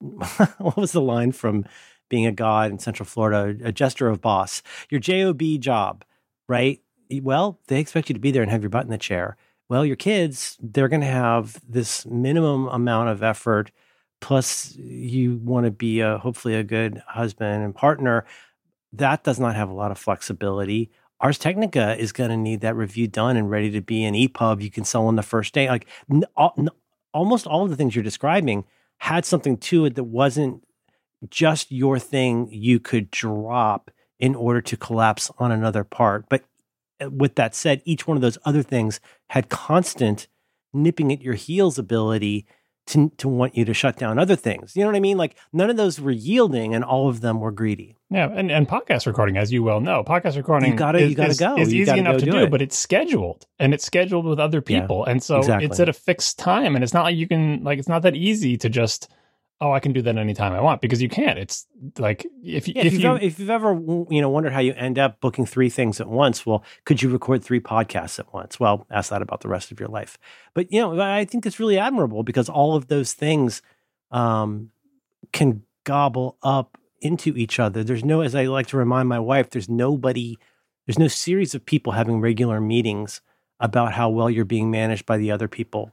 what 0.58 0.76
was 0.76 0.92
the 0.92 1.00
line 1.00 1.32
from 1.32 1.64
being 2.10 2.26
a 2.26 2.32
god 2.32 2.70
in 2.70 2.78
Central 2.78 3.06
Florida? 3.06 3.56
A 3.66 3.72
gesture 3.72 4.08
of 4.08 4.20
boss. 4.20 4.62
Your 4.90 5.00
job 5.00 5.40
job, 5.60 6.04
right? 6.48 6.80
Well, 7.10 7.58
they 7.68 7.80
expect 7.80 8.08
you 8.08 8.14
to 8.14 8.20
be 8.20 8.30
there 8.32 8.42
and 8.42 8.50
have 8.50 8.62
your 8.62 8.70
butt 8.70 8.84
in 8.84 8.90
the 8.90 8.98
chair. 8.98 9.36
Well, 9.68 9.86
your 9.86 9.96
kids, 9.96 10.58
they're 10.60 10.88
going 10.88 11.00
to 11.00 11.06
have 11.06 11.58
this 11.66 12.04
minimum 12.06 12.66
amount 12.68 13.08
of 13.08 13.22
effort. 13.22 13.70
Plus, 14.24 14.74
you 14.76 15.36
want 15.36 15.66
to 15.66 15.70
be 15.70 16.00
a, 16.00 16.16
hopefully 16.16 16.54
a 16.54 16.64
good 16.64 17.02
husband 17.06 17.62
and 17.62 17.74
partner. 17.74 18.24
That 18.90 19.22
does 19.22 19.38
not 19.38 19.54
have 19.54 19.68
a 19.68 19.74
lot 19.74 19.90
of 19.90 19.98
flexibility. 19.98 20.90
Ars 21.20 21.36
Technica 21.36 21.94
is 22.00 22.10
going 22.10 22.30
to 22.30 22.36
need 22.38 22.62
that 22.62 22.74
review 22.74 23.06
done 23.06 23.36
and 23.36 23.50
ready 23.50 23.70
to 23.72 23.82
be 23.82 24.02
an 24.02 24.14
EPUB 24.14 24.62
you 24.62 24.70
can 24.70 24.84
sell 24.84 25.08
on 25.08 25.16
the 25.16 25.22
first 25.22 25.52
day. 25.52 25.68
Like 25.68 25.86
n- 26.10 26.24
all, 26.38 26.54
n- 26.56 26.70
almost 27.12 27.46
all 27.46 27.64
of 27.64 27.70
the 27.70 27.76
things 27.76 27.94
you're 27.94 28.02
describing 28.02 28.64
had 28.96 29.26
something 29.26 29.58
to 29.58 29.84
it 29.84 29.94
that 29.94 30.04
wasn't 30.04 30.66
just 31.28 31.70
your 31.70 31.98
thing 31.98 32.48
you 32.50 32.80
could 32.80 33.10
drop 33.10 33.90
in 34.18 34.34
order 34.34 34.62
to 34.62 34.76
collapse 34.78 35.30
on 35.38 35.52
another 35.52 35.84
part. 35.84 36.30
But 36.30 36.44
uh, 36.98 37.10
with 37.10 37.34
that 37.34 37.54
said, 37.54 37.82
each 37.84 38.06
one 38.06 38.16
of 38.16 38.22
those 38.22 38.38
other 38.46 38.62
things 38.62 39.00
had 39.28 39.50
constant 39.50 40.28
nipping 40.72 41.12
at 41.12 41.20
your 41.20 41.34
heels 41.34 41.78
ability 41.78 42.46
to, 42.86 43.10
to 43.18 43.28
want 43.28 43.56
you 43.56 43.64
to 43.64 43.72
shut 43.74 43.96
down 43.96 44.18
other 44.18 44.36
things. 44.36 44.76
You 44.76 44.82
know 44.82 44.88
what 44.88 44.96
I 44.96 45.00
mean? 45.00 45.16
Like 45.16 45.36
none 45.52 45.70
of 45.70 45.76
those 45.76 46.00
were 46.00 46.10
yielding 46.10 46.74
and 46.74 46.84
all 46.84 47.08
of 47.08 47.20
them 47.20 47.40
were 47.40 47.50
greedy. 47.50 47.96
Yeah, 48.10 48.28
and, 48.32 48.50
and 48.52 48.68
podcast 48.68 49.06
recording, 49.06 49.36
as 49.36 49.52
you 49.52 49.62
well 49.62 49.80
know, 49.80 50.04
podcast 50.04 50.36
recording 50.36 50.72
You 50.72 50.78
gotta- 50.78 50.98
is, 50.98 51.10
you 51.10 51.16
gotta 51.16 51.30
is- 51.30 51.38
go. 51.40 51.56
is 51.56 51.72
You 51.72 51.80
easy 51.82 51.86
gotta 51.86 52.00
enough 52.00 52.14
go 52.14 52.18
to 52.26 52.30
do 52.30 52.38
it. 52.38 52.50
but 52.50 52.62
it's 52.62 52.76
scheduled 52.78 53.46
and 53.58 53.74
it's 53.74 53.84
scheduled 53.84 54.26
with 54.26 54.38
other 54.38 54.62
Yeah, 54.68 54.80
people, 54.82 55.04
and 55.04 55.22
so 55.22 55.38
exactly. 55.38 55.66
it's 55.66 55.80
at 55.80 55.88
a 55.88 55.92
fixed 55.92 56.38
time, 56.38 56.74
and 56.76 56.84
it's 56.84 56.94
not 56.94 57.04
like 57.04 57.16
you 57.16 57.26
can 57.26 57.64
like 57.64 57.78
it's 57.78 57.88
not 57.88 58.02
that 58.02 58.14
easy 58.14 58.56
to 58.58 58.68
just 58.68 59.10
oh 59.60 59.72
I 59.72 59.80
can 59.80 59.92
do 59.92 60.02
that 60.02 60.16
anytime 60.18 60.52
I 60.52 60.60
want 60.60 60.80
because 60.80 61.00
you 61.00 61.08
can't. 61.08 61.38
It's 61.38 61.66
like 61.98 62.26
if, 62.42 62.68
Yeah, 62.68 62.82
if, 62.82 62.86
if, 62.86 62.92
you've 62.92 63.02
you 63.02 63.08
ever, 63.08 63.18
if 63.20 63.38
you've 63.38 63.50
ever 63.50 63.72
you 64.10 64.20
know 64.20 64.28
wondered 64.28 64.52
how 64.52 64.60
you 64.60 64.74
end 64.74 64.98
up 64.98 65.20
booking 65.20 65.46
three 65.46 65.70
things 65.70 66.00
at 66.00 66.08
once, 66.08 66.44
well, 66.44 66.64
could 66.84 67.02
you 67.02 67.08
record 67.08 67.42
three 67.44 67.60
podcasts 67.60 68.18
at 68.18 68.32
once? 68.32 68.60
Well, 68.60 68.86
ask 68.90 69.10
that 69.10 69.22
about 69.22 69.40
the 69.40 69.48
rest 69.48 69.70
of 69.70 69.80
your 69.80 69.88
life. 69.88 70.18
But 70.54 70.72
you 70.72 70.80
know, 70.80 71.00
I 71.00 71.24
think 71.24 71.46
it's 71.46 71.60
really 71.60 71.78
admirable 71.78 72.22
because 72.22 72.48
all 72.48 72.74
of 72.76 72.88
those 72.88 73.12
things 73.12 73.62
um, 74.10 74.70
can 75.32 75.62
gobble 75.84 76.38
up 76.42 76.78
into 77.00 77.36
each 77.36 77.60
other. 77.60 77.84
There's 77.84 78.04
no, 78.04 78.22
as 78.22 78.34
I 78.34 78.46
like 78.46 78.66
to 78.68 78.76
remind 78.76 79.08
my 79.08 79.18
wife, 79.18 79.50
there's 79.50 79.68
nobody, 79.68 80.38
there's 80.86 80.98
no 80.98 81.08
series 81.08 81.54
of 81.54 81.64
people 81.64 81.92
having 81.92 82.20
regular 82.20 82.60
meetings 82.60 83.20
about 83.60 83.92
how 83.92 84.08
well 84.08 84.30
you're 84.30 84.44
being 84.44 84.70
managed 84.70 85.06
by 85.06 85.18
the 85.18 85.30
other 85.30 85.46
people 85.46 85.92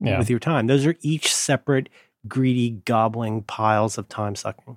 yeah. 0.00 0.18
with 0.18 0.30
your 0.30 0.38
time. 0.38 0.68
Those 0.68 0.86
are 0.86 0.94
each 1.00 1.34
separate, 1.34 1.88
greedy, 2.28 2.70
gobbling 2.84 3.42
piles 3.42 3.98
of 3.98 4.08
time 4.08 4.34
sucking. 4.34 4.76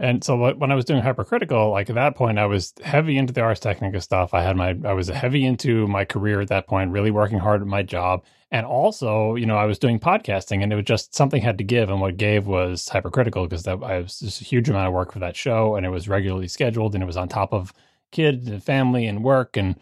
And 0.00 0.22
so 0.22 0.54
when 0.54 0.70
I 0.70 0.76
was 0.76 0.84
doing 0.84 1.02
hypercritical, 1.02 1.70
like 1.70 1.90
at 1.90 1.96
that 1.96 2.14
point, 2.14 2.38
I 2.38 2.46
was 2.46 2.72
heavy 2.84 3.18
into 3.18 3.32
the 3.32 3.40
Ars 3.40 3.58
Technica 3.58 4.00
stuff. 4.00 4.32
I 4.32 4.44
had 4.44 4.56
my, 4.56 4.76
I 4.84 4.92
was 4.92 5.08
heavy 5.08 5.44
into 5.44 5.88
my 5.88 6.04
career 6.04 6.40
at 6.40 6.48
that 6.48 6.68
point, 6.68 6.92
really 6.92 7.10
working 7.10 7.40
hard 7.40 7.62
at 7.62 7.66
my 7.66 7.82
job. 7.82 8.24
And 8.52 8.64
also, 8.64 9.34
you 9.34 9.44
know, 9.44 9.56
I 9.56 9.64
was 9.64 9.76
doing 9.76 9.98
podcasting 9.98 10.62
and 10.62 10.72
it 10.72 10.76
was 10.76 10.84
just 10.84 11.16
something 11.16 11.42
had 11.42 11.58
to 11.58 11.64
give. 11.64 11.90
And 11.90 12.00
what 12.00 12.16
gave 12.16 12.46
was 12.46 12.88
hypercritical 12.88 13.48
because 13.48 13.64
that 13.64 13.82
I 13.82 13.98
was 13.98 14.20
just 14.20 14.40
a 14.40 14.44
huge 14.44 14.68
amount 14.68 14.86
of 14.86 14.94
work 14.94 15.12
for 15.12 15.18
that 15.18 15.34
show 15.34 15.74
and 15.74 15.84
it 15.84 15.90
was 15.90 16.08
regularly 16.08 16.46
scheduled 16.46 16.94
and 16.94 17.02
it 17.02 17.06
was 17.06 17.16
on 17.16 17.28
top 17.28 17.52
of 17.52 17.72
kids 18.12 18.46
and 18.46 18.62
family 18.62 19.04
and 19.06 19.24
work 19.24 19.56
and 19.56 19.74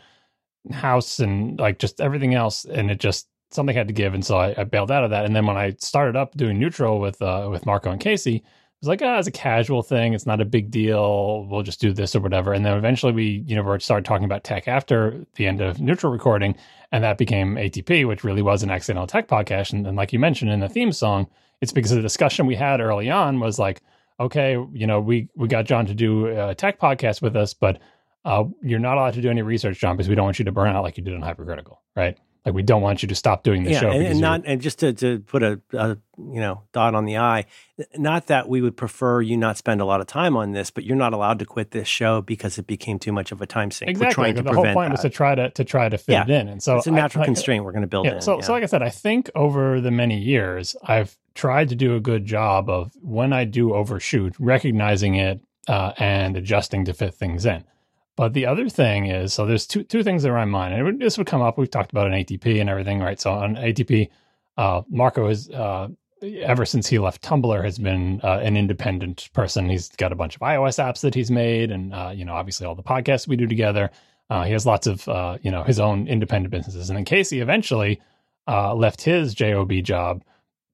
house 0.72 1.18
and 1.18 1.60
like 1.60 1.78
just 1.78 2.00
everything 2.00 2.34
else. 2.34 2.64
And 2.64 2.90
it 2.90 3.00
just, 3.00 3.28
something 3.50 3.74
had 3.74 3.88
to 3.88 3.94
give. 3.94 4.14
And 4.14 4.24
so 4.24 4.38
I, 4.38 4.54
I 4.56 4.64
bailed 4.64 4.90
out 4.90 5.04
of 5.04 5.10
that. 5.10 5.24
And 5.24 5.34
then 5.34 5.46
when 5.46 5.56
I 5.56 5.76
started 5.78 6.16
up 6.16 6.36
doing 6.36 6.58
neutral 6.58 7.00
with, 7.00 7.20
uh, 7.22 7.48
with 7.50 7.66
Marco 7.66 7.90
and 7.90 8.00
Casey, 8.00 8.36
it 8.36 8.42
was 8.82 8.88
like, 8.88 9.00
ah, 9.02 9.18
it's 9.18 9.28
a 9.28 9.32
casual 9.32 9.82
thing. 9.82 10.12
It's 10.12 10.26
not 10.26 10.40
a 10.40 10.44
big 10.44 10.70
deal. 10.70 11.46
We'll 11.46 11.62
just 11.62 11.80
do 11.80 11.92
this 11.92 12.14
or 12.14 12.20
whatever. 12.20 12.52
And 12.52 12.64
then 12.64 12.76
eventually 12.76 13.12
we, 13.12 13.44
you 13.46 13.56
know, 13.56 13.78
started 13.78 14.04
talking 14.04 14.26
about 14.26 14.44
tech 14.44 14.68
after 14.68 15.24
the 15.36 15.46
end 15.46 15.62
of 15.62 15.80
neutral 15.80 16.12
recording. 16.12 16.56
And 16.92 17.02
that 17.02 17.16
became 17.16 17.54
ATP, 17.54 18.06
which 18.06 18.22
really 18.22 18.42
was 18.42 18.62
an 18.62 18.70
accidental 18.70 19.06
tech 19.06 19.28
podcast. 19.28 19.72
And, 19.72 19.86
and 19.86 19.96
like 19.96 20.12
you 20.12 20.18
mentioned 20.18 20.50
in 20.50 20.60
the 20.60 20.68
theme 20.68 20.92
song, 20.92 21.26
it's 21.62 21.72
because 21.72 21.92
the 21.92 22.02
discussion 22.02 22.46
we 22.46 22.54
had 22.54 22.80
early 22.80 23.10
on 23.10 23.40
was 23.40 23.58
like, 23.58 23.80
okay, 24.20 24.52
you 24.72 24.86
know, 24.86 25.00
we, 25.00 25.28
we 25.34 25.48
got 25.48 25.64
John 25.64 25.86
to 25.86 25.94
do 25.94 26.26
a 26.26 26.54
tech 26.54 26.78
podcast 26.78 27.22
with 27.22 27.34
us, 27.34 27.54
but 27.54 27.78
uh, 28.26 28.44
you're 28.60 28.78
not 28.78 28.98
allowed 28.98 29.14
to 29.14 29.22
do 29.22 29.30
any 29.30 29.42
research, 29.42 29.78
John, 29.78 29.96
because 29.96 30.08
we 30.08 30.14
don't 30.14 30.24
want 30.24 30.38
you 30.38 30.44
to 30.44 30.52
burn 30.52 30.74
out 30.74 30.82
like 30.82 30.98
you 30.98 31.02
did 31.04 31.14
on 31.14 31.22
hypercritical, 31.22 31.80
right? 31.94 32.18
Like 32.46 32.54
we 32.54 32.62
don't 32.62 32.80
want 32.80 33.02
you 33.02 33.08
to 33.08 33.14
stop 33.16 33.42
doing 33.42 33.64
the 33.64 33.72
yeah, 33.72 33.80
show. 33.80 33.90
and, 33.90 34.06
and 34.06 34.20
not 34.20 34.42
and 34.46 34.60
just 34.60 34.78
to, 34.78 34.92
to 34.92 35.18
put 35.18 35.42
a, 35.42 35.60
a 35.72 35.98
you 36.16 36.40
know 36.40 36.62
dot 36.72 36.94
on 36.94 37.04
the 37.04 37.18
i, 37.18 37.44
not 37.96 38.28
that 38.28 38.48
we 38.48 38.62
would 38.62 38.76
prefer 38.76 39.20
you 39.20 39.36
not 39.36 39.58
spend 39.58 39.80
a 39.80 39.84
lot 39.84 40.00
of 40.00 40.06
time 40.06 40.36
on 40.36 40.52
this, 40.52 40.70
but 40.70 40.84
you're 40.84 40.96
not 40.96 41.12
allowed 41.12 41.40
to 41.40 41.44
quit 41.44 41.72
this 41.72 41.88
show 41.88 42.22
because 42.22 42.56
it 42.56 42.66
became 42.68 43.00
too 43.00 43.10
much 43.12 43.32
of 43.32 43.42
a 43.42 43.46
time 43.46 43.72
sink. 43.72 43.90
exactly. 43.90 44.06
We're 44.06 44.12
trying 44.12 44.34
to 44.36 44.42
the 44.42 44.52
whole 44.54 44.64
point 44.64 44.90
that. 44.90 44.92
was 44.92 45.00
to 45.00 45.10
try 45.10 45.34
to 45.34 45.50
to 45.50 45.64
try 45.64 45.88
to 45.88 45.98
fit 45.98 46.12
Yeah. 46.12 46.22
it 46.22 46.30
in, 46.30 46.48
and 46.48 46.62
so 46.62 46.76
it's 46.76 46.86
a 46.86 46.92
natural 46.92 47.22
I, 47.22 47.26
constraint 47.26 47.64
we're 47.64 47.72
going 47.72 47.82
to 47.82 47.88
build 47.88 48.06
yeah, 48.06 48.14
in. 48.14 48.20
so 48.20 48.40
so 48.40 48.52
like 48.52 48.62
I 48.62 48.66
said, 48.66 48.80
I 48.82 48.90
think 48.90 49.28
over 49.34 49.80
the 49.80 49.90
many 49.90 50.18
years, 50.18 50.76
I've 50.84 51.18
tried 51.34 51.68
to 51.70 51.74
do 51.74 51.96
a 51.96 52.00
good 52.00 52.24
job 52.24 52.70
of 52.70 52.92
when 53.02 53.32
I 53.32 53.44
do 53.44 53.74
overshoot, 53.74 54.34
recognizing 54.38 55.16
it 55.16 55.40
uh, 55.68 55.92
and 55.98 56.36
adjusting 56.36 56.84
to 56.84 56.94
fit 56.94 57.12
things 57.14 57.44
in. 57.44 57.64
But 58.16 58.32
the 58.32 58.46
other 58.46 58.68
thing 58.70 59.06
is, 59.06 59.34
so 59.34 59.44
there's 59.44 59.66
two 59.66 59.84
two 59.84 60.02
things 60.02 60.22
that 60.22 60.30
are 60.30 60.38
on 60.38 60.48
mine, 60.48 60.72
and 60.72 60.84
would, 60.84 60.98
this 60.98 61.18
would 61.18 61.26
come 61.26 61.42
up. 61.42 61.58
We've 61.58 61.70
talked 61.70 61.92
about 61.92 62.06
an 62.06 62.14
ATP 62.14 62.60
and 62.60 62.70
everything, 62.70 63.00
right? 63.00 63.20
So 63.20 63.32
on 63.32 63.56
ATP, 63.56 64.08
uh, 64.56 64.82
Marco 64.88 65.28
is 65.28 65.50
uh, 65.50 65.88
ever 66.22 66.64
since 66.64 66.86
he 66.86 66.98
left 66.98 67.22
Tumblr 67.22 67.62
has 67.62 67.78
been 67.78 68.20
uh, 68.24 68.38
an 68.38 68.56
independent 68.56 69.28
person. 69.34 69.68
He's 69.68 69.90
got 69.90 70.12
a 70.12 70.16
bunch 70.16 70.34
of 70.34 70.40
iOS 70.40 70.82
apps 70.82 71.02
that 71.02 71.14
he's 71.14 71.30
made, 71.30 71.70
and 71.70 71.94
uh, 71.94 72.10
you 72.14 72.24
know, 72.24 72.32
obviously 72.32 72.66
all 72.66 72.74
the 72.74 72.82
podcasts 72.82 73.28
we 73.28 73.36
do 73.36 73.46
together. 73.46 73.90
Uh, 74.30 74.44
he 74.44 74.52
has 74.52 74.64
lots 74.64 74.86
of 74.86 75.06
uh, 75.08 75.36
you 75.42 75.50
know 75.50 75.62
his 75.62 75.78
own 75.78 76.08
independent 76.08 76.50
businesses, 76.50 76.88
and 76.88 76.96
then 76.96 77.04
Casey 77.04 77.40
eventually 77.40 78.00
left 78.48 79.02
his 79.02 79.34
job 79.34 79.70
job 79.82 80.24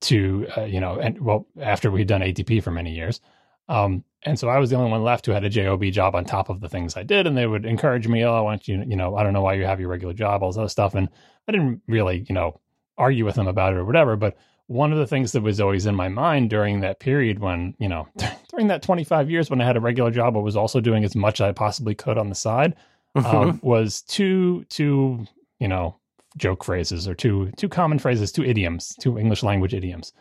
to 0.03 0.47
you 0.67 0.81
know, 0.81 1.01
and 1.01 1.21
well 1.21 1.47
after 1.61 1.91
we'd 1.91 2.07
done 2.07 2.21
ATP 2.21 2.63
for 2.63 2.71
many 2.71 2.95
years. 2.95 3.21
Um, 3.69 4.05
and 4.25 4.39
so 4.39 4.49
I 4.49 4.59
was 4.59 4.71
the 4.71 4.77
only 4.77 4.91
one 4.91 5.03
left 5.03 5.27
who 5.27 5.33
had 5.33 5.45
a 5.45 5.51
job 5.51 5.83
job 5.85 6.15
on 6.15 6.25
top 6.25 6.49
of 6.49 6.61
the 6.61 6.69
things 6.69 6.97
I 6.97 7.03
did, 7.03 7.27
and 7.27 7.37
they 7.37 7.47
would 7.47 7.67
encourage 7.67 8.07
me. 8.07 8.25
Oh, 8.25 8.35
I 8.35 8.41
want 8.41 8.69
you, 8.69 8.83
you 8.87 8.97
know, 8.97 9.17
I 9.17 9.23
don't 9.23 9.33
know 9.33 9.43
why 9.43 9.55
you 9.55 9.65
have 9.65 9.81
your 9.81 9.89
regular 9.89 10.15
job, 10.15 10.43
all 10.43 10.51
this 10.51 10.59
other 10.59 10.69
stuff, 10.69 10.95
and 10.95 11.09
I 11.49 11.53
didn't 11.53 11.83
really, 11.89 12.25
you 12.29 12.35
know, 12.35 12.61
argue 12.99 13.25
with 13.25 13.35
them 13.35 13.49
about 13.49 13.73
it 13.73 13.77
or 13.77 13.85
whatever. 13.85 14.17
But 14.17 14.37
one 14.67 14.93
of 14.93 14.99
the 14.99 15.07
things 15.07 15.33
that 15.33 15.43
was 15.43 15.61
always 15.61 15.87
in 15.87 15.95
my 15.95 16.09
mind 16.09 16.51
during 16.51 16.81
that 16.81 17.01
period 17.01 17.41
when, 17.41 17.75
you 17.79 17.89
know, 17.89 18.09
during 18.51 18.69
that 18.69 18.83
25 18.83 19.31
years 19.31 19.51
when 19.51 19.61
I 19.61 19.67
had 19.67 19.77
a 19.77 19.81
regular 19.81 20.11
job, 20.11 20.37
I 20.37 20.41
was 20.41 20.57
also 20.57 20.81
doing 20.81 21.05
as 21.05 21.17
much 21.17 21.41
as 21.41 21.47
I 21.47 21.53
possibly 21.53 21.95
could 21.95 22.19
on 22.19 22.29
the 22.29 22.35
side, 22.35 22.77
um, 23.17 23.61
was 23.63 24.03
two, 24.03 24.65
two, 24.69 25.27
you 25.59 25.69
know, 25.69 25.97
joke 26.37 26.65
phrases 26.65 27.09
or 27.09 27.15
two, 27.15 27.51
two 27.57 27.69
common 27.69 27.99
phrases, 27.99 28.33
two 28.33 28.45
idioms, 28.45 28.95
two 29.01 29.19
English 29.19 29.43
language 29.43 29.75
idioms. 29.75 30.13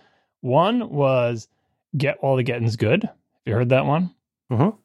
One 0.41 0.89
was 0.89 1.47
get 1.95 2.18
all 2.18 2.36
the 2.36 2.43
getting's 2.43 2.76
good. 2.76 3.08
You 3.46 3.54
heard 3.54 3.70
that 3.70 3.86
one? 3.86 4.14
Mhm. 4.52 4.78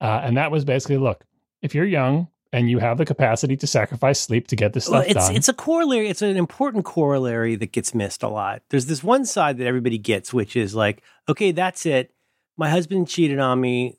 Uh, 0.00 0.20
and 0.24 0.36
that 0.36 0.50
was 0.50 0.64
basically, 0.64 0.96
look, 0.96 1.24
if 1.62 1.74
you're 1.74 1.84
young 1.84 2.28
and 2.52 2.70
you 2.70 2.78
have 2.78 2.98
the 2.98 3.04
capacity 3.04 3.56
to 3.56 3.66
sacrifice 3.66 4.18
sleep 4.18 4.48
to 4.48 4.56
get 4.56 4.72
this 4.72 4.88
Well, 4.88 5.02
stuff 5.02 5.10
it's 5.16 5.26
done, 5.28 5.36
it's 5.36 5.48
a 5.48 5.52
corollary. 5.52 6.08
It's 6.08 6.22
an 6.22 6.36
important 6.36 6.84
corollary 6.84 7.54
that 7.56 7.72
gets 7.72 7.94
missed 7.94 8.22
a 8.22 8.28
lot. 8.28 8.62
There's 8.70 8.86
this 8.86 9.04
one 9.04 9.24
side 9.24 9.58
that 9.58 9.66
everybody 9.66 9.98
gets, 9.98 10.32
which 10.32 10.56
is 10.56 10.74
like, 10.74 11.02
okay, 11.28 11.52
that's 11.52 11.86
it. 11.86 12.12
My 12.56 12.68
husband 12.70 13.08
cheated 13.08 13.38
on 13.38 13.60
me 13.60 13.98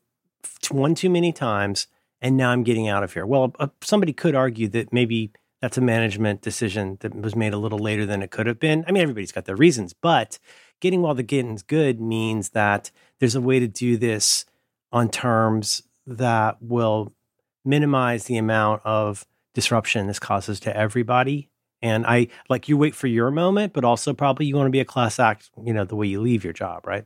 one 0.70 0.95
too 0.95 1.09
many 1.09 1.32
times, 1.32 1.88
and 2.22 2.36
now 2.36 2.49
I'm 2.49 2.64
getting 2.64 2.88
out 2.88 3.03
of 3.03 3.14
here. 3.14 3.26
Well, 3.26 3.53
uh, 3.59 3.68
somebody 3.82 4.12
could 4.12 4.36
argue 4.36 4.68
that 4.70 4.91
maybe 4.91 5.32
that's 5.62 5.78
a 5.78 5.82
management 5.82 6.41
decision 6.41 6.97
that 7.01 7.16
was 7.16 7.36
made 7.36 7.53
a 7.53 7.57
little 7.57 7.80
later 7.80 8.05
than 8.05 8.24
it 8.24 8.32
could 8.32 8.47
have 8.47 8.59
been. 8.59 8.84
I 8.88 8.91
mean, 8.91 9.03
everybody's 9.03 9.32
got 9.32 9.45
their 9.45 9.55
reasons, 9.55 9.93
but 9.93 10.39
getting 10.82 11.01
while 11.01 11.15
the 11.15 11.23
getting's 11.23 11.63
good 11.63 12.01
means 12.01 12.49
that 12.49 12.91
there's 13.19 13.36
a 13.36 13.41
way 13.41 13.59
to 13.59 13.67
do 13.67 13.95
this 13.95 14.45
on 14.91 15.09
terms 15.09 15.84
that 16.05 16.61
will 16.61 17.13
minimize 17.63 18.25
the 18.25 18.38
amount 18.38 18.82
of 18.84 19.25
disruption 19.53 20.07
this 20.07 20.19
causes 20.19 20.59
to 20.61 20.75
everybody. 20.75 21.49
And 21.82 22.05
I 22.05 22.27
like 22.49 22.67
you 22.67 22.77
wait 22.77 22.93
for 22.93 23.07
your 23.07 23.32
moment, 23.32 23.73
but 23.73 23.86
also 23.86 24.13
probably 24.13 24.45
you 24.45 24.55
want 24.55 24.67
to 24.67 24.71
be 24.71 24.79
a 24.79 24.86
class 24.86 25.19
act, 25.19 25.49
you 25.63 25.73
know, 25.73 25.86
the 25.86 25.95
way 25.95 26.07
you 26.07 26.21
leave 26.21 26.43
your 26.43 26.53
job, 26.53 26.86
right? 26.86 27.05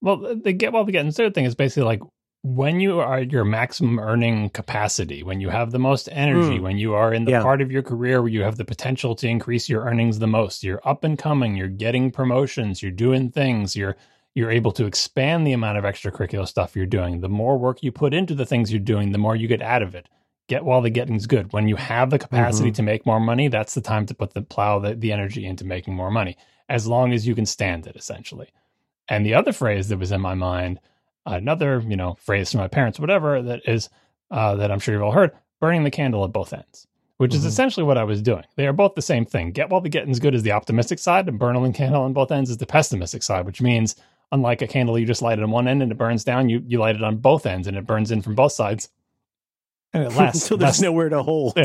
Well, 0.00 0.36
the 0.36 0.52
get 0.52 0.72
well, 0.72 0.84
the 0.84 0.92
getting 0.92 1.10
started 1.10 1.34
thing 1.34 1.44
is 1.44 1.54
basically 1.54 1.84
like 1.84 2.02
when 2.44 2.78
you 2.78 3.00
are 3.00 3.20
at 3.20 3.32
your 3.32 3.46
maximum 3.46 3.98
earning 3.98 4.50
capacity, 4.50 5.22
when 5.22 5.40
you 5.40 5.48
have 5.48 5.70
the 5.70 5.78
most 5.78 6.10
energy, 6.12 6.58
mm. 6.58 6.60
when 6.60 6.76
you 6.76 6.92
are 6.92 7.14
in 7.14 7.24
the 7.24 7.30
yeah. 7.30 7.42
part 7.42 7.62
of 7.62 7.72
your 7.72 7.82
career 7.82 8.20
where 8.20 8.30
you 8.30 8.42
have 8.42 8.58
the 8.58 8.66
potential 8.66 9.14
to 9.14 9.26
increase 9.26 9.66
your 9.66 9.84
earnings 9.86 10.18
the 10.18 10.26
most, 10.26 10.62
you're 10.62 10.80
up 10.84 11.04
and 11.04 11.18
coming, 11.18 11.56
you're 11.56 11.68
getting 11.68 12.10
promotions, 12.10 12.82
you're 12.82 12.92
doing 12.92 13.30
things, 13.30 13.74
you're 13.74 13.96
you're 14.34 14.50
able 14.50 14.72
to 14.72 14.84
expand 14.84 15.46
the 15.46 15.52
amount 15.52 15.78
of 15.78 15.84
extracurricular 15.84 16.46
stuff 16.46 16.76
you're 16.76 16.84
doing. 16.84 17.22
The 17.22 17.30
more 17.30 17.56
work 17.56 17.82
you 17.82 17.90
put 17.90 18.12
into 18.12 18.34
the 18.34 18.44
things 18.44 18.70
you're 18.70 18.80
doing, 18.80 19.12
the 19.12 19.18
more 19.18 19.36
you 19.36 19.48
get 19.48 19.62
out 19.62 19.80
of 19.80 19.94
it. 19.94 20.06
Get 20.46 20.66
while 20.66 20.82
the 20.82 20.90
getting's 20.90 21.26
good. 21.26 21.50
When 21.54 21.66
you 21.66 21.76
have 21.76 22.10
the 22.10 22.18
capacity 22.18 22.68
mm-hmm. 22.68 22.74
to 22.74 22.82
make 22.82 23.06
more 23.06 23.20
money, 23.20 23.48
that's 23.48 23.72
the 23.72 23.80
time 23.80 24.04
to 24.06 24.14
put 24.14 24.34
the 24.34 24.42
plow 24.42 24.80
the, 24.80 24.94
the 24.94 25.12
energy 25.12 25.46
into 25.46 25.64
making 25.64 25.94
more 25.94 26.10
money, 26.10 26.36
as 26.68 26.86
long 26.86 27.14
as 27.14 27.26
you 27.26 27.34
can 27.34 27.46
stand 27.46 27.86
it, 27.86 27.96
essentially. 27.96 28.48
And 29.08 29.24
the 29.24 29.32
other 29.32 29.52
phrase 29.52 29.88
that 29.88 29.98
was 29.98 30.12
in 30.12 30.20
my 30.20 30.34
mind 30.34 30.80
another, 31.26 31.82
you 31.86 31.96
know, 31.96 32.14
phrase 32.20 32.50
from 32.50 32.60
my 32.60 32.68
parents, 32.68 33.00
whatever, 33.00 33.42
that 33.42 33.62
is 33.66 33.88
uh, 34.30 34.56
that 34.56 34.70
I'm 34.70 34.78
sure 34.78 34.94
you've 34.94 35.02
all 35.02 35.12
heard, 35.12 35.32
burning 35.60 35.84
the 35.84 35.90
candle 35.90 36.24
at 36.24 36.32
both 36.32 36.52
ends, 36.52 36.86
which 37.16 37.32
mm-hmm. 37.32 37.38
is 37.38 37.44
essentially 37.44 37.84
what 37.84 37.98
I 37.98 38.04
was 38.04 38.22
doing. 38.22 38.44
They 38.56 38.66
are 38.66 38.72
both 38.72 38.94
the 38.94 39.02
same 39.02 39.24
thing. 39.24 39.52
Get 39.52 39.70
while 39.70 39.80
the 39.80 39.88
getting's 39.88 40.20
good 40.20 40.34
is 40.34 40.42
the 40.42 40.52
optimistic 40.52 40.98
side, 40.98 41.28
and 41.28 41.38
burning 41.38 41.62
the 41.62 41.72
candle 41.72 42.02
on 42.02 42.12
both 42.12 42.32
ends 42.32 42.50
is 42.50 42.58
the 42.58 42.66
pessimistic 42.66 43.22
side, 43.22 43.46
which 43.46 43.62
means 43.62 43.96
unlike 44.32 44.62
a 44.62 44.66
candle 44.66 44.98
you 44.98 45.06
just 45.06 45.22
light 45.22 45.38
it 45.38 45.42
on 45.42 45.50
one 45.50 45.68
end 45.68 45.82
and 45.82 45.92
it 45.92 45.98
burns 45.98 46.24
down, 46.24 46.48
you 46.48 46.62
you 46.66 46.78
light 46.78 46.96
it 46.96 47.04
on 47.04 47.16
both 47.16 47.46
ends 47.46 47.68
and 47.68 47.76
it 47.76 47.86
burns 47.86 48.10
in 48.10 48.22
from 48.22 48.34
both 48.34 48.52
sides. 48.52 48.88
And 49.92 50.02
it 50.02 50.12
lasts 50.16 50.42
until 50.42 50.58
there's 50.58 50.82
nowhere 50.82 51.08
to 51.08 51.22
hold. 51.22 51.56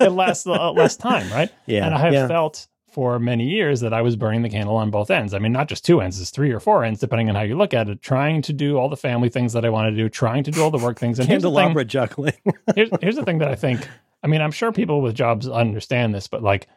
Yeah, 0.00 0.08
it 0.08 0.10
lasts 0.10 0.46
uh, 0.46 0.72
less 0.72 0.96
time, 0.96 1.30
right? 1.30 1.50
Yeah. 1.66 1.86
And 1.86 1.94
I 1.94 1.98
have 1.98 2.12
yeah. 2.12 2.26
felt 2.26 2.66
for 2.92 3.18
many 3.18 3.48
years 3.48 3.80
that 3.80 3.94
I 3.94 4.02
was 4.02 4.16
burning 4.16 4.42
the 4.42 4.50
candle 4.50 4.76
on 4.76 4.90
both 4.90 5.10
ends. 5.10 5.32
I 5.32 5.38
mean, 5.38 5.52
not 5.52 5.68
just 5.68 5.84
two 5.84 6.00
ends, 6.00 6.20
it's 6.20 6.30
three 6.30 6.52
or 6.52 6.60
four 6.60 6.84
ends, 6.84 7.00
depending 7.00 7.28
on 7.28 7.34
how 7.34 7.42
you 7.42 7.56
look 7.56 7.72
at 7.72 7.88
it, 7.88 8.02
trying 8.02 8.42
to 8.42 8.52
do 8.52 8.76
all 8.76 8.88
the 8.88 8.96
family 8.96 9.30
things 9.30 9.54
that 9.54 9.64
I 9.64 9.70
want 9.70 9.90
to 9.90 9.96
do, 9.96 10.08
trying 10.08 10.44
to 10.44 10.50
do 10.50 10.62
all 10.62 10.70
the 10.70 10.78
work 10.78 10.98
things. 10.98 11.18
And 11.18 11.26
Candelabra 11.26 11.84
juggling. 11.84 12.34
here's, 12.74 12.90
here's 13.00 13.16
the 13.16 13.24
thing 13.24 13.38
that 13.38 13.48
I 13.48 13.54
think, 13.54 13.88
I 14.22 14.26
mean, 14.26 14.42
I'm 14.42 14.52
sure 14.52 14.72
people 14.72 15.00
with 15.00 15.14
jobs 15.14 15.48
understand 15.48 16.14
this, 16.14 16.28
but 16.28 16.42
like, 16.42 16.68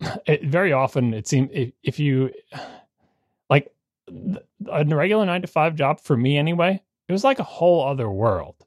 it, 0.26 0.44
very 0.44 0.72
often 0.72 1.12
it 1.12 1.28
seems 1.28 1.50
if, 1.52 1.72
if 1.82 1.98
you, 1.98 2.32
like, 3.50 3.70
a 4.08 4.84
regular 4.84 5.26
nine 5.26 5.42
to 5.42 5.48
five 5.48 5.76
job 5.76 6.00
for 6.00 6.16
me 6.16 6.38
anyway, 6.38 6.82
it 7.08 7.12
was 7.12 7.24
like 7.24 7.38
a 7.38 7.44
whole 7.44 7.86
other 7.86 8.10
world 8.10 8.63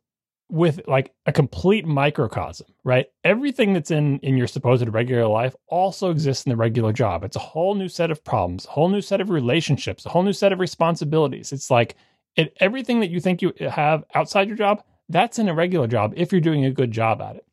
with 0.49 0.81
like 0.87 1.13
a 1.25 1.33
complete 1.33 1.85
microcosm, 1.85 2.67
right? 2.83 3.07
Everything 3.23 3.73
that's 3.73 3.91
in 3.91 4.19
in 4.19 4.37
your 4.37 4.47
supposed 4.47 4.87
regular 4.87 5.27
life 5.27 5.55
also 5.67 6.09
exists 6.09 6.45
in 6.45 6.51
the 6.51 6.55
regular 6.55 6.93
job. 6.93 7.23
It's 7.23 7.35
a 7.35 7.39
whole 7.39 7.75
new 7.75 7.89
set 7.89 8.11
of 8.11 8.23
problems, 8.23 8.65
a 8.65 8.69
whole 8.69 8.89
new 8.89 9.01
set 9.01 9.19
of 9.19 9.29
relationships, 9.29 10.05
a 10.05 10.09
whole 10.09 10.23
new 10.23 10.33
set 10.33 10.53
of 10.53 10.59
responsibilities. 10.59 11.51
It's 11.51 11.69
like 11.69 11.95
it, 12.35 12.55
everything 12.59 13.01
that 13.01 13.09
you 13.09 13.19
think 13.19 13.41
you 13.41 13.53
have 13.69 14.05
outside 14.13 14.47
your 14.47 14.57
job, 14.57 14.83
that's 15.09 15.39
in 15.39 15.49
a 15.49 15.53
regular 15.53 15.87
job 15.87 16.13
if 16.15 16.31
you're 16.31 16.41
doing 16.41 16.65
a 16.65 16.71
good 16.71 16.91
job 16.91 17.21
at 17.21 17.35
it. 17.35 17.45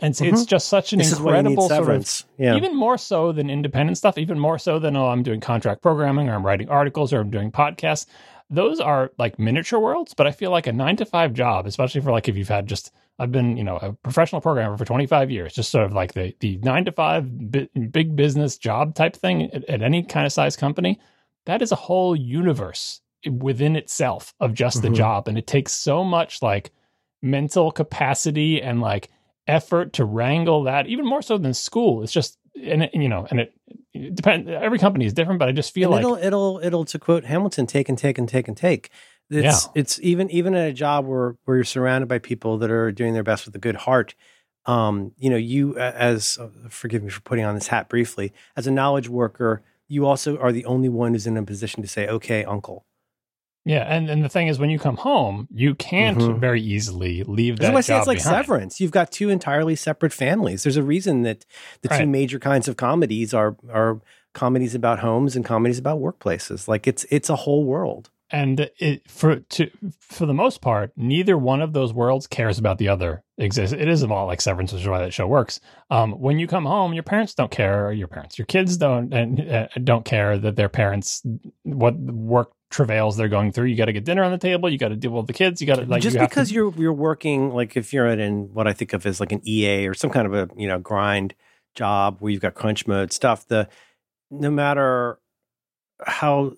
And 0.00 0.14
so 0.14 0.24
mm-hmm. 0.24 0.34
it's 0.34 0.44
just 0.44 0.68
such 0.68 0.92
an 0.92 1.00
this 1.00 1.12
incredible 1.12 1.68
sort 1.68 1.90
of, 1.90 2.24
yeah. 2.38 2.54
even 2.54 2.76
more 2.76 2.98
so 2.98 3.32
than 3.32 3.50
independent 3.50 3.98
stuff, 3.98 4.16
even 4.16 4.38
more 4.38 4.58
so 4.58 4.78
than 4.78 4.96
oh, 4.96 5.08
I'm 5.08 5.24
doing 5.24 5.40
contract 5.40 5.82
programming 5.82 6.28
or 6.28 6.34
I'm 6.34 6.46
writing 6.46 6.68
articles 6.68 7.12
or 7.12 7.20
I'm 7.20 7.30
doing 7.30 7.50
podcasts 7.50 8.06
those 8.50 8.80
are 8.80 9.10
like 9.18 9.38
miniature 9.38 9.78
worlds, 9.78 10.14
but 10.14 10.26
I 10.26 10.32
feel 10.32 10.50
like 10.50 10.66
a 10.66 10.72
nine 10.72 10.96
to 10.96 11.04
five 11.04 11.34
job, 11.34 11.66
especially 11.66 12.00
for 12.00 12.12
like 12.12 12.28
if 12.28 12.36
you've 12.36 12.48
had 12.48 12.66
just 12.66 12.92
I've 13.18 13.32
been 13.32 13.56
you 13.56 13.64
know 13.64 13.76
a 13.76 13.92
professional 13.92 14.40
programmer 14.40 14.76
for 14.76 14.84
25 14.84 15.30
years, 15.30 15.54
just 15.54 15.70
sort 15.70 15.84
of 15.84 15.92
like 15.92 16.14
the 16.14 16.34
the 16.40 16.58
nine 16.58 16.84
to 16.86 16.92
five 16.92 17.50
bi- 17.50 17.68
big 17.90 18.16
business 18.16 18.56
job 18.56 18.94
type 18.94 19.16
thing 19.16 19.50
at, 19.52 19.64
at, 19.64 19.82
any 19.82 20.02
kind 20.02 20.24
of 20.24 20.32
size 20.32 20.56
company. 20.56 20.98
That 21.46 21.62
is 21.62 21.72
a 21.72 21.76
whole 21.76 22.14
universe 22.16 23.00
within 23.30 23.76
itself 23.76 24.34
of 24.40 24.54
just 24.54 24.78
mm-hmm. 24.78 24.92
the 24.92 24.96
job, 24.96 25.28
and 25.28 25.36
it 25.36 25.46
takes 25.46 25.72
so 25.72 26.02
much 26.02 26.40
like 26.40 26.70
mental 27.20 27.70
capacity 27.70 28.62
and 28.62 28.80
like 28.80 29.10
effort 29.46 29.94
to 29.94 30.04
wrangle 30.04 30.62
that, 30.64 30.86
even 30.86 31.06
more 31.06 31.22
so 31.22 31.36
than 31.38 31.54
school. 31.54 32.02
It's 32.02 32.12
just 32.12 32.37
and 32.62 32.84
it, 32.84 32.90
you 32.94 33.08
know, 33.08 33.26
and 33.30 33.40
it, 33.40 33.54
it 33.94 34.14
depends. 34.14 34.48
Every 34.48 34.78
company 34.78 35.06
is 35.06 35.12
different, 35.12 35.38
but 35.38 35.48
I 35.48 35.52
just 35.52 35.72
feel 35.72 35.94
and 35.94 36.04
like 36.04 36.20
it'll 36.20 36.26
it'll 36.26 36.60
it'll 36.62 36.84
to 36.86 36.98
quote 36.98 37.24
Hamilton, 37.24 37.66
take 37.66 37.88
and 37.88 37.98
take 37.98 38.18
and 38.18 38.28
take 38.28 38.48
and 38.48 38.56
take. 38.56 38.90
It's 39.30 39.66
yeah. 39.66 39.72
it's 39.74 40.00
even 40.00 40.30
even 40.30 40.54
at 40.54 40.68
a 40.68 40.72
job 40.72 41.06
where 41.06 41.36
where 41.44 41.56
you're 41.56 41.64
surrounded 41.64 42.08
by 42.08 42.18
people 42.18 42.58
that 42.58 42.70
are 42.70 42.90
doing 42.92 43.14
their 43.14 43.22
best 43.22 43.46
with 43.46 43.54
a 43.54 43.58
good 43.58 43.76
heart. 43.76 44.14
Um, 44.66 45.12
you 45.18 45.30
know, 45.30 45.36
you 45.36 45.76
as 45.78 46.38
uh, 46.38 46.48
forgive 46.68 47.02
me 47.02 47.10
for 47.10 47.20
putting 47.20 47.44
on 47.44 47.54
this 47.54 47.68
hat 47.68 47.88
briefly, 47.88 48.32
as 48.56 48.66
a 48.66 48.70
knowledge 48.70 49.08
worker, 49.08 49.62
you 49.86 50.06
also 50.06 50.38
are 50.38 50.52
the 50.52 50.64
only 50.64 50.88
one 50.88 51.12
who's 51.12 51.26
in 51.26 51.36
a 51.36 51.42
position 51.42 51.82
to 51.82 51.88
say, 51.88 52.06
"Okay, 52.06 52.44
uncle, 52.44 52.84
yeah, 53.68 53.82
and, 53.82 54.08
and 54.08 54.24
the 54.24 54.30
thing 54.30 54.48
is, 54.48 54.58
when 54.58 54.70
you 54.70 54.78
come 54.78 54.96
home, 54.96 55.46
you 55.52 55.74
can't 55.74 56.16
mm-hmm. 56.16 56.40
very 56.40 56.62
easily 56.62 57.22
leave 57.24 57.56
that. 57.58 57.64
That's 57.64 57.72
why 57.74 57.78
I 57.78 57.82
say 57.82 57.98
it's 57.98 58.06
like 58.06 58.16
behind. 58.16 58.46
severance. 58.46 58.80
You've 58.80 58.92
got 58.92 59.12
two 59.12 59.28
entirely 59.28 59.76
separate 59.76 60.14
families. 60.14 60.62
There's 60.62 60.78
a 60.78 60.82
reason 60.82 61.20
that 61.24 61.44
the 61.82 61.90
right. 61.90 62.00
two 62.00 62.06
major 62.06 62.38
kinds 62.38 62.66
of 62.66 62.78
comedies 62.78 63.34
are 63.34 63.56
are 63.70 64.00
comedies 64.32 64.74
about 64.74 65.00
homes 65.00 65.36
and 65.36 65.44
comedies 65.44 65.78
about 65.78 66.00
workplaces. 66.00 66.66
Like 66.66 66.86
it's 66.86 67.04
it's 67.10 67.28
a 67.28 67.36
whole 67.36 67.66
world. 67.66 68.08
And 68.30 68.70
it, 68.78 69.10
for 69.10 69.36
to 69.36 69.70
for 70.00 70.24
the 70.24 70.34
most 70.34 70.62
part, 70.62 70.92
neither 70.96 71.36
one 71.36 71.60
of 71.60 71.74
those 71.74 71.92
worlds 71.92 72.26
cares 72.26 72.58
about 72.58 72.78
the 72.78 72.88
other. 72.88 73.22
Exists. 73.36 73.72
It 73.72 73.86
is 73.86 74.02
a 74.02 74.06
lot 74.06 74.24
like 74.24 74.40
Severance, 74.40 74.72
which 74.72 74.82
is 74.82 74.88
why 74.88 75.00
that 75.00 75.14
show 75.14 75.26
works. 75.26 75.60
Um, 75.90 76.12
when 76.12 76.38
you 76.38 76.46
come 76.46 76.64
home, 76.64 76.92
your 76.92 77.04
parents 77.04 77.34
don't 77.34 77.50
care. 77.50 77.92
Your 77.92 78.08
parents, 78.08 78.38
your 78.38 78.46
kids 78.46 78.78
don't 78.78 79.12
and 79.12 79.40
uh, 79.40 79.68
don't 79.84 80.04
care 80.04 80.38
that 80.38 80.56
their 80.56 80.70
parents 80.70 81.22
what 81.62 81.96
work 81.98 82.52
travails 82.70 83.16
they're 83.16 83.28
going 83.28 83.52
through. 83.52 83.66
You 83.66 83.76
got 83.76 83.86
to 83.86 83.92
get 83.92 84.04
dinner 84.04 84.22
on 84.22 84.32
the 84.32 84.38
table. 84.38 84.68
You 84.68 84.78
got 84.78 84.88
to 84.88 84.96
deal 84.96 85.12
with 85.12 85.26
the 85.26 85.32
kids. 85.32 85.60
You 85.60 85.66
got 85.66 85.76
to 85.76 85.86
like 85.86 86.02
just 86.02 86.14
you 86.14 86.20
because 86.20 86.48
to, 86.48 86.54
you're 86.54 86.74
you're 86.76 86.92
working 86.92 87.50
like 87.50 87.76
if 87.76 87.92
you're 87.92 88.06
in 88.06 88.52
what 88.52 88.66
I 88.66 88.72
think 88.72 88.92
of 88.92 89.06
as 89.06 89.20
like 89.20 89.32
an 89.32 89.40
EA 89.46 89.86
or 89.86 89.94
some 89.94 90.10
kind 90.10 90.26
of 90.26 90.34
a 90.34 90.48
you 90.56 90.68
know 90.68 90.78
grind 90.78 91.34
job 91.74 92.16
where 92.20 92.32
you've 92.32 92.42
got 92.42 92.54
crunch 92.54 92.86
mode 92.86 93.12
stuff. 93.12 93.46
The 93.46 93.68
no 94.30 94.50
matter 94.50 95.18
how 96.06 96.52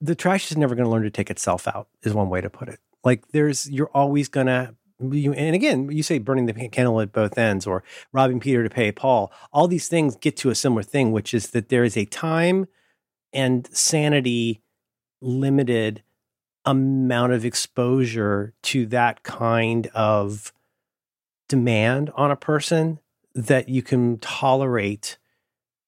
the 0.00 0.14
trash 0.14 0.50
is 0.50 0.56
never 0.56 0.74
going 0.74 0.84
to 0.84 0.90
learn 0.90 1.02
to 1.02 1.10
take 1.10 1.30
itself 1.30 1.68
out 1.68 1.88
is 2.02 2.14
one 2.14 2.30
way 2.30 2.40
to 2.40 2.50
put 2.50 2.68
it. 2.68 2.78
Like 3.04 3.28
there's 3.28 3.70
you're 3.70 3.90
always 3.94 4.28
gonna 4.28 4.74
you, 5.00 5.32
and 5.32 5.54
again, 5.54 5.90
you 5.92 6.02
say 6.02 6.18
burning 6.18 6.46
the 6.46 6.68
candle 6.70 7.00
at 7.00 7.12
both 7.12 7.38
ends 7.38 7.66
or 7.66 7.84
robbing 8.12 8.40
Peter 8.40 8.64
to 8.64 8.70
pay 8.70 8.90
Paul. 8.90 9.32
All 9.52 9.68
these 9.68 9.86
things 9.86 10.16
get 10.16 10.36
to 10.38 10.50
a 10.50 10.54
similar 10.54 10.82
thing, 10.82 11.12
which 11.12 11.32
is 11.32 11.50
that 11.50 11.68
there 11.68 11.84
is 11.84 11.96
a 11.96 12.04
time 12.06 12.66
and 13.32 13.68
sanity 13.72 14.60
limited 15.20 16.02
amount 16.64 17.32
of 17.32 17.44
exposure 17.44 18.52
to 18.62 18.86
that 18.86 19.22
kind 19.22 19.86
of 19.94 20.52
demand 21.48 22.10
on 22.14 22.30
a 22.30 22.36
person 22.36 22.98
that 23.34 23.68
you 23.68 23.82
can 23.82 24.18
tolerate. 24.18 25.16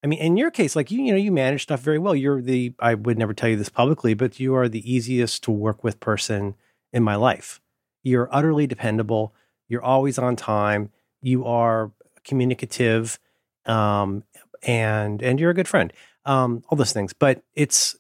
I 0.02 0.07
mean, 0.07 0.20
in 0.20 0.36
your 0.36 0.51
case, 0.51 0.74
like 0.74 0.90
you, 0.90 1.02
you 1.02 1.12
know, 1.12 1.19
you 1.19 1.32
manage 1.32 1.65
stuff 1.65 1.81
very 1.81 1.98
well. 1.98 2.15
You're 2.15 2.40
the, 2.40 2.73
I 2.78 2.94
would 2.94 3.19
never 3.19 3.35
tell 3.35 3.51
you 3.51 3.57
this 3.57 3.69
publicly, 3.69 4.15
but 4.15 4.40
you 4.40 4.55
are 4.55 4.69
the 4.69 4.90
easiest 4.90 5.43
to 5.44 5.51
work 5.51 5.85
with 5.85 6.01
person 6.01 6.55
in 6.93 7.02
my 7.02 7.16
life. 7.16 7.61
You're 8.02 8.35
utterly 8.35 8.66
dependable. 8.66 9.35
You're 9.69 9.82
always 9.82 10.19
on 10.19 10.36
time. 10.36 10.90
You 11.20 11.44
are 11.44 11.93
communicative, 12.24 13.19
um, 13.66 14.24
and 14.62 15.23
and 15.23 15.39
you're 15.39 15.51
a 15.51 15.55
good 15.55 15.69
friend. 15.69 15.93
Um, 16.24 16.65
all 16.69 16.77
those 16.77 16.93
things, 16.93 17.12
but 17.12 17.43
it's 17.55 17.97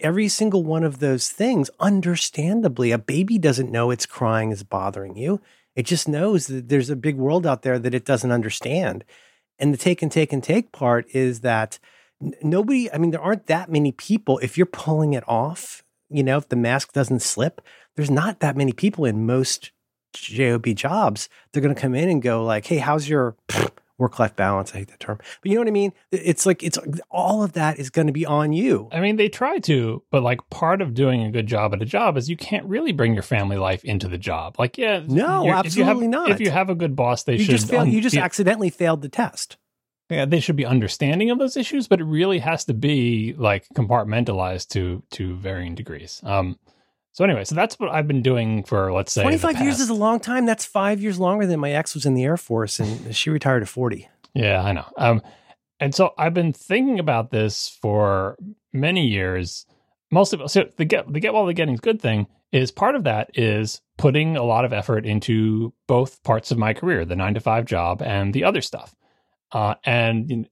every 0.00 0.28
single 0.28 0.64
one 0.64 0.84
of 0.84 0.98
those 0.98 1.28
things, 1.28 1.70
understandably, 1.80 2.90
a 2.90 2.98
baby 2.98 3.38
doesn't 3.38 3.70
know 3.70 3.90
its 3.90 4.06
crying 4.06 4.50
is 4.50 4.62
bothering 4.62 5.16
you. 5.16 5.40
It 5.76 5.84
just 5.84 6.08
knows 6.08 6.46
that 6.48 6.68
there's 6.68 6.90
a 6.90 6.96
big 6.96 7.16
world 7.16 7.46
out 7.46 7.62
there 7.62 7.78
that 7.78 7.94
it 7.94 8.04
doesn't 8.04 8.32
understand. 8.32 9.04
And 9.58 9.72
the 9.72 9.78
take 9.78 10.02
and 10.02 10.10
take 10.10 10.32
and 10.32 10.42
take 10.42 10.72
part 10.72 11.06
is 11.14 11.40
that 11.40 11.78
nobody, 12.42 12.90
I 12.92 12.98
mean, 12.98 13.10
there 13.10 13.20
aren't 13.20 13.46
that 13.46 13.70
many 13.70 13.92
people. 13.92 14.38
If 14.38 14.56
you're 14.56 14.66
pulling 14.66 15.14
it 15.14 15.24
off, 15.28 15.84
you 16.08 16.22
know, 16.22 16.38
if 16.38 16.48
the 16.48 16.56
mask 16.56 16.92
doesn't 16.92 17.22
slip, 17.22 17.60
there's 17.96 18.10
not 18.10 18.40
that 18.40 18.56
many 18.56 18.72
people 18.72 19.04
in 19.04 19.26
most 19.26 19.70
job 20.12 20.66
jobs. 20.74 21.28
They're 21.52 21.62
going 21.62 21.74
to 21.74 21.80
come 21.80 21.94
in 21.94 22.08
and 22.08 22.20
go 22.20 22.44
like, 22.44 22.66
"Hey, 22.66 22.78
how's 22.78 23.08
your 23.08 23.36
work 24.00 24.18
life 24.18 24.34
balance. 24.34 24.74
I 24.74 24.78
hate 24.78 24.88
that 24.88 24.98
term, 24.98 25.18
but 25.18 25.50
you 25.50 25.54
know 25.54 25.60
what 25.60 25.68
I 25.68 25.72
mean? 25.72 25.92
It's 26.10 26.46
like, 26.46 26.64
it's 26.64 26.78
all 27.10 27.42
of 27.44 27.52
that 27.52 27.78
is 27.78 27.90
going 27.90 28.08
to 28.08 28.12
be 28.12 28.26
on 28.26 28.52
you. 28.52 28.88
I 28.90 29.00
mean, 29.00 29.16
they 29.16 29.28
try 29.28 29.58
to, 29.60 30.02
but 30.10 30.22
like 30.22 30.40
part 30.50 30.82
of 30.82 30.94
doing 30.94 31.22
a 31.22 31.30
good 31.30 31.46
job 31.46 31.74
at 31.74 31.82
a 31.82 31.84
job 31.84 32.16
is 32.16 32.28
you 32.28 32.36
can't 32.36 32.66
really 32.66 32.92
bring 32.92 33.14
your 33.14 33.22
family 33.22 33.56
life 33.56 33.84
into 33.84 34.08
the 34.08 34.18
job. 34.18 34.56
Like, 34.58 34.78
yeah, 34.78 35.02
no, 35.06 35.48
absolutely 35.52 36.06
have, 36.06 36.10
not. 36.10 36.30
If 36.30 36.40
you 36.40 36.50
have 36.50 36.70
a 36.70 36.74
good 36.74 36.96
boss, 36.96 37.22
they 37.22 37.34
you 37.34 37.44
should. 37.44 37.50
Just 37.50 37.68
failed, 37.68 37.82
un- 37.82 37.92
you 37.92 38.00
just 38.00 38.16
accidentally 38.16 38.70
failed 38.70 39.02
the 39.02 39.08
test. 39.08 39.58
Yeah, 40.08 40.24
they 40.24 40.40
should 40.40 40.56
be 40.56 40.66
understanding 40.66 41.30
of 41.30 41.38
those 41.38 41.56
issues, 41.56 41.86
but 41.86 42.00
it 42.00 42.04
really 42.04 42.40
has 42.40 42.64
to 42.64 42.74
be 42.74 43.32
like 43.38 43.68
compartmentalized 43.76 44.68
to 44.70 45.04
to 45.10 45.36
varying 45.36 45.76
degrees. 45.76 46.20
Um, 46.24 46.58
So 47.12 47.24
anyway, 47.24 47.44
so 47.44 47.54
that's 47.54 47.78
what 47.78 47.90
I've 47.90 48.06
been 48.06 48.22
doing 48.22 48.62
for 48.62 48.92
let's 48.92 49.12
say 49.12 49.22
25 49.22 49.60
years 49.62 49.80
is 49.80 49.88
a 49.88 49.94
long 49.94 50.20
time. 50.20 50.46
That's 50.46 50.64
five 50.64 51.00
years 51.00 51.18
longer 51.18 51.46
than 51.46 51.60
my 51.60 51.72
ex 51.72 51.94
was 51.94 52.06
in 52.06 52.14
the 52.14 52.24
Air 52.24 52.36
Force, 52.36 52.78
and 52.78 53.14
she 53.16 53.30
retired 53.30 53.62
at 53.62 53.68
40. 53.68 54.08
Yeah, 54.34 54.62
I 54.62 54.72
know. 54.72 54.86
Um, 54.96 55.22
and 55.80 55.94
so 55.94 56.12
I've 56.16 56.34
been 56.34 56.52
thinking 56.52 56.98
about 56.98 57.30
this 57.30 57.76
for 57.80 58.36
many 58.72 59.06
years. 59.06 59.66
Mostly, 60.12 60.46
so 60.48 60.68
the 60.76 60.84
get 60.84 61.12
the 61.12 61.20
get 61.20 61.34
while 61.34 61.46
the 61.46 61.54
getting's 61.54 61.80
good 61.80 62.00
thing 62.00 62.26
is 62.52 62.70
part 62.70 62.96
of 62.96 63.04
that 63.04 63.30
is 63.34 63.80
putting 63.96 64.36
a 64.36 64.42
lot 64.42 64.64
of 64.64 64.72
effort 64.72 65.06
into 65.06 65.72
both 65.86 66.22
parts 66.22 66.50
of 66.50 66.58
my 66.58 66.74
career, 66.74 67.04
the 67.04 67.16
nine 67.16 67.34
to 67.34 67.40
five 67.40 67.64
job 67.64 68.02
and 68.02 68.34
the 68.34 68.44
other 68.44 68.60
stuff. 68.60 68.94
Uh, 69.52 69.74
and 69.84 70.48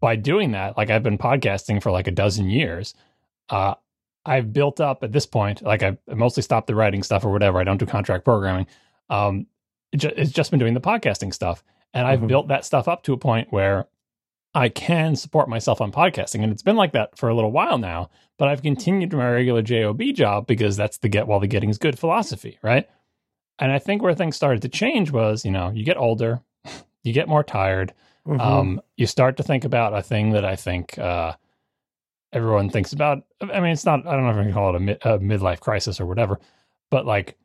by 0.00 0.16
doing 0.16 0.52
that, 0.52 0.76
like 0.76 0.90
I've 0.90 1.02
been 1.02 1.18
podcasting 1.18 1.82
for 1.82 1.90
like 1.90 2.06
a 2.06 2.12
dozen 2.12 2.48
years, 2.48 2.94
uh, 3.50 3.74
I've 4.26 4.52
built 4.52 4.80
up 4.80 5.02
at 5.02 5.12
this 5.12 5.26
point, 5.26 5.62
like 5.62 5.82
I've 5.82 5.98
mostly 6.08 6.42
stopped 6.42 6.66
the 6.66 6.74
writing 6.74 7.02
stuff 7.02 7.24
or 7.24 7.30
whatever. 7.30 7.58
I 7.58 7.64
don't 7.64 7.76
do 7.78 7.86
contract 7.86 8.24
programming. 8.24 8.66
Um, 9.10 9.46
it 9.92 9.98
ju- 9.98 10.12
it's 10.16 10.32
just 10.32 10.50
been 10.50 10.60
doing 10.60 10.74
the 10.74 10.80
podcasting 10.80 11.32
stuff. 11.34 11.62
And 11.92 12.06
I've 12.06 12.20
Mhm. 12.20 12.28
built 12.28 12.48
that 12.48 12.64
stuff 12.64 12.88
up 12.88 13.02
to 13.04 13.12
a 13.12 13.16
point 13.18 13.48
where 13.52 13.86
I 14.54 14.68
can 14.68 15.14
support 15.16 15.48
myself 15.48 15.80
on 15.80 15.92
podcasting. 15.92 16.42
And 16.42 16.52
it's 16.52 16.62
been 16.62 16.76
like 16.76 16.92
that 16.92 17.18
for 17.18 17.28
a 17.28 17.34
little 17.34 17.50
while 17.52 17.76
now, 17.78 18.08
but 18.38 18.48
I've 18.48 18.62
continued 18.62 19.12
my 19.12 19.28
regular 19.30 19.62
JOB 19.62 20.12
job 20.12 20.46
because 20.46 20.76
that's 20.76 20.98
the 20.98 21.08
get 21.08 21.26
while 21.26 21.40
the 21.40 21.48
getting's 21.48 21.78
good 21.78 21.98
philosophy, 21.98 22.58
right? 22.62 22.88
And 23.58 23.70
I 23.72 23.78
think 23.78 24.02
where 24.02 24.14
things 24.14 24.36
started 24.36 24.62
to 24.62 24.68
change 24.68 25.10
was, 25.12 25.44
you 25.44 25.50
know, 25.50 25.70
you 25.70 25.84
get 25.84 25.96
older, 25.96 26.40
you 27.02 27.12
get 27.12 27.28
more 27.28 27.44
tired, 27.44 27.92
Mhm. 28.26 28.40
um, 28.40 28.80
you 28.96 29.06
start 29.06 29.36
to 29.36 29.42
think 29.42 29.64
about 29.64 29.92
a 29.92 30.02
thing 30.02 30.30
that 30.30 30.44
I 30.44 30.56
think 30.56 30.98
uh, 30.98 31.34
everyone 32.34 32.68
thinks 32.68 32.92
about. 32.92 33.22
I 33.40 33.60
mean, 33.60 33.72
it's 33.72 33.84
not. 33.84 34.06
I 34.06 34.12
don't 34.12 34.24
know 34.24 34.30
if 34.30 34.36
I 34.36 34.42
can 34.44 34.52
call 34.52 34.70
it 34.70 34.76
a, 34.76 34.80
mid, 34.80 34.98
a 35.02 35.18
midlife 35.18 35.60
crisis 35.60 36.00
or 36.00 36.06
whatever, 36.06 36.40
but 36.90 37.06
like, 37.06 37.36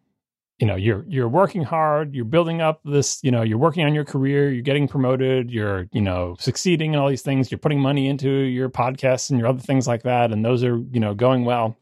you 0.57 0.67
know, 0.67 0.75
you're 0.75 1.05
you're 1.07 1.29
working 1.29 1.63
hard, 1.63 2.13
you're 2.13 2.25
building 2.25 2.59
up 2.61 2.81
this. 2.83 3.19
You 3.23 3.31
know, 3.31 3.43
you're 3.43 3.57
working 3.57 3.85
on 3.85 3.93
your 3.93 4.05
career, 4.05 4.51
you're 4.51 4.63
getting 4.63 4.87
promoted, 4.87 5.51
you're 5.51 5.87
you 5.91 6.01
know 6.01 6.35
succeeding 6.39 6.93
in 6.93 6.99
all 6.99 7.07
these 7.07 7.21
things. 7.21 7.51
You're 7.51 7.59
putting 7.59 7.79
money 7.79 8.07
into 8.07 8.29
your 8.29 8.69
podcasts 8.69 9.29
and 9.29 9.39
your 9.39 9.47
other 9.47 9.61
things 9.61 9.87
like 9.87 10.03
that, 10.03 10.31
and 10.31 10.43
those 10.43 10.63
are 10.63 10.77
you 10.77 10.99
know 10.99 11.13
going 11.13 11.45
well. 11.45 11.77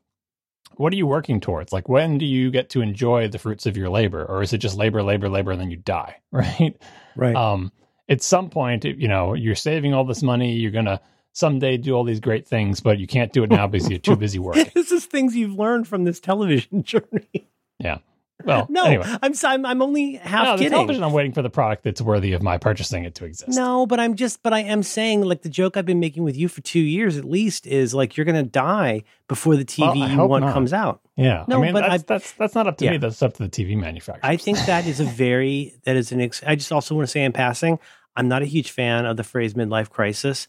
What 0.75 0.93
are 0.93 0.97
you 0.97 1.07
working 1.07 1.41
towards? 1.41 1.73
Like, 1.73 1.89
when 1.89 2.19
do 2.19 2.25
you 2.25 2.51
get 2.51 2.69
to 2.71 2.81
enjoy 2.81 3.29
the 3.29 3.39
fruits 3.39 3.65
of 3.65 3.75
your 3.75 3.89
labor, 3.89 4.23
or 4.23 4.43
is 4.43 4.53
it 4.53 4.59
just 4.59 4.77
labor, 4.77 5.01
labor, 5.01 5.27
labor, 5.27 5.51
and 5.51 5.59
then 5.59 5.71
you 5.71 5.77
die? 5.77 6.17
Right 6.31 6.75
right. 7.17 7.35
um 7.35 7.71
at 8.09 8.21
some 8.21 8.49
point 8.49 8.85
you 8.85 9.07
know 9.07 9.34
you're 9.34 9.55
saving 9.55 9.93
all 9.93 10.05
this 10.05 10.23
money 10.23 10.53
you're 10.53 10.71
gonna 10.71 11.01
someday 11.38 11.77
do 11.77 11.93
all 11.93 12.03
these 12.03 12.19
great 12.19 12.47
things 12.47 12.80
but 12.80 12.97
you 12.97 13.05
can't 13.07 13.31
do 13.31 13.43
it 13.43 13.49
now 13.49 13.68
because 13.68 13.89
you're 13.89 13.99
too 13.99 14.15
busy 14.15 14.39
working 14.47 14.72
this 14.73 14.91
is 14.91 15.05
things 15.05 15.35
you've 15.35 15.53
learned 15.53 15.88
from 15.88 16.03
this 16.03 16.19
television 16.19 16.81
journey. 16.91 17.47
Yeah. 17.80 17.99
Well 18.43 18.68
No, 18.69 18.84
anyway 18.85 19.05
I'm, 19.23 19.34
I'm 19.43 19.65
I'm 19.65 19.81
only 19.81 20.14
half 20.14 20.45
no, 20.45 20.53
kidding. 20.57 20.69
television 20.72 21.03
i'm 21.03 21.11
waiting 21.11 21.31
for 21.34 21.41
the 21.41 21.49
product 21.49 21.84
that's 21.84 22.01
worthy 22.01 22.34
of 22.34 22.43
my 22.43 22.57
purchasing 22.59 23.03
it 23.03 23.15
to 23.15 23.26
exist 23.26 23.57
No, 23.57 23.88
but 23.88 23.99
I'm 23.99 24.15
just, 24.15 24.43
but 24.43 24.53
I 24.53 24.59
am 24.59 24.84
saying, 24.84 25.23
like 25.23 25.41
the 25.41 25.49
joke 25.49 25.76
I've 25.76 25.88
been 25.88 25.99
making 25.99 26.23
with 26.23 26.38
you 26.38 26.47
for 26.47 26.61
two 26.61 26.80
years 26.80 27.18
at 27.18 27.26
least 27.26 27.65
is 27.65 27.95
like 27.95 28.15
you're 28.15 28.26
going 28.26 28.43
to 28.45 28.49
die 28.49 29.03
before 29.27 29.55
the 29.55 29.65
TV 29.65 30.03
I 30.03 30.14
you 30.14 30.23
want 30.23 30.45
not. 30.45 30.53
comes 30.53 30.72
out. 30.72 31.01
yeah 31.15 31.45
No, 31.47 31.57
i 31.57 31.61
mean 31.65 31.73
but 31.73 31.81
that's, 31.81 32.03
I- 32.03 32.05
that's 32.14 32.31
that's 32.34 32.53
not 32.55 32.68
up 32.68 32.77
to 32.77 32.85
Yeah. 32.85 32.91
me 32.91 32.97
that's 32.97 33.22
up 33.23 33.34
to 33.38 33.43
the 33.43 33.49
tv 33.49 33.76
manufacturer 33.76 34.22
I 34.23 34.38
think 34.38 34.59
that 34.68 34.85
is 34.85 34.99
a 34.99 35.05
very 35.05 35.73
that 35.85 35.95
is 35.95 36.11
an. 36.11 36.22
Ex- 36.22 36.43
I 36.45 36.53
just 36.55 36.72
also 36.72 36.93
want 36.95 37.07
to 37.07 37.11
say 37.11 37.23
in 37.23 37.34
passing, 37.34 37.80
I'm 38.15 38.27
not 38.27 38.43
a 38.43 38.45
huge 38.45 38.69
fan 38.72 39.05
of 39.07 39.18
the 39.18 39.23
phrase 39.23 39.55
midlife 39.55 39.89
crisis. 39.89 40.47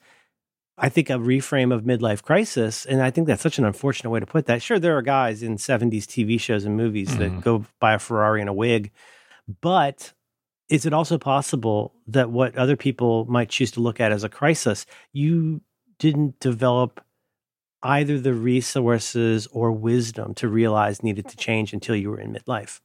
I 0.80 0.88
think 0.88 1.10
a 1.10 1.14
reframe 1.14 1.74
of 1.74 1.82
midlife 1.82 2.22
crisis, 2.22 2.86
and 2.86 3.02
I 3.02 3.10
think 3.10 3.26
that's 3.26 3.42
such 3.42 3.58
an 3.58 3.64
unfortunate 3.64 4.10
way 4.10 4.20
to 4.20 4.26
put 4.26 4.46
that. 4.46 4.62
Sure, 4.62 4.78
there 4.78 4.96
are 4.96 5.02
guys 5.02 5.42
in 5.42 5.56
70s 5.58 6.06
TV 6.06 6.38
shows 6.40 6.64
and 6.64 6.76
movies 6.76 7.10
Mhm. 7.10 7.18
that 7.18 7.40
go 7.40 7.64
buy 7.80 7.94
a 7.94 7.98
Ferrari 7.98 8.40
and 8.40 8.48
a 8.48 8.52
wig, 8.52 8.90
but 9.60 10.12
is 10.68 10.86
it 10.86 10.92
also 10.92 11.18
possible 11.18 11.94
that 12.06 12.30
what 12.30 12.56
other 12.56 12.76
people 12.76 13.24
might 13.26 13.48
choose 13.48 13.70
to 13.72 13.80
look 13.80 14.00
at 14.00 14.12
as 14.12 14.22
a 14.22 14.28
crisis, 14.28 14.86
you 15.12 15.60
didn't 15.98 16.38
develop 16.40 17.00
either 17.82 18.20
the 18.20 18.34
resources 18.34 19.46
or 19.48 19.72
wisdom 19.72 20.34
to 20.34 20.48
realize 20.48 21.02
needed 21.02 21.26
to 21.28 21.36
change 21.46 21.72
until 21.72 21.96
you 21.96 22.10
were 22.10 22.20
in 22.20 22.32
midlife? 22.32 22.80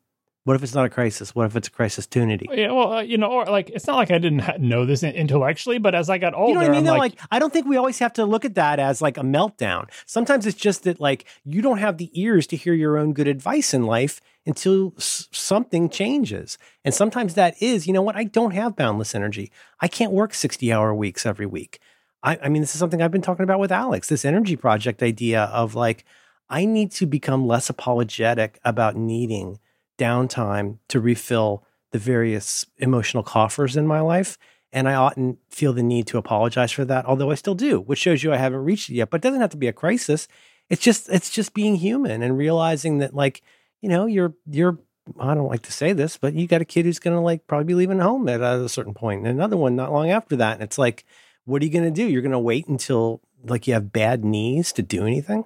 What 0.46 0.56
if 0.56 0.64
it's 0.64 0.76
not 0.76 0.86
a 0.86 0.90
crisis? 0.90 1.34
What 1.34 1.46
if 1.46 1.56
it's 1.56 1.68
a 1.70 1.72
crisis 1.72 2.06
opportunity? 2.06 2.48
yeah 2.52 2.72
well 2.72 2.94
uh, 2.94 3.02
you 3.02 3.18
know 3.18 3.28
or 3.32 3.46
like 3.46 3.70
it's 3.70 3.88
not 3.88 3.96
like 3.96 4.12
i 4.12 4.18
didn't 4.18 4.40
ha- 4.40 4.56
know 4.60 4.86
this 4.86 5.04
intellectually 5.04 5.78
but 5.78 5.96
as 5.96 6.10
i 6.10 6.18
got 6.18 6.34
older 6.34 6.50
You 6.50 6.54
know 6.56 6.62
what 6.62 6.70
I 6.70 6.72
mean? 6.72 6.84
Though, 6.84 6.92
like, 6.94 7.14
like, 7.14 7.28
I 7.32 7.40
don't 7.40 7.54
think 7.54 7.66
we 7.66 7.78
always 7.78 8.00
have 8.00 8.14
to 8.14 8.26
look 8.26 8.44
at 8.46 8.56
that 8.56 8.80
as 8.80 9.02
like 9.02 9.18
a 9.18 9.22
meltdown. 9.22 9.90
Sometimes 10.06 10.46
it's 10.46 10.58
just 10.58 10.84
that 10.84 11.00
like 11.00 11.26
you 11.46 11.62
don't 11.62 11.78
have 11.80 11.98
the 11.98 12.10
ears 12.14 12.46
to 12.48 12.56
hear 12.58 12.74
your 12.74 12.98
own 12.98 13.14
good 13.14 13.28
advice 13.28 13.74
in 13.74 13.84
life 13.86 14.20
until 14.46 14.94
s- 14.98 15.28
something 15.32 15.90
changes. 15.90 16.58
And 16.84 16.94
sometimes 16.94 17.34
that 17.36 17.62
is, 17.62 17.88
you 17.88 17.94
know 17.94 18.02
what? 18.02 18.16
I 18.18 18.26
don't 18.26 18.52
have 18.52 18.76
boundless 18.76 19.16
energy. 19.16 19.52
I 19.80 19.88
can't 19.88 20.12
work 20.12 20.34
60 20.34 20.72
hour 20.74 20.94
weeks 20.94 21.26
every 21.26 21.46
week. 21.46 21.80
I, 22.22 22.38
I 22.44 22.50
mean, 22.50 22.62
this 22.62 22.74
is 22.76 22.80
something 22.80 23.02
I've 23.02 23.12
been 23.12 23.22
talking 23.22 23.44
about 23.46 23.60
with 23.60 23.72
Alex, 23.72 24.10
this 24.10 24.26
energy 24.26 24.56
project 24.56 25.02
idea 25.02 25.44
of 25.46 25.76
like, 25.76 26.04
I 26.50 26.66
need 26.66 26.92
to 26.94 27.06
become 27.06 27.48
less 27.48 27.70
apologetic 27.70 28.60
about 28.66 28.96
needing 28.96 29.60
downtime 29.98 30.80
to 30.90 31.00
refill 31.00 31.64
the 31.92 32.00
various 32.00 32.66
emotional 32.78 33.24
coffers 33.24 33.78
in 33.78 33.88
my 33.88 34.02
life. 34.02 34.38
And 34.72 34.90
I 34.90 34.96
oughtn't 34.96 35.38
feel 35.50 35.72
the 35.72 35.84
need 35.84 36.08
to 36.08 36.18
apologize 36.18 36.72
for 36.72 36.84
that, 36.86 37.06
although 37.06 37.30
I 37.30 37.36
still 37.36 37.54
do, 37.54 37.80
which 37.80 38.00
shows 38.00 38.24
you 38.24 38.34
I 38.34 38.38
haven't 38.38 38.64
reached 38.64 38.90
it 38.90 38.96
yet. 38.96 39.12
But 39.12 39.18
it 39.18 39.22
doesn't 39.22 39.42
have 39.42 39.52
to 39.52 39.58
be 39.58 39.68
a 39.68 39.74
crisis. 39.74 40.28
It's 40.70 40.82
just 40.82 41.10
it's 41.10 41.30
just 41.30 41.54
being 41.54 41.76
human 41.76 42.24
and 42.24 42.38
realizing 42.38 42.98
that 42.98 43.14
like, 43.14 43.44
you 43.82 43.90
know, 43.90 44.08
you're 44.08 44.34
you're 44.50 44.80
I 45.20 45.36
don't 45.36 45.50
like 45.50 45.62
to 45.64 45.72
say 45.72 45.94
this, 45.94 46.18
but 46.18 46.34
you 46.34 46.48
got 46.48 46.62
a 46.62 46.66
kid 46.66 46.86
who's 46.86 47.00
gonna 47.00 47.22
like 47.22 47.46
probably 47.46 47.66
be 47.66 47.76
leaving 47.76 48.00
home 48.00 48.28
at 48.28 48.42
a 48.42 48.68
certain 48.68 48.96
point, 48.96 49.20
and 49.20 49.28
another 49.28 49.58
one 49.58 49.76
not 49.76 49.92
long 49.92 50.10
after 50.10 50.36
that. 50.38 50.56
And 50.56 50.64
it's 50.64 50.80
like, 50.80 51.06
what 51.46 51.62
are 51.62 51.66
you 51.66 51.72
gonna 51.72 51.92
do? 51.92 52.08
You're 52.08 52.22
gonna 52.24 52.40
wait 52.40 52.68
until 52.68 53.22
like 53.44 53.68
you 53.68 53.74
have 53.74 53.92
bad 53.92 54.26
knees 54.26 54.72
to 54.74 54.82
do 54.82 55.06
anything? 55.06 55.46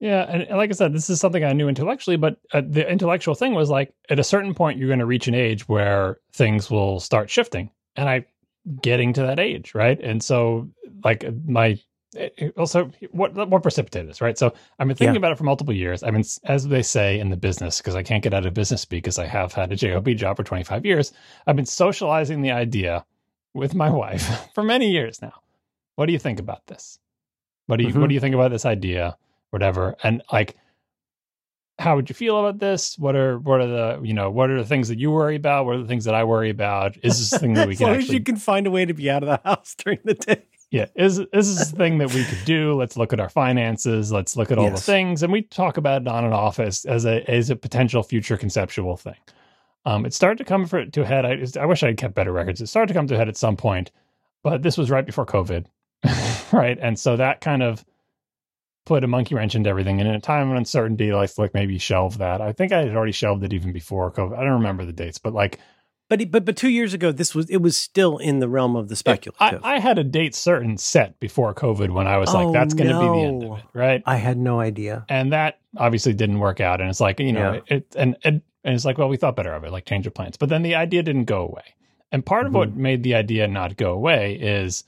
Yeah, 0.00 0.24
and, 0.28 0.42
and 0.44 0.56
like 0.56 0.70
I 0.70 0.74
said, 0.74 0.92
this 0.92 1.10
is 1.10 1.18
something 1.20 1.42
I 1.44 1.52
knew 1.52 1.68
intellectually, 1.68 2.16
but 2.16 2.38
uh, 2.52 2.62
the 2.64 2.88
intellectual 2.88 3.34
thing 3.34 3.54
was 3.54 3.68
like 3.68 3.92
at 4.08 4.18
a 4.20 4.24
certain 4.24 4.54
point 4.54 4.78
you're 4.78 4.86
going 4.88 5.00
to 5.00 5.06
reach 5.06 5.26
an 5.26 5.34
age 5.34 5.68
where 5.68 6.18
things 6.32 6.70
will 6.70 7.00
start 7.00 7.28
shifting, 7.30 7.70
and 7.96 8.08
I 8.08 8.24
getting 8.80 9.12
to 9.14 9.22
that 9.22 9.40
age, 9.40 9.74
right? 9.74 9.98
And 10.00 10.22
so 10.22 10.68
like 11.04 11.24
my 11.46 11.78
it- 12.14 12.32
it 12.38 12.54
also 12.56 12.90
what 13.10 13.34
what 13.34 13.62
precipitated 13.62 14.08
this, 14.08 14.20
right? 14.20 14.38
So 14.38 14.54
I've 14.78 14.86
been 14.88 14.96
thinking 14.96 15.14
Yeah. 15.14 15.18
about 15.18 15.32
it 15.32 15.38
for 15.38 15.44
multiple 15.44 15.74
years. 15.74 16.02
I've 16.02 16.12
been 16.14 16.24
as 16.44 16.66
they 16.68 16.82
say 16.82 17.18
in 17.18 17.28
the 17.30 17.36
business 17.36 17.78
because 17.78 17.94
I 17.96 18.02
can't 18.02 18.22
get 18.22 18.32
out 18.32 18.46
of 18.46 18.54
business 18.54 18.84
because 18.84 19.18
I 19.18 19.26
have 19.26 19.52
had 19.52 19.72
a 19.72 19.76
job 19.76 20.08
job 20.16 20.36
for 20.36 20.42
25 20.44 20.86
years. 20.86 21.12
I've 21.46 21.56
been 21.56 21.66
socializing 21.66 22.40
the 22.40 22.50
idea 22.52 23.04
with 23.52 23.74
my 23.74 23.90
wife 24.02 24.48
for 24.54 24.62
many 24.62 24.90
years 24.90 25.20
now. 25.20 25.32
What 25.96 26.06
do 26.06 26.12
you 26.12 26.18
think 26.20 26.38
about 26.38 26.66
this? 26.68 26.98
What 27.66 27.76
do 27.78 27.84
you 27.84 27.92
Mhm. 27.92 28.00
what 28.00 28.08
do 28.08 28.14
you 28.14 28.20
think 28.20 28.34
about 28.34 28.52
this 28.52 28.64
idea? 28.64 29.16
Whatever. 29.50 29.96
And 30.02 30.22
like 30.32 30.56
how 31.78 31.94
would 31.94 32.08
you 32.08 32.14
feel 32.14 32.38
about 32.38 32.58
this? 32.58 32.98
What 32.98 33.14
are 33.14 33.38
what 33.38 33.60
are 33.60 33.66
the 33.66 34.00
you 34.02 34.12
know 34.12 34.30
what 34.30 34.50
are 34.50 34.58
the 34.58 34.64
things 34.64 34.88
that 34.88 34.98
you 34.98 35.10
worry 35.10 35.36
about? 35.36 35.66
What 35.66 35.76
are 35.76 35.82
the 35.82 35.88
things 35.88 36.04
that 36.06 36.14
i 36.14 36.24
worry 36.24 36.50
about? 36.50 36.96
Is 37.02 37.18
this 37.18 37.40
thing 37.40 37.54
that 37.54 37.66
we 37.68 37.74
as 37.74 37.78
can 37.78 37.86
long 37.86 37.96
as 37.96 38.08
you 38.08 38.20
can 38.20 38.36
find 38.36 38.66
a 38.66 38.70
way 38.70 38.84
to 38.84 38.94
be 38.94 39.10
out 39.10 39.22
of 39.22 39.28
the 39.28 39.40
house 39.48 39.74
during 39.84 40.00
the 40.04 40.14
day. 40.14 40.42
yeah 40.70 40.86
is 40.96 41.18
is 41.18 41.56
this 41.56 41.72
a 41.72 41.76
thing 41.76 41.98
that 41.98 42.12
we 42.12 42.24
could 42.24 42.44
do? 42.44 42.74
Let's 42.74 42.96
look 42.96 43.12
at 43.12 43.20
our 43.20 43.28
finances. 43.28 44.10
Let's 44.10 44.36
look 44.36 44.50
at 44.50 44.58
all 44.58 44.70
the 44.70 44.76
things. 44.76 45.22
And 45.22 45.32
we 45.32 45.42
talk 45.42 45.76
about 45.76 46.02
it 46.02 46.08
on 46.08 46.24
and 46.24 46.34
office 46.34 46.84
as 46.84 47.04
as 47.04 47.06
a 47.06 47.30
as 47.30 47.50
a 47.50 47.56
potential 47.56 48.02
future 48.02 48.36
conceptual 48.36 48.96
thing. 48.96 49.18
Um 49.84 50.04
it 50.04 50.12
started 50.12 50.38
to 50.38 50.44
come 50.44 50.66
for, 50.66 50.84
to 50.84 51.02
a 51.02 51.06
head. 51.06 51.24
I, 51.24 51.44
I 51.60 51.66
wish 51.66 51.82
i 51.82 51.86
had 51.86 51.96
kept 51.96 52.14
better 52.14 52.32
records. 52.32 52.60
It 52.60 52.66
started 52.66 52.88
to 52.88 52.94
come 52.94 53.06
to 53.06 53.14
a 53.14 53.18
head 53.18 53.28
at 53.28 53.36
some 53.36 53.56
point 53.56 53.90
but 54.44 54.62
this 54.62 54.78
was 54.78 54.88
right 54.88 55.04
before 55.04 55.26
covid 55.26 55.66
right? 56.52 56.78
And 56.80 56.98
so 56.98 57.16
that 57.16 57.40
kind 57.40 57.62
of 57.62 57.84
put 58.88 59.04
a 59.04 59.06
monkey 59.06 59.34
wrench 59.34 59.54
into 59.54 59.68
everything 59.70 60.00
and 60.00 60.08
in 60.08 60.14
a 60.14 60.20
time 60.20 60.50
of 60.50 60.56
uncertainty 60.56 61.12
like 61.12 61.30
like 61.38 61.54
maybe 61.54 61.78
shelve 61.78 62.18
that 62.18 62.40
i 62.40 62.52
think 62.52 62.72
i 62.72 62.78
had 62.78 62.96
already 62.96 63.12
shelved 63.12 63.44
it 63.44 63.52
even 63.52 63.70
before 63.72 64.10
covid 64.10 64.36
i 64.38 64.42
don't 64.42 64.54
remember 64.62 64.84
the 64.84 64.92
dates 64.92 65.18
but 65.18 65.32
like 65.34 65.58
But 66.08 66.22
it- 66.22 66.30
but 66.32 66.44
but 66.46 66.56
two 66.56 66.70
years 66.70 66.94
ago, 66.94 67.12
this 67.12 67.34
was 67.34 67.50
it 67.50 67.58
was 67.58 67.76
still 67.76 68.16
in 68.16 68.40
the 68.40 68.48
realm 68.48 68.74
of 68.76 68.88
the 68.88 68.96
speculative. 68.96 69.60
I 69.62 69.78
had 69.78 69.98
a 69.98 70.04
date 70.04 70.34
certain 70.34 70.78
set 70.78 71.20
before 71.20 71.52
covid 71.54 71.90
when 71.90 72.06
i 72.06 72.16
was 72.16 72.30
Oh, 72.34 72.38
like 72.44 72.52
that's 72.54 72.72
going 72.74 72.88
to 72.88 72.98
be 72.98 73.08
the 73.18 73.24
end 73.30 73.44
of 73.44 73.58
it 73.58 73.64
right 73.74 74.02
I 74.06 74.16
had 74.16 74.38
no 74.38 74.58
idea. 74.58 75.04
and 75.10 75.32
that 75.32 75.58
obviously 75.76 76.14
didn't 76.14 76.38
work 76.38 76.60
out 76.60 76.80
and 76.80 76.88
it's 76.88 77.00
like 77.00 77.20
you 77.20 77.32
know 77.34 77.52
Yeah. 77.68 77.76
it 77.76 77.94
and, 77.94 78.16
and 78.24 78.40
and 78.64 78.74
it's 78.74 78.86
like 78.86 78.96
well 78.98 79.10
we 79.12 79.18
thought 79.18 79.36
better 79.36 79.52
of 79.52 79.64
it 79.64 79.70
like 79.70 79.84
change 79.84 80.06
of 80.06 80.14
plans 80.14 80.36
but 80.38 80.48
then 80.48 80.62
the 80.62 80.74
idea 80.76 81.02
didn't 81.02 81.26
go 81.26 81.42
away 81.50 81.66
and 82.10 82.24
part 82.24 82.46
of 82.46 82.54
what 82.54 82.70
Mm-hmm. 82.70 82.82
made 82.88 83.02
the 83.02 83.14
idea 83.14 83.46
not 83.46 83.76
go 83.76 83.92
away 83.92 84.32
is 84.40 84.84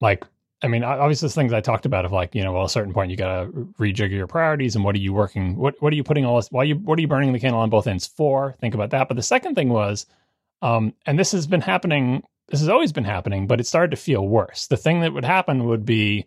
like 0.00 0.24
i 0.64 0.68
mean 0.68 0.82
obviously 0.82 1.26
those 1.26 1.34
things 1.34 1.52
i 1.52 1.60
talked 1.60 1.86
about 1.86 2.04
of 2.04 2.12
like 2.12 2.34
you 2.34 2.42
know 2.42 2.52
well 2.52 2.62
at 2.62 2.66
a 2.66 2.70
certain 2.70 2.92
point 2.92 3.10
you 3.10 3.16
got 3.16 3.44
to 3.44 3.50
rejigger 3.78 4.10
your 4.10 4.26
priorities 4.26 4.74
and 4.74 4.84
what 4.84 4.94
are 4.94 4.98
you 4.98 5.12
working 5.12 5.54
what 5.56 5.80
what 5.80 5.92
are 5.92 5.96
you 5.96 6.02
putting 6.02 6.24
all 6.24 6.36
this 6.36 6.50
why 6.50 6.64
you 6.64 6.74
what 6.76 6.98
are 6.98 7.02
you 7.02 7.08
burning 7.08 7.32
the 7.32 7.38
candle 7.38 7.60
on 7.60 7.70
both 7.70 7.86
ends 7.86 8.06
for? 8.06 8.56
Think 8.60 8.74
about 8.74 8.90
that. 8.90 9.08
But 9.08 9.16
the 9.16 9.22
second 9.22 9.54
thing 9.54 9.68
was 9.68 10.06
um 10.62 10.94
and 11.06 11.18
this 11.18 11.32
has 11.32 11.46
been 11.46 11.60
happening 11.60 12.22
this 12.48 12.60
has 12.60 12.68
always 12.68 12.92
been 12.92 13.04
happening 13.04 13.46
but 13.46 13.60
it 13.60 13.66
started 13.66 13.90
to 13.90 13.96
feel 13.96 14.26
worse. 14.26 14.66
The 14.66 14.76
thing 14.76 15.00
that 15.00 15.12
would 15.12 15.24
happen 15.24 15.66
would 15.66 15.84
be 15.84 16.26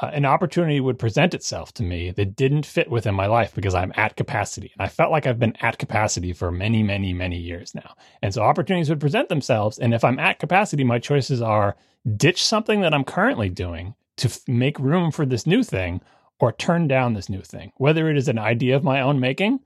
uh, 0.00 0.10
an 0.12 0.24
opportunity 0.24 0.80
would 0.80 0.98
present 0.98 1.34
itself 1.34 1.72
to 1.74 1.82
me 1.82 2.10
that 2.12 2.36
didn't 2.36 2.64
fit 2.66 2.90
within 2.90 3.14
my 3.14 3.26
life 3.26 3.54
because 3.54 3.74
I'm 3.74 3.92
at 3.96 4.16
capacity. 4.16 4.70
And 4.74 4.84
I 4.84 4.88
felt 4.88 5.10
like 5.10 5.26
I've 5.26 5.38
been 5.38 5.56
at 5.60 5.78
capacity 5.78 6.32
for 6.32 6.50
many, 6.50 6.82
many, 6.82 7.12
many 7.12 7.36
years 7.36 7.74
now. 7.74 7.94
And 8.22 8.32
so 8.32 8.42
opportunities 8.42 8.88
would 8.88 9.00
present 9.00 9.28
themselves. 9.28 9.78
And 9.78 9.92
if 9.92 10.04
I'm 10.04 10.18
at 10.18 10.38
capacity, 10.38 10.84
my 10.84 10.98
choices 10.98 11.42
are 11.42 11.76
ditch 12.16 12.44
something 12.44 12.80
that 12.80 12.94
I'm 12.94 13.04
currently 13.04 13.48
doing 13.48 13.94
to 14.18 14.28
f- 14.28 14.40
make 14.46 14.78
room 14.78 15.10
for 15.10 15.26
this 15.26 15.46
new 15.46 15.62
thing 15.62 16.00
or 16.38 16.52
turn 16.52 16.88
down 16.88 17.12
this 17.14 17.28
new 17.28 17.42
thing, 17.42 17.72
whether 17.76 18.08
it 18.08 18.16
is 18.16 18.28
an 18.28 18.38
idea 18.38 18.76
of 18.76 18.84
my 18.84 19.00
own 19.02 19.20
making 19.20 19.60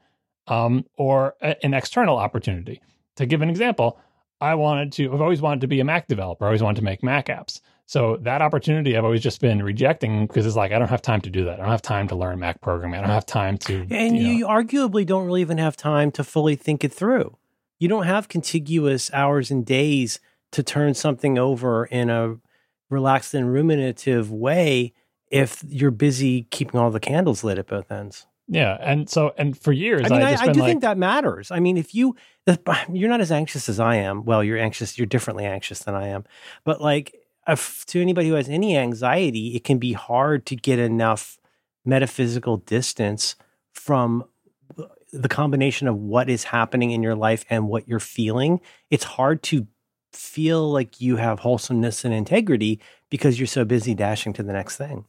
um, 0.49 0.85
or 0.97 1.37
a- 1.43 1.63
an 1.65 1.75
external 1.75 2.19
opportunity. 2.19 2.81
To 3.17 3.27
give 3.27 3.43
an 3.43 3.51
example, 3.51 4.01
I 4.41 4.57
wanted 4.57 4.91
to, 4.93 5.13
I've 5.13 5.21
always 5.21 5.41
wanted 5.41 5.61
to 5.61 5.69
be 5.69 5.81
a 5.81 5.85
Mac 5.85 6.09
developer. 6.09 6.45
I 6.45 6.49
always 6.49 6.63
wanted 6.63 6.81
to 6.81 6.85
make 6.85 7.03
Mac 7.05 7.27
apps. 7.27 7.61
So 7.87 8.17
that 8.23 8.41
opportunity 8.41 8.97
I've 8.97 9.05
always 9.05 9.23
just 9.23 9.41
been 9.41 9.63
rejecting 9.63 10.27
because 10.27 10.47
it's 10.47 10.57
like 10.57 10.73
I 10.73 10.79
don't 10.79 10.89
have 10.89 11.03
time 11.03 11.21
to 11.23 11.31
do 11.31 11.45
that. 11.45 11.55
I 11.55 11.63
don't 11.63 11.71
have 11.71 11.83
time 11.83 12.09
to 12.09 12.17
learn 12.17 12.39
Mac 12.39 12.61
programming. 12.61 12.99
I 12.99 13.03
don't 13.03 13.11
have 13.11 13.27
time 13.27 13.59
to. 13.59 13.87
And 13.91 14.17
you, 14.17 14.27
you, 14.29 14.41
know, 14.41 14.49
arguably 14.49 15.05
don't 15.05 15.27
really 15.27 15.43
even 15.43 15.59
have 15.59 15.77
time 15.77 16.11
to 16.13 16.25
fully 16.25 16.57
think 16.57 16.83
it 16.83 16.93
through. 16.93 17.37
You 17.79 17.89
don't 17.89 18.07
have 18.07 18.29
contiguous 18.29 19.13
hours 19.13 19.51
and 19.51 19.67
days 19.67 20.19
to 20.53 20.63
turn 20.63 20.95
something 20.95 21.39
over 21.39 21.85
in 21.87 22.09
a 22.09 22.37
relaxed 22.89 23.35
and 23.35 23.53
ruminative 23.53 24.31
way 24.31 24.93
if 25.31 25.63
you're 25.67 25.91
busy 25.91 26.43
keeping 26.51 26.79
all 26.79 26.91
the 26.91 27.01
candles 27.01 27.45
lit 27.45 27.59
at 27.59 27.67
both 27.67 27.91
ends. 27.91 28.27
yeah, 28.47 28.79
and 28.81 29.11
so 29.11 29.35
and 29.37 29.59
for 29.59 29.73
years 29.73 30.03
I 30.05 30.09
mean, 30.09 30.23
I 30.23 30.29
I, 30.29 30.31
just 30.31 30.43
I 30.43 30.47
been 30.47 30.55
do 30.55 30.61
like, 30.61 30.69
think 30.69 30.83
that 30.83 30.97
matters. 30.97 31.51
I 31.51 31.61
mean, 31.61 31.77
if 31.77 31.95
you 31.95 32.17
you're 32.93 33.09
not 33.09 33.21
as 33.21 33.33
anxious 33.33 33.69
as 33.69 33.81
I 33.81 33.97
am. 33.97 34.25
Well, 34.25 34.45
you're 34.45 34.59
anxious. 34.59 34.99
You're 34.99 35.07
differently 35.07 35.45
anxious 35.45 35.81
than 35.81 35.95
I 35.95 36.09
am. 36.09 36.25
But 36.65 36.81
like, 36.81 37.15
if, 37.49 37.85
to 37.87 38.01
anybody 38.01 38.29
who 38.29 38.35
has 38.35 38.49
any 38.49 38.77
anxiety, 38.77 39.55
it 39.55 39.65
can 39.65 39.79
be 39.79 39.93
hard 39.93 40.47
to 40.47 40.57
get 40.57 40.79
enough 40.79 41.39
metaphysical 41.85 42.59
distance 42.59 43.37
from 43.73 44.25
the 45.13 45.29
combination 45.29 45.87
of 45.87 45.97
what 45.97 46.29
is 46.29 46.45
happening 46.45 46.91
in 46.91 47.03
your 47.03 47.15
life 47.15 47.45
and 47.49 47.69
what 47.69 47.87
you're 47.89 48.01
feeling. 48.01 48.61
It's 48.91 49.05
hard 49.05 49.43
to 49.45 49.67
feel 50.13 50.71
like 50.71 51.01
you 51.01 51.17
have 51.17 51.41
wholesomeness 51.41 52.05
and 52.05 52.15
integrity 52.15 52.81
because 53.11 53.39
you're 53.39 53.47
so 53.47 53.65
busy 53.65 53.95
dashing 53.95 54.33
to 54.35 54.43
the 54.43 54.53
next 54.53 54.77
thing. 54.77 55.05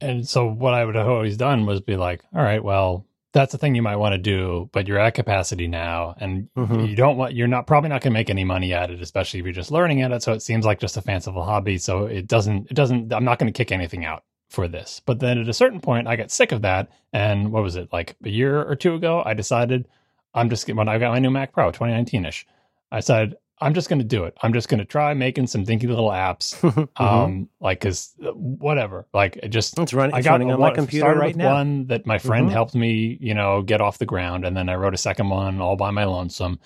And 0.00 0.26
so 0.26 0.50
what 0.50 0.74
I 0.74 0.84
would 0.84 0.94
have 0.94 1.08
always 1.08 1.36
done 1.36 1.66
was 1.66 1.80
be 1.80 1.96
like, 1.96 2.22
all 2.34 2.42
right, 2.42 2.64
well, 2.64 3.06
that's 3.32 3.52
the 3.52 3.58
thing 3.58 3.74
you 3.74 3.82
might 3.82 3.96
want 3.96 4.12
to 4.12 4.18
do, 4.18 4.68
but 4.72 4.88
you're 4.88 4.98
at 4.98 5.14
capacity 5.14 5.68
now 5.68 6.14
and 6.18 6.48
Mhm. 6.56 6.88
you 6.88 6.96
don't 6.96 7.16
want 7.16 7.34
you're 7.34 7.46
not 7.46 7.66
probably 7.66 7.88
not 7.88 8.02
going 8.02 8.12
to 8.12 8.18
make 8.18 8.30
any 8.30 8.44
money 8.44 8.72
at 8.72 8.90
it, 8.90 9.00
especially 9.00 9.40
if 9.40 9.46
you're 9.46 9.52
just 9.52 9.70
learning 9.70 10.02
at 10.02 10.10
it. 10.12 10.22
So 10.22 10.32
it 10.32 10.42
seems 10.42 10.64
like 10.66 10.80
just 10.80 10.96
a 10.96 11.02
fanciful 11.02 11.44
hobby. 11.44 11.78
So 11.78 12.06
it 12.06 12.26
doesn't 12.26 12.70
it 12.70 12.74
doesn't 12.74 13.12
I'm 13.12 13.24
not 13.24 13.38
going 13.38 13.52
to 13.52 13.56
kick 13.56 13.70
anything 13.72 14.04
out 14.04 14.24
for 14.48 14.66
this. 14.66 15.00
But 15.06 15.20
then 15.20 15.38
at 15.38 15.48
a 15.48 15.52
certain 15.54 15.80
point 15.80 16.08
I 16.08 16.16
got 16.16 16.30
sick 16.32 16.50
of 16.50 16.62
that. 16.62 16.88
And 17.12 17.52
what 17.52 17.62
was 17.62 17.76
it, 17.76 17.92
like 17.92 18.16
a 18.24 18.28
year 18.30 18.62
or 18.62 18.74
two 18.74 18.94
ago, 18.94 19.22
I 19.24 19.34
decided 19.34 19.86
I'm 20.34 20.50
just 20.50 20.68
when 20.68 20.88
I 20.88 20.98
got 20.98 21.12
my 21.12 21.18
new 21.20 21.30
Mac 21.30 21.52
Pro, 21.52 21.70
2019 21.70 22.24
ish, 22.24 22.46
I 22.90 22.96
decided 22.98 23.36
I'm 23.60 23.74
just 23.74 23.88
going 23.88 23.98
to 23.98 24.04
do 24.04 24.24
it. 24.24 24.36
I'm 24.42 24.52
just 24.52 24.68
going 24.68 24.78
to 24.78 24.84
try 24.84 25.12
making 25.14 25.46
some 25.48 25.64
dinky 25.64 25.86
little 25.86 26.08
apps. 26.10 26.54
Mhm. 26.60 26.88
Um, 27.00 27.48
like, 27.60 27.80
cause 27.80 28.14
uh, 28.24 28.30
whatever, 28.32 29.06
like 29.12 29.36
it 29.36 29.48
just, 29.48 29.78
it's 29.78 29.92
running, 29.92 30.14
I 30.14 30.22
got 30.22 30.32
running 30.32 30.50
on 30.52 30.60
my 30.60 30.70
computer 30.72 31.14
right 31.14 31.36
now. 31.36 31.52
One 31.54 31.86
that 31.88 32.06
my 32.06 32.18
friend 32.18 32.48
Mhm. 32.48 32.52
helped 32.52 32.74
me, 32.74 33.18
you 33.20 33.34
know, 33.34 33.62
get 33.62 33.80
off 33.80 33.98
the 33.98 34.06
ground, 34.06 34.44
and 34.44 34.56
then 34.56 34.68
I 34.68 34.74
wrote 34.76 34.94
a 34.94 34.98
second 34.98 35.28
one 35.28 35.60
all 35.60 35.76
by 35.76 35.90
my 35.90 36.04
lonesome. 36.04 36.58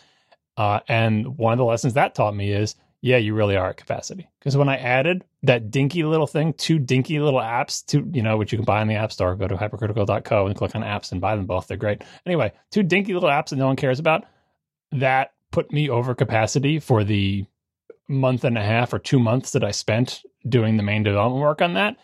Uh, 0.57 0.81
and 0.89 1.37
one 1.37 1.53
of 1.53 1.59
the 1.59 1.65
lessons 1.65 1.95
that 1.95 2.15
taught 2.15 2.35
me 2.35 2.53
is, 2.53 2.77
yeah, 3.01 3.17
you 3.17 3.35
really 3.35 3.57
are 3.57 3.69
at 3.71 3.77
capacity. 3.77 4.29
Because 4.39 4.57
when 4.57 4.69
I 4.69 4.77
added 4.77 5.25
that 5.43 5.71
dinky 5.71 6.05
little 6.05 6.27
thing, 6.29 6.53
two 6.55 6.79
dinky 6.79 7.19
little 7.21 7.41
apps, 7.41 7.85
to 7.87 8.09
you 8.13 8.23
know, 8.23 8.37
which 8.37 8.53
you 8.53 8.57
can 8.59 8.65
buy 8.65 8.81
in 8.81 8.89
the 8.89 8.95
App 8.95 9.13
Store, 9.13 9.35
go 9.37 9.47
to 9.49 9.57
hypercritical.co 9.57 10.47
and 10.47 10.57
click 10.57 10.75
on 10.75 10.83
apps 10.83 11.13
and 11.13 11.21
buy 11.21 11.35
them 11.37 11.45
both. 11.47 11.67
They're 11.67 11.77
great. 11.77 12.03
Anyway, 12.25 12.53
two 12.71 12.83
dinky 12.83 13.13
little 13.15 13.29
apps 13.29 13.49
that 13.51 13.57
no 13.57 13.67
one 13.67 13.77
cares 13.77 13.99
about. 13.99 14.25
That 14.93 15.33
put 15.55 15.73
me 15.73 15.89
over 15.89 16.17
capacity 16.17 16.81
for 16.81 17.05
the 17.05 17.47
month 18.09 18.43
and 18.43 18.59
a 18.59 18.63
half 18.63 18.93
or 18.93 18.99
two 18.99 19.21
months 19.21 19.53
that 19.53 19.63
I 19.63 19.71
spent 19.71 20.23
doing 20.49 20.77
the 20.77 20.83
main 20.83 21.05
development 21.05 21.41
work 21.41 21.63
on 21.63 21.75
that. 21.75 21.97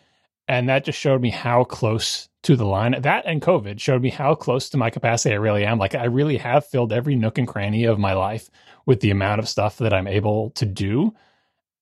And 0.47 0.69
that 0.69 0.85
just 0.85 1.01
showed 1.01 1.21
me 1.21 1.31
how 1.31 1.65
close 1.65 2.29
to 2.45 2.55
the 2.55 2.65
line 2.65 2.95
that 3.03 3.27
and 3.27 3.43
COVID 3.43 3.81
showed 3.81 4.03
me 4.03 4.11
how 4.11 4.37
close 4.37 4.71
to 4.71 4.79
my 4.79 4.89
capacity 4.89 5.35
I 5.35 5.39
really 5.39 5.67
am. 5.67 5.79
Like 5.79 5.97
I 5.97 6.05
really 6.05 6.37
have 6.37 6.65
filled 6.65 6.93
every 6.93 7.17
nook 7.17 7.39
and 7.39 7.49
cranny 7.49 7.85
of 7.85 7.99
my 7.99 8.13
life 8.13 8.51
with 8.87 9.01
the 9.01 9.11
amount 9.11 9.41
of 9.41 9.49
stuff 9.49 9.79
that 9.79 9.93
I'm 9.93 10.07
able 10.07 10.51
to 10.51 10.65
do. 10.65 11.13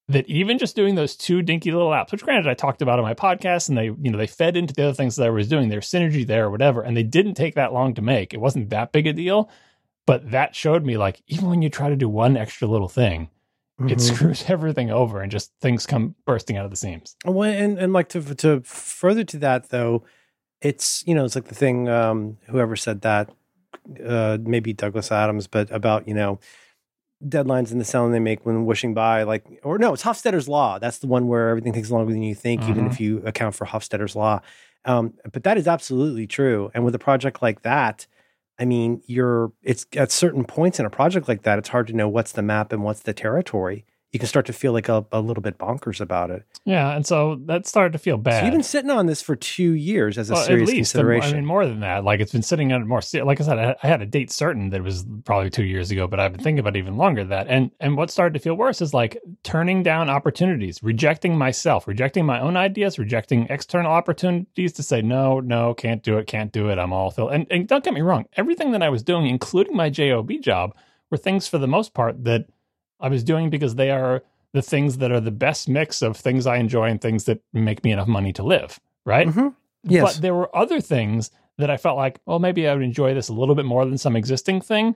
That 0.09 0.27
even 0.27 0.57
just 0.57 0.74
doing 0.74 0.95
those 0.95 1.16
two 1.16 1.43
dinky 1.43 1.70
little 1.70 1.90
apps, 1.90 2.12
which 2.12 2.23
granted 2.23 2.49
I 2.49 2.55
talked 2.55 2.81
about 2.81 2.99
on 2.99 3.05
my 3.05 3.12
podcast 3.12 3.69
and 3.69 3.77
they, 3.77 3.85
you 3.85 4.11
know, 4.11 4.16
they 4.16 4.27
fed 4.27 4.57
into 4.57 4.73
the 4.73 4.85
other 4.85 4.95
things 4.95 5.16
that 5.16 5.27
I 5.27 5.31
was 5.31 5.49
doing. 5.49 5.69
There's 5.69 5.86
synergy 5.86 6.27
there 6.27 6.47
or 6.47 6.51
whatever. 6.51 6.81
And 6.81 6.97
they 6.97 7.03
didn't 7.03 7.35
take 7.35 7.57
that 7.57 7.74
long 7.74 7.93
to 7.93 8.01
make. 8.01 8.32
It 8.32 8.40
wasn't 8.40 8.70
that 8.70 8.90
big 8.90 9.07
a 9.07 9.12
deal. 9.12 9.51
But 10.09 10.31
that 10.33 10.57
showed 10.57 10.85
me 10.85 10.97
like 10.97 11.23
even 11.29 11.49
when 11.51 11.63
you 11.63 11.69
try 11.69 11.89
to 11.91 11.97
do 11.97 12.09
one 12.09 12.37
extra 12.37 12.67
little 12.67 12.89
thing, 12.89 13.29
it 13.89 13.99
Mhm. 13.99 14.01
screws 14.01 14.45
everything 14.49 14.91
over 14.91 15.21
and 15.21 15.31
just 15.31 15.53
things 15.61 15.87
come 15.87 16.15
bursting 16.27 16.57
out 16.57 16.65
of 16.65 16.71
the 16.73 16.77
seams. 16.77 17.15
Well, 17.25 17.49
and, 17.49 17.79
and 17.79 17.93
like 17.93 18.09
to 18.11 18.35
to 18.37 18.61
further 18.63 19.23
to 19.25 19.39
that 19.39 19.69
though, 19.69 20.03
it's 20.63 21.05
you 21.07 21.15
know 21.15 21.25
it's 21.25 21.35
like 21.37 21.45
the 21.49 21.55
thing 21.55 21.89
um, 21.89 22.39
whoever 22.49 22.75
said 22.75 23.03
that, 23.03 23.31
uh, 24.05 24.39
maybe 24.41 24.73
Douglas 24.73 25.13
Adams, 25.13 25.47
but 25.47 25.71
about 25.71 26.09
you 26.09 26.15
know 26.15 26.41
deadlines 27.25 27.71
and 27.73 27.81
the 27.81 27.85
sound 27.85 28.15
they 28.15 28.21
make 28.21 28.47
when 28.47 28.65
wishing 28.65 28.95
by, 28.95 29.25
like 29.25 29.45
or 29.63 29.77
no, 29.79 29.93
it's 29.93 30.05
Hofstadter's 30.05 30.49
law. 30.49 30.79
That's 30.79 30.99
the 30.99 31.07
one 31.07 31.29
where 31.29 31.51
everything 31.51 31.73
takes 31.73 31.91
longer 31.91 32.13
than 32.13 32.23
you 32.23 32.35
think, 32.35 32.63
even 32.69 32.85
Mhm. 32.85 32.93
if 32.93 33.01
you 33.01 33.19
account 33.27 33.55
for 33.55 33.67
Hofstadter's 33.67 34.17
law. 34.17 34.41
Um, 34.85 35.15
but 35.33 35.43
that 35.43 35.59
is 35.59 35.67
absolutely 35.69 36.27
true. 36.27 36.71
And 36.75 36.85
with 36.85 36.95
a 36.95 36.99
project 36.99 37.43
like 37.43 37.63
that, 37.63 38.07
I 38.59 38.65
mean, 38.65 39.03
you're 39.07 39.53
it's 39.63 39.87
at 39.97 40.11
certain 40.11 40.45
points 40.45 40.81
in 40.81 40.87
a 40.87 40.91
project 40.91 41.29
like 41.29 41.43
that, 41.43 41.59
it's 41.59 41.69
hard 41.69 41.87
to 41.89 41.93
know 41.93 42.09
what's 42.09 42.33
the 42.33 42.43
map 42.43 42.73
and 42.73 42.83
what's 42.83 43.01
the 43.01 43.13
territory. 43.15 43.85
You 44.13 44.19
can 44.19 44.27
start 44.27 44.47
to 44.47 44.55
feel 44.55 44.73
like 44.73 44.89
a, 44.89 45.05
a 45.13 45.21
little 45.21 45.43
bit 45.43 45.59
bonkers 45.59 46.01
about 46.01 46.31
it. 46.31 46.43
Yeah, 46.65 46.97
and 46.97 47.07
so 47.07 47.37
that 47.45 47.67
started 47.67 47.93
to 47.93 47.99
feel 47.99 48.17
bad. 48.17 48.41
So 48.41 48.45
you've 48.47 48.55
been 48.55 48.63
sitting 48.63 48.91
on 48.91 49.05
this 49.05 49.21
for 49.21 49.37
two 49.37 49.73
years 49.73 50.17
as 50.17 50.31
a 50.31 50.33
Well, 50.33 50.45
serious 50.45 50.71
at 50.71 50.77
least, 50.77 50.95
and- 50.95 51.01
consideration. 51.03 51.33
I 51.33 51.41
mean, 51.41 51.45
more 51.45 51.67
than 51.67 51.81
that. 51.81 52.05
Like 52.05 52.21
it's 52.21 52.33
been 52.33 52.41
sitting 52.43 52.73
on 52.73 52.81
it 52.81 52.87
more. 52.87 53.03
Like 53.23 53.39
I 53.39 53.45
said, 53.45 53.59
I, 53.59 53.77
I 53.83 53.87
had 53.87 54.01
a 54.01 54.07
date 54.07 54.31
certain 54.31 54.71
that 54.71 54.83
was 54.83 55.05
probably 55.27 55.51
two 55.51 55.65
years 55.65 55.91
ago, 55.91 56.07
but 56.07 56.21
I've 56.21 56.33
been 56.33 56.43
thinking 56.43 56.61
about 56.61 56.75
it 56.77 56.79
even 56.79 56.97
longer 56.97 57.21
than 57.21 57.29
that. 57.31 57.49
And 57.49 57.71
and 57.81 57.99
what 57.99 58.11
started 58.11 58.33
to 58.33 58.41
feel 58.41 58.55
worse 58.55 58.81
is 58.81 58.95
like 58.95 59.19
turning 59.43 59.83
down 59.83 60.09
opportunities, 60.09 60.83
rejecting 60.83 61.37
myself, 61.37 61.87
rejecting 61.87 62.25
my 62.25 62.41
own 62.41 62.57
ideas, 62.57 62.99
rejecting 62.99 63.47
external 63.51 63.93
opportunities 63.93 64.73
to 64.73 64.83
say 64.83 65.03
no, 65.03 65.41
no, 65.41 65.75
can't 65.75 66.03
do 66.03 66.17
it, 66.17 66.27
can't 66.27 66.51
do 66.51 66.71
it. 66.71 66.79
I'm 66.79 66.95
all 66.95 67.11
filled. 67.11 67.33
And 67.33 67.47
and 67.51 67.69
don't 67.69 67.85
get 67.85 67.93
me 67.93 68.01
wrong, 68.01 68.25
everything 68.39 68.73
that 68.73 68.83
I 68.83 68.89
was 68.89 69.03
doing, 69.03 69.27
including 69.27 69.77
my 69.77 69.91
job 69.91 70.31
job, 70.41 70.75
were 71.11 71.19
things 71.19 71.47
for 71.47 71.59
the 71.59 71.69
most 71.69 71.93
part 71.93 72.25
that 72.25 72.47
I 73.01 73.09
was 73.09 73.25
doing 73.25 73.51
because 73.51 73.75
they 73.75 73.91
are 73.91 74.23
the 74.53 74.62
things 74.62 74.99
that 74.99 75.12
are 75.12 75.20
the 75.20 75.31
best 75.31 75.69
mix 75.69 76.03
of 76.03 76.16
things 76.16 76.47
I 76.47 76.57
enjoy 76.57 76.89
and 76.89 77.01
things 77.01 77.25
that 77.25 77.41
make 77.53 77.85
me 77.85 77.93
enough 77.93 78.09
money 78.09 78.33
to 78.35 78.43
live. 78.43 78.81
Right. 79.05 79.29
Mhm. 79.29 79.55
Yes. 79.85 80.15
But 80.16 80.23
there 80.23 80.35
were 80.35 80.55
other 80.57 80.81
things 80.81 81.31
that 81.59 81.70
I 81.70 81.77
felt 81.77 81.97
like, 81.97 82.20
well, 82.27 82.39
maybe 82.39 82.66
I 82.69 82.75
would 82.75 82.83
enjoy 82.83 83.15
this 83.15 83.29
a 83.29 83.33
little 83.35 83.55
bit 83.55 83.65
more 83.65 83.85
than 83.85 83.99
some 83.99 84.16
existing 84.16 84.61
thing, 84.61 84.95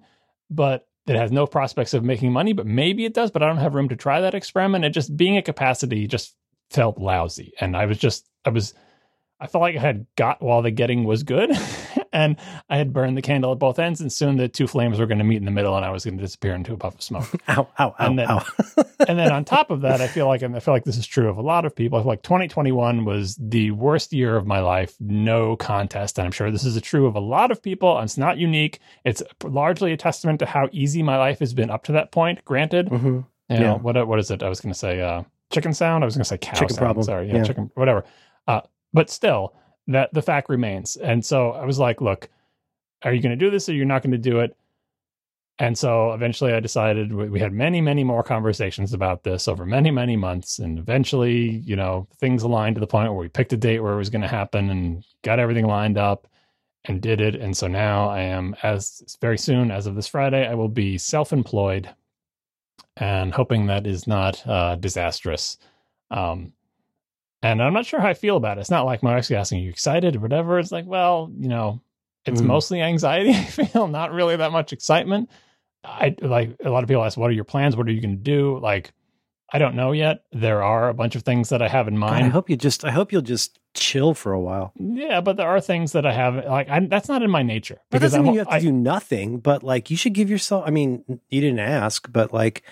but 0.50 0.86
that 1.06 1.16
has 1.16 1.32
no 1.32 1.46
prospects 1.46 1.94
of 1.94 2.04
making 2.04 2.32
money, 2.32 2.52
but 2.52 2.66
maybe 2.66 3.04
it 3.04 3.14
does, 3.14 3.30
but 3.30 3.42
I 3.42 3.46
don't 3.48 3.56
have 3.56 3.74
room 3.74 3.88
to 3.88 3.96
try 3.96 4.20
that 4.20 4.34
experiment. 4.34 4.84
It 4.84 4.90
just 4.90 5.16
being 5.16 5.36
at 5.36 5.44
capacity 5.44 6.06
just 6.06 6.36
felt 6.70 6.98
lousy. 6.98 7.52
And 7.60 7.76
I 7.76 7.86
was 7.86 7.98
just, 7.98 8.28
I 8.44 8.50
was, 8.50 8.74
I 9.40 9.48
felt 9.48 9.62
like 9.62 9.76
I 9.76 9.80
had 9.80 10.06
got 10.16 10.40
while 10.40 10.62
the 10.62 10.70
getting 10.70 11.04
was 11.04 11.24
good. 11.24 11.50
and 12.12 12.36
I 12.68 12.76
had 12.76 12.92
burned 12.92 13.16
the 13.16 13.22
candle 13.22 13.52
at 13.52 13.58
both 13.58 13.78
ends, 13.78 14.00
and 14.00 14.12
soon 14.12 14.36
the 14.36 14.48
two 14.48 14.66
flames 14.66 14.98
were 14.98 15.06
going 15.06 15.18
to 15.18 15.24
meet 15.24 15.36
in 15.36 15.44
the 15.44 15.50
middle, 15.50 15.76
and 15.76 15.84
I 15.84 15.90
was 15.90 16.04
going 16.04 16.16
to 16.18 16.22
disappear 16.22 16.54
into 16.54 16.72
a 16.72 16.76
puff 16.76 16.94
of 16.94 17.02
smoke. 17.02 17.26
ow, 17.48 17.68
ow, 17.78 17.94
ow, 17.98 18.06
and 18.06 18.18
then- 18.18 18.30
ow. 18.30 18.44
and 19.08 19.18
then 19.18 19.32
on 19.32 19.44
top 19.44 19.70
of 19.70 19.80
that, 19.82 20.00
I 20.00 20.06
feel 20.06 20.26
like, 20.26 20.42
and 20.42 20.54
I 20.54 20.60
feel 20.60 20.74
like 20.74 20.84
this 20.84 20.96
is 20.96 21.06
true 21.06 21.28
of 21.28 21.36
a 21.36 21.42
lot 21.42 21.64
of 21.64 21.74
people. 21.74 21.98
I 21.98 22.02
feel 22.02 22.08
like 22.08 22.22
2021 22.22 23.04
was 23.04 23.36
the 23.36 23.70
worst 23.72 24.12
year 24.12 24.36
of 24.36 24.46
my 24.46 24.60
life, 24.60 24.94
no 25.00 25.56
contest. 25.56 26.18
And 26.18 26.26
I'm 26.26 26.32
sure 26.32 26.50
this 26.50 26.64
is 26.64 26.80
true 26.82 27.06
of 27.06 27.16
a 27.16 27.20
lot 27.20 27.50
of 27.50 27.62
people. 27.62 27.98
It's 28.00 28.18
not 28.18 28.38
unique. 28.38 28.78
It's 29.04 29.22
largely 29.44 29.92
a 29.92 29.96
testament 29.96 30.38
to 30.40 30.46
how 30.46 30.68
easy 30.72 31.02
my 31.02 31.16
life 31.16 31.38
has 31.40 31.54
been 31.54 31.70
up 31.70 31.84
to 31.84 31.92
that 31.92 32.12
point. 32.12 32.44
Granted, 32.44 32.88
Mhm. 32.88 33.04
you 33.04 33.24
Yeah. 33.48 33.58
know, 33.60 33.78
what 33.78 34.06
what 34.06 34.18
is 34.18 34.30
it? 34.30 34.42
I 34.42 34.48
was 34.48 34.60
going 34.60 34.72
to 34.72 34.78
say 34.78 35.00
uh, 35.00 35.22
chicken 35.50 35.74
sound. 35.74 36.04
I 36.04 36.06
was 36.06 36.14
going 36.14 36.22
to 36.24 36.28
say 36.28 36.38
cow 36.38 36.52
Chicken 36.54 36.68
sound. 36.70 36.78
problem. 36.78 37.04
Sorry, 37.04 37.28
yeah, 37.28 37.36
Yeah. 37.36 37.42
chicken, 37.44 37.70
whatever. 37.74 38.04
Uh, 38.46 38.60
but 38.92 39.10
still, 39.10 39.54
that 39.88 40.12
the 40.12 40.22
fact 40.22 40.48
remains. 40.48 40.96
And 40.96 41.24
so 41.24 41.52
I 41.52 41.64
was 41.64 41.78
like, 41.78 42.00
look, 42.00 42.28
are 43.02 43.12
you 43.12 43.20
going 43.20 43.36
to 43.36 43.44
do 43.44 43.50
this 43.50 43.68
or 43.68 43.74
you're 43.74 43.84
not 43.86 44.02
going 44.02 44.12
to 44.12 44.18
do 44.18 44.40
it? 44.40 44.56
And 45.58 45.76
so 45.76 46.12
eventually 46.12 46.54
I 46.54 46.60
decided 46.60 47.12
we 47.12 47.38
had 47.38 47.52
many, 47.52 47.80
many 47.80 48.04
more 48.04 48.22
conversations 48.22 48.94
about 48.94 49.22
this 49.22 49.46
over 49.46 49.66
many, 49.66 49.90
many 49.90 50.16
months. 50.16 50.58
And 50.58 50.78
eventually, 50.78 51.62
you 51.64 51.76
know, 51.76 52.08
things 52.18 52.42
aligned 52.42 52.76
to 52.76 52.80
the 52.80 52.86
point 52.86 53.12
where 53.12 53.20
we 53.20 53.28
picked 53.28 53.52
a 53.52 53.56
date 53.56 53.80
where 53.80 53.92
it 53.92 53.98
was 53.98 54.10
going 54.10 54.22
to 54.22 54.28
happen 54.28 54.70
and 54.70 55.04
got 55.22 55.38
everything 55.38 55.66
lined 55.66 55.98
up 55.98 56.26
and 56.86 57.00
did 57.00 57.20
it. 57.20 57.36
And 57.36 57.56
so 57.56 57.68
now 57.68 58.08
I 58.08 58.22
am, 58.22 58.56
as 58.62 59.16
very 59.20 59.38
soon, 59.38 59.70
as 59.70 59.86
of 59.86 59.94
this 59.94 60.08
Friday, 60.08 60.48
I 60.48 60.54
will 60.54 60.68
be 60.68 60.98
self 60.98 61.32
employed 61.32 61.88
and 62.96 63.32
hoping 63.32 63.66
that 63.66 63.86
is 63.86 64.06
not 64.06 64.44
uh, 64.46 64.76
disastrous. 64.76 65.58
Um, 66.10 66.52
And 67.42 67.62
I'm 67.62 67.72
not 67.72 67.86
sure 67.86 68.00
how 68.00 68.08
I 68.08 68.14
feel 68.14 68.36
about 68.36 68.58
it. 68.58 68.62
It's 68.62 68.70
not 68.70 68.84
like 68.86 69.02
my 69.02 69.14
wife's 69.14 69.30
asking, 69.30 69.58
Are 69.60 69.62
you 69.62 69.70
excited 69.70 70.16
or 70.16 70.20
whatever? 70.20 70.58
It's 70.58 70.72
like, 70.72 70.86
well, 70.86 71.30
you 71.38 71.48
know, 71.48 71.80
it's 72.24 72.40
Mm. 72.40 72.46
mostly 72.46 72.80
anxiety, 72.80 73.30
I 73.34 73.44
feel, 73.44 73.88
not 73.88 74.12
really 74.12 74.36
that 74.36 74.52
much 74.52 74.72
excitement. 74.72 75.28
I 75.84 76.14
like 76.20 76.56
a 76.64 76.70
lot 76.70 76.84
of 76.84 76.88
people 76.88 77.04
ask, 77.04 77.18
What 77.18 77.30
are 77.30 77.34
your 77.34 77.44
plans? 77.44 77.76
What 77.76 77.88
are 77.88 77.92
you 77.92 78.00
gonna 78.00 78.14
do? 78.16 78.58
Like, 78.60 78.92
I 79.52 79.58
don't 79.58 79.74
know 79.74 79.92
yet. 79.92 80.22
There 80.32 80.62
are 80.62 80.88
a 80.88 80.94
bunch 80.94 81.14
of 81.16 81.24
things 81.24 81.48
that 81.50 81.60
I 81.60 81.68
have 81.68 81.88
in 81.88 81.94
God, 81.94 82.00
mind. 82.00 82.24
I 82.26 82.28
hope 82.28 82.48
you 82.48 82.56
just 82.56 82.84
I 82.84 82.90
hope 82.92 83.10
you'll 83.12 83.20
just 83.22 83.58
chill 83.74 84.14
for 84.14 84.32
a 84.32 84.40
while. 84.40 84.72
Yeah, 84.78 85.20
but 85.20 85.36
there 85.36 85.48
are 85.48 85.60
things 85.60 85.92
that 85.92 86.06
I 86.06 86.12
have 86.12 86.36
like 86.46 86.68
I, 86.70 86.78
that's 86.86 87.08
not 87.08 87.22
in 87.22 87.30
my 87.30 87.42
nature 87.42 87.80
That 87.90 88.00
doesn't 88.02 88.18
I'm- 88.18 88.24
mean 88.24 88.34
you 88.34 88.38
have 88.38 88.48
to 88.48 88.54
I- 88.54 88.60
do 88.60 88.70
nothing, 88.72 89.40
but 89.40 89.62
like 89.64 89.90
you 89.90 89.96
should 89.96 90.12
give 90.14 90.30
yourself. 90.30 90.62
I 90.66 90.70
mean, 90.70 91.04
you 91.28 91.40
didn't 91.40 91.58
ask, 91.58 92.10
but 92.12 92.32
like 92.32 92.62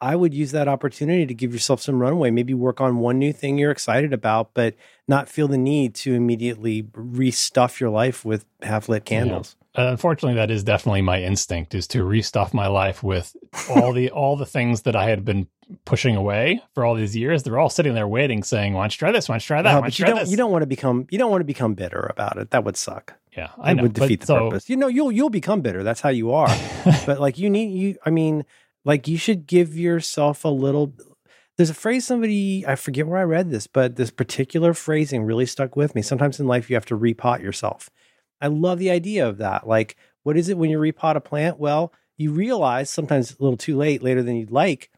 I 0.00 0.16
would 0.16 0.32
use 0.32 0.52
that 0.52 0.66
opportunity 0.68 1.26
to 1.26 1.34
give 1.34 1.52
yourself 1.52 1.80
some 1.82 2.00
runway. 2.00 2.30
Maybe 2.30 2.54
work 2.54 2.80
on 2.80 2.98
one 2.98 3.18
new 3.18 3.32
thing 3.32 3.58
you're 3.58 3.70
excited 3.70 4.12
about, 4.12 4.54
but 4.54 4.74
not 5.06 5.28
feel 5.28 5.46
the 5.48 5.58
need 5.58 5.94
to 5.96 6.14
immediately 6.14 6.84
restuff 6.84 7.80
your 7.80 7.90
life 7.90 8.24
with 8.24 8.44
half 8.62 8.88
lit 8.88 9.04
candles. 9.04 9.56
Uh, 9.76 9.86
unfortunately, 9.88 10.34
that 10.34 10.50
is 10.50 10.64
definitely 10.64 11.02
my 11.02 11.22
instinct 11.22 11.74
is 11.74 11.86
to 11.88 12.02
restuff 12.02 12.52
my 12.54 12.66
life 12.66 13.02
with 13.02 13.36
all 13.68 13.92
the 13.92 14.10
all 14.10 14.36
the 14.36 14.46
things 14.46 14.82
that 14.82 14.96
I 14.96 15.08
had 15.08 15.24
been 15.24 15.46
pushing 15.84 16.16
away 16.16 16.60
for 16.74 16.84
all 16.84 16.96
these 16.96 17.14
years. 17.16 17.44
They're 17.44 17.58
all 17.58 17.70
sitting 17.70 17.94
there 17.94 18.08
waiting, 18.08 18.42
saying, 18.42 18.72
"Why 18.74 18.82
don't 18.82 18.92
you 18.94 18.98
try 18.98 19.12
this? 19.12 19.28
Why 19.28 19.34
don't 19.34 19.44
you 19.44 19.46
try 19.46 19.62
that? 19.62 19.70
No, 19.70 19.76
Why 19.76 19.80
but 19.82 19.84
don't 19.92 19.98
you 19.98 20.02
you 20.02 20.06
try 20.06 20.10
don't. 20.14 20.24
this?" 20.24 20.30
You 20.32 20.36
don't 20.38 20.50
want 20.50 20.62
to 20.62 20.66
become. 20.66 21.06
You 21.10 21.18
don't 21.18 21.30
want 21.30 21.40
to 21.42 21.44
become 21.46 21.74
bitter 21.74 22.08
about 22.10 22.36
it. 22.38 22.50
That 22.50 22.64
would 22.64 22.76
suck. 22.76 23.14
yeah, 23.36 23.50
I 23.60 23.74
know. 23.74 23.82
would 23.84 23.92
defeat 23.92 24.20
the 24.22 24.26
so- 24.26 24.48
purpose. 24.50 24.68
You 24.68 24.76
know, 24.76 24.88
you'll 24.88 25.12
you'll 25.12 25.30
become 25.30 25.60
bitter. 25.60 25.84
That's 25.84 26.00
how 26.00 26.08
you 26.10 26.32
are. 26.32 26.48
but 27.06 27.20
like 27.20 27.38
you 27.38 27.48
need 27.48 27.72
you. 27.78 27.96
I 28.04 28.10
mean, 28.10 28.44
like 28.84 29.08
you 29.08 29.18
should 29.18 29.46
give 29.46 29.76
yourself 29.76 30.44
a 30.44 30.48
little. 30.48 30.94
There's 31.56 31.70
a 31.70 31.74
phrase 31.74 32.06
somebody 32.06 32.64
I 32.66 32.74
forget 32.74 33.06
where 33.06 33.18
I 33.18 33.24
read 33.24 33.50
this, 33.50 33.66
but 33.66 33.96
this 33.96 34.10
particular 34.10 34.72
phrasing 34.72 35.24
really 35.24 35.46
stuck 35.46 35.76
with 35.76 35.94
me. 35.94 36.02
Sometimes 36.02 36.40
in 36.40 36.46
life 36.46 36.70
you 36.70 36.76
have 36.76 36.86
to 36.86 36.98
repot 36.98 37.42
yourself. 37.42 37.90
I 38.40 38.46
love 38.46 38.78
the 38.78 38.90
idea 38.90 39.28
of 39.28 39.38
that. 39.38 39.66
Like, 39.66 39.96
what 40.22 40.36
is 40.36 40.48
it 40.48 40.56
when 40.56 40.70
you 40.70 40.78
repot 40.78 41.16
a 41.16 41.20
plant? 41.20 41.58
Well, 41.58 41.92
you 42.16 42.32
realize 42.32 42.90
sometimes 42.90 43.32
a 43.32 43.42
little 43.42 43.56
too 43.56 43.76
late, 43.76 44.02
later 44.02 44.22
than 44.22 44.36
you'd 44.36 44.50
like, 44.50 44.90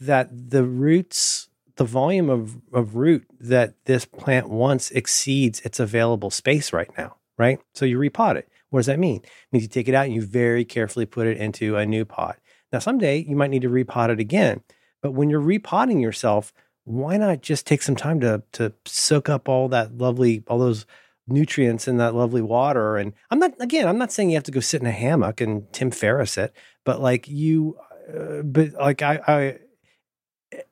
that 0.00 0.50
the 0.50 0.64
roots, 0.64 1.48
the 1.76 1.84
volume 1.84 2.28
of, 2.28 2.56
of 2.72 2.96
root 2.96 3.24
that 3.38 3.74
this 3.84 4.04
plant 4.04 4.48
wants 4.48 4.90
exceeds 4.90 5.60
its 5.60 5.78
available 5.78 6.30
space 6.30 6.72
right 6.72 6.90
now, 6.98 7.16
right? 7.38 7.60
So 7.74 7.84
you 7.84 7.98
repot 7.98 8.36
it. 8.36 8.48
What 8.70 8.80
does 8.80 8.86
that 8.86 8.98
mean? 8.98 9.22
It 9.22 9.30
means 9.52 9.62
you 9.62 9.68
take 9.68 9.88
it 9.88 9.94
out 9.94 10.06
and 10.06 10.14
you 10.14 10.22
very 10.22 10.64
carefully 10.64 11.06
put 11.06 11.26
it 11.26 11.36
into 11.36 11.76
a 11.76 11.86
new 11.86 12.04
pot. 12.04 12.38
Now, 12.72 12.78
someday 12.78 13.18
you 13.18 13.36
might 13.36 13.50
need 13.50 13.62
to 13.62 13.68
repot 13.68 14.08
it 14.08 14.20
again. 14.20 14.62
But 15.02 15.12
when 15.12 15.28
you're 15.28 15.40
repotting 15.40 16.00
yourself, 16.00 16.52
why 16.84 17.16
not 17.16 17.42
just 17.42 17.66
take 17.66 17.82
some 17.82 17.96
time 17.96 18.20
to 18.20 18.42
to 18.52 18.72
soak 18.86 19.28
up 19.28 19.48
all 19.48 19.68
that 19.68 19.98
lovely, 19.98 20.42
all 20.46 20.58
those 20.58 20.86
nutrients 21.26 21.86
in 21.86 21.96
that 21.98 22.14
lovely 22.14 22.42
water? 22.42 22.96
And 22.96 23.12
I'm 23.30 23.38
not 23.38 23.52
again, 23.60 23.86
I'm 23.86 23.98
not 23.98 24.12
saying 24.12 24.30
you 24.30 24.36
have 24.36 24.44
to 24.44 24.52
go 24.52 24.60
sit 24.60 24.80
in 24.80 24.86
a 24.86 24.92
hammock 24.92 25.40
and 25.40 25.72
Tim 25.72 25.90
Ferriss 25.90 26.38
it, 26.38 26.52
but 26.84 27.00
like 27.00 27.28
you, 27.28 27.76
uh, 28.12 28.42
but 28.42 28.72
like 28.74 29.02
I, 29.02 29.20
I, 29.26 29.58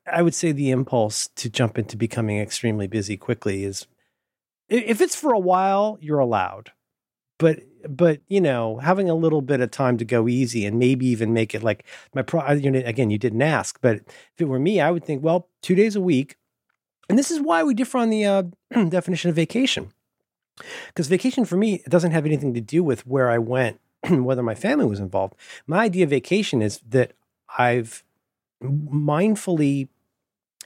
I 0.06 0.22
would 0.22 0.34
say 0.34 0.52
the 0.52 0.70
impulse 0.70 1.28
to 1.36 1.48
jump 1.50 1.78
into 1.78 1.96
becoming 1.96 2.38
extremely 2.38 2.86
busy 2.86 3.16
quickly 3.16 3.64
is, 3.64 3.86
if 4.68 5.00
it's 5.00 5.16
for 5.16 5.32
a 5.32 5.38
while, 5.38 5.98
you're 6.00 6.18
allowed, 6.18 6.70
but 7.38 7.60
but 7.88 8.20
you 8.28 8.40
know 8.40 8.78
having 8.78 9.08
a 9.08 9.14
little 9.14 9.42
bit 9.42 9.60
of 9.60 9.70
time 9.70 9.96
to 9.96 10.04
go 10.04 10.28
easy 10.28 10.66
and 10.66 10.78
maybe 10.78 11.06
even 11.06 11.32
make 11.32 11.54
it 11.54 11.62
like 11.62 11.84
my 12.14 12.22
pro 12.22 12.52
you 12.52 12.70
know, 12.70 12.82
again 12.84 13.10
you 13.10 13.18
didn't 13.18 13.42
ask 13.42 13.78
but 13.80 13.96
if 13.96 14.34
it 14.38 14.44
were 14.44 14.58
me 14.58 14.80
i 14.80 14.90
would 14.90 15.04
think 15.04 15.22
well 15.22 15.48
two 15.62 15.74
days 15.74 15.96
a 15.96 16.00
week 16.00 16.36
and 17.10 17.18
this 17.18 17.32
is 17.32 17.40
why 17.40 17.64
we 17.64 17.74
differ 17.74 17.98
on 17.98 18.08
the 18.08 18.24
uh, 18.24 18.42
definition 18.88 19.30
of 19.30 19.36
vacation. 19.36 19.92
Because 20.86 21.08
vacation 21.08 21.44
for 21.44 21.56
me 21.56 21.82
it 21.84 21.90
doesn't 21.90 22.12
have 22.12 22.24
anything 22.24 22.54
to 22.54 22.60
do 22.60 22.84
with 22.84 23.04
where 23.04 23.28
i 23.28 23.36
went 23.36 23.80
whether 24.10 24.44
my 24.44 24.54
family 24.54 24.86
was 24.86 25.00
involved. 25.00 25.34
My 25.66 25.84
idea 25.84 26.04
of 26.04 26.10
vacation 26.10 26.62
is 26.62 26.78
that 26.88 27.14
i've 27.58 28.04
mindfully 28.62 29.88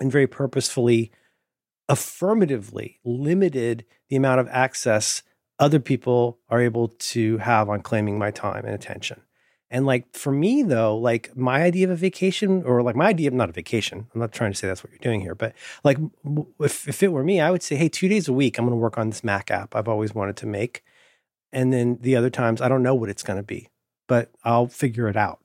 and 0.01 0.13
very 0.13 0.27
purposefully 0.27 1.11
affirmatively 1.89 3.01
limited 3.05 3.87
the 4.11 4.17
amount 4.17 4.41
of 4.41 4.49
access 4.51 5.23
other 5.59 5.81
people 5.81 6.39
are 6.49 6.61
able 6.61 6.89
to 6.89 7.39
have 7.39 7.69
on 7.69 7.81
claiming 7.81 8.19
my 8.19 8.31
time 8.31 8.65
and 8.65 8.75
attention. 8.75 9.21
And 9.71 9.87
like 9.87 10.15
for 10.15 10.31
me 10.31 10.63
though, 10.63 10.97
like 10.97 11.37
my 11.37 11.63
idea 11.63 11.87
of 11.87 11.91
a 11.91 11.97
vacation 11.97 12.63
or 12.65 12.83
like 12.83 12.97
my 12.97 13.07
idea 13.07 13.29
of 13.29 13.35
not 13.35 13.49
a 13.49 13.53
vacation, 13.53 14.07
I'm 14.15 14.21
not 14.21 14.33
trying 14.33 14.53
to 14.53 14.59
say 14.59 14.69
that's 14.69 14.85
what 14.85 14.93
you're 14.93 14.99
doing 14.99 15.21
here, 15.21 15.35
but 15.35 15.55
like 15.83 15.99
if, 16.61 16.87
if 16.87 17.03
it 17.03 17.13
were 17.13 17.25
me, 17.25 17.41
I 17.41 17.51
would 17.51 17.63
say, 17.63 17.77
hey, 17.77 17.89
two 17.89 18.09
days 18.09 18.29
a 18.29 18.33
week, 18.33 18.59
I'm 18.59 18.67
going 18.67 18.77
to 18.77 18.81
work 18.81 18.99
on 18.99 19.11
this 19.11 19.25
Mac 19.25 19.51
app 19.51 19.75
I've 19.75 19.89
always 19.89 20.15
wanted 20.15 20.37
to 20.39 20.47
make. 20.47 20.85
And 21.53 21.73
then 21.73 21.99
the 22.01 22.17
other 22.17 22.31
times, 22.31 22.61
I 22.61 22.69
don't 22.69 22.83
know 22.83 22.95
what 22.95 23.09
it's 23.09 23.23
going 23.23 23.39
to 23.39 23.45
be, 23.45 23.69
but 24.09 24.31
I'll 24.43 24.67
figure 24.67 25.09
it 25.09 25.17
out. 25.17 25.41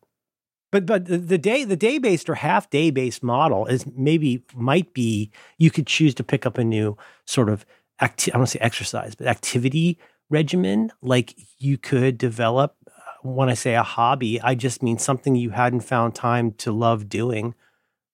But 0.72 0.86
but 0.86 1.06
the, 1.06 1.38
day 1.38 1.64
the 1.64 1.76
day 1.76 1.98
based 1.98 2.30
or 2.30 2.36
half 2.36 2.70
day 2.70 2.92
based 2.92 3.24
model 3.24 3.66
is 3.66 3.88
maybe 3.96 4.44
might 4.54 4.94
be 4.94 5.32
you 5.58 5.72
could 5.72 5.88
choose 5.88 6.14
to 6.16 6.24
pick 6.24 6.46
up 6.46 6.58
a 6.58 6.64
new 6.64 6.96
sort 7.26 7.50
of 7.50 7.66
acti- 8.00 8.34
I 8.34 8.38
don't 8.38 8.48
say 8.48 8.60
exercise, 8.60 9.16
but 9.16 9.28
activity 9.28 9.98
regimen. 10.30 10.92
Like 11.02 11.36
you 11.58 11.78
could 11.78 12.18
develop, 12.18 12.76
uh, 12.88 12.92
when 13.24 13.50
I 13.50 13.54
say 13.54 13.76
a 13.76 13.84
hobby, 13.84 14.42
I 14.42 14.56
just 14.56 14.84
mean 14.84 14.98
something 14.98 15.36
you 15.36 15.52
hadn't 15.52 15.82
found 15.82 16.16
time 16.16 16.54
to 16.54 16.72
love 16.72 17.10
doing. 17.10 17.56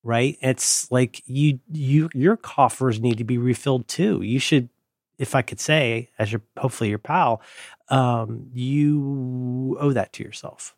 Right? 0.04 0.38
It's 0.42 0.92
like 0.92 1.24
you 1.26 1.60
you 1.72 2.10
your 2.14 2.38
coffers 2.38 3.00
need 3.00 3.18
to 3.18 3.24
be 3.24 3.40
refilled 3.40 3.88
too. 3.88 4.22
You 4.22 4.38
should, 4.38 4.70
if 5.18 5.34
I 5.34 5.42
could 5.42 5.60
say, 5.60 6.10
as 6.20 6.32
your 6.32 6.42
hopefully 6.58 6.90
your 6.90 7.00
pal, 7.00 7.42
um, 7.90 8.50
you 8.54 9.78
owe 9.80 9.94
that 9.94 10.14
to 10.14 10.24
yourself. 10.24 10.76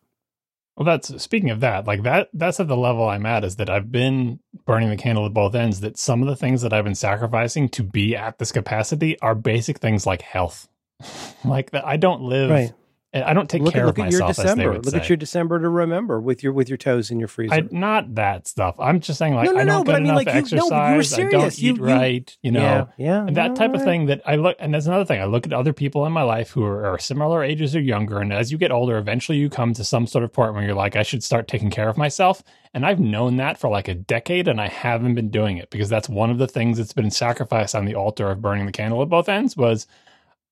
Well, 0.78 0.86
that's 0.86 1.24
speaking 1.24 1.50
of 1.50 1.60
that, 1.62 1.88
like 1.88 2.04
that, 2.04 2.30
that's 2.34 2.60
at 2.60 2.68
the 2.68 2.78
level 2.78 3.10
I'm 3.10 3.26
at 3.26 3.44
is 3.44 3.56
that 3.56 3.68
I've 3.68 3.92
been 3.92 4.40
burning 4.66 4.90
the 4.92 4.96
candle 4.96 5.26
at 5.26 5.34
both 5.34 5.56
ends. 5.56 5.80
That 5.80 5.98
some 5.98 6.22
of 6.22 6.28
the 6.28 6.36
things 6.36 6.62
that 6.62 6.72
I've 6.72 6.84
been 6.84 6.94
sacrificing 6.94 7.68
to 7.70 7.84
be 7.84 8.16
at 8.16 8.38
this 8.38 8.52
capacity 8.52 9.20
are 9.20 9.34
basic 9.34 9.80
things 9.80 10.06
like 10.06 10.22
health. 10.22 10.70
like 11.44 11.72
that, 11.72 11.86
I 11.86 11.98
don't 11.98 12.22
live, 12.22 12.52
Right. 12.52 12.74
I 13.14 13.34
don't 13.34 13.50
take 13.50 13.62
look 13.62 13.74
care 13.74 13.86
look 13.86 13.98
of 13.98 14.06
at 14.06 14.12
your 14.12 14.20
myself 14.22 14.36
December. 14.36 14.74
Look 14.74 14.90
say. 14.90 14.98
at 14.98 15.10
your 15.10 15.16
December 15.16 15.60
to 15.62 15.70
remember 15.70 16.20
with 16.20 16.44
your 16.44 16.52
with 16.52 16.68
your 16.68 16.78
toes 16.78 17.10
in 17.10 17.20
your 17.20 17.30
freezer. 17.30 17.54
I, 17.56 17.64
not 17.72 18.16
that 18.16 18.48
stuff. 18.48 18.76
I'm 18.80 19.00
just 19.00 19.18
saying, 19.18 19.34
like, 19.34 19.46
No, 19.46 19.54
no, 19.54 19.60
I 19.62 19.64
don't 19.64 19.68
no, 19.68 19.80
get 19.80 19.86
but 19.86 19.96
I 19.96 20.00
mean, 20.00 20.06
enough 20.08 20.16
like, 20.18 20.28
you- 20.28 20.34
no, 20.34 20.38
exercise. 20.40 20.62
you 20.62 20.68
were 20.68 21.00
I 21.00 21.02
serious. 21.02 21.32
don't 21.32 21.60
You- 21.60 21.72
eat 21.74 21.78
you- 21.78 21.84
right. 21.84 22.38
You 22.42 22.52
know, 22.52 22.60
yeah, 22.62 22.86
yeah, 22.98 23.26
and 23.26 23.38
that 23.38 23.56
type 23.56 23.74
of 23.74 23.82
thing 23.84 24.08
that 24.08 24.22
I 24.26 24.36
look, 24.36 24.58
and 24.60 24.74
that's 24.74 24.88
another 24.88 25.06
thing. 25.06 25.22
I 25.22 25.26
look 25.26 25.46
at 25.48 25.54
other 25.54 25.72
people 25.74 26.06
in 26.06 26.12
my 26.12 26.24
life 26.24 26.50
who 26.52 26.64
are, 26.66 26.86
are 26.86 27.00
similar 27.00 27.44
ages 27.44 27.76
or 27.76 27.80
younger, 27.80 28.20
and 28.20 28.34
as 28.34 28.52
you 28.52 28.58
get 28.58 28.72
older, 28.72 28.98
eventually 28.98 29.38
you 29.38 29.50
come 29.50 29.74
to 29.76 29.84
some 29.86 30.06
sort 30.06 30.24
of 30.26 30.34
point 30.34 30.54
where 30.54 30.64
you're 30.64 30.76
like, 30.76 30.96
I 30.98 31.04
should 31.04 31.24
start 31.24 31.48
taking 31.48 31.70
care 31.70 31.88
of 31.90 31.98
myself. 31.98 32.44
And 32.74 32.86
I've 32.86 33.00
known 33.00 33.38
that 33.38 33.58
for 33.58 33.70
like 33.70 33.88
a 33.88 33.96
decade, 33.96 34.48
and 34.50 34.60
I 34.62 34.68
haven't 34.68 35.16
been 35.16 35.30
doing 35.30 35.58
it 35.58 35.70
because 35.70 35.88
that's 35.90 36.10
one 36.10 36.30
of 36.30 36.38
the 36.40 36.48
things 36.48 36.78
that's 36.78 36.94
been 36.94 37.10
sacrificed 37.10 37.74
on 37.74 37.86
the 37.86 37.96
altar 37.96 38.30
of 38.30 38.42
burning 38.42 38.66
the 38.66 38.72
candle 38.74 39.02
at 39.02 39.08
both 39.10 39.30
ends. 39.30 39.56
Was 39.58 39.88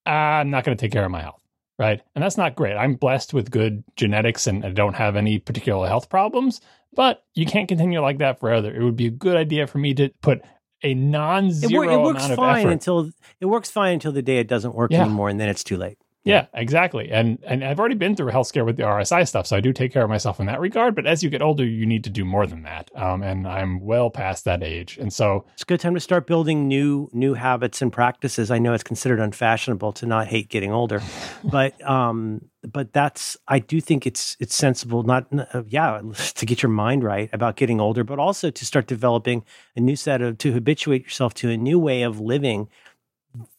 "Ah, 0.08 0.40
I'm 0.40 0.50
not 0.50 0.64
going 0.64 0.76
to 0.78 0.82
take 0.82 0.92
care 0.94 1.06
of 1.06 1.12
my 1.12 1.22
health, 1.22 1.42
right? 1.80 2.02
And 2.16 2.24
that's 2.24 2.38
not 2.38 2.56
great. 2.56 2.76
I'm 2.76 2.96
blessed 2.96 3.34
with 3.34 3.52
good 3.52 3.84
genetics, 3.96 4.48
and 4.48 4.66
I 4.66 4.70
don't 4.72 4.96
have 4.96 5.16
any 5.16 5.40
particular 5.40 5.88
health 5.88 6.10
problems. 6.10 6.62
But 6.94 7.24
you 7.34 7.46
can't 7.46 7.68
continue 7.68 8.00
like 8.00 8.20
that 8.20 8.40
forever. 8.40 8.74
It 8.74 8.82
would 8.84 8.96
be 8.96 9.08
a 9.08 9.12
good 9.12 9.36
idea 9.36 9.68
for 9.68 9.78
me 9.80 9.94
to 9.96 10.10
put 10.22 10.42
a 10.84 10.94
non-zero 10.94 11.86
wor- 11.88 11.92
it 11.92 12.02
works 12.02 12.20
amount 12.26 12.32
of 12.32 12.36
fine 12.38 12.60
effort 12.66 12.72
until 12.72 13.12
it 13.42 13.46
works 13.46 13.70
fine 13.72 13.94
until 13.94 14.12
the 14.12 14.22
day 14.22 14.38
it 14.38 14.48
doesn't 14.48 14.76
work 14.76 14.92
Yeah. 14.92 15.02
anymore, 15.04 15.30
and 15.30 15.40
then 15.40 15.50
it's 15.50 15.64
too 15.64 15.78
late. 15.78 15.98
Yeah, 16.26 16.48
exactly. 16.56 17.12
And 17.12 17.38
and 17.46 17.64
I've 17.64 17.80
already 17.80 17.94
been 17.94 18.16
through 18.16 18.30
a 18.30 18.32
health 18.32 18.48
scare 18.48 18.66
with 18.66 18.78
the 18.78 18.84
RSI 18.84 19.24
stuff, 19.26 19.46
so 19.46 19.56
I 19.56 19.60
do 19.60 19.72
take 19.72 19.94
care 19.94 20.04
of 20.04 20.10
myself 20.10 20.40
in 20.40 20.48
that 20.48 20.60
regard. 20.60 20.96
But 20.96 21.06
as 21.06 21.22
you 21.22 21.30
get 21.30 21.44
older, 21.44 21.64
you 21.64 21.86
need 21.86 22.04
to 22.06 22.10
do 22.10 22.26
more 22.26 22.48
than 22.48 22.64
that. 22.64 22.90
Um, 22.96 23.22
and 23.22 23.48
I'm 23.48 23.80
well 23.80 24.10
past 24.10 24.44
that 24.46 24.64
age, 24.64 24.98
and 24.98 25.14
so 25.14 25.46
It's 25.54 25.62
a 25.62 25.66
good 25.66 25.80
time 25.80 25.94
to 25.94 26.00
start 26.00 26.26
building 26.26 26.68
new 26.68 27.10
new 27.14 27.36
habits 27.36 27.80
and 27.84 27.94
practices. 27.94 28.50
I 28.50 28.58
know 28.58 28.74
it's 28.74 28.84
considered 28.84 29.20
unfashionable 29.20 29.94
to 29.94 30.08
not 30.08 30.26
hate 30.26 30.50
getting 30.50 30.72
older, 30.72 31.00
but 31.44 31.80
um, 31.88 32.42
but 32.68 32.92
that's 32.92 33.38
I 33.48 33.60
do 33.60 33.80
think 33.80 34.08
it's 34.08 34.36
it's 34.40 34.56
sensible 34.56 35.04
not 35.04 35.28
uh, 35.54 35.62
yeah 35.68 36.02
to 36.36 36.46
get 36.48 36.64
your 36.64 36.72
mind 36.72 37.04
right 37.04 37.30
about 37.34 37.56
getting 37.56 37.80
older, 37.80 38.04
but 38.04 38.18
also 38.18 38.50
to 38.50 38.66
start 38.66 38.88
developing 38.88 39.44
a 39.76 39.80
new 39.80 39.96
set 39.96 40.24
of 40.24 40.40
to 40.40 40.52
habituate 40.54 41.04
yourself 41.04 41.36
to 41.36 41.52
a 41.52 41.58
new 41.58 41.78
way 41.78 42.02
of 42.02 42.20
living 42.20 42.68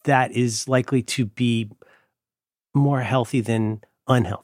that 0.03 0.31
is 0.31 0.67
likely 0.67 1.01
to 1.03 1.25
be 1.25 1.69
more 2.77 3.01
healthy 3.01 3.41
than 3.41 3.81
unhealthy. 4.07 4.43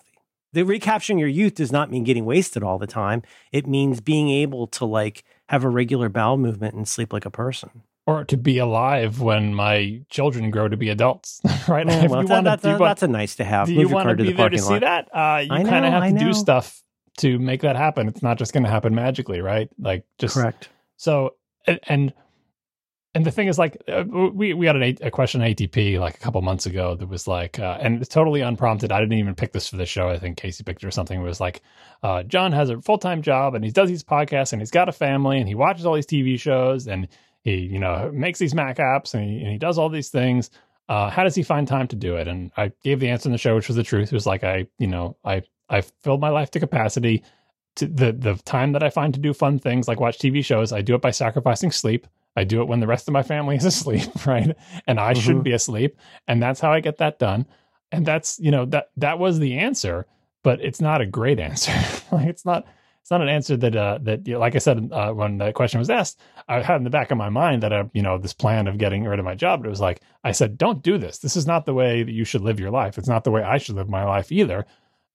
The 0.53 0.64
recapturing 0.64 1.18
your 1.19 1.27
youth 1.30 1.55
does 1.55 1.72
not 1.72 1.89
mean 1.89 2.03
getting 2.03 2.26
wasted 2.26 2.61
all 2.64 2.77
the 2.77 2.85
time. 2.88 3.23
It 3.51 3.65
means 3.65 4.01
being 4.01 4.30
able 4.30 4.68
to 4.68 4.85
like 4.85 5.23
have 5.49 5.64
a 5.64 5.69
regular 5.69 6.10
bowel 6.10 6.38
movement 6.38 6.76
and 6.76 6.88
sleep 6.88 7.11
like 7.14 7.26
a 7.26 7.31
person. 7.31 7.69
or 8.05 8.23
to 8.26 8.35
be 8.38 8.57
alive 8.57 9.22
when 9.22 9.53
my 9.55 10.01
children 10.10 10.51
grow 10.51 10.68
to 10.68 10.76
be 10.77 10.89
adults, 10.89 11.39
right? 11.68 11.88
Yeah, 11.88 12.03
If 12.03 12.11
well, 12.11 12.22
you 12.22 12.27
that- 12.27 12.34
wanna- 12.43 12.43
that's, 12.84 13.01
a, 13.03 13.07
nice 13.07 13.35
to 13.35 13.43
have. 13.45 13.68
do 13.68 13.76
Move 13.76 13.89
you 13.89 13.95
want 13.95 14.10
to 14.10 14.15
be 14.15 14.23
the 14.23 14.34
there 14.34 14.49
to 14.49 14.57
parking 14.57 14.60
see 14.60 14.73
lot. 14.73 14.81
that? 14.81 15.07
Uh, 15.15 15.39
you 15.39 15.49
kind 15.69 15.85
of 15.85 15.91
have 15.93 16.03
I 16.03 16.10
to 16.10 16.14
know. 16.15 16.26
do 16.26 16.34
stuff 16.34 16.84
to 17.19 17.39
make 17.39 17.61
that 17.61 17.76
happen. 17.76 18.07
It's 18.07 18.22
not 18.22 18.38
just 18.38 18.53
going 18.53 18.64
to 18.64 18.69
happen 18.69 18.93
magically, 18.93 19.39
right? 19.41 19.69
Like 19.80 20.03
just 20.19 20.34
Correct. 20.35 20.69
So, 20.97 21.35
and, 21.65 21.80
and 21.88 22.14
and 23.15 23.23
the 23.26 23.31
thing 23.31 23.48
is, 23.48 23.60
like, 23.60 23.81
uh, 23.88 24.03
we 24.07 24.53
we 24.53 24.65
had 24.65 24.76
an, 24.76 24.98
a 25.02 25.11
question 25.11 25.41
on 25.41 25.48
ATP 25.48 25.99
like 25.99 26.15
a 26.15 26.19
couple 26.19 26.41
months 26.41 26.65
ago 26.65 26.95
that 26.95 27.07
was 27.07 27.27
like, 27.27 27.60
uh, 27.60 27.77
and 27.80 28.07
totally 28.10 28.41
unprompted. 28.41 28.91
I 28.91 28.99
didn't 28.99 29.19
even 29.19 29.35
pick 29.35 29.53
this 29.53 29.68
for 29.68 29.77
the 29.77 29.85
show. 29.85 30.10
I 30.10 30.18
think 30.18 30.38
Casey 30.38 30.64
picked 30.64 30.84
it 30.84 30.88
or 30.88 30.91
something. 30.91 31.19
It 31.19 31.23
was 31.23 31.40
like, 31.40 31.61
uh, 32.02 32.23
John 32.23 32.52
has 32.53 32.72
a 32.72 32.81
full 32.81 32.98
time 32.98 33.22
job 33.22 33.53
and 33.53 33.64
he 33.64 33.69
does 33.69 33.90
these 33.90 34.03
podcasts 34.03 34.52
and 34.52 34.61
he's 34.61 34.72
got 34.72 34.90
a 34.90 34.91
family 34.91 35.38
and 35.38 35.48
he 35.48 35.53
watches 35.53 35.85
all 35.85 35.94
these 35.94 36.07
TV 36.07 36.40
shows 36.40 36.88
and 36.88 37.07
he 37.44 37.57
you 37.57 37.77
know 37.77 38.10
makes 38.11 38.40
these 38.40 38.56
Mac 38.56 38.77
apps 38.77 39.14
and 39.14 39.30
he, 39.30 39.41
and 39.41 39.52
he 39.52 39.57
does 39.60 39.77
all 39.77 39.90
these 39.90 40.10
things. 40.10 40.49
Uh, 40.90 41.10
how 41.11 41.23
does 41.23 41.35
he 41.35 41.44
find 41.44 41.68
time 41.68 41.88
to 41.90 41.95
do 41.95 42.15
it? 42.15 42.27
And 42.27 42.52
I 42.57 42.72
gave 42.84 42.99
the 42.99 43.10
answer 43.10 43.30
in 43.30 43.31
the 43.31 43.38
show, 43.38 43.56
which 43.56 43.68
was 43.68 43.77
the 43.77 43.84
truth. 43.84 44.11
It 44.11 44.15
was 44.15 44.26
like 44.26 44.44
I 44.44 44.65
you 44.80 44.88
know 44.88 45.18
I 45.23 45.44
I 45.69 45.81
filled 45.81 46.22
my 46.22 46.30
life 46.30 46.49
to 46.52 46.60
capacity. 46.60 47.23
To 47.77 47.88
the 47.88 48.11
the 48.11 48.35
time 48.44 48.72
that 48.73 48.84
I 48.84 48.90
find 48.90 49.14
to 49.14 49.19
do 49.19 49.34
fun 49.34 49.60
things 49.60 49.88
like 49.88 49.99
watch 49.99 50.18
TV 50.18 50.44
shows, 50.44 50.72
I 50.72 50.81
do 50.81 50.95
it 50.95 51.02
by 51.02 51.11
sacrificing 51.11 51.72
sleep. 51.72 52.07
I 52.35 52.43
do 52.43 52.61
it 52.61 52.68
when 52.68 52.80
the 52.80 52.88
rest 52.88 53.07
of 53.07 53.14
my 53.14 53.23
family 53.23 53.55
is 53.55 53.65
asleep, 53.73 54.26
right? 54.26 54.55
And 54.88 54.99
I 54.99 55.14
mm-hmm. 55.14 55.22
should 55.22 55.43
be 55.43 55.53
asleep, 55.53 55.97
and 56.27 56.41
that's 56.41 56.60
how 56.60 56.72
I 56.72 56.80
get 56.80 56.97
that 56.97 57.19
done. 57.19 57.45
And 57.91 58.05
that's 58.05 58.39
you 58.39 58.51
know 58.51 58.65
that 58.65 58.89
that 58.97 59.19
was 59.19 59.39
the 59.39 59.57
answer, 59.60 60.07
but 60.43 60.61
it's 60.61 60.81
not 60.81 61.01
a 61.01 61.05
great 61.05 61.39
answer. 61.49 61.73
like 62.11 62.27
it's 62.27 62.45
not 62.45 62.65
it's 63.03 63.11
not 63.11 63.22
an 63.22 63.27
answer 63.27 63.57
that 63.57 63.76
uh, 63.76 63.99
that 64.03 64.26
you 64.26 64.34
know, 64.34 64.39
like 64.39 64.55
I 64.55 64.60
said 64.60 64.89
uh, 64.91 65.11
when 65.11 65.38
the 65.38 65.51
question 65.51 65.77
was 65.77 65.89
asked, 65.89 66.22
I 66.47 66.61
had 66.61 66.77
in 66.77 66.85
the 66.85 66.89
back 66.89 67.11
of 67.11 67.18
my 67.18 67.30
mind 67.30 67.61
that 67.61 67.73
uh, 67.73 67.84
you 67.93 68.01
know 68.01 68.18
this 68.18 68.34
plan 68.34 68.65
of 68.68 68.77
getting 68.77 69.03
rid 69.03 69.19
of 69.19 69.26
my 69.26 69.35
job. 69.35 69.60
But 69.60 69.68
it 69.68 69.72
was 69.72 69.81
like 69.81 70.01
I 70.23 70.31
said, 70.31 70.57
don't 70.57 70.81
do 70.81 70.97
this. 70.97 71.18
This 71.18 71.35
is 71.35 71.45
not 71.45 71.65
the 71.65 71.73
way 71.73 72.03
that 72.03 72.11
you 72.14 72.23
should 72.23 72.41
live 72.41 72.61
your 72.61 72.72
life. 72.72 72.97
It's 72.97 73.10
not 73.10 73.26
the 73.26 73.31
way 73.31 73.43
I 73.43 73.57
should 73.57 73.76
live 73.76 73.89
my 73.89 74.05
life 74.05 74.31
either. 74.31 74.65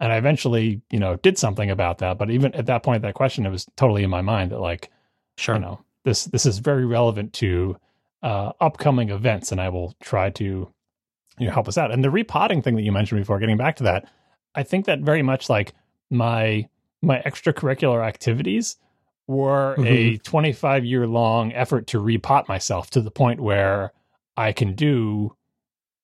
And 0.01 0.13
I 0.13 0.17
eventually, 0.17 0.83
you 0.91 1.01
know, 1.01 1.17
did 1.17 1.39
something 1.39 1.71
about 1.71 1.99
that. 1.99 2.19
But 2.19 2.31
even 2.31 2.55
at 2.55 2.67
that 2.67 2.83
point, 2.83 3.03
that 3.03 3.15
question, 3.15 3.47
it 3.47 3.51
was 3.51 3.67
totally 3.77 4.05
in 4.05 4.11
my 4.11 4.23
mind 4.23 4.53
that 4.53 4.61
like, 4.61 4.91
sure, 5.37 5.57
you 5.57 5.61
know, 5.63 5.85
this 6.05 6.25
this 6.25 6.47
is 6.47 6.59
very 6.59 6.87
relevant 6.87 7.33
to 7.35 7.77
uh, 8.23 8.53
upcoming 8.61 9.11
events, 9.11 9.53
and 9.53 9.61
I 9.61 9.69
will 9.69 9.95
try 10.03 10.31
to 10.31 10.73
you 11.39 11.47
know 11.47 11.53
help 11.53 11.69
us 11.69 11.79
out. 11.79 11.91
And 11.91 12.03
the 12.03 12.11
repotting 12.11 12.63
thing 12.63 12.77
that 12.77 12.83
you 12.83 12.93
mentioned 12.93 13.21
before, 13.21 13.39
getting 13.39 13.57
back 13.57 13.77
to 13.77 13.85
that, 13.85 14.09
I 14.55 14.63
think 14.63 14.87
that 14.87 15.01
very 15.01 15.23
much 15.23 15.49
like 15.49 15.75
my 16.11 16.69
my 17.03 17.21
extracurricular 17.21 18.07
activities 18.07 18.77
were 19.27 19.77
mm-hmm. 19.77 19.87
a 19.87 20.19
25 20.19 20.85
year 20.85 21.07
long 21.07 21.53
effort 21.53 21.87
to 21.89 21.99
repot 22.01 22.49
myself 22.49 22.91
to 22.91 23.01
the 23.01 23.11
point 23.11 23.41
where 23.41 23.93
I 24.37 24.53
can 24.53 24.75
do 24.75 25.37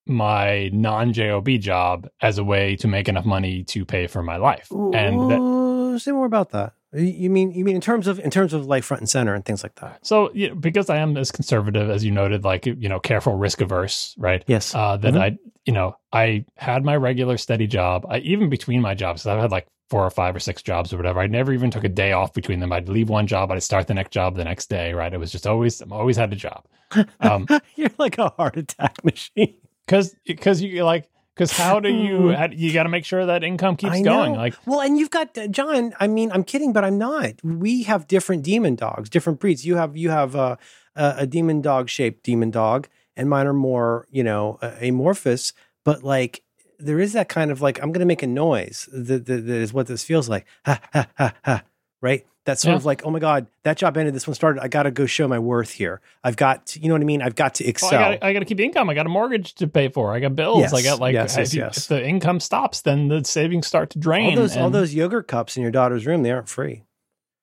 my 0.07 0.69
non 0.73 1.13
job 1.13 1.49
job 1.61 2.09
as 2.21 2.39
a 2.39 2.45
way 2.45 2.77
to 2.77 2.89
make 2.89 3.09
enough 3.09 3.25
money 3.25 3.65
to 3.65 3.85
pay 3.85 4.07
for 4.07 4.23
my 4.23 4.37
life. 4.37 4.69
And 4.71 5.31
that, 5.31 6.01
say 6.01 6.13
more 6.13 6.27
about 6.27 6.51
that. 6.51 6.75
You 6.95 7.29
mean 7.29 7.51
you 7.51 7.65
mean 7.65 7.75
in 7.75 7.81
terms 7.81 8.07
of 8.07 8.21
in 8.21 8.31
terms 8.31 8.53
of 8.53 8.67
like 8.67 8.85
front 8.85 9.01
and 9.01 9.11
center 9.11 9.35
and 9.35 9.45
things 9.45 9.63
like 9.63 9.75
that? 9.77 10.07
So 10.07 10.31
you 10.33 10.49
know, 10.49 10.55
because 10.55 10.89
I 10.89 10.99
am 10.99 11.17
as 11.17 11.33
conservative 11.33 11.91
as 11.91 12.05
you 12.05 12.13
noted, 12.13 12.45
like 12.45 12.67
you 12.67 12.89
know, 12.89 13.01
careful, 13.01 13.35
risk 13.35 13.61
averse, 13.61 14.15
right? 14.17 14.45
Yes. 14.47 14.75
Uh, 14.75 14.97
that 14.99 15.15
mm-hmm. 15.15 15.23
I 15.23 15.39
you 15.65 15.73
know 15.73 15.97
I 16.13 16.45
had 16.57 16.85
my 16.85 16.97
regular 16.97 17.37
steady 17.37 17.67
job. 17.67 18.07
I, 18.09 18.19
even 18.19 18.49
between 18.49 18.81
my 18.81 18.95
jobs, 18.95 19.27
I've 19.27 19.41
had 19.41 19.51
like 19.51 19.67
four 19.91 20.07
or 20.07 20.11
five 20.11 20.37
or 20.37 20.41
six 20.41 20.63
jobs 20.63 20.93
or 20.93 20.97
whatever. 20.97 21.21
I 21.21 21.27
never 21.27 21.53
even 21.53 21.71
took 21.71 21.85
a 21.85 21.89
day 21.89 22.13
off 22.13 22.33
between 22.33 22.61
them. 22.61 22.73
I'd 22.73 22.89
leave 22.89 23.09
one 23.09 23.27
job, 23.27 23.51
I'd 23.51 23.63
start 23.63 23.87
the 23.89 23.95
next 23.95 24.13
job 24.13 24.37
the 24.37 24.45
next 24.45 24.71
day. 24.71 24.93
Right? 24.93 25.13
It 25.13 25.19
was 25.19 25.33
just 25.33 25.47
always 25.47 25.83
I 25.83 25.87
always 25.91 26.17
had 26.17 26.33
a 26.33 26.37
job. 26.37 26.65
Um, 27.21 27.49
You're 27.75 27.91
like 27.99 28.19
a 28.19 28.29
heart 28.29 28.57
attack 28.57 29.05
machine. 29.05 29.55
Because 29.87 30.17
because 30.25 30.63
you 30.63 30.83
like 30.83 31.11
because 31.35 31.53
how 31.53 31.81
do 31.81 31.89
you 31.89 32.33
hmm. 32.33 32.53
you 32.53 32.73
got 32.73 32.85
to 32.85 32.89
make 32.89 33.05
sure 33.05 33.27
that 33.27 33.43
income 33.43 33.77
keeps 33.77 34.01
going 34.03 34.35
like 34.35 34.55
well 34.67 34.81
and 34.81 34.99
you've 34.99 35.11
got 35.11 35.37
uh, 35.37 35.47
john 35.49 35.93
i 36.01 36.07
mean 36.07 36.31
i'm 36.33 36.45
kidding 36.45 36.73
but 36.73 36.85
i'm 36.85 36.99
not. 36.99 37.33
We 37.43 37.83
have 37.85 38.07
different 38.07 38.43
demon 38.43 38.77
dogs 38.77 39.11
different 39.11 39.41
breeds. 39.41 39.67
You 39.67 39.77
have 39.77 39.97
you 39.97 40.11
have 40.11 40.37
uh, 40.37 40.57
a, 40.97 41.15
a 41.19 41.27
demon 41.27 41.61
dog 41.61 41.89
shaped 41.89 42.25
demon 42.25 42.51
dog 42.51 42.89
and 43.17 43.29
mine 43.29 43.47
are 43.47 43.53
more 43.53 44.07
you 44.11 44.23
know 44.23 44.59
amorphous 44.81 45.53
but 45.85 46.03
like 46.03 46.43
there 46.79 46.99
is 46.99 47.13
that 47.13 47.29
kind 47.29 47.51
of 47.51 47.61
like 47.61 47.83
i'm 47.83 47.93
gonna 47.93 48.05
make 48.05 48.23
a 48.23 48.27
noise 48.27 48.89
that, 48.93 49.27
that, 49.27 49.47
that 49.47 49.61
is 49.61 49.73
what 49.73 49.87
this 49.87 50.05
feels 50.05 50.29
like. 50.29 50.47
Ha 50.67 50.81
ha 50.93 51.07
ha 51.17 51.35
ha 51.45 51.63
right 52.05 52.25
that's 52.45 52.61
sort 52.61 52.73
yeah. 52.73 52.77
of 52.77 52.85
like, 52.85 53.03
oh 53.05 53.11
my 53.11 53.19
God, 53.19 53.47
that 53.63 53.79
job 53.79 53.97
ended. 53.97 54.15
This 54.15 54.27
one 54.27 54.35
started. 54.35 54.63
I 54.63 54.69
got 54.69 54.83
to 54.83 54.91
go 54.91 55.07
show 55.07 55.27
my 55.27 55.39
worth 55.39 55.73
here. 55.73 56.01
I've 56.23 56.37
got, 56.37 56.67
to, 56.67 56.81
you 56.81 56.89
know 56.89 56.95
what 56.95 57.01
I 57.01 57.07
mean? 57.07 57.23
I've 57.23 57.35
got 57.35 57.55
to 57.57 57.65
excel. 57.65 58.19
I 58.21 58.33
got 58.33 58.41
to 58.41 58.45
keep 58.45 58.61
income. 58.61 58.91
I 58.91 58.95
got 58.95 59.07
a 59.07 59.09
mortgage 59.09 59.55
to 59.55 59.67
pay 59.67 59.89
for. 59.89 60.13
I 60.13 60.21
got 60.21 60.37
bills. 60.37 60.61
Yes. 60.61 60.75
I 60.75 60.83
got 60.83 61.01
like, 61.01 61.15
yes, 61.15 61.37
yes, 61.37 61.49
if, 61.49 61.55
yes. 61.59 61.79
if 61.79 61.89
the 61.89 62.07
income 62.07 62.41
stops, 62.41 62.83
then 62.83 63.09
the 63.09 63.25
savings 63.25 63.67
start 63.67 63.91
to 63.91 63.99
drain. 63.99 64.31
All 64.31 64.37
those, 64.37 64.53
and, 64.55 64.63
all 64.63 64.71
those 64.71 64.95
yogurt 64.95 65.27
cups 65.27 65.57
in 65.57 65.63
your 65.63 65.73
daughter's 65.73 66.07
room, 66.07 66.23
they 66.23 66.33
aren't 66.33 66.49
free. 66.49 66.85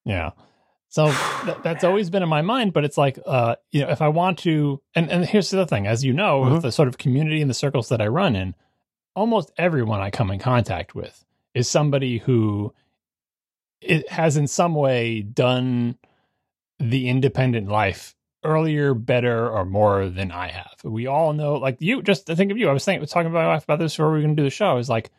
Yeah. 0.05 0.31
So 0.89 1.07
that's 1.63 1.83
always 1.83 2.11
been 2.11 2.21
in 2.21 2.29
my 2.29 2.43
mind, 2.43 2.73
but 2.73 2.85
it's 2.85 2.97
like, 2.97 3.17
uh, 3.25 3.55
you 3.71 3.81
know, 3.81 3.89
if 3.89 4.03
I 4.03 4.09
want 4.09 4.38
to, 4.39 4.81
and, 4.93 5.09
and 5.09 5.25
here's 5.25 5.49
the 5.49 5.65
thing, 5.65 5.88
as 5.88 6.03
you 6.03 6.13
know, 6.13 6.41
mm-hmm. 6.41 6.53
with 6.53 6.61
the 6.61 6.71
sort 6.71 6.88
of 6.88 6.99
community 6.99 7.41
and 7.41 7.49
the 7.49 7.55
circles 7.55 7.89
that 7.89 8.01
I 8.01 8.07
run 8.07 8.35
in, 8.35 8.53
almost 9.15 9.51
everyone 9.57 9.99
I 9.99 10.11
come 10.11 10.29
in 10.29 10.38
contact 10.38 10.93
with 10.93 11.25
is 11.55 11.67
somebody 11.67 12.19
who 12.19 12.71
it 13.81 14.09
has 14.09 14.37
in 14.37 14.47
some 14.47 14.75
way 14.75 15.21
done 15.21 15.97
the 16.79 17.09
independent 17.09 17.67
life 17.67 18.15
earlier, 18.43 18.93
better, 18.93 19.49
or 19.49 19.65
more 19.65 20.09
than 20.09 20.31
I 20.31 20.47
have. 20.49 20.75
We 20.83 21.07
all 21.07 21.33
know, 21.33 21.55
like 21.55 21.77
you, 21.79 22.01
just 22.01 22.27
to 22.27 22.35
think 22.35 22.51
of 22.51 22.57
you. 22.57 22.69
I 22.69 22.73
was 22.73 22.85
thinking, 22.85 23.01
was 23.01 23.11
talking 23.11 23.29
about 23.29 23.43
my 23.43 23.47
wife 23.47 23.63
about 23.63 23.79
this 23.79 23.93
before 23.93 24.07
we 24.07 24.17
were 24.17 24.23
going 24.23 24.35
to 24.35 24.41
do 24.41 24.47
the 24.47 24.51
show. 24.51 24.77
Is 24.77 24.89
like 24.89 25.11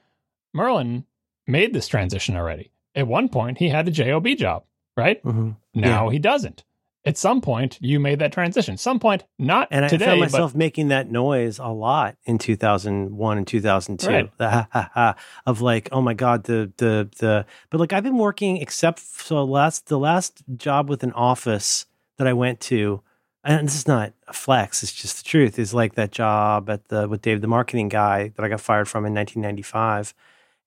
Merlin 0.53 1.05
made 1.47 1.73
this 1.73 1.89
transition 1.89 2.37
already. 2.37 2.73
At 2.95 3.07
one 3.07 3.29
point, 3.29 3.59
he 3.59 3.69
had 3.69 3.89
a 3.89 3.91
job 3.91 4.27
job, 4.37 4.65
right? 4.97 5.23
Mm-hmm. 5.23 5.51
Now 5.75 6.07
yeah. 6.07 6.13
he 6.13 6.19
doesn't 6.19 6.65
at 7.05 7.19
some 7.19 7.41
point 7.41 7.79
you 7.81 7.99
made 7.99 8.19
that 8.21 8.33
transition. 8.33 8.77
Some 8.77 9.01
point, 9.01 9.25
not 9.39 9.69
and 9.71 9.89
today. 9.89 10.05
I 10.05 10.09
found 10.09 10.21
myself 10.21 10.53
but, 10.53 10.59
making 10.59 10.89
that 10.89 11.11
noise 11.11 11.59
a 11.59 11.69
lot 11.69 12.17
in 12.25 12.39
2001 12.39 13.39
and 13.39 13.47
2002. 13.47 14.07
Right. 14.07 14.39
The 14.39 14.51
ha, 14.51 14.69
ha, 14.71 14.91
ha, 14.95 15.15
of 15.47 15.61
like, 15.61 15.89
oh 15.93 16.01
my 16.01 16.15
god, 16.15 16.45
the 16.45 16.73
the 16.77 17.09
the. 17.19 17.47
But 17.71 17.81
like, 17.81 17.93
I've 17.93 18.05
been 18.05 18.19
working 18.19 18.59
except 18.59 18.99
for 18.99 19.43
last 19.43 19.87
the 19.87 19.99
last 19.99 20.43
job 20.57 20.89
with 20.89 21.03
an 21.03 21.13
office 21.13 21.87
that 22.19 22.27
I 22.27 22.33
went 22.33 22.61
to. 22.61 23.03
And 23.45 23.67
this 23.67 23.75
is 23.75 23.89
not 23.89 24.13
a 24.29 24.33
flex; 24.33 24.85
it's 24.85 24.93
just 24.93 25.19
the 25.19 25.29
truth. 25.29 25.59
Is 25.59 25.75
like 25.75 25.95
that 25.95 26.13
job 26.13 26.71
at 26.71 26.89
the 26.89 27.09
with 27.09 27.23
Dave, 27.23 27.41
the 27.41 27.49
marketing 27.49 27.89
guy 27.89 28.33
that 28.37 28.45
I 28.45 28.49
got 28.49 28.61
fired 28.61 28.89
from 28.89 29.05
in 29.05 29.13
1995, 29.15 30.15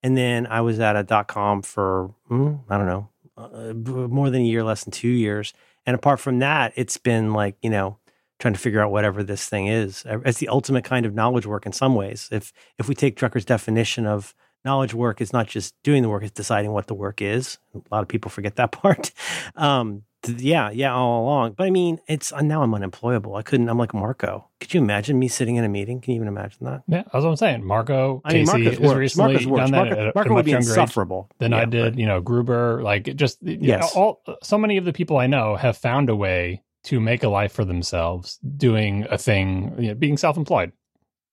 and 0.02 0.14
then 0.14 0.46
I 0.46 0.60
was 0.60 0.78
at 0.78 0.94
a 0.94 1.02
dot 1.02 1.26
com 1.26 1.62
for 1.62 2.14
mm, 2.30 2.60
I 2.68 2.76
don't 2.76 2.86
know 2.86 3.08
uh, 3.38 3.72
more 3.72 4.28
than 4.28 4.42
a 4.42 4.44
year, 4.44 4.62
less 4.62 4.84
than 4.84 4.90
two 4.90 5.08
years 5.08 5.54
and 5.86 5.94
apart 5.94 6.20
from 6.20 6.40
that, 6.40 6.72
it's 6.76 6.96
been 6.96 7.32
like, 7.32 7.56
you 7.62 7.70
know, 7.70 7.98
trying 8.38 8.54
to 8.54 8.60
figure 8.60 8.82
out 8.82 8.90
whatever 8.90 9.22
this 9.22 9.48
thing 9.48 9.66
is. 9.68 10.04
It's 10.06 10.38
the 10.38 10.48
ultimate 10.48 10.84
kind 10.84 11.06
of 11.06 11.14
knowledge 11.14 11.46
work 11.46 11.64
in 11.64 11.72
some 11.72 11.94
ways. 11.94 12.28
If 12.30 12.52
if 12.78 12.88
we 12.88 12.94
take 12.94 13.16
Drucker's 13.16 13.44
definition 13.44 14.06
of 14.06 14.34
knowledge 14.64 14.92
work, 14.92 15.20
it's 15.20 15.32
not 15.32 15.46
just 15.46 15.74
doing 15.82 16.02
the 16.02 16.08
work; 16.08 16.22
it's 16.22 16.32
deciding 16.32 16.72
what 16.72 16.86
the 16.86 16.94
work 16.94 17.22
is. 17.22 17.58
A 17.74 17.80
lot 17.90 18.02
of 18.02 18.08
people 18.08 18.30
forget 18.30 18.56
that 18.56 18.72
part. 18.72 19.12
Um, 19.54 20.02
yeah, 20.28 20.70
yeah, 20.70 20.94
all 20.94 21.24
along. 21.24 21.52
But 21.52 21.66
I 21.66 21.70
mean, 21.70 22.00
it's 22.06 22.32
uh, 22.32 22.40
now 22.40 22.62
I'm 22.62 22.74
unemployable. 22.74 23.36
I 23.36 23.42
couldn't. 23.42 23.68
I'm 23.68 23.78
like 23.78 23.94
Marco. 23.94 24.48
Could 24.60 24.74
you 24.74 24.80
imagine 24.80 25.18
me 25.18 25.28
sitting 25.28 25.56
in 25.56 25.64
a 25.64 25.68
meeting? 25.68 26.00
Can 26.00 26.12
you 26.12 26.16
even 26.16 26.28
imagine 26.28 26.64
that? 26.66 26.82
Yeah, 26.88 27.02
that's 27.02 27.24
what 27.24 27.26
I'm 27.26 27.36
saying. 27.36 27.64
Marco, 27.64 28.22
I 28.24 28.32
mean, 28.32 28.46
Casey 28.46 28.62
Marcus 28.62 28.78
has 28.78 28.94
recently 28.94 29.32
Marcus 29.32 29.46
done 29.46 29.70
that 29.72 29.88
Marco, 29.88 30.08
at, 30.08 30.14
Marco 30.14 30.34
would 30.34 30.44
be 30.44 30.52
insufferable 30.52 31.30
than 31.38 31.52
yeah, 31.52 31.58
I 31.58 31.64
did. 31.64 31.92
But, 31.92 31.98
you 31.98 32.06
know, 32.06 32.20
Gruber, 32.20 32.82
like 32.82 33.14
just 33.16 33.38
yes. 33.42 33.94
Know, 33.94 34.00
all 34.00 34.38
so 34.42 34.58
many 34.58 34.76
of 34.76 34.84
the 34.84 34.92
people 34.92 35.18
I 35.18 35.26
know 35.26 35.56
have 35.56 35.76
found 35.76 36.08
a 36.10 36.16
way 36.16 36.62
to 36.84 37.00
make 37.00 37.22
a 37.22 37.28
life 37.28 37.52
for 37.52 37.64
themselves, 37.64 38.38
doing 38.56 39.06
a 39.10 39.18
thing, 39.18 39.74
you 39.78 39.88
know, 39.88 39.94
being 39.94 40.16
self-employed, 40.16 40.72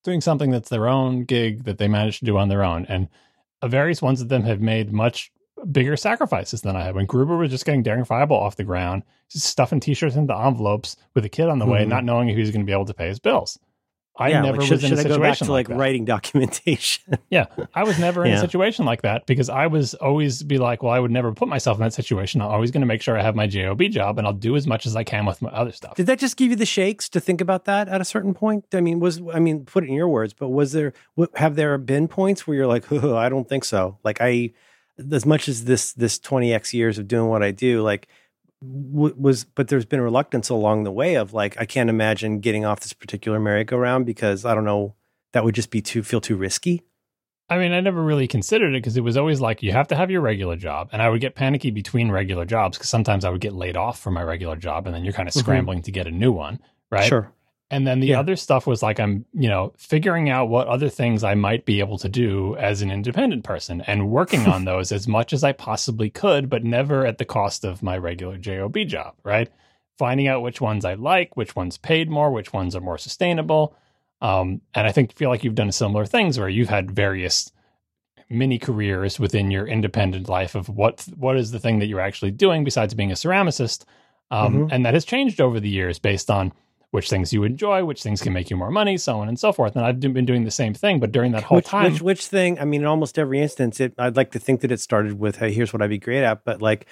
doing 0.03 0.19
something 0.19 0.49
that's 0.49 0.69
their 0.69 0.87
own 0.87 1.23
gig 1.23 1.65
that 1.65 1.77
they 1.77 1.87
managed 1.87 2.19
to 2.19 2.25
do 2.25 2.37
on 2.37 2.49
their 2.49 2.63
own, 2.63 2.85
and 2.87 3.07
various 3.63 4.01
ones 4.01 4.19
of 4.19 4.29
them 4.29 4.43
have 4.43 4.59
made 4.59 4.91
much 4.91 5.31
bigger 5.71 5.95
sacrifices 5.95 6.61
than 6.61 6.75
I 6.75 6.83
had. 6.83 6.95
When 6.95 7.05
Gruber 7.05 7.37
was 7.37 7.51
just 7.51 7.65
getting 7.65 7.83
Daring 7.83 8.05
Fireball 8.05 8.39
off 8.39 8.55
the 8.55 8.63
ground, 8.63 9.03
stuffing 9.29 9.79
t-shirts 9.79 10.15
into 10.15 10.35
envelopes 10.35 10.95
with 11.13 11.25
a 11.25 11.29
kid 11.29 11.49
on 11.49 11.59
the 11.59 11.65
way, 11.65 11.81
mm-hmm. 11.81 11.89
not 11.89 12.03
knowing 12.03 12.29
if 12.29 12.35
he 12.35 12.41
was 12.41 12.51
going 12.51 12.61
to 12.61 12.65
be 12.65 12.73
able 12.73 12.85
to 12.85 12.93
pay 12.93 13.07
his 13.07 13.19
bills. 13.19 13.59
I 14.15 14.29
yeah, 14.29 14.41
never 14.41 14.57
like, 14.57 14.67
should, 14.67 14.75
was 14.75 14.83
in 14.83 14.93
a 14.93 14.97
situation 14.97 15.11
I 15.11 15.17
go 15.17 15.23
back 15.23 15.37
to 15.39 15.51
like, 15.51 15.69
like 15.69 15.77
writing 15.77 16.05
documentation. 16.05 17.17
yeah, 17.31 17.45
I 17.73 17.83
was 17.83 17.97
never 17.97 18.23
in 18.23 18.31
yeah. 18.31 18.37
a 18.37 18.41
situation 18.41 18.85
like 18.85 19.01
that 19.01 19.25
because 19.25 19.49
I 19.49 19.65
was 19.65 19.95
always 19.95 20.43
be 20.43 20.59
like, 20.59 20.83
well, 20.83 20.91
I 20.91 20.99
would 20.99 21.09
never 21.09 21.33
put 21.33 21.47
myself 21.47 21.77
in 21.77 21.83
that 21.83 21.93
situation. 21.93 22.39
I'm 22.39 22.49
always 22.49 22.69
going 22.69 22.81
to 22.81 22.87
make 22.87 23.01
sure 23.01 23.17
I 23.17 23.23
have 23.23 23.35
my 23.35 23.47
job 23.47 23.81
job, 23.81 24.19
and 24.19 24.27
I'll 24.27 24.33
do 24.33 24.55
as 24.55 24.67
much 24.67 24.85
as 24.85 24.95
I 24.95 25.03
can 25.03 25.25
with 25.25 25.41
my 25.41 25.49
other 25.49 25.71
stuff. 25.71 25.95
Did 25.95 26.05
that 26.05 26.19
just 26.19 26.37
give 26.37 26.51
you 26.51 26.55
the 26.55 26.65
shakes 26.65 27.09
to 27.09 27.19
think 27.19 27.41
about 27.41 27.65
that 27.65 27.89
at 27.89 28.01
a 28.01 28.05
certain 28.05 28.35
point? 28.35 28.65
I 28.71 28.81
mean, 28.81 28.99
was 28.99 29.19
I 29.33 29.39
mean, 29.39 29.65
put 29.65 29.83
it 29.83 29.87
in 29.87 29.95
your 29.95 30.07
words, 30.07 30.33
but 30.33 30.49
was 30.49 30.73
there 30.73 30.93
have 31.35 31.55
there 31.55 31.75
been 31.79 32.07
points 32.07 32.45
where 32.45 32.55
you're 32.55 32.67
like, 32.67 32.91
oh, 32.91 33.17
I 33.17 33.29
don't 33.29 33.49
think 33.49 33.65
so. 33.65 33.97
Like 34.03 34.19
I 34.21 34.51
as 35.11 35.25
much 35.25 35.47
as 35.47 35.65
this 35.65 35.93
this 35.93 36.19
20x 36.19 36.73
years 36.73 36.97
of 36.97 37.07
doing 37.07 37.29
what 37.29 37.43
I 37.43 37.51
do, 37.51 37.81
like 37.81 38.07
w- 38.61 39.15
was, 39.17 39.43
but 39.43 39.67
there's 39.67 39.85
been 39.85 40.01
reluctance 40.01 40.49
along 40.49 40.83
the 40.83 40.91
way 40.91 41.15
of 41.15 41.33
like, 41.33 41.59
I 41.59 41.65
can't 41.65 41.89
imagine 41.89 42.39
getting 42.39 42.65
off 42.65 42.79
this 42.79 42.93
particular 42.93 43.39
merry-go-round 43.39 44.05
because 44.05 44.45
I 44.45 44.55
don't 44.55 44.65
know, 44.65 44.95
that 45.33 45.43
would 45.43 45.55
just 45.55 45.71
be 45.71 45.81
too, 45.81 46.03
feel 46.03 46.21
too 46.21 46.35
risky. 46.35 46.83
I 47.49 47.57
mean, 47.57 47.73
I 47.73 47.81
never 47.81 48.01
really 48.01 48.27
considered 48.27 48.73
it 48.73 48.81
because 48.81 48.95
it 48.95 49.01
was 49.01 49.17
always 49.17 49.41
like 49.41 49.61
you 49.61 49.73
have 49.73 49.87
to 49.89 49.95
have 49.95 50.09
your 50.09 50.21
regular 50.21 50.55
job, 50.55 50.89
and 50.91 51.01
I 51.01 51.09
would 51.09 51.21
get 51.21 51.35
panicky 51.35 51.71
between 51.71 52.09
regular 52.09 52.45
jobs 52.45 52.77
because 52.77 52.89
sometimes 52.89 53.25
I 53.25 53.29
would 53.29 53.41
get 53.41 53.53
laid 53.53 53.75
off 53.75 53.99
from 53.99 54.13
my 54.13 54.23
regular 54.23 54.55
job, 54.55 54.87
and 54.87 54.95
then 54.95 55.03
you're 55.03 55.13
kind 55.13 55.27
of 55.27 55.33
mm-hmm. 55.33 55.41
scrambling 55.41 55.79
mm-hmm. 55.79 55.85
to 55.85 55.91
get 55.91 56.07
a 56.07 56.11
new 56.11 56.31
one, 56.31 56.59
right? 56.89 57.03
Sure. 57.03 57.31
And 57.71 57.87
then 57.87 58.01
the 58.01 58.07
Yeah. 58.07 58.19
other 58.19 58.35
stuff 58.35 58.67
was 58.67 58.83
like 58.83 58.99
I'm, 58.99 59.25
you 59.33 59.49
know, 59.49 59.73
figuring 59.77 60.29
out 60.29 60.47
what 60.49 60.67
other 60.67 60.89
things 60.89 61.23
I 61.23 61.33
might 61.33 61.65
be 61.65 61.79
able 61.79 61.97
to 61.99 62.09
do 62.09 62.55
as 62.57 62.81
an 62.83 62.91
independent 62.91 63.43
person 63.43 63.81
and 63.87 64.09
working 64.11 64.45
on 64.47 64.65
those 64.65 64.91
as 64.91 65.07
much 65.07 65.33
as 65.33 65.43
I 65.43 65.53
possibly 65.53 66.09
could, 66.09 66.49
but 66.49 66.63
never 66.63 67.05
at 67.05 67.17
the 67.17 67.25
cost 67.25 67.63
of 67.65 67.81
my 67.81 67.97
regular 67.97 68.37
job 68.37 68.75
job, 68.87 69.15
right? 69.23 69.49
Finding 69.97 70.27
out 70.27 70.41
which 70.43 70.61
ones 70.61 70.85
I 70.85 70.93
like, 70.95 71.35
which 71.35 71.55
ones 71.55 71.77
paid 71.77 72.09
more, 72.09 72.31
which 72.31 72.53
ones 72.53 72.75
are 72.75 72.81
more 72.81 72.97
sustainable. 72.99 73.75
Um, 74.21 74.61
and 74.75 74.85
I 74.87 74.91
think 74.91 75.13
feel 75.13 75.29
like 75.29 75.43
you've 75.43 75.55
done 75.55 75.71
similar 75.71 76.05
things 76.05 76.37
where 76.39 76.49
you've 76.49 76.69
had 76.69 76.91
various 76.91 77.51
mini 78.29 78.57
careers 78.59 79.19
within 79.19 79.51
your 79.51 79.67
independent 79.67 80.29
life 80.29 80.55
of 80.55 80.69
what 80.69 81.07
what 81.15 81.37
is 81.37 81.51
the 81.51 81.59
thing 81.59 81.79
that 81.79 81.87
you're 81.87 81.99
actually 81.99 82.31
doing 82.31 82.63
besides 82.63 82.93
being 82.93 83.11
a 83.11 83.15
ceramicist, 83.15 83.83
um, 84.31 84.53
Mhm. 84.55 84.69
and 84.71 84.85
that 84.85 84.93
has 84.93 85.05
changed 85.05 85.41
over 85.41 85.59
the 85.59 85.69
years 85.69 85.99
based 85.99 86.31
on 86.31 86.53
which 86.93 87.09
things 87.09 87.33
you 87.33 87.43
enjoy, 87.43 87.83
which 87.83 88.03
things 88.03 88.21
can 88.21 88.33
make 88.33 88.51
you 88.51 88.55
more 88.55 88.69
money, 88.69 88.97
so 88.97 89.19
on 89.19 89.27
and 89.27 89.39
so 89.39 89.51
forth. 89.51 89.75
And 89.75 89.83
I've 89.83 89.99
been 89.99 90.25
doing 90.25 90.43
the 90.43 90.51
same 90.51 90.75
thing, 90.75 90.99
but 90.99 91.11
during 91.11 91.31
that 91.31 91.41
whole 91.41 91.55
which, 91.55 91.65
time, 91.65 91.91
which 91.91 92.03
which 92.03 92.27
thing? 92.27 92.59
I 92.59 92.65
mean, 92.65 92.81
in 92.81 92.87
almost 92.87 93.17
every 93.17 93.41
instance, 93.41 93.79
it. 93.79 93.95
I'd 93.97 94.15
like 94.15 94.29
to 94.33 94.39
think 94.39 94.61
that 94.61 94.71
it 94.71 94.79
started 94.79 95.17
with, 95.17 95.37
"Hey, 95.37 95.51
here's 95.51 95.73
what 95.73 95.81
I'd 95.81 95.89
be 95.89 95.97
great 95.97 96.23
at," 96.23 96.45
but 96.45 96.61
like, 96.61 96.85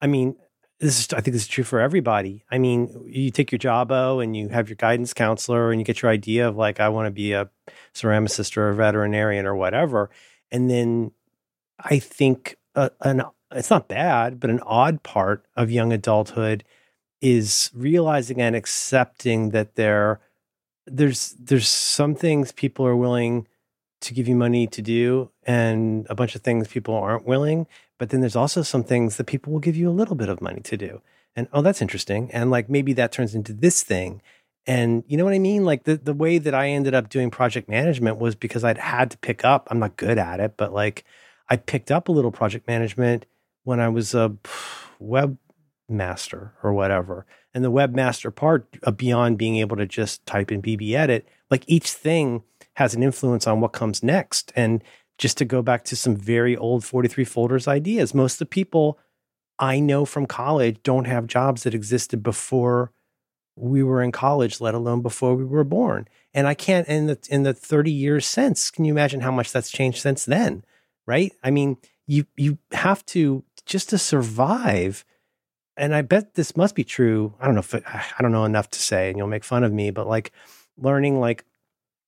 I 0.00 0.06
mean, 0.06 0.36
this 0.78 1.00
is. 1.00 1.12
I 1.12 1.20
think 1.20 1.32
this 1.32 1.42
is 1.42 1.48
true 1.48 1.64
for 1.64 1.80
everybody. 1.80 2.44
I 2.52 2.58
mean, 2.58 3.04
you 3.04 3.32
take 3.32 3.50
your 3.50 3.58
jobbo 3.58 4.22
and 4.22 4.36
you 4.36 4.48
have 4.48 4.68
your 4.68 4.76
guidance 4.76 5.12
counselor, 5.12 5.72
and 5.72 5.80
you 5.80 5.84
get 5.84 6.02
your 6.02 6.12
idea 6.12 6.46
of 6.46 6.56
like, 6.56 6.78
I 6.78 6.88
want 6.88 7.06
to 7.06 7.10
be 7.10 7.32
a 7.32 7.50
ceramicist 7.94 8.56
or 8.56 8.68
a 8.68 8.76
veterinarian 8.76 9.44
or 9.44 9.56
whatever, 9.56 10.08
and 10.52 10.70
then 10.70 11.10
I 11.80 11.98
think 11.98 12.58
uh, 12.76 12.90
an 13.00 13.22
it's 13.50 13.70
not 13.70 13.88
bad, 13.88 14.38
but 14.38 14.50
an 14.50 14.60
odd 14.60 15.02
part 15.02 15.46
of 15.56 15.68
young 15.68 15.92
adulthood 15.92 16.62
is 17.20 17.70
realizing 17.74 18.40
and 18.40 18.54
accepting 18.54 19.50
that 19.50 19.74
there 19.74 20.20
there's 20.86 21.34
there's 21.38 21.68
some 21.68 22.14
things 22.14 22.52
people 22.52 22.86
are 22.86 22.96
willing 22.96 23.46
to 24.00 24.14
give 24.14 24.28
you 24.28 24.36
money 24.36 24.66
to 24.66 24.80
do 24.80 25.30
and 25.44 26.06
a 26.08 26.14
bunch 26.14 26.34
of 26.34 26.42
things 26.42 26.68
people 26.68 26.94
aren't 26.94 27.26
willing 27.26 27.66
but 27.98 28.10
then 28.10 28.20
there's 28.20 28.36
also 28.36 28.62
some 28.62 28.84
things 28.84 29.16
that 29.16 29.24
people 29.24 29.52
will 29.52 29.60
give 29.60 29.76
you 29.76 29.88
a 29.88 29.90
little 29.90 30.14
bit 30.14 30.28
of 30.28 30.40
money 30.40 30.60
to 30.60 30.76
do. 30.76 31.02
And 31.36 31.48
oh 31.52 31.62
that's 31.62 31.82
interesting. 31.82 32.30
And 32.32 32.50
like 32.50 32.70
maybe 32.70 32.92
that 32.94 33.12
turns 33.12 33.34
into 33.34 33.52
this 33.52 33.82
thing. 33.82 34.22
And 34.66 35.02
you 35.06 35.16
know 35.16 35.24
what 35.24 35.34
i 35.34 35.38
mean? 35.38 35.64
Like 35.64 35.84
the, 35.84 35.96
the 35.96 36.14
way 36.14 36.38
that 36.38 36.54
i 36.54 36.68
ended 36.68 36.94
up 36.94 37.08
doing 37.08 37.30
project 37.30 37.68
management 37.68 38.18
was 38.18 38.34
because 38.34 38.64
i'd 38.64 38.78
had 38.78 39.10
to 39.10 39.18
pick 39.18 39.44
up 39.44 39.68
i'm 39.70 39.78
not 39.78 39.96
good 39.96 40.18
at 40.18 40.40
it 40.40 40.54
but 40.56 40.72
like 40.72 41.04
i 41.48 41.56
picked 41.56 41.90
up 41.90 42.08
a 42.08 42.12
little 42.12 42.30
project 42.30 42.66
management 42.68 43.26
when 43.64 43.80
i 43.80 43.88
was 43.88 44.14
a 44.14 44.36
web 44.98 45.38
master 45.88 46.52
or 46.62 46.72
whatever. 46.72 47.26
And 47.54 47.64
the 47.64 47.72
webmaster 47.72 48.34
part 48.34 48.68
uh, 48.84 48.90
beyond 48.90 49.38
being 49.38 49.56
able 49.56 49.76
to 49.76 49.86
just 49.86 50.24
type 50.26 50.52
in 50.52 50.62
BBEdit 50.62 51.24
like 51.50 51.64
each 51.66 51.90
thing 51.90 52.42
has 52.74 52.94
an 52.94 53.02
influence 53.02 53.46
on 53.46 53.60
what 53.60 53.72
comes 53.72 54.02
next. 54.02 54.52
And 54.54 54.82
just 55.16 55.38
to 55.38 55.44
go 55.44 55.62
back 55.62 55.84
to 55.84 55.96
some 55.96 56.16
very 56.16 56.56
old 56.56 56.84
43 56.84 57.24
folders 57.24 57.66
ideas 57.66 58.14
most 58.14 58.34
of 58.34 58.38
the 58.38 58.46
people 58.46 58.98
i 59.58 59.80
know 59.80 60.04
from 60.04 60.26
college 60.26 60.78
don't 60.84 61.06
have 61.06 61.26
jobs 61.26 61.64
that 61.64 61.74
existed 61.74 62.22
before 62.22 62.92
we 63.56 63.82
were 63.82 64.00
in 64.00 64.12
college 64.12 64.60
let 64.60 64.74
alone 64.74 65.02
before 65.02 65.34
we 65.34 65.44
were 65.44 65.64
born. 65.64 66.06
And 66.32 66.46
i 66.46 66.54
can't 66.54 66.86
in 66.86 67.08
the 67.08 67.18
in 67.28 67.42
the 67.42 67.52
30 67.52 67.90
years 67.90 68.26
since 68.26 68.70
can 68.70 68.84
you 68.84 68.92
imagine 68.92 69.20
how 69.20 69.32
much 69.32 69.50
that's 69.50 69.72
changed 69.72 70.00
since 70.00 70.24
then 70.24 70.62
right? 71.08 71.32
I 71.42 71.50
mean 71.50 71.78
you 72.06 72.26
you 72.36 72.58
have 72.72 73.04
to 73.06 73.42
just 73.66 73.88
to 73.90 73.98
survive 73.98 75.04
and 75.78 75.94
I 75.94 76.02
bet 76.02 76.34
this 76.34 76.56
must 76.56 76.74
be 76.74 76.84
true. 76.84 77.34
I 77.40 77.46
don't 77.46 77.54
know 77.54 77.60
if 77.60 77.74
it, 77.74 77.84
I 77.86 78.20
don't 78.20 78.32
know 78.32 78.44
enough 78.44 78.68
to 78.70 78.78
say, 78.78 79.08
and 79.08 79.16
you'll 79.16 79.28
make 79.28 79.44
fun 79.44 79.64
of 79.64 79.72
me, 79.72 79.90
but 79.90 80.06
like 80.06 80.32
learning, 80.76 81.20
like, 81.20 81.44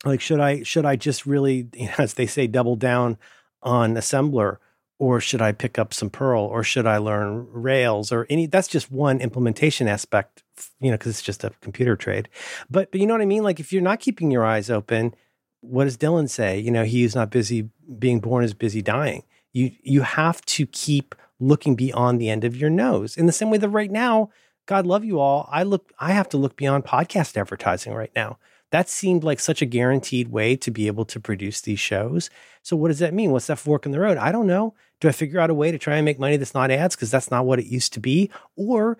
like 0.04 0.20
should 0.20 0.40
I 0.40 0.62
should 0.62 0.84
I 0.84 0.96
just 0.96 1.26
really, 1.26 1.68
you 1.74 1.86
know, 1.86 1.94
as 1.98 2.14
they 2.14 2.26
say, 2.26 2.46
double 2.46 2.76
down 2.76 3.16
on 3.62 3.94
assembler, 3.94 4.56
or 4.98 5.20
should 5.20 5.40
I 5.40 5.52
pick 5.52 5.78
up 5.78 5.94
some 5.94 6.10
Perl, 6.10 6.42
or 6.42 6.62
should 6.62 6.86
I 6.86 6.98
learn 6.98 7.46
Rails, 7.50 8.12
or 8.12 8.26
any? 8.28 8.46
That's 8.46 8.68
just 8.68 8.90
one 8.90 9.20
implementation 9.20 9.88
aspect, 9.88 10.42
you 10.80 10.90
know, 10.90 10.96
because 10.96 11.12
it's 11.12 11.22
just 11.22 11.44
a 11.44 11.52
computer 11.60 11.96
trade. 11.96 12.28
But 12.68 12.90
but 12.90 13.00
you 13.00 13.06
know 13.06 13.14
what 13.14 13.22
I 13.22 13.26
mean? 13.26 13.42
Like 13.42 13.60
if 13.60 13.72
you're 13.72 13.82
not 13.82 14.00
keeping 14.00 14.30
your 14.30 14.44
eyes 14.44 14.68
open, 14.68 15.14
what 15.60 15.84
does 15.84 15.96
Dylan 15.96 16.28
say? 16.28 16.58
You 16.58 16.70
know, 16.70 16.84
he 16.84 17.04
is 17.04 17.14
not 17.14 17.30
busy 17.30 17.70
being 17.98 18.20
born 18.20 18.44
is 18.44 18.54
busy 18.54 18.82
dying. 18.82 19.24
You 19.52 19.72
you 19.82 20.02
have 20.02 20.44
to 20.46 20.66
keep 20.66 21.14
looking 21.40 21.74
beyond 21.74 22.20
the 22.20 22.30
end 22.30 22.44
of 22.44 22.56
your 22.56 22.70
nose. 22.70 23.16
In 23.16 23.26
the 23.26 23.32
same 23.32 23.50
way 23.50 23.58
that 23.58 23.68
right 23.68 23.90
now, 23.90 24.30
God 24.66 24.86
love 24.86 25.04
you 25.04 25.18
all, 25.18 25.48
I 25.50 25.62
look 25.64 25.92
I 25.98 26.12
have 26.12 26.28
to 26.28 26.36
look 26.36 26.54
beyond 26.56 26.84
podcast 26.84 27.36
advertising 27.36 27.92
right 27.94 28.12
now. 28.14 28.38
That 28.70 28.88
seemed 28.88 29.24
like 29.24 29.40
such 29.40 29.62
a 29.62 29.66
guaranteed 29.66 30.28
way 30.28 30.54
to 30.56 30.70
be 30.70 30.86
able 30.86 31.04
to 31.06 31.18
produce 31.18 31.60
these 31.60 31.80
shows. 31.80 32.30
So 32.62 32.76
what 32.76 32.88
does 32.88 33.00
that 33.00 33.14
mean? 33.14 33.32
What's 33.32 33.48
that 33.48 33.58
fork 33.58 33.84
in 33.84 33.90
the 33.90 33.98
road? 33.98 34.16
I 34.16 34.30
don't 34.30 34.46
know. 34.46 34.74
Do 35.00 35.08
I 35.08 35.12
figure 35.12 35.40
out 35.40 35.50
a 35.50 35.54
way 35.54 35.72
to 35.72 35.78
try 35.78 35.96
and 35.96 36.04
make 36.04 36.20
money 36.20 36.36
that's 36.36 36.54
not 36.54 36.70
ads 36.70 36.94
because 36.94 37.10
that's 37.10 37.32
not 37.32 37.46
what 37.46 37.58
it 37.58 37.66
used 37.66 37.92
to 37.94 38.00
be? 38.00 38.30
Or 38.54 38.96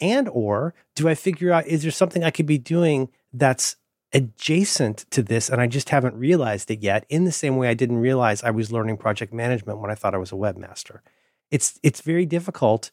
and 0.00 0.28
or 0.30 0.74
do 0.96 1.08
I 1.08 1.14
figure 1.14 1.52
out 1.52 1.66
is 1.66 1.82
there 1.82 1.90
something 1.90 2.24
I 2.24 2.30
could 2.30 2.46
be 2.46 2.56
doing 2.56 3.10
that's 3.32 3.76
adjacent 4.12 5.04
to 5.10 5.22
this 5.22 5.50
and 5.50 5.60
I 5.60 5.66
just 5.66 5.90
haven't 5.90 6.16
realized 6.16 6.70
it 6.70 6.82
yet 6.82 7.04
in 7.08 7.24
the 7.24 7.32
same 7.32 7.56
way 7.56 7.68
I 7.68 7.74
didn't 7.74 7.98
realize 7.98 8.42
I 8.42 8.50
was 8.50 8.72
learning 8.72 8.96
project 8.96 9.32
management 9.34 9.78
when 9.78 9.90
I 9.90 9.94
thought 9.94 10.14
I 10.14 10.18
was 10.18 10.32
a 10.32 10.36
webmaster 10.36 11.00
it's 11.50 11.78
it's 11.82 12.00
very 12.00 12.26
difficult 12.26 12.90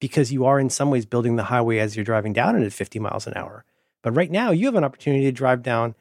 because 0.00 0.32
you 0.32 0.44
are 0.44 0.60
in 0.60 0.70
some 0.70 0.90
ways 0.90 1.06
building 1.06 1.36
the 1.36 1.44
highway 1.44 1.78
as 1.78 1.96
you're 1.96 2.04
driving 2.04 2.32
down 2.32 2.60
it 2.60 2.64
at 2.64 2.72
50 2.72 2.98
miles 2.98 3.26
an 3.26 3.34
hour. 3.36 3.64
But 4.02 4.12
right 4.12 4.30
now 4.30 4.50
you 4.50 4.66
have 4.66 4.76
an 4.76 4.84
opportunity 4.84 5.24
to 5.24 5.32
drive 5.32 5.62
down, 5.62 5.94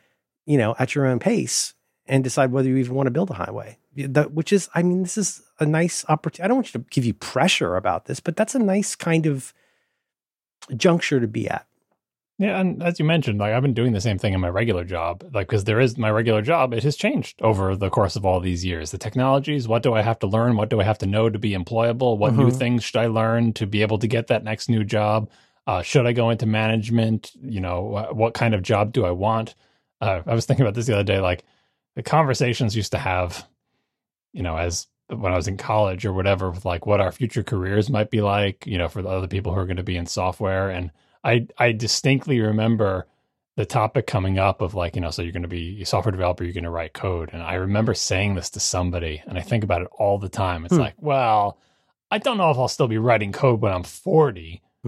you 0.46 0.58
know, 0.58 0.76
at 0.78 0.94
your 0.94 1.06
own 1.06 1.20
pace 1.20 1.74
and 2.06 2.24
decide 2.24 2.52
whether 2.52 2.70
you 2.70 2.78
even 2.78 2.96
want 2.96 3.08
to 3.08 3.12
build 3.12 3.32
a 3.32 3.36
highway. 3.36 3.78
That, 3.96 4.34
which 4.34 4.54
is, 4.54 4.70
I 4.76 4.84
mean, 4.84 5.02
this 5.02 5.18
is 5.18 5.42
a 5.60 5.66
nice 5.66 6.06
opportunity. 6.08 6.44
I 6.44 6.48
don't 6.48 6.58
want 6.58 6.74
you 6.74 6.80
to 6.80 6.86
give 6.90 7.04
you 7.04 7.16
pressure 7.16 7.76
about 7.76 8.06
this, 8.06 8.20
but 8.20 8.36
that's 8.36 8.56
a 8.56 8.60
nice 8.60 8.96
kind 8.96 9.26
of 9.26 9.54
juncture 10.76 11.20
to 11.20 11.28
be 11.28 11.50
at. 11.50 11.66
Yeah, 12.40 12.60
and 12.60 12.84
as 12.84 13.00
you 13.00 13.06
mentioned, 13.06 13.40
like 13.40 13.52
I've 13.54 13.64
been 13.64 13.74
doing 13.74 13.94
the 13.94 14.02
same 14.02 14.20
thing 14.20 14.34
in 14.34 14.40
my 14.40 14.50
regular 14.50 14.84
job, 14.84 15.24
like 15.34 15.48
because 15.48 15.64
there 15.64 15.80
is 15.80 15.98
my 15.98 16.12
regular 16.12 16.44
job, 16.44 16.72
it 16.72 16.84
has 16.84 16.96
changed 16.96 17.42
over 17.42 17.76
the 17.76 17.90
course 17.90 18.16
of 18.16 18.26
all 18.26 18.40
these 18.40 18.64
years. 18.64 18.92
The 18.92 19.00
technologies, 19.00 19.68
what 19.68 19.82
do 19.82 19.96
I 19.96 20.04
have 20.04 20.20
to 20.20 20.28
learn? 20.28 20.56
What 20.56 20.70
do 20.70 20.80
I 20.80 20.84
have 20.84 21.00
to 21.00 21.08
know 21.08 21.30
to 21.32 21.40
be 21.40 21.54
employable? 21.56 22.16
What 22.16 22.36
new 22.36 22.52
Mhm. 22.52 22.58
things 22.60 22.84
should 22.84 22.98
I 23.02 23.08
learn 23.08 23.54
to 23.54 23.66
be 23.66 23.82
able 23.82 23.98
to 23.98 24.08
get 24.08 24.28
that 24.28 24.44
next 24.44 24.70
new 24.70 24.84
job? 24.84 25.32
Uh, 25.66 25.82
should 25.82 26.06
I 26.06 26.14
go 26.14 26.30
into 26.30 26.46
management? 26.46 27.32
You 27.42 27.60
know, 27.60 27.90
wh- 27.90 28.16
what 28.16 28.36
kind 28.36 28.54
of 28.54 28.62
job 28.62 28.94
do 28.94 29.04
I 29.04 29.12
want? 29.12 29.56
Uh, 30.00 30.22
I 30.28 30.36
was 30.36 30.46
thinking 30.46 30.64
about 30.64 30.76
this 30.76 30.86
the 30.86 30.94
other 30.94 31.04
day, 31.04 31.20
like 31.20 31.44
the 31.96 32.04
conversations 32.04 32.76
used 32.76 32.92
to 32.92 33.00
have, 33.00 33.48
you 34.32 34.44
know, 34.44 34.58
as 34.58 34.88
when 35.10 35.34
I 35.34 35.36
was 35.36 35.48
in 35.48 35.58
college 35.58 36.06
or 36.06 36.14
whatever, 36.14 36.52
with 36.52 36.66
like 36.66 36.86
what 36.86 37.02
our 37.02 37.12
future 37.12 37.42
careers 37.44 37.90
might 37.90 38.12
be 38.12 38.22
like, 38.22 38.68
you 38.68 38.78
know, 38.78 38.90
for 38.90 39.02
the 39.02 39.10
other 39.10 39.28
people 39.28 39.54
who 39.54 39.60
are 39.60 39.66
going 39.66 39.78
to 39.78 39.84
be 39.84 39.98
in 39.98 40.06
software 40.06 40.70
and 40.70 40.92
I 41.28 41.48
I 41.58 41.72
distinctly 41.74 42.40
remember 42.40 43.06
the 43.56 43.66
topic 43.66 44.08
coming 44.08 44.38
up 44.40 44.62
of 44.62 44.74
like, 44.76 44.96
you 44.96 45.02
know, 45.02 45.10
so 45.12 45.22
you're 45.24 45.32
going 45.32 45.42
to 45.42 45.48
be 45.48 45.82
a 45.82 45.86
software 45.86 46.12
developer, 46.12 46.44
you're 46.44 46.54
going 46.54 46.64
to 46.64 46.70
write 46.70 46.94
code. 46.94 47.32
And 47.34 47.42
I 47.44 47.56
remember 47.56 47.94
saying 47.96 48.36
this 48.36 48.50
to 48.52 48.60
somebody, 48.60 49.22
and 49.26 49.38
I 49.38 49.42
think 49.42 49.64
about 49.64 49.82
it 49.82 49.88
all 49.98 50.20
the 50.20 50.30
time. 50.30 50.64
It's 50.66 50.76
Hmm. 50.76 50.82
like, 50.82 50.94
well, 51.00 51.58
I 52.12 52.20
don't 52.20 52.38
know 52.38 52.52
if 52.52 52.58
I'll 52.58 52.68
still 52.68 52.88
be 52.88 52.98
writing 53.00 53.32
code 53.32 53.60
when 53.62 53.74
I'm 53.74 53.84
40. 53.84 54.62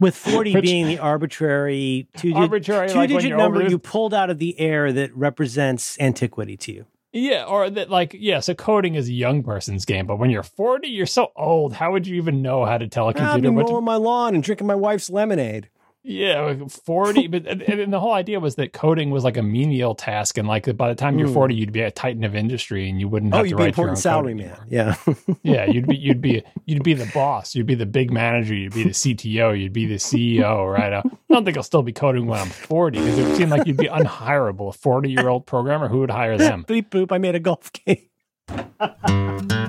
With 0.00 0.14
40 0.14 0.52
Which- 0.54 0.62
being 0.62 0.86
the 0.86 0.98
arbitrary 0.98 2.08
two, 2.16 2.34
arbitrary, 2.34 2.88
two 2.88 2.98
like 2.98 3.08
digit 3.08 3.36
number 3.36 3.62
you 3.68 3.78
pulled 3.78 4.12
out 4.14 4.30
of 4.30 4.38
the 4.38 4.58
air 4.60 4.92
that 4.92 5.14
represents 5.16 5.98
antiquity 6.00 6.56
to 6.58 6.72
you. 6.72 6.86
Yeah, 7.12 7.44
or 7.44 7.70
that 7.70 7.88
like, 7.88 8.14
yeah, 8.18 8.40
so 8.40 8.54
coding 8.54 8.94
is 8.94 9.08
a 9.08 9.12
young 9.12 9.42
person's 9.42 9.84
game, 9.86 10.06
but 10.06 10.18
when 10.18 10.28
you're 10.30 10.42
40, 10.42 10.88
you're 10.88 11.06
so 11.06 11.32
old. 11.36 11.72
How 11.72 11.92
would 11.92 12.06
you 12.06 12.16
even 12.16 12.42
know 12.42 12.66
how 12.66 12.76
to 12.76 12.86
tell 12.86 13.08
a 13.08 13.14
computer 13.14 13.40
been 13.40 13.54
what 13.54 13.66
to 13.68 13.72
mowing 13.72 13.84
my 13.84 13.96
lawn 13.96 14.34
and 14.34 14.42
drinking 14.42 14.66
my 14.66 14.74
wife's 14.74 15.08
lemonade. 15.08 15.70
Yeah, 16.04 16.40
like 16.40 16.70
40. 16.70 17.26
but 17.26 17.46
and, 17.46 17.92
the 17.92 18.00
whole 18.00 18.14
idea 18.14 18.40
was 18.40 18.54
that 18.54 18.72
coding 18.72 19.10
was 19.10 19.24
like 19.24 19.36
a 19.36 19.42
menial 19.42 19.94
task. 19.94 20.38
And 20.38 20.48
like 20.48 20.74
by 20.76 20.88
the 20.88 20.94
time 20.94 21.18
you're 21.18 21.28
Mm. 21.28 21.34
40, 21.34 21.54
you'd 21.54 21.72
be 21.72 21.80
a 21.82 21.90
titan 21.90 22.24
of 22.24 22.34
industry 22.34 22.88
and 22.88 22.98
you 23.00 23.08
wouldn't 23.08 23.34
Oh, 23.34 23.38
have 23.38 23.44
to 23.46 23.50
you'd 23.50 23.56
be 23.56 23.62
write 23.64 23.76
your 23.76 23.86
own 23.88 23.90
important 23.90 23.98
salary 23.98 24.34
man. 24.34 24.56
Yeah. 24.68 24.94
yeah, 25.42 25.64
you'd 25.66 25.86
be 25.86 25.96
you'd 26.00 26.20
be 26.22 26.42
you'd 26.64 26.82
be 26.84 26.94
the 26.94 27.10
boss, 27.12 27.54
you'd 27.54 27.66
be 27.66 27.74
the 27.74 27.84
big 27.84 28.10
manager, 28.10 28.54
you'd 28.54 28.72
be 28.74 28.84
the 28.84 28.90
CTO, 28.90 29.60
you'd 29.60 29.72
be 29.74 29.86
the 29.86 29.96
CEO, 29.96 30.72
right? 30.72 30.92
I 30.94 31.02
don't 31.28 31.44
think 31.44 31.56
I'll 31.56 31.62
still 31.62 31.82
be 31.82 31.92
coding 31.92 32.26
when 32.26 32.38
I'm 32.40 32.48
40 32.48 32.98
because 33.00 33.18
it 33.18 33.24
would 33.26 33.36
seem 33.36 33.50
like 33.50 33.66
you'd 33.66 33.76
be 33.76 33.88
unhireable. 33.88 34.68
A 34.70 34.72
40 34.72 35.10
year 35.10 35.28
old 35.28 35.46
programmer, 35.46 35.88
who 35.88 35.98
would 36.00 36.10
hire 36.10 36.38
them? 36.38 36.64
Beep 36.66 36.90
boop. 36.90 37.12
I 37.12 37.18
made 37.18 37.34
a 37.34 37.40
golf 37.40 37.70
game. 37.72 37.98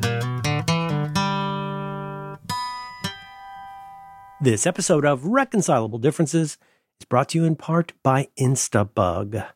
this 4.42 4.66
episode 4.66 5.06
of 5.06 5.26
Reconcilable 5.26 6.00
Differences 6.00 6.58
is 7.00 7.06
brought 7.08 7.30
to 7.30 7.38
you 7.38 7.46
in 7.46 7.56
part 7.56 7.94
by 8.04 8.28
Instabug. 8.40 9.48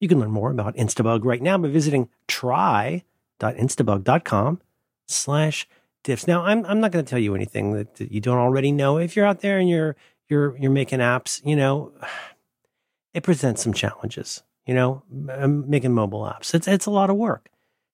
You 0.00 0.08
can 0.08 0.20
learn 0.20 0.30
more 0.30 0.50
about 0.50 0.76
Instabug 0.76 1.24
right 1.24 1.40
now 1.40 1.56
by 1.58 1.68
visiting 1.68 2.10
try.instabug.com 2.26 4.60
slash 5.06 5.68
diffs. 6.04 6.28
Now, 6.28 6.44
I'm, 6.44 6.64
I'm 6.66 6.80
not 6.80 6.92
going 6.92 7.04
to 7.04 7.10
tell 7.10 7.18
you 7.18 7.34
anything 7.34 7.72
that, 7.72 7.96
that 7.96 8.12
you 8.12 8.20
don't 8.20 8.38
already 8.38 8.70
know. 8.70 8.98
If 8.98 9.16
you're 9.16 9.26
out 9.26 9.40
there 9.40 9.58
and 9.58 9.68
you're, 9.68 9.96
you're, 10.28 10.56
you're 10.58 10.70
making 10.70 11.00
apps, 11.00 11.44
you 11.44 11.56
know, 11.56 11.92
it 13.14 13.22
presents 13.22 13.62
some 13.62 13.72
challenges. 13.72 14.42
You 14.66 14.74
know, 14.74 15.02
making 15.08 15.94
mobile 15.94 16.24
apps. 16.24 16.54
It's 16.54 16.68
it's 16.68 16.84
a 16.84 16.90
lot 16.90 17.08
of 17.08 17.16
work, 17.16 17.48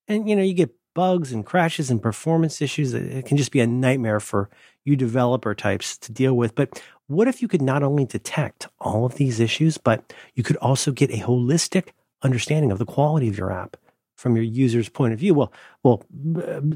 and 0.09 0.29
you 0.29 0.35
know 0.35 0.41
you 0.41 0.53
get 0.53 0.75
bugs 0.95 1.31
and 1.31 1.45
crashes 1.45 1.91
and 1.91 2.01
performance 2.01 2.61
issues. 2.61 2.95
It 2.95 3.27
can 3.27 3.37
just 3.37 3.51
be 3.51 3.59
a 3.59 3.67
nightmare 3.67 4.19
for 4.19 4.49
you 4.83 4.95
developer 4.95 5.53
types 5.53 5.97
to 5.99 6.11
deal 6.11 6.33
with. 6.35 6.55
But 6.55 6.81
what 7.05 7.27
if 7.27 7.41
you 7.41 7.47
could 7.47 7.61
not 7.61 7.83
only 7.83 8.05
detect 8.05 8.67
all 8.79 9.05
of 9.05 9.15
these 9.15 9.39
issues, 9.39 9.77
but 9.77 10.11
you 10.33 10.41
could 10.41 10.57
also 10.57 10.91
get 10.91 11.11
a 11.11 11.17
holistic 11.17 11.89
understanding 12.23 12.71
of 12.71 12.79
the 12.79 12.85
quality 12.85 13.27
of 13.27 13.37
your 13.37 13.51
app 13.51 13.77
from 14.15 14.35
your 14.35 14.45
user's 14.45 14.89
point 14.89 15.13
of 15.13 15.19
view? 15.19 15.35
Well, 15.35 15.53
well, 15.83 16.03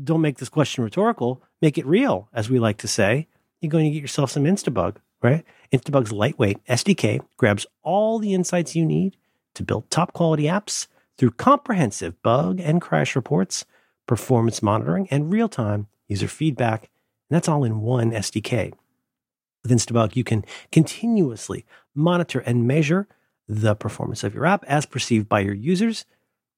don't 0.04 0.22
make 0.22 0.38
this 0.38 0.50
question 0.50 0.84
rhetorical. 0.84 1.42
Make 1.62 1.80
it 1.80 1.86
real, 1.88 2.30
as 2.32 2.50
we 2.50 2.60
like 2.60 2.78
to 2.80 2.88
say. 2.88 3.28
You're 3.62 3.72
going 3.72 3.86
to 3.86 3.92
get 3.92 4.02
yourself 4.02 4.32
some 4.32 4.44
Instabug, 4.44 4.98
right? 5.24 5.44
Instabug's 5.74 6.12
lightweight 6.12 6.64
SDK 6.66 7.22
grabs 7.38 7.66
all 7.84 8.20
the 8.20 8.34
insights 8.34 8.76
you 8.76 8.86
need 8.86 9.18
to 9.56 9.64
build 9.64 9.90
top 9.90 10.14
quality 10.14 10.44
apps 10.44 10.88
through 11.18 11.32
comprehensive 11.32 12.22
bug 12.22 12.60
and 12.62 12.82
crash 12.82 13.16
reports, 13.16 13.66
performance 14.10 14.64
monitoring, 14.64 15.08
and 15.12 15.32
real 15.32 15.48
time 15.48 15.86
user 16.08 16.28
feedback. 16.28 16.90
And 17.30 17.36
that's 17.36 17.48
all 17.48 17.64
in 17.64 17.82
one 17.82 18.10
SDK. 18.10 18.74
With 19.62 19.72
Instabug, 19.72 20.16
you 20.16 20.24
can 20.24 20.44
continuously 20.72 21.64
monitor 21.94 22.40
and 22.40 22.68
measure 22.68 23.08
the 23.48 23.76
performance 23.76 24.24
of 24.24 24.34
your 24.34 24.48
app 24.48 24.66
as 24.66 24.88
perceived 24.88 25.30
by 25.30 25.42
your 25.42 25.54
users. 25.54 26.06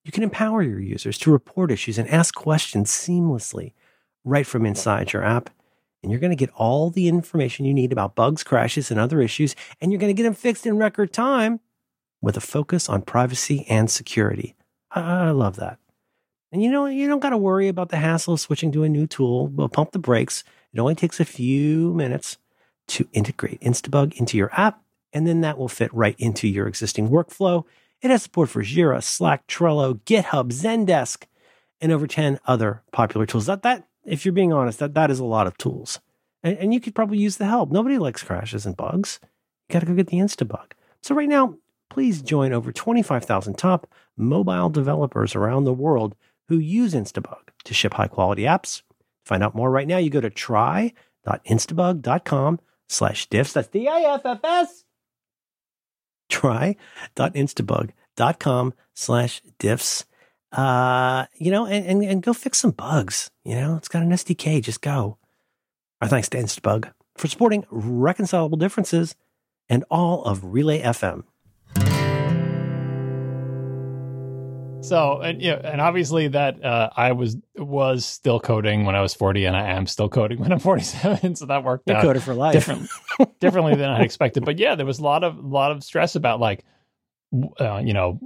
You 0.06 0.14
can 0.14 0.24
empower 0.24 0.64
your 0.64 0.80
users 0.80 1.18
to 1.20 1.32
report 1.32 1.72
issues 1.72 1.98
and 1.98 2.08
ask 2.08 2.34
questions 2.34 2.90
seamlessly 2.90 3.74
right 4.24 4.48
from 4.48 4.66
inside 4.66 5.12
your 5.12 5.26
app. 5.26 5.50
And 6.02 6.10
you're 6.10 6.22
going 6.22 6.32
to 6.32 6.38
get 6.38 6.54
all 6.56 6.90
the 6.90 7.10
information 7.10 7.66
you 7.66 7.74
need 7.74 7.92
about 7.92 8.16
bugs, 8.16 8.46
crashes, 8.46 8.92
and 8.92 9.00
other 9.00 9.22
issues, 9.22 9.58
and 9.82 9.92
you're 9.92 10.00
going 10.00 10.16
to 10.16 10.18
get 10.18 10.24
them 10.24 10.34
fixed 10.34 10.66
in 10.66 10.78
record 10.78 11.12
time 11.12 11.60
with 12.22 12.38
a 12.38 12.42
focus 12.42 12.88
on 12.88 13.02
privacy 13.02 13.66
and 13.68 13.92
security. 13.92 14.56
I, 14.90 15.28
I 15.28 15.32
love 15.32 15.58
that. 15.58 15.80
And 16.52 16.62
you 16.62 16.70
know, 16.70 16.86
you 16.86 17.08
don't 17.08 17.22
got 17.22 17.30
to 17.30 17.38
worry 17.38 17.68
about 17.70 17.90
the 17.90 17.98
hassle 17.98 18.34
of 18.34 18.40
switching 18.40 18.72
to 18.74 18.84
a 18.84 18.90
new 18.90 19.08
tool. 19.08 19.48
We'll 19.48 19.70
pump 19.70 19.92
the 19.92 20.00
brakes. 20.00 20.44
It 20.74 20.80
only 20.80 20.96
takes 20.96 21.20
a 21.20 21.26
few 21.26 21.94
minutes 21.94 22.38
to 22.88 23.08
integrate 23.14 23.62
Instabug 23.62 24.18
into 24.18 24.38
your 24.38 24.52
app, 24.54 24.82
and 25.14 25.26
then 25.26 25.42
that 25.42 25.58
will 25.58 25.70
fit 25.70 25.94
right 25.94 26.16
into 26.18 26.48
your 26.48 26.68
existing 26.68 27.10
workflow. 27.10 27.64
It 28.02 28.10
has 28.10 28.24
support 28.24 28.50
for 28.50 28.64
Jira, 28.64 29.02
Slack, 29.02 29.48
Trello, 29.48 30.00
GitHub, 30.02 30.52
Zendesk, 30.52 31.24
and 31.80 31.92
over 31.92 32.08
10 32.08 32.40
other 32.46 32.84
popular 32.92 33.26
tools. 33.26 33.46
That, 33.46 33.64
that 33.64 33.88
if 34.06 34.26
you're 34.26 34.34
being 34.34 34.52
honest, 34.52 34.80
that, 34.80 34.94
that 34.96 35.12
is 35.12 35.20
a 35.20 35.26
lot 35.26 35.48
of 35.48 35.58
tools. 35.58 36.00
And, 36.44 36.58
and 36.58 36.74
you 36.74 36.80
could 36.80 36.96
probably 36.96 37.18
use 37.18 37.38
the 37.38 37.46
help. 37.46 37.72
Nobody 37.72 37.98
likes 37.98 38.24
crashes 38.24 38.66
and 38.66 38.76
bugs. 38.76 39.20
You 39.70 39.74
got 39.74 39.80
to 39.82 39.86
go 39.86 39.94
get 39.94 40.08
the 40.08 40.18
Instabug. 40.18 40.72
So 41.02 41.16
right 41.16 41.30
now, 41.30 41.56
please 41.90 42.22
join 42.22 42.54
over 42.54 42.72
25,000 42.72 43.56
top 43.56 43.88
mobile 44.18 44.70
developers 44.70 45.36
around 45.36 45.64
the 45.64 45.74
world 45.74 46.16
who 46.52 46.60
use 46.60 46.94
Instabug 46.94 47.40
to 47.64 47.74
ship 47.74 47.94
high 47.94 48.10
quality 48.10 48.44
apps. 48.44 48.82
Find 49.24 49.42
out 49.42 49.56
more 49.56 49.72
right 49.72 49.88
now. 49.88 49.98
You 49.98 50.10
go 50.10 50.20
to 50.20 50.30
try.instabug.com 50.30 52.60
slash 52.90 53.30
diffs. 53.30 53.54
That's 53.54 53.70
D-I-F-F-S. 53.70 54.84
Try.instabug.com 56.28 58.74
slash 58.94 59.42
diffs. 59.60 60.04
Uh, 60.52 61.28
you 61.36 61.52
know, 61.52 61.66
and, 61.66 61.86
and, 61.86 62.04
and 62.04 62.22
go 62.22 62.34
fix 62.34 62.58
some 62.58 62.72
bugs. 62.72 63.32
You 63.46 63.56
know, 63.56 63.78
it's 63.78 63.88
got 63.88 64.04
an 64.04 64.12
SDK. 64.12 64.62
Just 64.62 64.82
go. 64.82 65.18
Our 66.02 66.10
thanks 66.10 66.28
to 66.30 66.38
Instabug 66.38 66.92
for 67.16 67.30
supporting 67.30 67.66
reconcilable 67.70 68.58
differences 68.58 69.16
and 69.70 69.86
all 69.90 70.26
of 70.26 70.54
Relay 70.54 70.82
FM. 70.82 71.24
So 74.82 75.22
and 75.22 75.42
yeah, 75.42 75.60
and 75.64 75.80
obviously 75.80 76.28
that 76.30 76.64
uh, 76.64 76.90
I 76.96 77.12
was 77.12 77.38
was 77.56 78.06
still 78.06 78.40
coding 78.40 78.86
when 78.86 78.96
I 78.96 79.02
was 79.02 79.14
forty, 79.14 79.46
and 79.46 79.56
I 79.56 79.70
am 79.70 79.88
still 79.88 80.10
coding 80.10 80.40
when 80.40 80.52
I'm 80.52 80.60
forty 80.60 80.84
seven. 80.84 81.36
So 81.42 81.46
that 81.46 81.64
worked 81.64 81.88
You're 81.88 81.98
out 81.98 82.04
coded 82.04 82.24
for 82.24 82.34
life. 82.34 82.54
different, 82.54 82.90
differently 83.40 83.76
than 83.76 83.90
I 83.90 84.02
expected. 84.02 84.44
But 84.46 84.60
yeah, 84.60 84.76
there 84.76 84.86
was 84.86 85.00
a 85.00 85.04
lot 85.04 85.24
of 85.24 85.38
lot 85.38 85.72
of 85.72 85.84
stress 85.84 86.16
about 86.16 86.40
like, 86.40 86.66
uh, 87.60 87.82
you 87.84 87.94
know, 87.94 88.20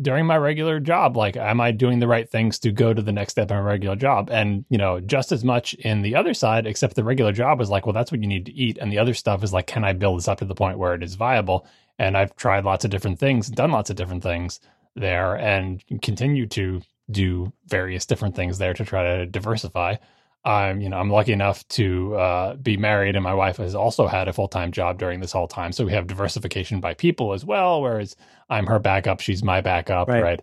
during 0.00 0.26
my 0.26 0.36
regular 0.36 0.80
job, 0.80 1.16
like, 1.16 1.36
am 1.36 1.60
I 1.60 1.70
doing 1.70 2.00
the 2.00 2.08
right 2.08 2.28
things 2.28 2.58
to 2.60 2.72
go 2.72 2.92
to 2.92 3.02
the 3.02 3.12
next 3.12 3.32
step 3.32 3.50
in 3.50 3.56
my 3.56 3.62
regular 3.62 3.96
job? 3.96 4.30
And 4.30 4.64
you 4.70 4.78
know, 4.78 5.00
just 5.00 5.32
as 5.32 5.44
much 5.44 5.74
in 5.74 6.02
the 6.02 6.16
other 6.16 6.34
side, 6.34 6.66
except 6.66 6.96
the 6.96 7.04
regular 7.04 7.32
job 7.32 7.60
is 7.60 7.70
like, 7.70 7.86
well, 7.86 7.92
that's 7.92 8.10
what 8.10 8.20
you 8.20 8.26
need 8.26 8.46
to 8.46 8.52
eat, 8.52 8.78
and 8.80 8.90
the 8.90 8.98
other 8.98 9.14
stuff 9.14 9.44
is 9.44 9.52
like, 9.52 9.66
can 9.66 9.84
I 9.84 9.92
build 9.92 10.18
this 10.18 10.28
up 10.28 10.38
to 10.38 10.44
the 10.44 10.54
point 10.54 10.78
where 10.78 10.94
it 10.94 11.02
is 11.02 11.14
viable? 11.14 11.66
And 11.98 12.16
I've 12.16 12.34
tried 12.36 12.64
lots 12.64 12.84
of 12.84 12.90
different 12.90 13.20
things, 13.20 13.48
done 13.48 13.70
lots 13.70 13.90
of 13.90 13.96
different 13.96 14.22
things 14.22 14.58
there 14.94 15.34
and 15.36 15.82
continue 16.02 16.46
to 16.46 16.82
do 17.10 17.52
various 17.66 18.06
different 18.06 18.34
things 18.34 18.58
there 18.58 18.74
to 18.74 18.84
try 18.84 19.16
to 19.16 19.26
diversify. 19.26 19.96
I'm, 20.44 20.82
you 20.82 20.90
know, 20.90 20.98
I'm 20.98 21.10
lucky 21.10 21.32
enough 21.32 21.66
to 21.68 22.16
uh, 22.16 22.54
be 22.56 22.76
married, 22.76 23.16
and 23.16 23.24
my 23.24 23.32
wife 23.32 23.56
has 23.56 23.74
also 23.74 24.06
had 24.06 24.28
a 24.28 24.32
full 24.32 24.48
time 24.48 24.72
job 24.72 24.98
during 24.98 25.20
this 25.20 25.32
whole 25.32 25.48
time. 25.48 25.72
So 25.72 25.86
we 25.86 25.92
have 25.92 26.06
diversification 26.06 26.80
by 26.80 26.94
people 26.94 27.32
as 27.32 27.44
well. 27.44 27.80
Whereas 27.80 28.14
I'm 28.50 28.66
her 28.66 28.78
backup, 28.78 29.20
she's 29.20 29.42
my 29.42 29.62
backup, 29.62 30.08
right? 30.08 30.22
right? 30.22 30.42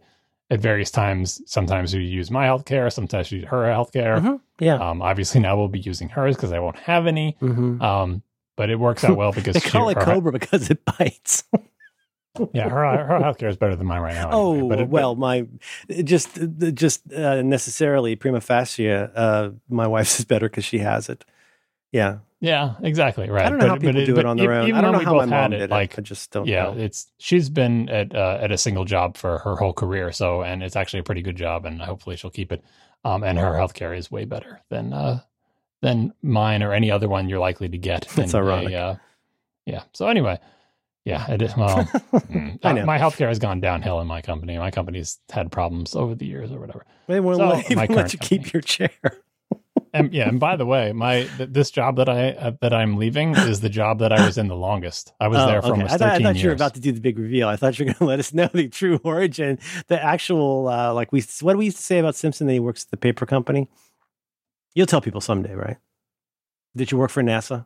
At 0.49 0.60
various 0.60 0.91
times, 0.91 1.41
sometimes 1.45 1.94
we 1.94 2.03
use 2.03 2.32
my 2.32 2.48
healthcare, 2.48 2.91
sometimes 2.91 3.32
we 3.32 3.40
use 3.40 3.48
her 3.48 3.64
healthcare. 3.65 4.19
Mm-hmm. 4.19 4.36
Yeah. 4.60 4.76
Um, 4.76 5.02
obviously, 5.02 5.40
now 5.40 5.56
we'll 5.56 5.68
be 5.68 5.80
using 5.80 6.10
hers 6.10 6.36
because 6.36 6.52
I 6.52 6.60
won't 6.60 6.78
have 6.78 7.06
any. 7.06 7.38
Mm-hmm. 7.40 7.82
Um, 7.82 8.23
but 8.57 8.69
it 8.69 8.78
works 8.78 9.03
out 9.03 9.15
well 9.18 9.32
because 9.32 9.53
they 9.64 9.69
call 9.69 9.88
she, 9.90 9.98
it 9.98 10.03
Cobra 10.03 10.32
because 10.32 10.69
it 10.69 10.84
bites. 10.98 11.44
Yeah, 12.53 12.70
her 12.70 13.06
her 13.06 13.20
healthcare 13.20 13.49
is 13.49 13.58
better 13.58 13.76
than 13.76 13.88
mine 13.88 14.02
right 14.02 14.16
now. 14.16 14.30
Oh 14.32 14.70
but 14.70 14.80
it, 14.80 14.90
well, 14.90 15.16
my 15.16 15.48
just 16.03 16.40
just 16.74 17.12
uh, 17.12 17.41
necessarily 17.41 18.16
prima 18.16 18.41
facie, 18.41 18.90
uh, 18.90 19.49
my 19.70 19.88
wife's 19.88 20.20
is 20.20 20.26
better 20.26 20.48
because 20.48 20.64
she 20.64 20.80
has 20.80 21.10
it. 21.10 21.26
Yeah, 21.91 22.20
yeah, 22.40 22.76
exactly 22.82 23.30
right. 23.30 23.45
I 23.45 23.49
don't 23.49 23.60
know 23.60 23.66
but, 23.66 23.70
how 23.70 23.78
people 23.78 24.02
it, 24.02 24.06
do 24.06 24.18
it 24.18 24.26
on 24.26 24.38
their 24.38 24.53
own. 24.53 24.72
I 24.72 24.82
don't 24.82 24.94
know 24.94 24.99
how 24.99 25.16
my 25.16 25.26
mom 25.26 25.30
had 25.30 25.52
did 25.52 25.62
it. 25.62 25.64
it. 25.66 25.70
Like, 25.72 25.99
I 25.99 26.02
just 26.02 26.32
don't. 26.32 26.48
yeah, 26.48 26.64
know. 26.64 26.78
it's 26.78 27.08
she's 27.18 27.49
been 27.49 27.90
at 27.90 28.16
uh, 28.16 28.40
at 28.41 28.52
a 28.52 28.58
single 28.58 28.86
job 28.86 29.18
for 29.18 29.40
her 29.40 29.58
whole 29.58 29.74
career, 29.74 30.12
so 30.14 30.41
and 30.41 30.64
it's 30.64 30.78
actually 30.78 31.02
a 31.02 31.03
pretty 31.03 31.22
good 31.22 31.36
job, 31.36 31.66
and 31.66 31.82
hopefully 31.82 32.16
she'll 32.16 32.32
keep 32.32 32.52
it. 32.52 32.64
Um, 33.03 33.24
and 33.24 33.38
her 33.38 33.53
healthcare 33.53 33.98
is 33.98 34.12
way 34.12 34.26
better 34.26 34.62
than 34.70 34.94
uh 34.94 35.20
than 35.82 36.14
mine 36.22 36.64
or 36.64 36.72
any 36.72 36.91
other 36.91 37.10
one 37.10 37.28
you're 37.28 37.40
likely 37.40 37.68
to 37.68 37.78
get. 37.78 38.08
That's 38.16 38.36
ironic. 38.36 38.74
A, 38.74 38.78
uh, 38.78 38.95
yeah. 39.66 39.84
So 39.94 40.08
anyway. 40.08 40.40
Yeah, 41.06 41.30
it 41.32 41.41
is. 41.41 41.56
Well, 41.57 41.84
mm, 42.14 42.60
I 42.64 42.73
know. 42.73 42.86
my 42.86 42.99
healthcare 42.99 43.28
has 43.28 43.40
gone 43.40 43.60
downhill 43.60 43.99
in 44.02 44.07
my 44.07 44.22
company. 44.22 44.57
My 44.57 44.69
company's 44.72 45.19
had 45.32 45.52
problems 45.52 45.95
over 45.95 46.14
the 46.14 46.26
years 46.28 46.52
or 46.52 46.60
whatever. 46.60 46.86
They 47.07 47.19
won't 47.19 47.38
So, 47.38 47.48
let, 47.49 47.57
my 47.57 47.61
even 47.72 47.78
let 47.78 47.90
current 47.90 48.14
you 48.14 48.19
keep 48.19 48.53
your 48.53 48.61
chair. 48.61 48.90
And 49.94 50.14
yeah, 50.14 50.30
and 50.30 50.40
by 50.40 50.56
the 50.56 50.65
way, 50.65 50.94
my 50.94 51.23
th- 51.38 51.49
this 51.52 51.69
job 51.69 51.98
that 51.98 52.07
I 52.07 52.30
uh, 52.32 52.52
that 52.61 52.73
I'm 52.73 52.95
leaving 52.95 53.34
is 53.36 53.60
the 53.60 53.68
job 53.68 53.99
that 53.99 54.14
I 54.14 54.26
was 54.26 54.38
in 54.38 54.48
the 54.48 54.56
longest. 54.56 55.11
I 55.19 55.28
was 55.28 55.38
Oh, 55.40 55.45
there 55.48 55.61
for 55.61 55.68
okay. 55.68 55.73
almost 55.73 55.94
I 55.94 55.98
thought, 55.98 56.07
I 56.07 56.11
13 56.11 56.23
thought 56.28 56.36
years. 56.36 56.44
you 56.44 56.49
were 56.49 56.56
about 56.56 56.73
to 56.76 56.80
do 56.80 56.91
the 56.94 57.02
big 57.02 57.19
reveal. 57.19 57.49
I 57.49 57.57
thought 57.57 57.78
you 57.78 57.84
were 57.86 57.91
going 57.91 57.98
to 57.98 58.06
let 58.06 58.19
us 58.19 58.34
know 58.34 58.48
the 58.53 58.69
true 58.69 59.02
origin, 59.03 59.60
the 59.88 60.02
actual 60.02 60.69
uh, 60.69 60.94
like 60.94 61.11
we. 61.11 61.22
What 61.41 61.53
do 61.53 61.57
we 61.57 61.65
used 61.65 61.76
to 61.78 61.84
say 61.84 61.99
about 61.99 62.15
Simpson 62.15 62.48
that 62.48 62.53
he 62.53 62.60
works 62.61 62.86
at 62.86 62.91
the 62.91 62.95
paper 62.98 63.26
company? 63.26 63.69
You'll 64.76 64.86
tell 64.88 65.02
people 65.02 65.19
someday, 65.19 65.56
right? 65.56 65.78
Did 66.73 66.91
you 66.94 66.98
work 66.98 67.11
for 67.11 67.22
NASA? 67.22 67.65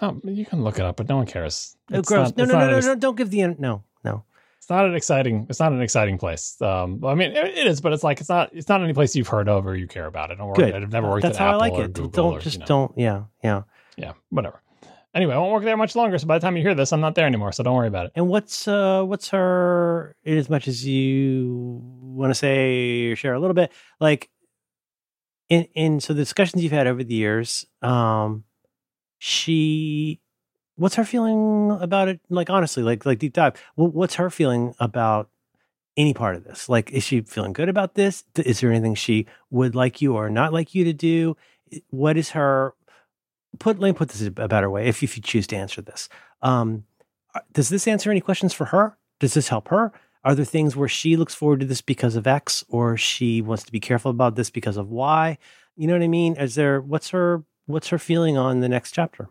Oh, 0.00 0.20
you 0.24 0.44
can 0.46 0.62
look 0.64 0.78
it 0.78 0.84
up, 0.84 0.96
but 0.96 1.08
no 1.08 1.16
one 1.16 1.26
cares. 1.26 1.76
Oh, 1.92 2.02
gross! 2.02 2.28
not- 2.28 2.36
no, 2.36 2.44
it's 2.44 2.52
no, 2.52 2.58
no, 2.58 2.70
no, 2.70 2.76
ex- 2.76 2.86
no! 2.86 2.94
Don't 2.94 3.16
give 3.16 3.30
the 3.30 3.40
in- 3.40 3.56
no, 3.58 3.82
no. 4.04 4.24
It's 4.58 4.68
not 4.70 4.84
an 4.84 4.94
exciting. 4.94 5.46
It's 5.48 5.60
not 5.60 5.72
an 5.72 5.80
exciting 5.80 6.18
place. 6.18 6.60
Um, 6.60 7.04
I 7.04 7.14
mean, 7.14 7.30
it, 7.32 7.46
it 7.46 7.66
is, 7.66 7.80
but 7.80 7.92
it's 7.92 8.04
like 8.04 8.20
it's 8.20 8.28
not. 8.28 8.50
It's 8.52 8.68
not 8.68 8.82
any 8.82 8.92
place 8.92 9.16
you've 9.16 9.28
heard 9.28 9.48
of 9.48 9.66
or 9.66 9.76
you 9.76 9.86
care 9.86 10.06
about. 10.06 10.30
I 10.30 10.34
don't. 10.34 10.54
Good. 10.54 10.74
I've 10.74 10.92
never 10.92 11.08
worked 11.08 11.22
That's 11.22 11.36
at 11.36 11.40
how 11.40 11.48
Apple 11.50 11.62
I 11.62 11.68
like 11.68 11.78
or 11.78 11.84
it. 11.84 11.92
Google 11.94 12.10
don't 12.10 12.34
or, 12.34 12.40
just 12.40 12.56
you 12.56 12.60
know. 12.60 12.66
don't. 12.66 12.98
Yeah, 12.98 13.22
yeah. 13.42 13.62
Yeah, 13.96 14.12
whatever. 14.30 14.62
Anyway, 15.14 15.34
I 15.34 15.38
won't 15.38 15.52
work 15.52 15.64
there 15.64 15.76
much 15.76 15.96
longer. 15.96 16.18
So 16.18 16.26
by 16.26 16.38
the 16.38 16.42
time 16.42 16.56
you 16.56 16.62
hear 16.62 16.74
this, 16.74 16.92
I'm 16.92 17.00
not 17.00 17.14
there 17.14 17.26
anymore. 17.26 17.50
So 17.52 17.62
don't 17.62 17.74
worry 17.74 17.88
about 17.88 18.06
it. 18.06 18.12
And 18.14 18.28
what's 18.28 18.68
uh 18.68 19.02
what's 19.04 19.30
her 19.30 20.14
in 20.22 20.36
as 20.36 20.50
much 20.50 20.68
as 20.68 20.86
you 20.86 21.80
want 21.82 22.30
to 22.30 22.34
say 22.34 23.06
or 23.06 23.16
share 23.16 23.32
a 23.34 23.40
little 23.40 23.54
bit 23.54 23.72
like 24.00 24.28
in 25.48 25.64
in 25.74 25.98
so 26.00 26.12
the 26.12 26.20
discussions 26.20 26.62
you've 26.62 26.72
had 26.72 26.86
over 26.86 27.02
the 27.02 27.14
years 27.14 27.64
um 27.80 28.44
she 29.18 30.20
what's 30.76 30.94
her 30.94 31.04
feeling 31.04 31.76
about 31.80 32.08
it 32.08 32.20
like 32.28 32.50
honestly 32.50 32.82
like 32.82 33.04
like 33.04 33.18
deep 33.18 33.32
dive 33.32 33.54
what's 33.74 34.14
her 34.14 34.30
feeling 34.30 34.74
about 34.78 35.28
any 35.96 36.14
part 36.14 36.36
of 36.36 36.44
this 36.44 36.68
like 36.68 36.90
is 36.92 37.02
she 37.02 37.20
feeling 37.22 37.52
good 37.52 37.68
about 37.68 37.94
this 37.94 38.24
is 38.36 38.60
there 38.60 38.70
anything 38.70 38.94
she 38.94 39.26
would 39.50 39.74
like 39.74 40.00
you 40.00 40.14
or 40.14 40.30
not 40.30 40.52
like 40.52 40.74
you 40.74 40.84
to 40.84 40.92
do 40.92 41.36
what 41.90 42.16
is 42.16 42.30
her 42.30 42.74
put 43.58 43.80
let 43.80 43.88
me 43.88 43.92
put 43.92 44.10
this 44.10 44.22
a 44.22 44.30
better 44.30 44.70
way 44.70 44.86
if, 44.86 45.02
if 45.02 45.16
you 45.16 45.22
choose 45.22 45.46
to 45.46 45.56
answer 45.56 45.82
this 45.82 46.08
um 46.42 46.84
uh, 47.34 47.40
does 47.52 47.68
this 47.68 47.86
answer 47.86 48.10
any 48.10 48.20
questions 48.20 48.52
for 48.52 48.66
her? 48.66 48.96
Does 49.20 49.34
this 49.34 49.48
help 49.48 49.68
her? 49.68 49.92
Are 50.24 50.34
there 50.34 50.44
things 50.44 50.76
where 50.76 50.88
she 50.88 51.16
looks 51.16 51.34
forward 51.34 51.60
to 51.60 51.66
this 51.66 51.80
because 51.80 52.16
of 52.16 52.26
X 52.26 52.64
or 52.68 52.96
she 52.96 53.40
wants 53.40 53.64
to 53.64 53.72
be 53.72 53.80
careful 53.80 54.10
about 54.10 54.34
this 54.36 54.50
because 54.50 54.76
of 54.76 54.90
Y? 54.90 55.38
You 55.76 55.86
know 55.86 55.92
what 55.92 56.02
I 56.02 56.08
mean? 56.08 56.34
Is 56.36 56.54
there 56.54 56.80
what's 56.80 57.10
her 57.10 57.44
what's 57.68 57.88
her 57.88 57.98
feeling 57.98 58.36
on 58.36 58.60
the 58.60 58.68
next 58.68 58.92
chapter? 58.92 59.28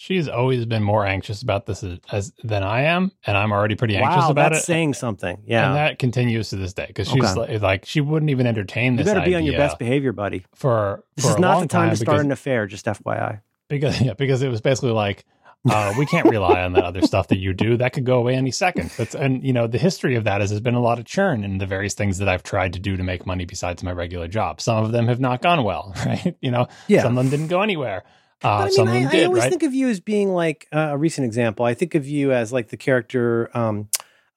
she's 0.00 0.28
always 0.28 0.64
been 0.64 0.84
more 0.84 1.04
anxious 1.04 1.42
about 1.42 1.66
this 1.66 1.82
as, 1.82 1.98
as 2.12 2.32
than 2.44 2.62
I 2.62 2.82
am, 2.82 3.10
and 3.26 3.36
I'm 3.36 3.50
already 3.50 3.74
pretty 3.74 3.96
anxious 3.96 4.22
wow, 4.22 4.30
about 4.30 4.52
that's 4.52 4.62
it. 4.62 4.66
saying 4.66 4.94
something. 4.94 5.42
Yeah. 5.44 5.66
And 5.66 5.74
that 5.76 5.98
continues 5.98 6.50
to 6.50 6.56
this 6.56 6.72
day 6.72 6.84
because 6.86 7.08
she's 7.08 7.24
Okay. 7.24 7.54
like, 7.54 7.62
like, 7.62 7.84
she 7.84 8.00
wouldn't 8.00 8.30
even 8.30 8.46
entertain 8.46 8.94
this. 8.94 9.00
you 9.00 9.04
this. 9.06 9.14
better 9.14 9.26
be 9.26 9.34
on 9.34 9.44
your 9.44 9.56
best 9.56 9.76
behavior, 9.76 10.12
buddy. 10.12 10.44
for 10.54 11.02
This 11.16 11.24
for 11.24 11.30
is 11.32 11.36
a 11.36 11.40
not 11.40 11.60
the 11.62 11.66
time 11.66 11.90
to 11.90 11.96
start 11.96 12.20
an 12.20 12.30
affair, 12.30 12.68
just 12.68 12.86
FYI. 12.86 13.40
because 13.68 14.00
yeah 14.06 14.12
because 14.14 14.40
it 14.42 14.48
was 14.48 14.60
basically 14.60 14.92
like 14.92 15.24
uh, 15.70 15.94
we 15.98 16.06
can't 16.06 16.28
rely 16.28 16.62
on 16.62 16.72
that 16.74 16.84
other 16.84 17.02
stuff 17.02 17.28
that 17.28 17.38
you 17.38 17.52
do 17.52 17.76
that 17.76 17.92
could 17.92 18.04
go 18.04 18.18
away 18.18 18.34
any 18.34 18.50
second. 18.50 18.90
That's 18.96 19.14
and 19.14 19.42
you 19.44 19.52
know 19.52 19.66
the 19.66 19.78
history 19.78 20.14
of 20.14 20.24
that 20.24 20.40
is 20.40 20.50
there's 20.50 20.60
been 20.60 20.74
a 20.74 20.80
lot 20.80 20.98
of 20.98 21.04
churn 21.04 21.44
in 21.44 21.58
the 21.58 21.66
various 21.66 21.94
things 21.94 22.18
that 22.18 22.28
I've 22.28 22.42
tried 22.42 22.72
to 22.74 22.78
do 22.78 22.96
to 22.96 23.02
make 23.02 23.26
money 23.26 23.44
besides 23.44 23.82
my 23.82 23.92
regular 23.92 24.28
job. 24.28 24.60
Some 24.60 24.84
of 24.84 24.92
them 24.92 25.08
have 25.08 25.20
not 25.20 25.42
gone 25.42 25.64
well, 25.64 25.92
right? 26.06 26.36
You 26.40 26.50
know, 26.50 26.68
Yeah. 26.86 27.02
some 27.02 27.16
of 27.18 27.24
them 27.24 27.30
didn't 27.30 27.48
go 27.48 27.62
anywhere. 27.62 28.04
Uh, 28.42 28.68
But 28.76 28.88
I 28.88 28.92
mean, 28.92 29.06
I, 29.08 29.22
I 29.22 29.24
always 29.24 29.42
right? 29.42 29.50
think 29.50 29.64
of 29.64 29.74
you 29.74 29.88
as 29.88 29.98
being 30.00 30.28
like 30.32 30.68
uh, 30.72 30.90
a 30.92 30.96
recent 30.96 31.24
example. 31.24 31.64
I 31.66 31.74
think 31.74 31.94
of 31.96 32.06
you 32.06 32.32
as 32.32 32.52
like 32.52 32.68
the 32.68 32.76
character, 32.76 33.50
um, 33.56 33.88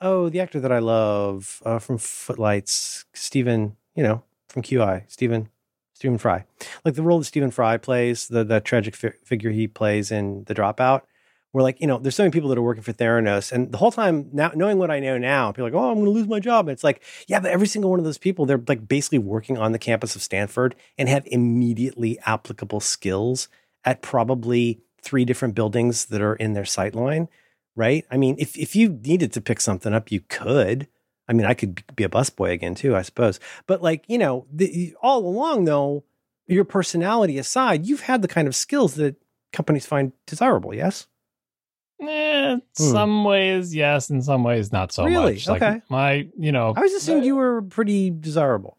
oh, 0.02 0.28
the 0.30 0.40
actor 0.40 0.60
that 0.60 0.72
I 0.72 0.80
love 0.80 1.62
uh, 1.66 1.78
from 1.78 2.00
Footlights, 2.00 3.06
Stephen, 3.14 3.76
you 3.96 4.02
know, 4.02 4.24
from 4.50 4.64
QI, 4.64 5.04
Stephen, 5.08 5.50
Stephen 5.94 6.18
Fry. 6.18 6.46
Like 6.84 6.96
the 6.96 7.04
role 7.04 7.20
that 7.20 7.26
Stephen 7.26 7.52
Fry 7.52 7.78
plays, 7.78 8.28
the, 8.28 8.44
the 8.44 8.60
tragic 8.60 8.96
fi- 8.96 9.14
figure 9.24 9.52
he 9.52 9.68
plays 9.68 10.12
in 10.12 10.46
The 10.46 10.56
Dropout. 10.56 11.02
Where 11.52 11.64
like, 11.64 11.82
you 11.82 11.88
know, 11.88 11.98
there's 11.98 12.16
so 12.16 12.24
many 12.24 12.32
people 12.32 12.50
that 12.50 12.58
are 12.58 12.64
working 12.64 12.84
for 12.84 12.94
Theranos. 12.94 13.52
And 13.52 13.72
the 13.72 13.78
whole 13.78 13.92
time 13.92 14.30
now, 14.32 14.52
knowing 14.56 14.78
what 14.78 14.90
I 14.90 15.00
know 15.00 15.18
now, 15.18 15.52
people 15.52 15.68
are 15.68 15.72
like, 15.72 15.78
oh, 15.80 15.90
I'm 15.90 15.96
going 15.96 16.06
to 16.06 16.12
lose 16.12 16.28
my 16.28 16.40
job. 16.40 16.68
And 16.68 16.74
it's 16.74 16.84
like, 16.84 17.04
yeah, 17.28 17.40
but 17.40 17.52
every 17.52 17.68
single 17.68 17.92
one 17.92 18.00
of 18.00 18.06
those 18.06 18.18
people, 18.18 18.46
they're 18.46 18.64
like 18.68 18.88
basically 18.88 19.20
working 19.20 19.58
on 19.58 19.74
the 19.74 19.80
campus 19.80 20.16
of 20.16 20.22
Stanford 20.22 20.76
and 20.98 21.10
have 21.10 21.28
immediately 21.28 22.20
applicable 22.26 22.80
skills 22.80 23.50
at 23.84 24.02
probably 24.02 24.82
three 25.02 25.26
different 25.26 25.56
buildings 25.56 26.06
that 26.06 26.22
are 26.22 26.36
in 26.36 26.54
their 26.54 26.66
sight 26.66 26.96
line, 26.96 27.28
right? 27.76 28.06
I 28.10 28.18
mean, 28.18 28.36
if 28.40 28.58
if 28.58 28.76
you 28.76 29.00
needed 29.04 29.34
to 29.34 29.42
pick 29.42 29.60
something 29.60 29.94
up, 29.94 30.12
you 30.12 30.22
could. 30.22 30.88
I 31.28 31.34
mean, 31.34 31.46
I 31.46 31.54
could 31.54 31.84
be 31.96 32.04
a 32.04 32.10
busboy 32.10 32.52
again 32.52 32.76
too, 32.76 32.96
I 32.96 33.02
suppose. 33.02 33.40
But 33.66 33.82
like, 33.82 34.04
you 34.08 34.18
know, 34.18 34.46
the, 34.52 34.94
all 35.02 35.26
along 35.26 35.66
though, 35.66 36.04
your 36.48 36.66
personality 36.66 37.38
aside, 37.38 37.86
you've 37.86 38.02
had 38.02 38.22
the 38.22 38.28
kind 38.28 38.48
of 38.48 38.56
skills 38.56 38.96
that 38.96 39.16
companies 39.54 39.86
find 39.86 40.12
desirable. 40.26 40.74
Yes. 40.74 41.08
Eh, 42.02 42.58
some 42.74 43.24
ways 43.24 43.76
yes, 43.76 44.10
in 44.10 44.22
some 44.22 44.44
ways 44.44 44.72
not 44.72 44.92
so 44.92 45.04
Hmm. 45.04 45.10
Really? 45.10 45.34
much. 45.34 45.48
Like 45.48 45.62
Okay. 45.62 45.82
my, 45.90 46.28
you 46.38 46.52
know, 46.52 46.74
I 46.76 46.80
always 46.80 46.94
assumed 46.94 47.24
you 47.26 47.36
were 47.36 47.62
pretty 47.62 48.10
desirable. 48.10 48.78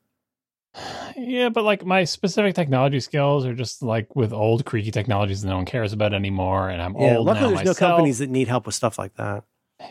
yeah, 1.16 1.50
but 1.50 1.64
like 1.64 1.84
my 1.84 2.04
specific 2.04 2.54
technology 2.54 2.98
skills 2.98 3.44
are 3.44 3.54
just 3.54 3.82
like 3.82 4.16
with 4.16 4.32
old 4.32 4.64
creaky 4.64 4.90
technologies 4.90 5.42
that 5.42 5.48
no 5.48 5.56
one 5.56 5.66
cares 5.66 5.92
about 5.92 6.14
anymore, 6.14 6.68
and 6.70 6.80
I'm 6.82 6.96
Yeah. 6.98 7.16
old 7.18 7.26
Luckily, 7.26 7.50
now 7.54 7.56
there's 7.62 7.78
no 7.78 7.86
companies 7.86 8.18
that 8.18 8.30
need 8.30 8.48
help 8.48 8.66
with 8.66 8.74
stuff 8.74 8.98
like 8.98 9.14
that. 9.16 9.44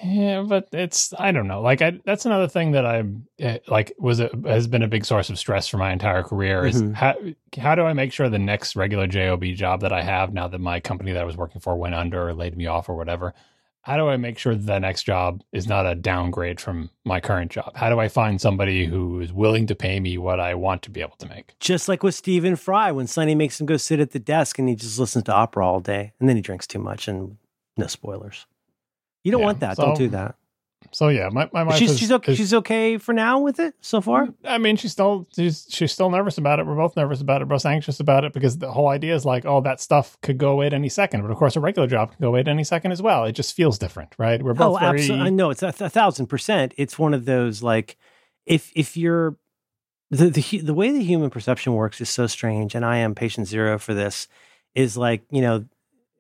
Yeah, 0.04 0.44
but 0.48 0.70
it's 0.72 1.14
I 1.20 1.32
don't 1.32 1.48
know. 1.48 1.62
Like 1.62 1.82
I, 1.82 2.00
that's 2.06 2.26
another 2.26 2.48
thing 2.48 2.72
that 2.72 2.86
I'm 2.86 3.28
eh, 3.40 3.60
like 3.68 3.94
was 4.00 4.20
a, 4.20 4.30
has 4.46 4.68
been 4.68 4.84
a 4.84 4.88
big 4.88 5.06
source 5.06 5.30
of 5.30 5.38
stress 5.38 5.68
for 5.68 5.78
my 5.78 5.92
entire 5.92 6.24
career 6.24 6.66
is 6.66 6.82
Mhm. 6.82 6.94
how 6.96 7.16
how 7.58 7.76
do 7.76 7.84
I 7.84 7.94
make 7.94 8.14
sure 8.14 8.30
the 8.30 8.40
next 8.40 8.76
regular 8.76 9.08
job 9.08 9.44
job 9.44 9.82
that 9.82 9.92
I 9.94 10.02
have 10.02 10.34
now 10.34 10.48
that 10.48 10.60
my 10.60 10.80
company 10.80 11.12
that 11.12 11.22
I 11.22 11.26
was 11.26 11.38
working 11.38 11.62
for 11.62 11.76
went 11.76 11.96
under 11.96 12.30
or 12.30 12.34
laid 12.34 12.56
me 12.58 12.66
off 12.68 12.90
or 12.90 12.96
whatever. 12.96 13.34
How 13.84 13.98
do 13.98 14.08
I 14.10 14.16
make 14.18 14.38
sure 14.38 14.54
that 14.54 14.66
the 14.68 14.80
next 14.80 15.04
job 15.04 15.42
is 15.52 15.68
not 15.68 15.88
a 15.88 15.96
downgrade 15.96 16.60
from 16.62 16.92
my 17.04 17.20
current 17.20 17.52
job? 17.52 17.76
How 17.76 17.90
do 17.90 18.00
I 18.00 18.10
find 18.10 18.40
somebody 18.40 18.86
who 18.86 19.20
is 19.22 19.34
willing 19.34 19.66
to 19.66 19.74
pay 19.76 20.00
me 20.00 20.20
what 20.20 20.40
I 20.40 20.54
want 20.54 20.84
to 20.84 20.92
be 20.92 21.02
able 21.02 21.16
to 21.18 21.28
make? 21.28 21.56
Just 21.60 21.90
like 21.90 22.04
with 22.04 22.14
Stephen 22.14 22.56
Fry, 22.56 22.92
when 22.92 23.08
Sonny 23.08 23.34
makes 23.34 23.60
him 23.60 23.66
go 23.66 23.78
sit 23.78 24.00
at 24.00 24.12
the 24.12 24.20
desk 24.20 24.60
and 24.60 24.70
he 24.70 24.76
just 24.76 25.00
listens 25.00 25.24
to 25.24 25.34
opera 25.34 25.66
all 25.66 25.80
day, 25.80 26.12
and 26.20 26.30
then 26.30 26.36
he 26.36 26.44
drinks 26.44 26.68
too 26.68 26.78
much, 26.78 27.08
and 27.08 27.38
no 27.76 27.88
spoilers. 27.88 28.46
You 29.24 29.32
don't 29.32 29.42
Yeah, 29.42 29.46
want 29.46 29.60
that. 29.62 29.78
so- 29.78 29.86
don't 29.86 29.98
do 29.98 30.10
that. 30.10 30.36
So 30.94 31.08
yeah, 31.10 31.30
my 31.32 31.48
my 31.54 31.64
wife 31.64 31.78
she's 31.78 31.92
is, 31.92 32.00
she's 32.00 32.12
okay. 32.12 32.32
is- 32.32 32.38
she's 32.40 32.54
okay 32.56 32.98
for 32.98 33.14
now 33.14 33.40
with 33.40 33.60
it 33.60 33.76
so 33.82 34.02
far. 34.02 34.28
I 34.44 34.58
mean, 34.58 34.76
she's 34.78 34.92
still 34.92 35.28
she's 35.34 35.68
she's 35.70 35.92
still 35.94 36.10
nervous 36.10 36.38
about 36.40 36.60
it. 36.60 36.66
We're 36.66 36.76
both 36.76 36.98
nervous 36.98 37.22
about 37.22 37.42
it. 37.42 37.46
We're 37.46 37.56
both 37.56 37.66
anxious 37.68 38.00
about 38.00 38.26
it 38.26 38.34
because 38.34 38.58
the 38.58 38.72
whole 38.72 38.90
idea 38.90 39.14
is 39.16 39.24
like, 39.24 39.46
oh, 39.46 39.62
that 39.62 39.80
stuff 39.80 40.18
could 40.22 40.38
go 40.40 40.50
away 40.50 40.66
at 40.66 40.74
any 40.74 40.90
second. 40.90 41.22
But 41.22 41.30
of 41.32 41.38
course, 41.38 41.56
a 41.56 41.60
regular 41.62 41.88
job 41.88 42.10
can 42.10 42.18
go 42.20 42.30
away 42.30 42.40
at 42.42 42.48
any 42.48 42.64
second 42.64 42.92
as 42.92 43.02
well. 43.02 43.24
It 43.26 43.34
just 43.34 43.54
feels 43.54 43.78
different, 43.78 44.16
right? 44.18 44.42
We're 44.44 44.56
both 44.56 44.76
Oh, 44.78 44.80
very 44.80 45.00
absolutely. 45.00 45.28
I 45.28 45.30
know 45.30 45.52
it's 45.52 45.64
a, 45.64 45.68
a 45.68 45.90
thousand 45.90 46.26
percent. 46.28 46.74
It's 46.78 46.98
one 47.00 47.14
of 47.14 47.26
those 47.26 47.62
like, 47.62 47.96
if 48.48 48.72
if 48.76 48.98
you're 48.98 49.38
the 50.10 50.30
the 50.32 50.58
the 50.62 50.74
way 50.74 50.92
the 50.92 51.04
human 51.04 51.30
perception 51.30 51.74
works 51.74 52.02
is 52.02 52.10
so 52.10 52.26
strange, 52.28 52.74
and 52.76 52.84
I 52.84 52.98
am 52.98 53.14
patient 53.16 53.48
zero 53.48 53.78
for 53.78 53.94
this. 53.94 54.28
Is 54.74 54.98
like 54.98 55.24
you 55.30 55.42
know, 55.42 55.66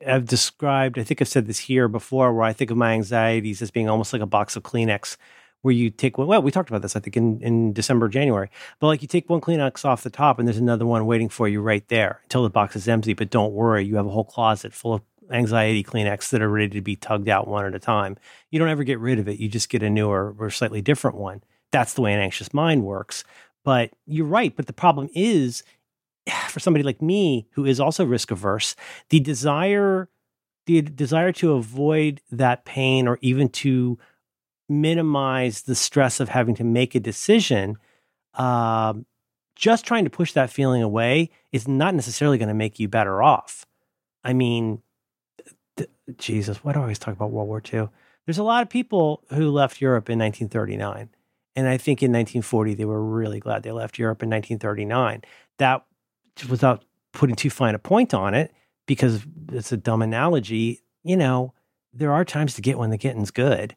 I've 0.08 0.26
described. 0.26 0.98
I 0.98 1.04
think 1.04 1.22
I've 1.22 1.28
said 1.28 1.48
this 1.48 1.60
here 1.60 1.88
before, 1.88 2.34
where 2.34 2.44
I 2.44 2.54
think 2.54 2.72
of 2.72 2.78
my 2.78 2.94
anxieties 2.94 3.62
as 3.62 3.72
being 3.72 3.90
almost 3.90 4.14
like 4.14 4.22
a 4.22 4.28
box 4.28 4.56
of 4.56 4.64
Kleenex. 4.64 5.18
Where 5.62 5.74
you 5.74 5.92
take 5.92 6.18
one, 6.18 6.26
well, 6.26 6.42
we 6.42 6.50
talked 6.50 6.70
about 6.70 6.82
this, 6.82 6.96
I 6.96 7.00
think, 7.00 7.16
in, 7.16 7.40
in 7.40 7.72
December, 7.72 8.10
January. 8.10 8.50
But 8.80 8.88
like 8.88 9.04
you 9.04 9.08
take 9.08 9.30
one 9.30 9.42
Kleenex 9.42 9.86
off 9.86 10.02
the 10.02 10.10
top, 10.10 10.40
and 10.40 10.48
there's 10.48 10.58
another 10.58 10.88
one 10.88 11.06
waiting 11.06 11.30
for 11.30 11.48
you 11.48 11.62
right 11.62 11.88
there 11.88 12.20
until 12.24 12.42
the 12.42 12.50
box 12.50 12.76
is 12.76 12.88
empty. 12.88 13.14
But 13.14 13.30
don't 13.30 13.54
worry, 13.54 13.86
you 13.86 13.96
have 13.98 14.08
a 14.08 14.10
whole 14.10 14.24
closet 14.24 14.74
full 14.74 14.96
of 14.96 15.02
anxiety 15.30 15.84
Kleenex 15.84 16.30
that 16.30 16.42
are 16.42 16.50
ready 16.50 16.70
to 16.70 16.82
be 16.82 16.96
tugged 16.96 17.30
out 17.30 17.48
one 17.48 17.66
at 17.66 17.76
a 17.76 17.80
time. 17.80 18.18
You 18.50 18.58
don't 18.58 18.70
ever 18.70 18.84
get 18.84 19.00
rid 19.00 19.20
of 19.20 19.28
it. 19.28 19.40
You 19.40 19.50
just 19.50 19.70
get 19.70 19.84
a 19.84 19.90
newer 19.90 20.36
or 20.40 20.50
slightly 20.50 20.82
different 20.82 21.18
one. 21.18 21.44
That's 21.72 21.94
the 21.94 22.02
way 22.02 22.14
an 22.14 22.20
anxious 22.20 22.54
mind 22.56 22.84
works. 22.84 23.24
But 23.64 23.92
you're 24.08 24.26
right. 24.26 24.56
But 24.56 24.66
the 24.66 24.74
problem 24.74 25.10
is, 25.14 25.64
for 26.50 26.60
somebody 26.60 26.84
like 26.84 27.02
me 27.02 27.48
who 27.52 27.66
is 27.66 27.80
also 27.80 28.06
risk 28.06 28.32
averse, 28.32 28.76
the 29.10 29.20
desire, 29.20 30.10
the 30.66 30.82
desire 30.82 31.32
to 31.34 31.54
avoid 31.54 32.22
that 32.32 32.66
pain 32.66 33.08
or 33.08 33.18
even 33.22 33.50
to 33.50 33.98
minimize 34.70 35.64
the 35.64 35.76
stress 35.76 36.20
of 36.20 36.30
having 36.30 36.56
to 36.56 36.64
make 36.64 36.96
a 36.96 37.00
decision, 37.00 37.78
um, 38.36 39.06
just 39.56 39.86
trying 39.86 40.06
to 40.06 40.10
push 40.10 40.34
that 40.34 40.50
feeling 40.50 40.82
away 40.82 41.30
is 41.52 41.68
not 41.68 41.94
necessarily 41.94 42.38
going 42.38 42.48
to 42.48 42.54
make 42.54 42.80
you 42.80 42.88
better 42.88 43.22
off. 43.22 43.66
I 44.24 44.34
mean, 44.34 44.82
th- 45.78 45.90
Jesus, 46.18 46.64
why 46.64 46.74
do 46.74 46.80
I 46.80 46.84
always 46.84 47.00
talk 47.00 47.14
about 47.14 47.32
World 47.32 47.48
War 47.48 47.62
II? 47.62 47.90
There's 48.26 48.38
a 48.38 48.44
lot 48.44 48.64
of 48.64 48.70
people 48.70 49.24
who 49.30 49.50
left 49.50 49.82
Europe 49.82 50.10
in 50.10 50.20
1939. 50.20 51.10
And 51.56 51.68
I 51.68 51.78
think 51.78 52.02
in 52.02 52.12
1940, 52.12 52.76
they 52.76 52.86
were 52.86 53.04
really 53.04 53.40
glad 53.40 53.64
they 53.64 53.72
left 53.72 54.00
Europe 54.00 54.24
in 54.24 54.30
1939. 54.30 55.22
That, 55.58 55.84
without 56.50 56.86
putting 57.14 57.36
too 57.36 57.50
fine 57.50 57.76
a 57.76 57.80
point 57.80 58.14
on 58.14 58.34
it, 58.34 58.54
because 58.86 59.26
it's 59.52 59.72
a 59.72 59.78
dumb 59.78 60.02
analogy, 60.02 60.82
you 61.04 61.18
know, 61.18 61.54
there 61.94 62.12
are 62.12 62.26
times 62.26 62.54
to 62.56 62.62
get 62.62 62.78
when 62.78 62.90
the 62.90 62.98
getting's 62.98 63.32
good. 63.32 63.76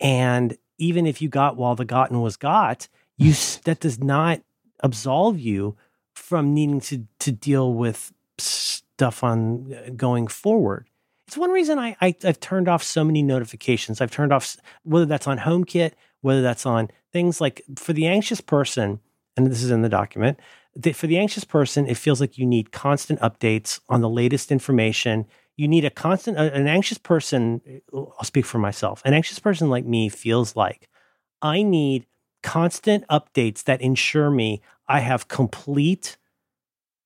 And 0.00 0.56
even 0.78 1.06
if 1.06 1.22
you 1.22 1.28
got 1.28 1.56
while 1.56 1.74
the 1.74 1.84
gotten 1.84 2.20
was 2.20 2.36
got, 2.36 2.88
you 3.16 3.34
that 3.64 3.80
does 3.80 3.98
not 3.98 4.40
absolve 4.80 5.38
you 5.38 5.76
from 6.14 6.54
needing 6.54 6.80
to 6.80 7.06
to 7.20 7.32
deal 7.32 7.72
with 7.72 8.12
stuff 8.38 9.22
on 9.22 9.74
uh, 9.74 9.90
going 9.96 10.26
forward. 10.26 10.88
It's 11.26 11.36
one 11.36 11.50
reason 11.50 11.78
I, 11.78 11.96
I 12.00 12.14
I've 12.24 12.40
turned 12.40 12.68
off 12.68 12.82
so 12.82 13.04
many 13.04 13.22
notifications. 13.22 14.00
I've 14.00 14.10
turned 14.10 14.32
off 14.32 14.56
whether 14.82 15.06
that's 15.06 15.26
on 15.26 15.38
HomeKit, 15.38 15.92
whether 16.20 16.42
that's 16.42 16.66
on 16.66 16.90
things 17.12 17.40
like 17.40 17.62
for 17.76 17.92
the 17.92 18.06
anxious 18.06 18.40
person, 18.40 19.00
and 19.36 19.46
this 19.46 19.62
is 19.62 19.70
in 19.70 19.82
the 19.82 19.88
document. 19.88 20.38
That 20.74 20.96
For 20.96 21.06
the 21.06 21.18
anxious 21.18 21.44
person, 21.44 21.86
it 21.86 21.96
feels 21.96 22.20
like 22.20 22.38
you 22.38 22.46
need 22.46 22.72
constant 22.72 23.20
updates 23.20 23.80
on 23.88 24.00
the 24.00 24.08
latest 24.08 24.50
information. 24.50 25.26
You 25.56 25.68
need 25.68 25.84
a 25.84 25.90
constant, 25.90 26.38
an 26.38 26.66
anxious 26.66 26.98
person. 26.98 27.60
Uh, 27.92 27.98
I'll 28.18 28.24
speak 28.24 28.46
for 28.46 28.58
myself. 28.58 29.02
An 29.04 29.12
anxious 29.12 29.38
person 29.38 29.68
like 29.68 29.84
me 29.84 30.08
feels 30.08 30.56
like 30.56 30.88
I 31.42 31.62
need 31.62 32.06
constant 32.42 33.04
updates 33.08 33.64
that 33.64 33.80
ensure 33.80 34.30
me 34.30 34.62
I 34.88 35.00
have 35.00 35.28
complete 35.28 36.16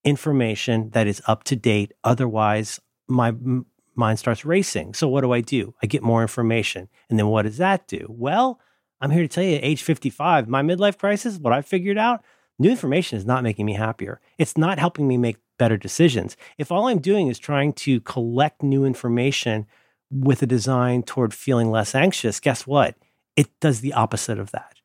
information 0.05 0.90
that 0.90 1.06
is 1.06 1.20
up 1.26 1.44
to 1.44 1.56
date. 1.56 1.93
Otherwise, 2.05 2.80
my 3.09 3.28
m- 3.28 3.66
mind 3.94 4.18
starts 4.18 4.44
racing. 4.44 4.94
So, 4.94 5.09
what 5.09 5.22
do 5.22 5.32
I 5.32 5.40
do? 5.40 5.74
I 5.82 5.86
get 5.86 6.02
more 6.02 6.22
information. 6.22 6.88
And 7.10 7.18
then 7.18 7.26
what 7.26 7.43
does 7.43 7.56
that 7.59 7.88
do? 7.88 8.06
Well, 8.09 8.60
I'm 9.01 9.10
here 9.10 9.22
to 9.22 9.28
tell 9.28 9.44
you, 9.44 9.56
at 9.56 9.64
age 9.64 9.82
55, 9.82 10.48
my 10.48 10.62
midlife 10.62 10.98
crisis, 10.98 11.38
what 11.38 11.52
I 11.52 11.62
figured 11.62 11.98
out, 11.98 12.24
new 12.58 12.70
information 12.70 13.18
is 13.18 13.26
not 13.26 13.42
making 13.42 13.66
me 13.66 13.74
happier. 13.74 14.20
It's 14.38 14.56
not 14.56 14.78
helping 14.78 15.06
me 15.08 15.16
make 15.16 15.36
better 15.58 15.76
decisions. 15.76 16.36
If 16.58 16.70
all 16.70 16.88
I'm 16.88 16.98
doing 17.00 17.28
is 17.28 17.38
trying 17.38 17.72
to 17.74 18.00
collect 18.00 18.62
new 18.62 18.84
information 18.84 19.66
with 20.10 20.42
a 20.42 20.46
design 20.46 21.02
toward 21.02 21.34
feeling 21.34 21.70
less 21.70 21.94
anxious, 21.94 22.40
guess 22.40 22.66
what? 22.66 22.96
It 23.36 23.48
does 23.60 23.80
the 23.80 23.92
opposite 23.92 24.38
of 24.38 24.50
that. 24.52 24.76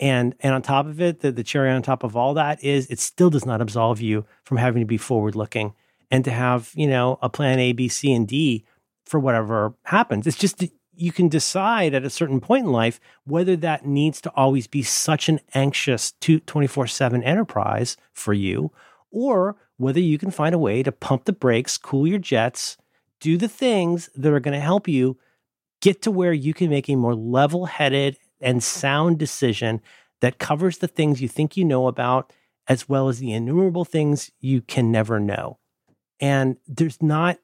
And 0.00 0.36
and 0.40 0.54
on 0.54 0.62
top 0.62 0.86
of 0.86 1.00
it, 1.00 1.20
the, 1.20 1.32
the 1.32 1.42
cherry 1.42 1.70
on 1.70 1.82
top 1.82 2.04
of 2.04 2.16
all 2.16 2.34
that 2.34 2.62
is 2.62 2.86
it 2.88 3.00
still 3.00 3.30
does 3.30 3.44
not 3.44 3.60
absolve 3.60 4.00
you 4.00 4.24
from 4.44 4.58
having 4.58 4.80
to 4.80 4.86
be 4.86 4.96
forward 4.96 5.34
looking 5.34 5.74
and 6.10 6.24
to 6.24 6.30
have, 6.30 6.70
you 6.74 6.86
know, 6.86 7.18
a 7.20 7.28
plan 7.28 7.58
A, 7.58 7.72
B, 7.72 7.88
C, 7.88 8.12
and 8.12 8.26
D 8.26 8.64
for 9.06 9.18
whatever 9.18 9.74
happens. 9.84 10.26
It's 10.26 10.36
just 10.36 10.62
you 11.00 11.12
can 11.12 11.28
decide 11.28 11.94
at 11.94 12.04
a 12.04 12.10
certain 12.10 12.40
point 12.40 12.66
in 12.66 12.72
life 12.72 13.00
whether 13.24 13.56
that 13.56 13.86
needs 13.86 14.20
to 14.22 14.32
always 14.34 14.66
be 14.66 14.82
such 14.82 15.28
an 15.28 15.40
anxious 15.54 16.12
24 16.20 16.86
7 16.86 17.22
enterprise 17.22 17.96
for 18.12 18.32
you, 18.32 18.72
or 19.10 19.56
whether 19.76 20.00
you 20.00 20.18
can 20.18 20.30
find 20.30 20.54
a 20.54 20.58
way 20.58 20.82
to 20.82 20.92
pump 20.92 21.24
the 21.24 21.32
brakes, 21.32 21.78
cool 21.78 22.06
your 22.06 22.18
jets, 22.18 22.76
do 23.20 23.36
the 23.36 23.48
things 23.48 24.10
that 24.14 24.32
are 24.32 24.40
going 24.40 24.54
to 24.54 24.60
help 24.60 24.88
you 24.88 25.18
get 25.80 26.02
to 26.02 26.10
where 26.10 26.32
you 26.32 26.52
can 26.52 26.70
make 26.70 26.88
a 26.88 26.96
more 26.96 27.14
level 27.14 27.66
headed 27.66 28.18
and 28.40 28.62
sound 28.62 29.18
decision 29.18 29.80
that 30.20 30.38
covers 30.38 30.78
the 30.78 30.88
things 30.88 31.22
you 31.22 31.28
think 31.28 31.56
you 31.56 31.64
know 31.64 31.86
about, 31.86 32.32
as 32.66 32.88
well 32.88 33.08
as 33.08 33.18
the 33.18 33.32
innumerable 33.32 33.84
things 33.84 34.30
you 34.40 34.60
can 34.60 34.90
never 34.90 35.20
know. 35.20 35.58
And 36.20 36.56
there's 36.66 37.00
not, 37.00 37.38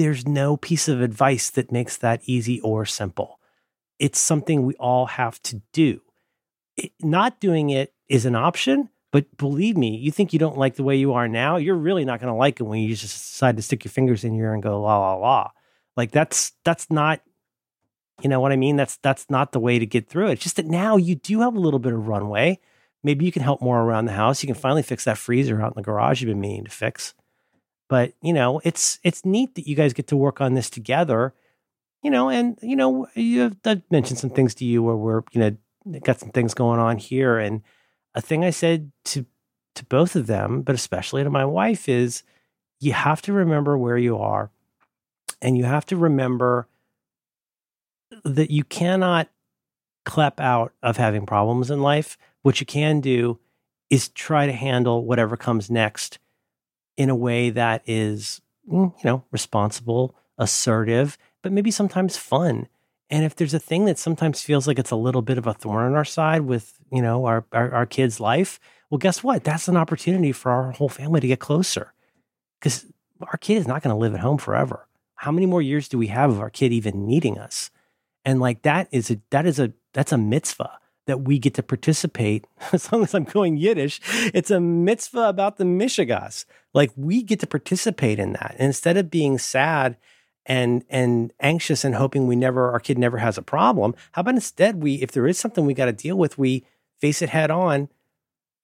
there's 0.00 0.26
no 0.26 0.56
piece 0.56 0.88
of 0.88 1.02
advice 1.02 1.50
that 1.50 1.70
makes 1.70 1.96
that 1.98 2.22
easy 2.24 2.60
or 2.62 2.86
simple. 2.86 3.38
It's 3.98 4.18
something 4.18 4.62
we 4.62 4.74
all 4.74 5.06
have 5.06 5.40
to 5.42 5.60
do. 5.72 6.00
It, 6.76 6.92
not 7.00 7.40
doing 7.40 7.70
it 7.70 7.92
is 8.08 8.24
an 8.24 8.34
option, 8.34 8.88
but 9.12 9.36
believe 9.36 9.76
me, 9.76 9.96
you 9.96 10.10
think 10.10 10.32
you 10.32 10.38
don't 10.38 10.56
like 10.56 10.76
the 10.76 10.82
way 10.82 10.96
you 10.96 11.12
are 11.12 11.28
now, 11.28 11.56
you're 11.56 11.74
really 11.76 12.04
not 12.04 12.20
going 12.20 12.32
to 12.32 12.38
like 12.38 12.60
it 12.60 12.64
when 12.64 12.80
you 12.80 12.94
just 12.94 13.02
decide 13.02 13.56
to 13.56 13.62
stick 13.62 13.84
your 13.84 13.92
fingers 13.92 14.24
in 14.24 14.32
here 14.32 14.54
and 14.54 14.62
go 14.62 14.80
la 14.80 14.98
la 14.98 15.14
la. 15.14 15.50
Like 15.96 16.12
that's 16.12 16.52
that's 16.64 16.90
not 16.90 17.20
you 18.22 18.28
know 18.28 18.40
what 18.40 18.52
I 18.52 18.56
mean? 18.56 18.76
That's 18.76 18.96
that's 18.98 19.28
not 19.28 19.52
the 19.52 19.60
way 19.60 19.78
to 19.78 19.86
get 19.86 20.08
through 20.08 20.28
it. 20.28 20.32
It's 20.32 20.42
just 20.42 20.56
that 20.56 20.66
now 20.66 20.96
you 20.96 21.14
do 21.14 21.40
have 21.40 21.54
a 21.54 21.60
little 21.60 21.78
bit 21.78 21.92
of 21.92 22.06
runway. 22.06 22.58
Maybe 23.02 23.24
you 23.24 23.32
can 23.32 23.42
help 23.42 23.62
more 23.62 23.80
around 23.80 24.04
the 24.04 24.12
house. 24.12 24.42
You 24.42 24.46
can 24.46 24.54
finally 24.54 24.82
fix 24.82 25.04
that 25.04 25.18
freezer 25.18 25.60
out 25.60 25.72
in 25.72 25.76
the 25.76 25.82
garage 25.82 26.20
you've 26.20 26.28
been 26.28 26.40
meaning 26.40 26.64
to 26.64 26.70
fix. 26.70 27.14
But 27.90 28.14
you 28.22 28.32
know, 28.32 28.60
it's 28.62 29.00
it's 29.02 29.24
neat 29.24 29.56
that 29.56 29.66
you 29.66 29.74
guys 29.74 29.92
get 29.92 30.06
to 30.06 30.16
work 30.16 30.40
on 30.40 30.54
this 30.54 30.70
together. 30.70 31.34
You 32.04 32.10
know, 32.12 32.30
and 32.30 32.56
you 32.62 32.76
know, 32.76 33.08
you 33.16 33.40
have, 33.40 33.56
I've 33.64 33.82
mentioned 33.90 34.20
some 34.20 34.30
things 34.30 34.54
to 34.54 34.64
you 34.64 34.80
where 34.80 34.96
we're 34.96 35.22
you 35.32 35.40
know 35.40 35.98
got 35.98 36.20
some 36.20 36.30
things 36.30 36.54
going 36.54 36.78
on 36.78 36.98
here, 36.98 37.36
and 37.36 37.62
a 38.14 38.20
thing 38.20 38.44
I 38.44 38.50
said 38.50 38.92
to 39.06 39.26
to 39.74 39.84
both 39.86 40.14
of 40.14 40.28
them, 40.28 40.62
but 40.62 40.76
especially 40.76 41.24
to 41.24 41.30
my 41.30 41.44
wife, 41.44 41.88
is 41.88 42.22
you 42.78 42.92
have 42.92 43.20
to 43.22 43.32
remember 43.32 43.76
where 43.76 43.98
you 43.98 44.16
are, 44.16 44.52
and 45.42 45.58
you 45.58 45.64
have 45.64 45.84
to 45.86 45.96
remember 45.96 46.68
that 48.24 48.52
you 48.52 48.62
cannot 48.62 49.28
clap 50.04 50.38
out 50.38 50.72
of 50.80 50.96
having 50.96 51.26
problems 51.26 51.72
in 51.72 51.82
life. 51.82 52.16
What 52.42 52.60
you 52.60 52.66
can 52.66 53.00
do 53.00 53.40
is 53.90 54.10
try 54.10 54.46
to 54.46 54.52
handle 54.52 55.04
whatever 55.04 55.36
comes 55.36 55.68
next 55.68 56.19
in 57.00 57.08
a 57.08 57.16
way 57.16 57.48
that 57.48 57.82
is, 57.86 58.42
mm, 58.70 58.92
you 58.94 59.04
know, 59.04 59.24
responsible, 59.30 60.14
assertive, 60.36 61.16
but 61.40 61.50
maybe 61.50 61.70
sometimes 61.70 62.18
fun. 62.18 62.68
And 63.08 63.24
if 63.24 63.34
there's 63.34 63.54
a 63.54 63.58
thing 63.58 63.86
that 63.86 63.98
sometimes 63.98 64.42
feels 64.42 64.66
like 64.66 64.78
it's 64.78 64.90
a 64.90 64.96
little 64.96 65.22
bit 65.22 65.38
of 65.38 65.46
a 65.46 65.54
thorn 65.54 65.86
on 65.86 65.94
our 65.94 66.04
side 66.04 66.42
with, 66.42 66.78
you 66.92 67.00
know, 67.00 67.24
our, 67.24 67.46
our, 67.52 67.72
our 67.72 67.86
kid's 67.86 68.20
life, 68.20 68.60
well, 68.90 68.98
guess 68.98 69.24
what? 69.24 69.44
That's 69.44 69.66
an 69.66 69.78
opportunity 69.78 70.30
for 70.30 70.52
our 70.52 70.72
whole 70.72 70.90
family 70.90 71.20
to 71.20 71.26
get 71.26 71.40
closer 71.40 71.94
because 72.60 72.84
our 73.22 73.38
kid 73.38 73.56
is 73.56 73.66
not 73.66 73.82
going 73.82 73.94
to 73.94 73.98
live 73.98 74.12
at 74.12 74.20
home 74.20 74.36
forever. 74.36 74.86
How 75.14 75.32
many 75.32 75.46
more 75.46 75.62
years 75.62 75.88
do 75.88 75.96
we 75.96 76.08
have 76.08 76.28
of 76.28 76.38
our 76.38 76.50
kid 76.50 76.70
even 76.70 77.06
needing 77.06 77.38
us? 77.38 77.70
And 78.26 78.40
like 78.40 78.60
that 78.62 78.88
is 78.92 79.10
a 79.10 79.18
that 79.30 79.46
is 79.46 79.58
a 79.58 79.72
that's 79.94 80.12
a 80.12 80.18
mitzvah 80.18 80.78
that 81.10 81.22
we 81.22 81.38
get 81.38 81.54
to 81.54 81.62
participate. 81.62 82.46
As 82.72 82.90
long 82.90 83.02
as 83.02 83.14
I'm 83.14 83.24
going 83.24 83.56
Yiddish, 83.56 84.00
it's 84.32 84.50
a 84.50 84.60
mitzvah 84.60 85.28
about 85.28 85.56
the 85.56 85.64
Mishigas. 85.64 86.44
Like 86.72 86.92
we 86.96 87.22
get 87.22 87.40
to 87.40 87.46
participate 87.46 88.18
in 88.18 88.32
that. 88.34 88.54
And 88.58 88.66
instead 88.66 88.96
of 88.96 89.10
being 89.10 89.38
sad 89.38 89.96
and 90.46 90.84
and 90.88 91.32
anxious 91.40 91.84
and 91.84 91.96
hoping 91.96 92.26
we 92.26 92.36
never 92.36 92.70
our 92.70 92.80
kid 92.80 92.96
never 92.96 93.18
has 93.18 93.36
a 93.36 93.42
problem, 93.42 93.94
how 94.12 94.20
about 94.20 94.34
instead 94.34 94.82
we 94.82 94.94
if 94.94 95.12
there 95.12 95.26
is 95.26 95.38
something 95.38 95.66
we 95.66 95.74
got 95.74 95.86
to 95.86 95.92
deal 95.92 96.16
with, 96.16 96.38
we 96.38 96.64
face 97.00 97.22
it 97.22 97.30
head 97.30 97.50
on 97.50 97.88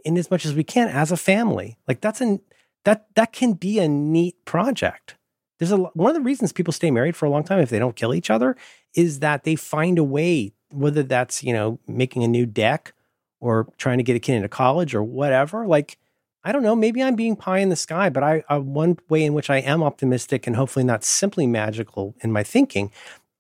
in 0.05 0.17
as 0.17 0.31
much 0.31 0.47
as 0.47 0.55
we 0.55 0.63
can 0.63 0.89
as 0.89 1.11
a 1.11 1.17
family. 1.17 1.77
Like 1.89 2.01
that's 2.01 2.21
an 2.21 2.41
that 2.85 3.09
that 3.17 3.33
can 3.33 3.55
be 3.55 3.81
a 3.81 3.89
neat 3.89 4.45
project. 4.45 5.17
There's 5.59 5.73
a 5.73 5.77
one 5.77 6.11
of 6.11 6.15
the 6.15 6.23
reasons 6.23 6.53
people 6.53 6.73
stay 6.73 6.93
married 6.93 7.17
for 7.17 7.27
a 7.27 7.31
long 7.31 7.43
time 7.43 7.59
if 7.59 7.71
they 7.71 7.81
don't 7.81 7.97
kill 7.97 8.15
each 8.15 8.31
other 8.31 8.57
is 8.95 9.21
that 9.21 9.45
they 9.45 9.57
find 9.57 9.99
a 9.99 10.05
way, 10.05 10.53
whether 10.71 11.03
that's, 11.03 11.43
you 11.43 11.53
know, 11.53 11.79
making 11.87 12.25
a 12.25 12.29
new 12.29 12.47
deck 12.47 12.93
or 13.41 13.69
trying 13.79 13.99
to 13.99 14.05
get 14.05 14.17
a 14.17 14.21
kid 14.21 14.35
into 14.35 14.49
college 14.49 14.95
or 14.95 15.03
whatever. 15.03 15.67
Like, 15.67 15.99
I 16.45 16.53
don't 16.53 16.63
know, 16.63 16.77
maybe 16.77 17.03
I'm 17.03 17.17
being 17.17 17.37
pie 17.37 17.59
in 17.59 17.71
the 17.71 17.77
sky, 17.77 18.09
but 18.09 18.23
I, 18.23 18.45
I 18.49 18.59
one 18.59 18.99
way 19.09 19.25
in 19.25 19.35
which 19.35 19.51
I 19.51 19.59
am 19.59 19.83
optimistic 19.83 20.47
and 20.47 20.57
hopefully 20.57 20.85
not 20.85 21.05
simply 21.05 21.47
magical 21.47 22.15
in 22.21 22.33
my 22.33 22.43
thinking 22.43 22.93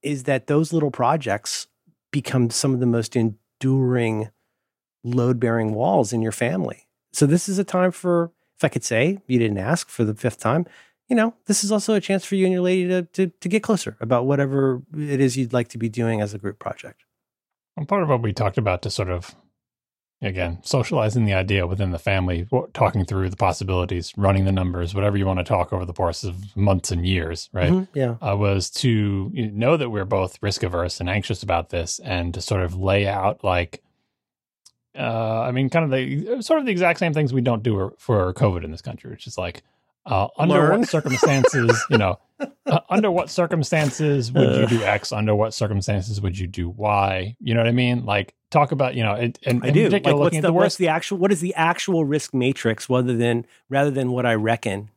is 0.03 0.24
that 0.24 0.47
those 0.47 0.73
little 0.73 0.90
projects 0.90 1.69
become 2.11 2.51
some 2.51 2.74
of 2.74 2.81
the 2.81 2.86
most 2.86 3.16
enduring 3.16 4.31
load 5.05 5.39
bearing 5.39 5.73
walls 5.73 6.12
in 6.12 6.20
your 6.20 6.32
family. 6.32 6.86
So 7.12 7.27
this 7.27 7.48
is 7.48 7.59
a 7.59 7.65
time 7.65 7.93
for, 7.93 8.32
if 8.57 8.65
I 8.65 8.69
could 8.69 8.85
say, 8.85 9.20
you 9.27 9.39
didn't 9.39 9.59
ask 9.59 9.89
for 9.89 10.05
the 10.05 10.15
fifth 10.15 10.39
time, 10.39 10.66
you 11.09 11.15
know, 11.15 11.35
this 11.47 11.62
is 11.62 11.70
also 11.70 11.94
a 11.94 12.01
chance 12.01 12.24
for 12.24 12.35
you 12.35 12.44
and 12.44 12.53
your 12.53 12.62
lady 12.62 12.89
to, 12.89 13.03
to, 13.03 13.27
to 13.28 13.48
get 13.48 13.62
closer 13.62 13.97
about 14.01 14.27
whatever 14.27 14.82
it 14.97 15.20
is 15.20 15.36
you'd 15.36 15.53
like 15.53 15.69
to 15.69 15.78
be 15.78 15.89
doing 15.89 16.20
as 16.20 16.35
a 16.35 16.39
group 16.39 16.59
project. 16.59 17.05
And 17.77 17.89
part 17.89 18.03
of 18.03 18.09
what 18.09 18.23
we 18.23 18.32
talked 18.32 18.59
about 18.59 18.82
to 18.82 18.90
sort 18.90 19.11
of, 19.11 19.35
again, 20.23 20.59
socializing 20.62 21.27
the 21.27 21.35
idea 21.35 21.66
within 21.66 21.90
the 21.90 21.98
family, 21.98 22.48
talking 22.73 23.05
through 23.05 23.28
the 23.28 23.36
possibilities, 23.36 24.15
running 24.16 24.47
the 24.47 24.53
numbers, 24.53 24.94
whatever 24.94 25.16
you 25.16 25.27
want 25.27 25.40
to 25.40 25.44
talk 25.44 25.73
over 25.73 25.85
the 25.85 25.93
course 25.93 26.24
of 26.24 26.57
months 26.57 26.90
and 26.90 27.07
years, 27.07 27.51
right? 27.53 27.70
Mm-hmm, 27.70 27.98
yeah. 27.98 28.16
Uh, 28.23 28.36
was 28.36 28.70
to 28.70 29.31
know 29.35 29.77
that 29.77 29.90
we're 29.90 30.07
both 30.07 30.39
risk 30.40 30.62
averse 30.62 31.01
and 31.01 31.11
anxious 31.11 31.43
about 31.43 31.69
this 31.69 31.98
and 31.98 32.32
to 32.32 32.40
sort 32.40 32.62
of 32.62 32.74
lay 32.74 33.07
out 33.07 33.44
like, 33.44 33.82
uh, 34.98 35.43
I 35.43 35.51
mean, 35.51 35.69
kind 35.69 35.85
of 35.85 35.90
the 35.90 36.43
sort 36.43 36.61
of 36.61 36.65
the 36.65 36.73
exact 36.73 36.98
same 36.98 37.12
things 37.12 37.32
we 37.35 37.43
don't 37.43 37.62
do 37.62 37.94
for 37.98 38.32
COVID 38.32 38.65
in 38.65 38.70
this 38.70 38.81
country, 38.81 39.11
which 39.11 39.27
is 39.27 39.36
like, 39.36 39.62
uh, 40.07 40.28
under 40.39 40.55
Learn. 40.55 40.81
what 40.81 40.89
circumstances, 40.89 41.85
you 41.91 41.99
know, 41.99 42.19
uh, 42.66 42.81
under 42.89 43.11
what 43.11 43.28
circumstances 43.28 44.33
would 44.33 44.57
you 44.57 44.78
do 44.78 44.85
X? 44.85 45.12
Under 45.12 45.35
what 45.35 45.53
circumstances 45.53 46.20
would 46.20 46.39
you 46.39 46.47
do 46.47 46.69
Y? 46.70 47.37
You 47.41 47.55
know 47.55 47.61
what 47.61 47.69
I 47.69 47.73
mean? 47.73 48.05
Like 48.05 48.35
talk 48.51 48.73
about, 48.73 48.95
you 48.95 49.03
know, 49.03 49.15
and, 49.15 49.39
and 49.45 49.65
I 49.65 49.70
do. 49.70 49.89
Like, 49.89 50.07
what's 50.07 50.37
the, 50.37 50.43
the 50.43 50.53
what's 50.53 50.77
the 50.77 50.89
actual? 50.89 51.19
What 51.19 51.33
is 51.33 51.41
the 51.41 51.55
actual 51.55 52.05
risk 52.05 52.33
matrix, 52.33 52.89
rather 52.89 53.16
than 53.16 53.47
rather 53.69 53.91
than 53.91 54.12
what 54.12 54.27
I 54.27 54.35
reckon? 54.35 54.91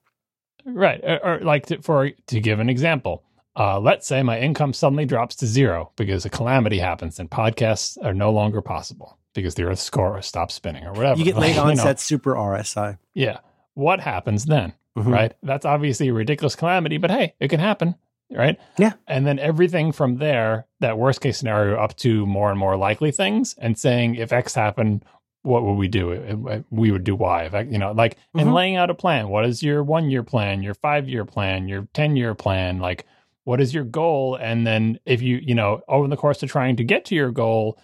Right, 0.66 1.02
or, 1.04 1.26
or 1.26 1.40
like 1.40 1.68
to, 1.68 1.82
for 1.82 2.12
to 2.28 2.40
give 2.40 2.60
an 2.60 2.70
example, 2.70 3.24
uh, 3.56 3.80
let's 3.80 4.08
say 4.08 4.22
my 4.22 4.40
income 4.40 4.74
suddenly 4.74 5.06
drops 5.06 5.36
to 5.38 5.48
zero 5.48 5.92
because 5.96 6.26
a 6.26 6.30
calamity 6.30 6.80
happens 6.80 7.20
and 7.20 7.30
podcasts 7.30 7.98
are 8.04 8.14
no 8.14 8.32
longer 8.32 8.62
possible 8.62 9.18
because 9.34 9.56
the 9.56 9.64
Earth's 9.64 9.90
core 9.90 10.22
stops 10.22 10.54
spinning 10.54 10.86
or 10.86 10.94
whatever. 10.94 11.18
You 11.18 11.26
get 11.26 11.38
late 11.40 11.58
onset 11.58 11.86
you 11.86 11.92
know. 11.92 11.96
super 11.96 12.36
RSI. 12.36 12.98
Yeah. 13.14 13.40
What 13.74 14.02
happens 14.02 14.46
then? 14.46 14.74
Mm-hmm. 15.00 15.14
right? 15.14 15.34
That's 15.44 15.66
obviously 15.66 16.10
a 16.10 16.14
ridiculous 16.14 16.56
calamity, 16.56 16.98
but 16.98 17.12
hey, 17.12 17.34
it 17.40 17.50
can 17.50 17.60
happen, 17.60 17.96
right? 18.32 18.58
Yeah. 18.78 18.94
And 19.08 19.26
then 19.26 19.40
everything 19.40 19.92
from 19.92 20.18
there, 20.18 20.66
that 20.80 20.98
worst 20.98 21.22
case 21.22 21.38
scenario 21.38 21.78
up 21.78 21.96
to 21.98 22.26
more 22.26 22.50
and 22.50 22.60
more 22.60 22.78
likely 22.78 23.12
things, 23.12 23.56
and 23.58 23.78
saying 23.78 24.16
if 24.16 24.32
X 24.32 24.54
happened, 24.54 25.04
what 25.42 25.64
would 25.64 25.76
we 25.76 25.88
do? 25.88 26.64
We 26.70 26.92
would 26.92 27.04
do 27.04 27.16
Y. 27.16 27.44
If, 27.44 27.72
you 27.72 27.78
know, 27.78 27.94
like, 27.94 28.16
mm-hmm. 28.16 28.40
and 28.40 28.54
laying 28.54 28.76
out 28.76 28.90
a 28.90 28.96
plan. 28.96 29.30
What 29.30 29.46
is 29.46 29.64
your 29.64 29.84
one 29.84 30.10
year 30.10 30.24
plan, 30.24 30.62
your 30.62 30.74
five 30.74 31.08
year 31.08 31.26
plan, 31.26 31.68
your 31.68 31.88
10 31.94 32.16
year 32.16 32.36
plan? 32.36 32.80
Like, 32.80 33.06
what 33.46 33.62
is 33.62 33.74
your 33.74 33.86
goal? 33.86 34.36
And 34.36 34.68
then 34.68 35.00
if 35.06 35.22
you, 35.22 35.38
you 35.38 35.56
know, 35.56 35.82
over 35.88 36.08
the 36.08 36.18
course 36.18 36.44
of 36.44 36.52
trying 36.52 36.76
to 36.76 36.84
get 36.84 37.06
to 37.06 37.16
your 37.16 37.32
goal, 37.32 37.80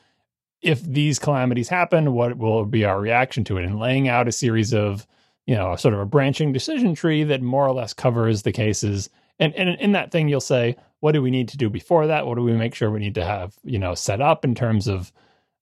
if 0.61 0.83
these 0.83 1.17
calamities 1.17 1.69
happen, 1.69 2.13
what 2.13 2.37
will 2.37 2.65
be 2.65 2.85
our 2.85 2.99
reaction 2.99 3.43
to 3.45 3.57
it? 3.57 3.65
And 3.65 3.79
laying 3.79 4.07
out 4.07 4.27
a 4.27 4.31
series 4.31 4.73
of 4.73 5.07
you 5.45 5.55
know, 5.55 5.75
sort 5.75 5.93
of 5.93 5.99
a 5.99 6.05
branching 6.05 6.51
decision 6.51 6.95
tree 6.95 7.23
that 7.23 7.41
more 7.41 7.67
or 7.67 7.73
less 7.73 7.93
covers 7.93 8.41
the 8.41 8.51
cases. 8.51 9.09
And, 9.39 9.53
and 9.55 9.79
in 9.79 9.91
that 9.91 10.11
thing, 10.11 10.27
you'll 10.27 10.41
say, 10.41 10.75
what 11.01 11.11
do 11.11 11.21
we 11.21 11.29
need 11.29 11.49
to 11.49 11.57
do 11.57 11.69
before 11.69 12.07
that? 12.07 12.25
What 12.25 12.35
do 12.35 12.41
we 12.41 12.53
make 12.53 12.73
sure 12.73 12.89
we 12.89 12.99
need 12.99 13.15
to 13.15 13.25
have, 13.25 13.55
you 13.63 13.77
know, 13.77 13.93
set 13.93 14.21
up 14.21 14.43
in 14.43 14.55
terms 14.55 14.87
of 14.87 15.11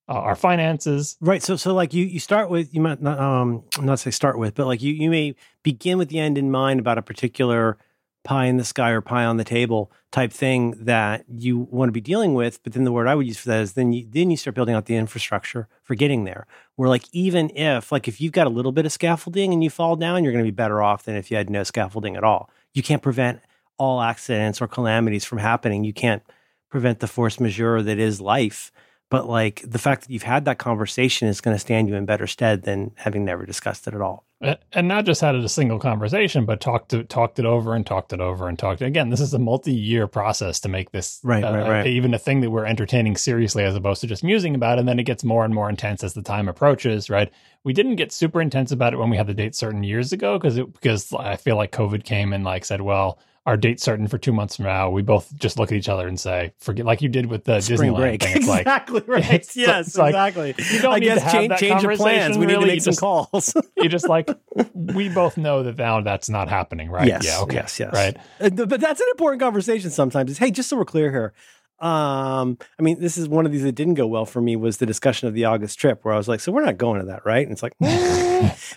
uh, 0.08 0.14
our 0.14 0.36
finances? 0.36 1.18
Right. 1.20 1.44
So, 1.44 1.56
so 1.56 1.74
like 1.74 1.94
you, 1.94 2.06
you 2.06 2.20
start 2.20 2.50
with, 2.50 2.74
you 2.74 2.82
might 2.82 3.02
not, 3.02 3.20
um, 3.20 3.64
not 3.82 4.00
say 4.00 4.12
start 4.12 4.38
with, 4.38 4.56
but 4.56 4.68
like 4.68 4.82
you, 4.82 4.94
you 4.94 5.10
may 5.10 5.36
begin 5.64 5.98
with 5.98 6.10
the 6.10 6.20
end 6.20 6.38
in 6.38 6.52
mind 6.52 6.80
about 6.80 6.98
a 6.98 7.02
particular 7.02 7.78
pie 8.24 8.46
in 8.46 8.58
the 8.58 8.64
sky 8.64 8.92
or 8.92 9.02
pie 9.02 9.26
on 9.26 9.38
the 9.38 9.44
table 9.44 9.92
type 10.12 10.32
thing 10.32 10.72
that 10.80 11.26
you 11.28 11.60
want 11.72 11.90
to 11.90 11.94
be 11.94 12.02
dealing 12.02 12.34
with. 12.34 12.62
But 12.64 12.74
then 12.74 12.84
the 12.84 12.92
word 12.92 13.08
I 13.08 13.16
would 13.16 13.28
use 13.28 13.38
for 13.38 13.50
that 13.50 13.62
is 13.62 13.74
then 13.74 13.92
you 13.92 14.08
then 14.10 14.32
you 14.32 14.38
start 14.38 14.56
building 14.56 14.76
out 14.76 14.86
the 14.86 14.96
infrastructure 14.96 15.68
for 15.84 15.96
getting 15.96 16.24
there. 16.24 16.48
Where 16.76 16.90
like 16.90 17.06
even 17.12 17.56
if 17.56 17.92
like 17.92 18.08
if 18.08 18.22
you've 18.22 18.32
got 18.32 18.48
a 18.48 18.52
little 18.52 18.72
bit 18.72 18.86
of 18.86 18.92
scaffolding 18.92 19.54
and 19.54 19.64
you 19.64 19.70
fall 19.70 19.96
down, 19.96 20.24
you're 20.24 20.34
going 20.34 20.46
to 20.46 20.52
be 20.52 20.56
better 20.56 20.82
off 20.82 21.04
than 21.04 21.16
if 21.16 21.30
you 21.30 21.38
had 21.38 21.50
no 21.50 21.64
scaffolding 21.64 22.16
at 22.16 22.24
all. 22.24 22.50
You 22.74 22.82
can't 22.82 23.02
prevent 23.02 23.42
all 23.78 24.02
accidents 24.02 24.62
or 24.62 24.68
calamities 24.68 25.26
from 25.26 25.40
happening. 25.40 25.84
You 25.84 25.94
can't 25.94 26.24
prevent 26.70 27.00
the 27.00 27.08
force 27.08 27.40
majeure 27.40 27.82
that 27.82 28.00
is 28.00 28.22
life. 28.22 28.72
But 29.14 29.30
like 29.30 29.62
the 29.64 29.78
fact 29.78 30.02
that 30.02 30.10
you've 30.12 30.24
had 30.24 30.46
that 30.46 30.58
conversation 30.58 31.28
is 31.28 31.40
going 31.40 31.54
to 31.54 31.60
stand 31.60 31.88
you 31.88 31.94
in 31.94 32.04
better 32.04 32.26
stead 32.26 32.64
than 32.64 32.90
having 32.96 33.24
never 33.24 33.46
discussed 33.46 33.88
it 33.88 33.94
at 33.94 34.02
all 34.02 34.26
and 34.74 34.88
not 34.88 35.06
just 35.06 35.22
had 35.22 35.36
it 35.36 35.44
a 35.44 35.50
single 35.50 35.80
conversation, 35.80 36.46
but 36.46 36.60
talked 36.60 36.90
to, 36.90 37.04
talked 37.04 37.40
it 37.40 37.46
over 37.46 37.76
and 37.76 37.86
talked 37.86 38.12
it 38.12 38.20
over 38.20 38.50
and 38.50 38.60
talked. 38.60 38.82
Again, 38.82 39.10
this 39.10 39.22
is 39.22 39.34
a 39.34 39.40
multi-year 39.40 40.08
process 40.08 40.60
to 40.62 40.70
make 40.70 40.92
this 40.92 41.20
right, 41.24 41.44
uh, 41.44 41.54
right, 41.54 41.70
right. 41.70 41.88
even 41.88 42.14
a 42.14 42.20
thing 42.20 42.42
that 42.42 42.50
we're 42.50 42.66
entertaining 42.66 43.16
seriously, 43.16 43.64
as 43.64 43.76
opposed 43.76 44.02
to 44.02 44.08
just 44.08 44.24
musing 44.24 44.54
about. 44.56 44.78
it. 44.78 44.80
And 44.80 44.88
then 44.88 45.00
it 45.00 45.04
gets 45.04 45.24
more 45.24 45.46
and 45.46 45.54
more 45.54 45.70
intense 45.70 46.04
as 46.04 46.14
the 46.14 46.22
time 46.22 46.50
approaches. 46.50 47.10
Right? 47.10 47.32
We 47.64 47.74
didn't 47.74 47.96
get 47.96 48.12
super 48.12 48.42
intense 48.42 48.72
about 48.72 48.94
it 48.94 48.98
when 48.98 49.10
we 49.10 49.18
had 49.18 49.28
the 49.28 49.34
date 49.34 49.56
certain 49.56 49.84
years 49.84 50.12
ago 50.12 50.38
because 50.38 50.58
because 50.58 51.14
I 51.14 51.38
feel 51.38 51.56
like 51.56 51.72
COVID 51.72 52.04
came 52.04 52.34
and 52.34 52.44
like 52.44 52.66
said, 52.66 52.82
well, 52.82 53.20
our 53.46 53.58
date 53.58 53.80
certain 53.82 54.08
for 54.08 54.18
two 54.18 54.32
months 54.32 54.56
from 54.56 54.66
now, 54.66 54.90
we 54.90 55.02
both 55.02 55.36
just 55.38 55.60
look 55.60 55.70
at 55.72 55.78
each 55.78 55.90
other 55.90 56.08
and 56.08 56.18
say, 56.20 56.54
"Forget," 56.60 56.86
like 56.86 57.02
you 57.02 57.10
did 57.10 57.26
with 57.26 57.44
the 57.44 57.60
Spring 57.60 57.92
Disneyland 57.92 57.98
break. 57.98 58.24
thing. 58.24 58.38
It's 58.38 58.48
like, 58.48 58.62
exactly 58.62 59.02
right. 59.08 59.24
it's- 59.26 59.56
yes, 59.58 59.88
it's 59.88 59.98
like, 59.98 60.12
exactly. 60.12 60.56
you 60.72 60.82
don't 60.82 60.94
I 60.94 61.00
need 61.00 61.06
to 61.14 61.20
have 61.20 61.32
change, 61.32 61.50
that 61.50 61.60
change 61.60 61.84
of 61.84 61.98
plans. 61.98 62.38
We 62.38 62.46
need 62.46 62.54
to 62.54 62.62
make 62.62 62.76
You 62.76 62.80
some 62.80 62.92
just- 62.92 63.00
calls. 63.02 63.54
you 63.78 63.90
just 63.90 64.08
like 64.08 64.30
we 64.74 65.10
both 65.10 65.36
know 65.38 65.64
that 65.64 65.78
now 65.78 66.00
that's 66.02 66.30
not 66.30 66.48
happening, 66.48 66.90
right? 66.90 67.08
Yes, 67.08 67.26
yeah, 67.26 67.42
okay, 67.42 67.56
yes, 67.56 67.80
yes. 67.80 67.94
right. 67.94 68.16
Uh, 68.40 68.50
but 68.50 68.80
that's 68.80 69.02
an 69.02 69.08
important 69.12 69.42
conversation 69.42 69.90
sometimes 69.90 70.32
is 70.32 70.38
hey 70.38 70.50
just 70.52 70.70
so 70.70 70.78
we're 70.78 70.86
clear 70.86 71.12
here 71.12 71.34
um 71.80 72.58
i 72.80 72.82
mean 72.82 73.00
this 73.02 73.18
is 73.18 73.28
one 73.28 73.46
of 73.46 73.52
these 73.52 73.64
that 73.64 73.74
didn't 73.74 73.96
go 73.96 74.08
well 74.08 74.26
for 74.26 74.40
me 74.40 74.56
was 74.56 74.78
the 74.78 74.86
discussion 74.86 75.28
of 75.28 75.34
the 75.34 75.44
august 75.44 75.78
trip 75.78 76.00
where 76.06 76.14
i 76.14 76.18
was 76.18 76.28
like 76.30 76.40
so 76.40 76.52
we're 76.52 76.64
not 76.64 76.78
going 76.78 77.00
to 77.02 77.08
that 77.08 77.26
right 77.26 77.44
and 77.46 77.52
it's 77.52 77.64
like 77.64 77.74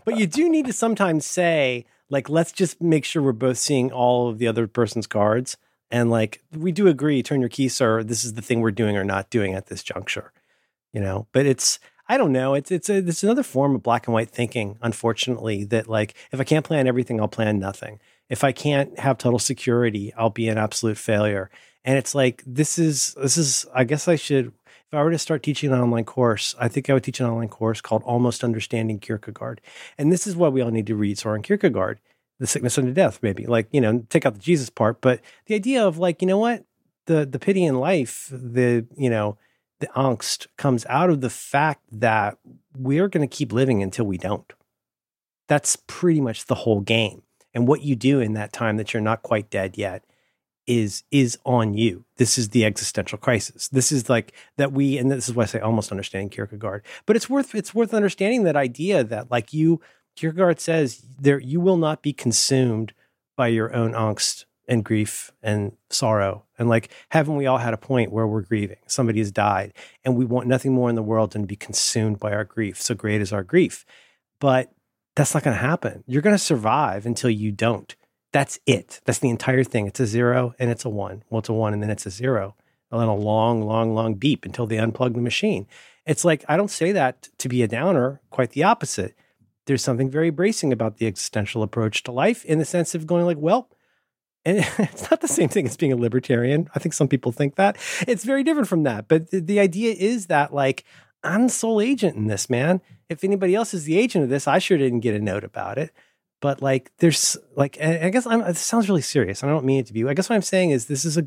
but 0.04 0.16
you 0.18 0.26
do 0.26 0.48
need 0.48 0.66
to 0.66 0.72
sometimes 0.72 1.24
say 1.26 1.84
like 2.10 2.28
let's 2.28 2.52
just 2.52 2.80
make 2.80 3.04
sure 3.04 3.22
we're 3.22 3.32
both 3.32 3.58
seeing 3.58 3.92
all 3.92 4.28
of 4.28 4.38
the 4.38 4.46
other 4.46 4.66
person's 4.66 5.06
cards. 5.06 5.56
And 5.90 6.10
like 6.10 6.42
we 6.52 6.72
do 6.72 6.88
agree 6.88 7.22
turn 7.22 7.40
your 7.40 7.48
key 7.48 7.68
sir 7.68 8.02
this 8.02 8.24
is 8.24 8.34
the 8.34 8.42
thing 8.42 8.60
we're 8.60 8.72
doing 8.72 8.96
or 8.96 9.04
not 9.04 9.30
doing 9.30 9.54
at 9.54 9.66
this 9.66 9.84
juncture 9.84 10.32
you 10.92 11.02
know? 11.02 11.26
But 11.32 11.46
it's 11.46 11.78
i 12.08 12.16
don't 12.16 12.32
know 12.32 12.54
it's 12.54 12.70
it's 12.70 12.88
a, 12.88 12.96
it's 12.98 13.24
another 13.24 13.42
form 13.42 13.74
of 13.74 13.82
black 13.82 14.06
and 14.06 14.14
white 14.14 14.30
thinking 14.30 14.78
unfortunately 14.80 15.64
that 15.64 15.88
like 15.88 16.14
if 16.30 16.40
i 16.40 16.44
can't 16.44 16.64
plan 16.64 16.86
everything 16.86 17.20
i'll 17.20 17.28
plan 17.28 17.58
nothing. 17.58 18.00
If 18.28 18.42
i 18.44 18.52
can't 18.52 18.98
have 18.98 19.18
total 19.18 19.38
security 19.38 20.12
i'll 20.16 20.30
be 20.30 20.48
an 20.48 20.58
absolute 20.58 20.98
failure. 20.98 21.50
And 21.84 21.98
it's 21.98 22.14
like 22.14 22.42
this 22.46 22.78
is 22.78 23.14
this 23.14 23.36
is 23.36 23.66
i 23.74 23.84
guess 23.84 24.08
i 24.08 24.16
should 24.16 24.52
if 24.90 24.96
i 24.96 25.02
were 25.02 25.10
to 25.10 25.18
start 25.18 25.42
teaching 25.42 25.72
an 25.72 25.80
online 25.80 26.04
course 26.04 26.54
i 26.58 26.68
think 26.68 26.88
i 26.88 26.94
would 26.94 27.04
teach 27.04 27.20
an 27.20 27.26
online 27.26 27.48
course 27.48 27.80
called 27.80 28.02
almost 28.04 28.44
understanding 28.44 28.98
kierkegaard. 28.98 29.60
And 29.98 30.12
this 30.12 30.26
is 30.26 30.36
what 30.36 30.52
we 30.52 30.60
all 30.60 30.70
need 30.70 30.86
to 30.86 30.96
read. 30.96 31.18
Soren 31.18 31.42
kierkegaard 31.42 32.00
the 32.38 32.46
sickness 32.46 32.78
unto 32.78 32.92
death 32.92 33.20
maybe. 33.22 33.46
Like 33.46 33.68
you 33.72 33.80
know 33.80 34.04
take 34.08 34.26
out 34.26 34.34
the 34.34 34.40
jesus 34.40 34.70
part. 34.70 35.00
But 35.00 35.20
the 35.46 35.54
idea 35.54 35.86
of 35.86 35.98
like 35.98 36.20
you 36.22 36.28
know 36.28 36.38
what? 36.38 36.64
The 37.06 37.24
the 37.26 37.38
pity 37.38 37.64
in 37.64 37.76
life 37.76 38.28
the 38.32 38.86
you 38.96 39.10
know 39.10 39.38
the 39.80 39.88
angst 39.88 40.46
comes 40.56 40.86
out 40.88 41.10
of 41.10 41.20
the 41.20 41.30
fact 41.30 41.82
that 41.92 42.38
we're 42.74 43.08
going 43.08 43.26
to 43.26 43.36
keep 43.36 43.52
living 43.52 43.82
until 43.82 44.06
we 44.06 44.16
don't. 44.16 44.50
That's 45.48 45.76
pretty 45.86 46.20
much 46.20 46.46
the 46.46 46.54
whole 46.54 46.80
game. 46.80 47.22
And 47.54 47.68
what 47.68 47.82
you 47.82 47.94
do 47.94 48.20
in 48.20 48.32
that 48.34 48.52
time 48.52 48.78
that 48.78 48.92
you're 48.92 49.02
not 49.02 49.22
quite 49.22 49.50
dead 49.50 49.76
yet 49.76 50.02
is 50.66 51.04
is 51.10 51.38
on 51.44 51.74
you. 51.74 52.04
This 52.16 52.38
is 52.38 52.50
the 52.50 52.64
existential 52.64 53.18
crisis. 53.18 53.68
This 53.68 53.92
is 53.92 54.08
like 54.08 54.32
that 54.56 54.72
we 54.72 54.98
and 54.98 55.10
this 55.10 55.28
is 55.28 55.34
why 55.34 55.44
i 55.44 55.46
say 55.46 55.60
almost 55.60 55.90
understanding 55.90 56.28
kierkegaard 56.28 56.84
but 57.06 57.16
it's 57.16 57.30
worth 57.30 57.54
it's 57.54 57.74
worth 57.74 57.94
understanding 57.94 58.44
that 58.44 58.56
idea 58.56 59.04
that 59.04 59.30
like 59.30 59.52
you 59.52 59.80
kierkegaard 60.16 60.60
says 60.60 61.06
there 61.18 61.38
you 61.38 61.60
will 61.60 61.76
not 61.76 62.02
be 62.02 62.12
consumed 62.12 62.92
by 63.36 63.48
your 63.48 63.74
own 63.74 63.92
angst 63.92 64.44
and 64.68 64.84
grief 64.84 65.30
and 65.42 65.76
sorrow. 65.90 66.44
And 66.58 66.68
like 66.68 66.90
haven't 67.10 67.36
we 67.36 67.46
all 67.46 67.58
had 67.58 67.74
a 67.74 67.78
point 67.78 68.10
where 68.10 68.26
we're 68.26 68.42
grieving? 68.42 68.78
Somebody 68.86 69.20
has 69.20 69.30
died 69.30 69.72
and 70.04 70.16
we 70.16 70.24
want 70.24 70.48
nothing 70.48 70.72
more 70.72 70.88
in 70.88 70.96
the 70.96 71.02
world 71.02 71.32
than 71.32 71.42
to 71.42 71.46
be 71.48 71.56
consumed 71.56 72.18
by 72.18 72.32
our 72.32 72.44
grief. 72.44 72.80
So 72.80 72.94
great 72.94 73.20
is 73.20 73.32
our 73.32 73.44
grief. 73.44 73.84
But 74.40 74.72
that's 75.14 75.32
not 75.32 75.42
going 75.42 75.56
to 75.56 75.62
happen. 75.62 76.04
You're 76.06 76.22
going 76.22 76.34
to 76.34 76.38
survive 76.38 77.06
until 77.06 77.30
you 77.30 77.50
don't 77.50 77.94
that's 78.32 78.58
it. 78.66 79.00
That's 79.04 79.18
the 79.18 79.30
entire 79.30 79.64
thing. 79.64 79.86
It's 79.86 80.00
a 80.00 80.06
zero 80.06 80.54
and 80.58 80.70
it's 80.70 80.84
a 80.84 80.88
one. 80.88 81.22
Well, 81.30 81.38
it's 81.40 81.48
a 81.48 81.54
one 81.54 81.72
and 81.72 81.82
then 81.82 81.90
it's 81.90 82.06
a 82.06 82.10
zero. 82.10 82.54
And 82.90 83.00
then 83.00 83.08
a 83.08 83.14
long, 83.14 83.62
long, 83.62 83.94
long 83.94 84.14
beep 84.14 84.44
until 84.44 84.66
they 84.66 84.76
unplug 84.76 85.14
the 85.14 85.20
machine. 85.20 85.66
It's 86.06 86.24
like, 86.24 86.44
I 86.48 86.56
don't 86.56 86.70
say 86.70 86.92
that 86.92 87.28
to 87.38 87.48
be 87.48 87.62
a 87.62 87.68
downer, 87.68 88.20
quite 88.30 88.50
the 88.50 88.62
opposite. 88.62 89.14
There's 89.66 89.82
something 89.82 90.08
very 90.08 90.30
bracing 90.30 90.72
about 90.72 90.98
the 90.98 91.06
existential 91.06 91.62
approach 91.62 92.04
to 92.04 92.12
life 92.12 92.44
in 92.44 92.58
the 92.58 92.64
sense 92.64 92.94
of 92.94 93.06
going 93.06 93.24
like, 93.24 93.38
well, 93.38 93.68
and 94.46 94.58
it's 94.78 95.10
not 95.10 95.20
the 95.20 95.28
same 95.28 95.48
thing 95.48 95.66
as 95.66 95.76
being 95.76 95.92
a 95.92 95.96
libertarian. 95.96 96.70
I 96.72 96.78
think 96.78 96.92
some 96.92 97.08
people 97.08 97.32
think 97.32 97.56
that. 97.56 97.76
It's 98.06 98.22
very 98.22 98.44
different 98.44 98.68
from 98.68 98.84
that. 98.84 99.08
But 99.08 99.32
the, 99.32 99.40
the 99.40 99.58
idea 99.58 99.92
is 99.98 100.26
that, 100.26 100.54
like, 100.54 100.84
I'm 101.24 101.44
the 101.44 101.52
sole 101.52 101.80
agent 101.80 102.14
in 102.16 102.28
this, 102.28 102.48
man. 102.48 102.80
If 103.08 103.24
anybody 103.24 103.56
else 103.56 103.74
is 103.74 103.84
the 103.84 103.98
agent 103.98 104.22
of 104.22 104.30
this, 104.30 104.46
I 104.46 104.60
sure 104.60 104.78
didn't 104.78 105.00
get 105.00 105.16
a 105.16 105.20
note 105.20 105.42
about 105.42 105.78
it 105.78 105.92
but 106.40 106.60
like 106.62 106.90
there's 106.98 107.36
like 107.56 107.80
i 107.80 108.08
guess 108.10 108.26
i'm 108.26 108.40
it 108.42 108.56
sounds 108.56 108.88
really 108.88 109.02
serious 109.02 109.42
i 109.42 109.46
don't 109.46 109.64
mean 109.64 109.80
it 109.80 109.86
to 109.86 109.92
be 109.92 110.04
i 110.06 110.14
guess 110.14 110.28
what 110.28 110.36
i'm 110.36 110.42
saying 110.42 110.70
is 110.70 110.86
this 110.86 111.04
is 111.04 111.16
a 111.16 111.26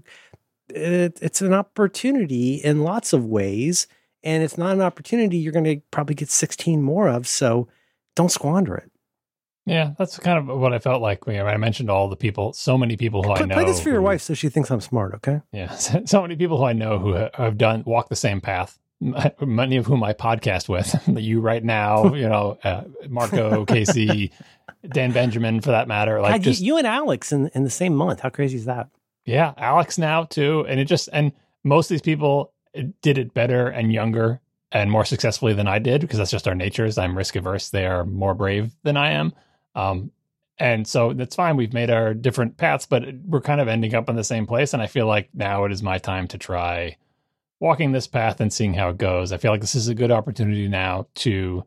it, 0.70 1.18
it's 1.22 1.42
an 1.42 1.54
opportunity 1.54 2.56
in 2.56 2.84
lots 2.84 3.12
of 3.14 3.26
ways 3.26 3.88
and 4.24 4.44
it's 4.44 4.58
not 4.58 4.74
an 4.74 4.82
opportunity 4.82 5.38
you're 5.38 5.54
going 5.54 5.64
to 5.66 5.82
probably 5.92 6.14
get 6.16 6.30
16 6.30 6.82
more 6.82 7.08
of 7.10 7.28
so 7.28 7.68
don't 8.16 8.32
squander 8.32 8.76
it 8.76 8.92
Yeah, 9.66 9.94
that's 9.98 10.18
kind 10.20 10.38
of 10.50 10.58
what 10.60 10.74
I 10.74 10.80
felt 10.80 11.02
like 11.02 11.26
when 11.28 11.46
I 11.46 11.58
mentioned 11.58 11.90
all 11.90 12.08
the 12.10 12.16
people, 12.16 12.54
so 12.54 12.78
many 12.78 12.98
people 12.98 13.22
who 13.24 13.32
I 13.32 13.38
play, 13.38 13.46
know. 13.48 13.56
play 13.56 13.66
this 13.66 13.80
for 13.82 13.90
your 13.90 14.00
who- 14.00 14.06
wife 14.06 14.22
so 14.22 14.34
she 14.34 14.50
thinks 14.50 14.70
i'm 14.72 14.82
smart 14.82 15.14
okay 15.16 15.42
Yeah, 15.54 15.72
so 16.06 16.22
many 16.22 16.36
people 16.36 16.58
who 16.58 16.66
I 16.66 16.74
know 16.74 17.00
who 17.00 17.14
have 17.34 17.58
done 17.58 17.84
walk 17.86 18.10
the 18.10 18.16
same 18.16 18.42
path. 18.42 18.78
Many 19.42 19.78
of 19.78 19.86
whom 19.86 20.04
I 20.04 20.14
podcast 20.14 20.68
with. 20.68 20.96
you 21.22 21.40
right 21.40 21.64
now, 21.64 22.14
you 22.14 22.28
know, 22.28 22.58
uh, 22.64 22.84
Marco, 23.08 23.66
Casey, 23.66 24.32
Dan 24.88 25.12
Benjamin, 25.12 25.62
for 25.62 25.72
that 25.72 25.88
matter. 25.88 26.22
Like 26.22 26.34
God, 26.34 26.42
just 26.44 26.62
you, 26.62 26.74
you 26.74 26.78
and 26.78 26.88
alex 26.88 27.32
in, 27.32 27.48
in 27.56 27.64
the 27.64 27.70
same 27.70 27.96
month 27.96 28.20
how 28.20 28.30
crazy 28.30 28.58
is 28.58 28.66
that 28.66 28.90
yeah, 29.30 29.54
Alex 29.58 30.00
now 30.00 30.24
too, 30.24 30.66
and 30.68 30.80
it 30.80 30.86
just 30.86 31.08
and 31.14 31.32
most 31.64 31.86
of 31.86 31.94
these 31.94 32.02
people 32.02 32.52
did 33.04 33.20
it 33.20 33.34
better 33.34 33.68
and 33.68 33.94
younger 33.94 34.42
and 34.72 34.90
more 34.90 35.06
successfully 35.06 35.54
than 35.54 35.68
I 35.68 35.78
did 35.78 36.02
because 36.02 36.18
that's 36.18 36.32
just 36.32 36.48
our 36.48 36.56
natures. 36.56 36.98
I'm 36.98 37.16
risk 37.16 37.36
averse. 37.36 37.70
They 37.70 37.86
are 37.86 38.06
more 38.06 38.34
brave 38.34 38.72
than 38.82 38.98
I 38.98 39.12
am. 39.12 39.34
Um, 39.76 40.12
and 40.58 40.88
so 40.88 41.14
that's 41.14 41.36
fine. 41.36 41.58
We've 41.58 41.74
made 41.74 41.92
our 41.92 42.16
different 42.16 42.58
paths, 42.58 42.88
but 42.88 43.04
we're 43.24 43.42
kind 43.42 43.62
of 43.62 43.68
ending 43.68 43.94
up 43.94 44.10
in 44.10 44.16
the 44.16 44.24
same 44.24 44.48
place. 44.48 44.74
And 44.74 44.82
I 44.82 44.88
feel 44.88 45.06
like 45.06 45.30
now 45.34 45.66
it 45.66 45.72
is 45.72 45.84
my 45.84 46.00
time 46.00 46.28
to 46.30 46.40
try 46.40 46.98
walking 47.60 47.92
this 47.92 48.08
path 48.08 48.40
and 48.40 48.52
seeing 48.54 48.74
how 48.74 48.90
it 48.90 48.98
goes. 48.98 49.32
I 49.32 49.38
feel 49.38 49.52
like 49.52 49.62
this 49.62 49.76
is 49.76 49.88
a 49.88 49.96
good 49.96 50.12
opportunity 50.12 50.68
now 50.68 51.08
to 51.16 51.64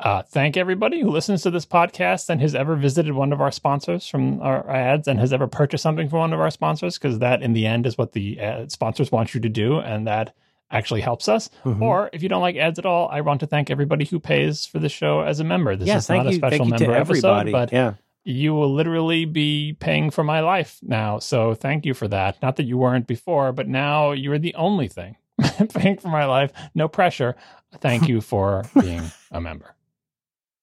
uh, 0.00 0.22
thank 0.22 0.56
everybody 0.56 1.00
who 1.00 1.10
listens 1.10 1.42
to 1.42 1.50
this 1.50 1.66
podcast 1.66 2.28
and 2.28 2.40
has 2.40 2.54
ever 2.54 2.76
visited 2.76 3.12
one 3.12 3.32
of 3.32 3.40
our 3.40 3.50
sponsors 3.50 4.06
from 4.06 4.40
our 4.42 4.68
ads 4.68 5.08
and 5.08 5.20
has 5.20 5.32
ever 5.32 5.46
purchased 5.46 5.82
something 5.82 6.08
from 6.08 6.18
one 6.20 6.32
of 6.32 6.40
our 6.40 6.50
sponsors, 6.50 6.98
because 6.98 7.20
that 7.20 7.42
in 7.42 7.52
the 7.52 7.66
end 7.66 7.86
is 7.86 7.96
what 7.96 8.12
the 8.12 8.40
uh, 8.40 8.68
sponsors 8.68 9.12
want 9.12 9.34
you 9.34 9.40
to 9.40 9.48
do. 9.48 9.78
And 9.78 10.06
that 10.06 10.34
actually 10.70 11.00
helps 11.00 11.28
us. 11.28 11.48
Mhm. 11.64 11.80
Or 11.80 12.10
if 12.12 12.22
you 12.22 12.28
don't 12.28 12.42
like 12.42 12.56
ads 12.56 12.78
at 12.78 12.86
all, 12.86 13.08
I 13.08 13.20
want 13.20 13.40
to 13.40 13.46
thank 13.46 13.70
everybody 13.70 14.04
who 14.04 14.18
pays 14.18 14.66
for 14.66 14.78
the 14.80 14.88
show 14.88 15.20
as 15.20 15.38
a 15.38 15.44
member. 15.44 15.76
This 15.76 15.88
yeah 15.88 15.98
is 15.98 16.06
thank 16.06 16.24
not 16.24 16.30
a 16.30 16.32
you 16.32 16.38
special 16.38 16.58
thank 16.66 16.80
you 16.80 16.86
member 16.86 17.00
episode, 17.00 17.52
but 17.52 17.72
yeah 17.72 17.94
you 18.24 18.54
will 18.54 18.72
literally 18.72 19.26
be 19.26 19.76
paying 19.78 20.10
for 20.10 20.24
my 20.24 20.40
life 20.40 20.78
now. 20.82 21.18
So 21.18 21.54
thank 21.54 21.84
you 21.84 21.92
for 21.92 22.08
that. 22.08 22.40
Not 22.40 22.56
that 22.56 22.64
you 22.64 22.78
weren't 22.78 23.06
before, 23.06 23.52
but 23.52 23.68
now 23.68 24.12
you're 24.12 24.38
the 24.38 24.54
only 24.54 24.88
thing 24.88 25.16
paying 25.74 25.98
for 25.98 26.08
my 26.08 26.24
life. 26.24 26.52
No 26.74 26.88
pressure. 26.88 27.36
Thank 27.80 28.08
you 28.08 28.20
for 28.20 28.64
being 28.80 29.02
a 29.30 29.40
member. 29.40 29.74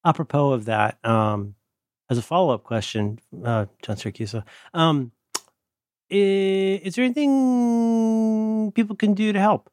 apropos 0.04 0.52
of 0.52 0.64
that, 0.66 0.98
um, 1.04 1.54
as 2.10 2.18
a 2.18 2.22
follow 2.22 2.52
up 2.54 2.64
question, 2.64 3.18
uh, 3.44 3.66
John 3.82 3.96
Siracusa, 3.96 4.44
um, 4.74 5.12
is, 6.10 6.80
is 6.80 6.94
there 6.94 7.04
anything 7.04 8.72
people 8.72 8.96
can 8.96 9.14
do 9.14 9.32
to 9.32 9.40
help? 9.40 9.70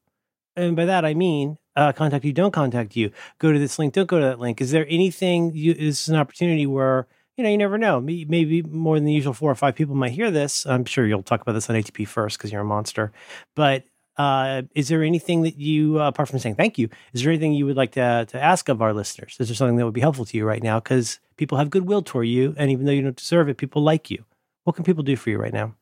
And 0.55 0.75
by 0.75 0.85
that 0.85 1.05
I 1.05 1.13
mean, 1.13 1.57
uh, 1.75 1.91
contact 1.93 2.25
you, 2.25 2.33
don't 2.33 2.51
contact 2.51 2.95
you. 2.95 3.11
Go 3.39 3.51
to 3.51 3.59
this 3.59 3.79
link, 3.79 3.93
don't 3.93 4.07
go 4.07 4.19
to 4.19 4.25
that 4.25 4.39
link. 4.39 4.59
Is 4.61 4.71
there 4.71 4.85
anything? 4.89 5.51
You, 5.53 5.73
is 5.77 6.09
an 6.09 6.15
opportunity 6.15 6.65
where 6.65 7.07
you 7.37 7.43
know 7.43 7.49
you 7.49 7.57
never 7.57 7.77
know? 7.77 8.01
Maybe 8.01 8.61
more 8.63 8.95
than 8.97 9.05
the 9.05 9.13
usual 9.13 9.33
four 9.33 9.49
or 9.49 9.55
five 9.55 9.75
people 9.75 9.95
might 9.95 10.11
hear 10.11 10.29
this. 10.29 10.65
I'm 10.65 10.83
sure 10.83 11.07
you'll 11.07 11.23
talk 11.23 11.41
about 11.41 11.53
this 11.53 11.69
on 11.69 11.77
ATP 11.77 12.07
first 12.07 12.37
because 12.37 12.51
you're 12.51 12.61
a 12.61 12.65
monster. 12.65 13.13
But 13.55 13.85
uh, 14.19 14.61
is 14.75 14.89
there 14.89 15.01
anything 15.01 15.41
that 15.43 15.57
you, 15.57 15.99
uh, 15.99 16.09
apart 16.09 16.29
from 16.29 16.37
saying 16.39 16.55
thank 16.55 16.77
you, 16.77 16.89
is 17.13 17.23
there 17.23 17.31
anything 17.31 17.53
you 17.53 17.65
would 17.65 17.77
like 17.77 17.93
to 17.93 18.25
to 18.29 18.39
ask 18.43 18.69
of 18.69 18.81
our 18.81 18.93
listeners? 18.93 19.37
Is 19.39 19.47
there 19.47 19.55
something 19.55 19.77
that 19.77 19.85
would 19.85 19.93
be 19.95 20.01
helpful 20.01 20.25
to 20.25 20.37
you 20.37 20.45
right 20.45 20.61
now? 20.61 20.79
Because 20.79 21.19
people 21.37 21.57
have 21.57 21.69
goodwill 21.71 22.01
toward 22.03 22.27
you, 22.27 22.53
and 22.57 22.69
even 22.69 22.85
though 22.85 22.91
you 22.91 23.01
don't 23.01 23.15
deserve 23.15 23.49
it, 23.49 23.57
people 23.57 23.81
like 23.81 24.11
you. 24.11 24.23
What 24.65 24.75
can 24.75 24.83
people 24.85 25.03
do 25.03 25.15
for 25.15 25.29
you 25.31 25.39
right 25.39 25.53
now? 25.53 25.73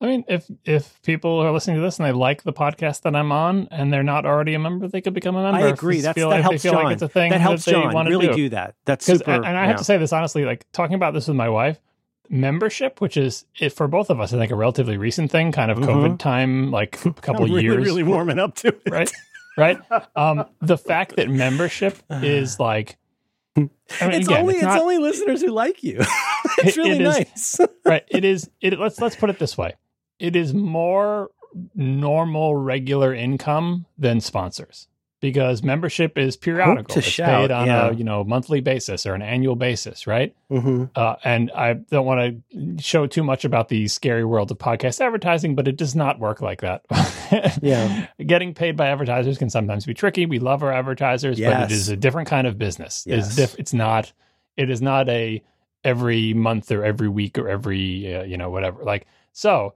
I 0.00 0.06
mean, 0.06 0.24
if 0.28 0.50
if 0.64 1.00
people 1.02 1.38
are 1.38 1.52
listening 1.52 1.76
to 1.76 1.82
this 1.82 1.98
and 1.98 2.04
they 2.06 2.12
like 2.12 2.42
the 2.42 2.52
podcast 2.52 3.02
that 3.02 3.14
I'm 3.14 3.30
on 3.32 3.68
and 3.70 3.92
they're 3.92 4.02
not 4.02 4.26
already 4.26 4.52
a 4.54 4.58
member, 4.58 4.88
they 4.88 5.00
could 5.00 5.14
become 5.14 5.36
a 5.36 5.42
member. 5.44 5.66
I 5.66 5.70
agree. 5.70 6.00
That's, 6.00 6.18
that 6.18 6.26
like 6.28 6.42
helps 6.42 6.62
John. 6.64 6.74
like 6.84 6.92
it's 6.94 7.02
a 7.02 7.08
thing 7.08 7.30
that 7.30 7.40
helps 7.40 7.64
they 7.64 7.72
John. 7.72 7.94
want 7.94 8.06
to 8.08 8.10
Really 8.10 8.26
do. 8.26 8.34
do, 8.34 8.48
that. 8.50 8.74
That's 8.84 9.06
Because 9.06 9.20
super. 9.20 9.30
and 9.32 9.56
I 9.56 9.66
have 9.66 9.76
to 9.76 9.84
say 9.84 9.96
this 9.96 10.12
honestly, 10.12 10.44
like 10.44 10.66
talking 10.72 10.94
about 10.96 11.14
this 11.14 11.28
with 11.28 11.36
my 11.36 11.48
wife, 11.48 11.80
membership, 12.28 13.00
which 13.00 13.16
is 13.16 13.44
it, 13.58 13.70
for 13.70 13.86
both 13.88 14.10
of 14.10 14.20
us, 14.20 14.32
I 14.32 14.38
think 14.38 14.50
a 14.50 14.56
relatively 14.56 14.96
recent 14.96 15.30
thing, 15.30 15.52
kind 15.52 15.70
of 15.70 15.78
Mhm. 15.78 15.84
COVID 15.86 16.18
time, 16.18 16.70
like 16.70 17.04
a 17.04 17.12
couple 17.22 17.44
really, 17.46 17.62
years, 17.62 17.84
really 17.84 18.02
warming 18.02 18.38
up 18.38 18.54
to 18.56 18.68
it. 18.68 18.82
right? 18.90 19.10
Right. 19.56 19.78
Um, 20.16 20.46
the 20.60 20.76
fact 20.78 21.16
that 21.16 21.28
membership 21.30 21.98
is 22.10 22.58
like, 22.58 22.96
I 23.56 23.60
mean, 23.60 23.70
it's 23.90 24.26
again, 24.26 24.40
only 24.40 24.54
it's 24.54 24.64
it's, 24.64 24.74
only 24.82 24.98
listeners 24.98 25.40
who 25.42 25.48
like 25.48 25.82
you. 25.84 25.98
it's 26.58 26.76
really 26.76 26.92
it 26.92 27.00
is- 27.02 27.18
nice. 27.18 27.60
right. 27.84 28.02
It 28.08 28.24
is. 28.24 28.50
It 28.60 28.78
let's 28.80 29.00
let's 29.00 29.14
put 29.16 29.30
it 29.30 29.38
this 29.38 29.56
way. 29.56 29.74
It 30.18 30.34
is 30.34 30.52
more 30.54 31.30
normal, 31.74 32.56
regular 32.56 33.14
income 33.14 33.86
than 33.96 34.20
sponsors 34.20 34.88
because 35.24 35.62
membership 35.62 36.18
is 36.18 36.36
periodical. 36.36 36.84
to 36.84 36.98
it's 36.98 37.08
shout, 37.08 37.44
paid 37.44 37.50
on 37.50 37.66
yeah. 37.66 37.88
a 37.88 37.94
you 37.94 38.04
know 38.04 38.24
monthly 38.24 38.60
basis 38.60 39.06
or 39.06 39.14
an 39.14 39.22
annual 39.22 39.56
basis, 39.56 40.06
right? 40.06 40.36
Mm-hmm. 40.50 40.84
Uh, 40.94 41.14
and 41.24 41.50
I 41.52 41.72
don't 41.72 42.04
want 42.04 42.44
to 42.52 42.82
show 42.82 43.06
too 43.06 43.22
much 43.24 43.46
about 43.46 43.70
the 43.70 43.88
scary 43.88 44.22
world 44.22 44.50
of 44.50 44.58
podcast 44.58 45.00
advertising, 45.00 45.54
but 45.54 45.66
it 45.66 45.78
does 45.78 45.94
not 45.94 46.18
work 46.18 46.42
like 46.42 46.60
that. 46.60 46.84
Yeah. 47.62 48.06
Getting 48.24 48.54
paid 48.54 48.76
by 48.76 48.88
advertisers 48.88 49.38
can 49.38 49.50
sometimes 49.50 49.86
be 49.86 49.94
tricky. 49.94 50.26
We 50.26 50.38
love 50.38 50.62
our 50.62 50.72
advertisers, 50.72 51.40
but 51.40 51.62
it 51.62 51.72
is 51.72 51.88
a 51.88 51.96
different 51.96 52.28
kind 52.28 52.46
of 52.46 52.58
business. 52.58 53.04
It's, 53.08 53.34
diff- 53.34 53.58
it's 53.58 53.72
not. 53.72 54.12
It 54.56 54.70
is 54.70 54.80
not 54.80 55.08
a 55.08 55.42
every 55.82 56.34
month 56.34 56.70
or 56.70 56.84
every 56.84 57.08
week 57.08 57.38
or 57.38 57.48
every 57.48 58.14
uh, 58.14 58.22
you 58.22 58.36
know 58.36 58.50
whatever. 58.50 58.84
Like 58.84 59.06
so, 59.32 59.74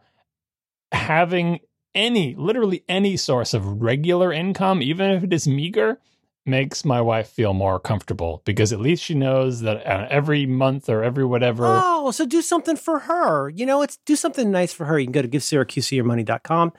having 0.92 1.60
any 1.98 2.34
literally 2.36 2.84
any 2.88 3.16
source 3.16 3.52
of 3.52 3.82
regular 3.82 4.32
income, 4.32 4.80
even 4.80 5.10
if 5.10 5.24
it 5.24 5.32
is 5.32 5.46
meager, 5.48 6.00
makes 6.46 6.84
my 6.84 7.00
wife 7.00 7.28
feel 7.28 7.52
more 7.52 7.78
comfortable 7.78 8.40
because 8.46 8.72
at 8.72 8.80
least 8.80 9.02
she 9.02 9.14
knows 9.14 9.60
that 9.60 9.84
uh, 9.86 10.06
every 10.08 10.46
month 10.46 10.88
or 10.88 11.02
every 11.02 11.24
whatever. 11.24 11.64
Oh, 11.66 12.10
so 12.10 12.24
do 12.24 12.40
something 12.40 12.76
for 12.76 13.00
her. 13.00 13.50
You 13.50 13.66
know, 13.66 13.82
it's 13.82 13.98
do 14.06 14.16
something 14.16 14.50
nice 14.50 14.72
for 14.72 14.86
her. 14.86 14.98
You 14.98 15.06
can 15.06 15.12
go 15.12 15.22
to 15.22 15.28
givesyracuseyyourmoney.com 15.28 16.72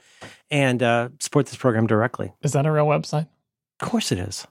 and 0.50 0.82
uh, 0.82 1.08
support 1.20 1.46
this 1.46 1.56
program 1.56 1.86
directly. 1.86 2.32
Is 2.42 2.52
that 2.52 2.66
a 2.66 2.72
real 2.72 2.86
website? 2.86 3.28
Of 3.80 3.88
course 3.88 4.10
it 4.10 4.18
is. 4.18 4.46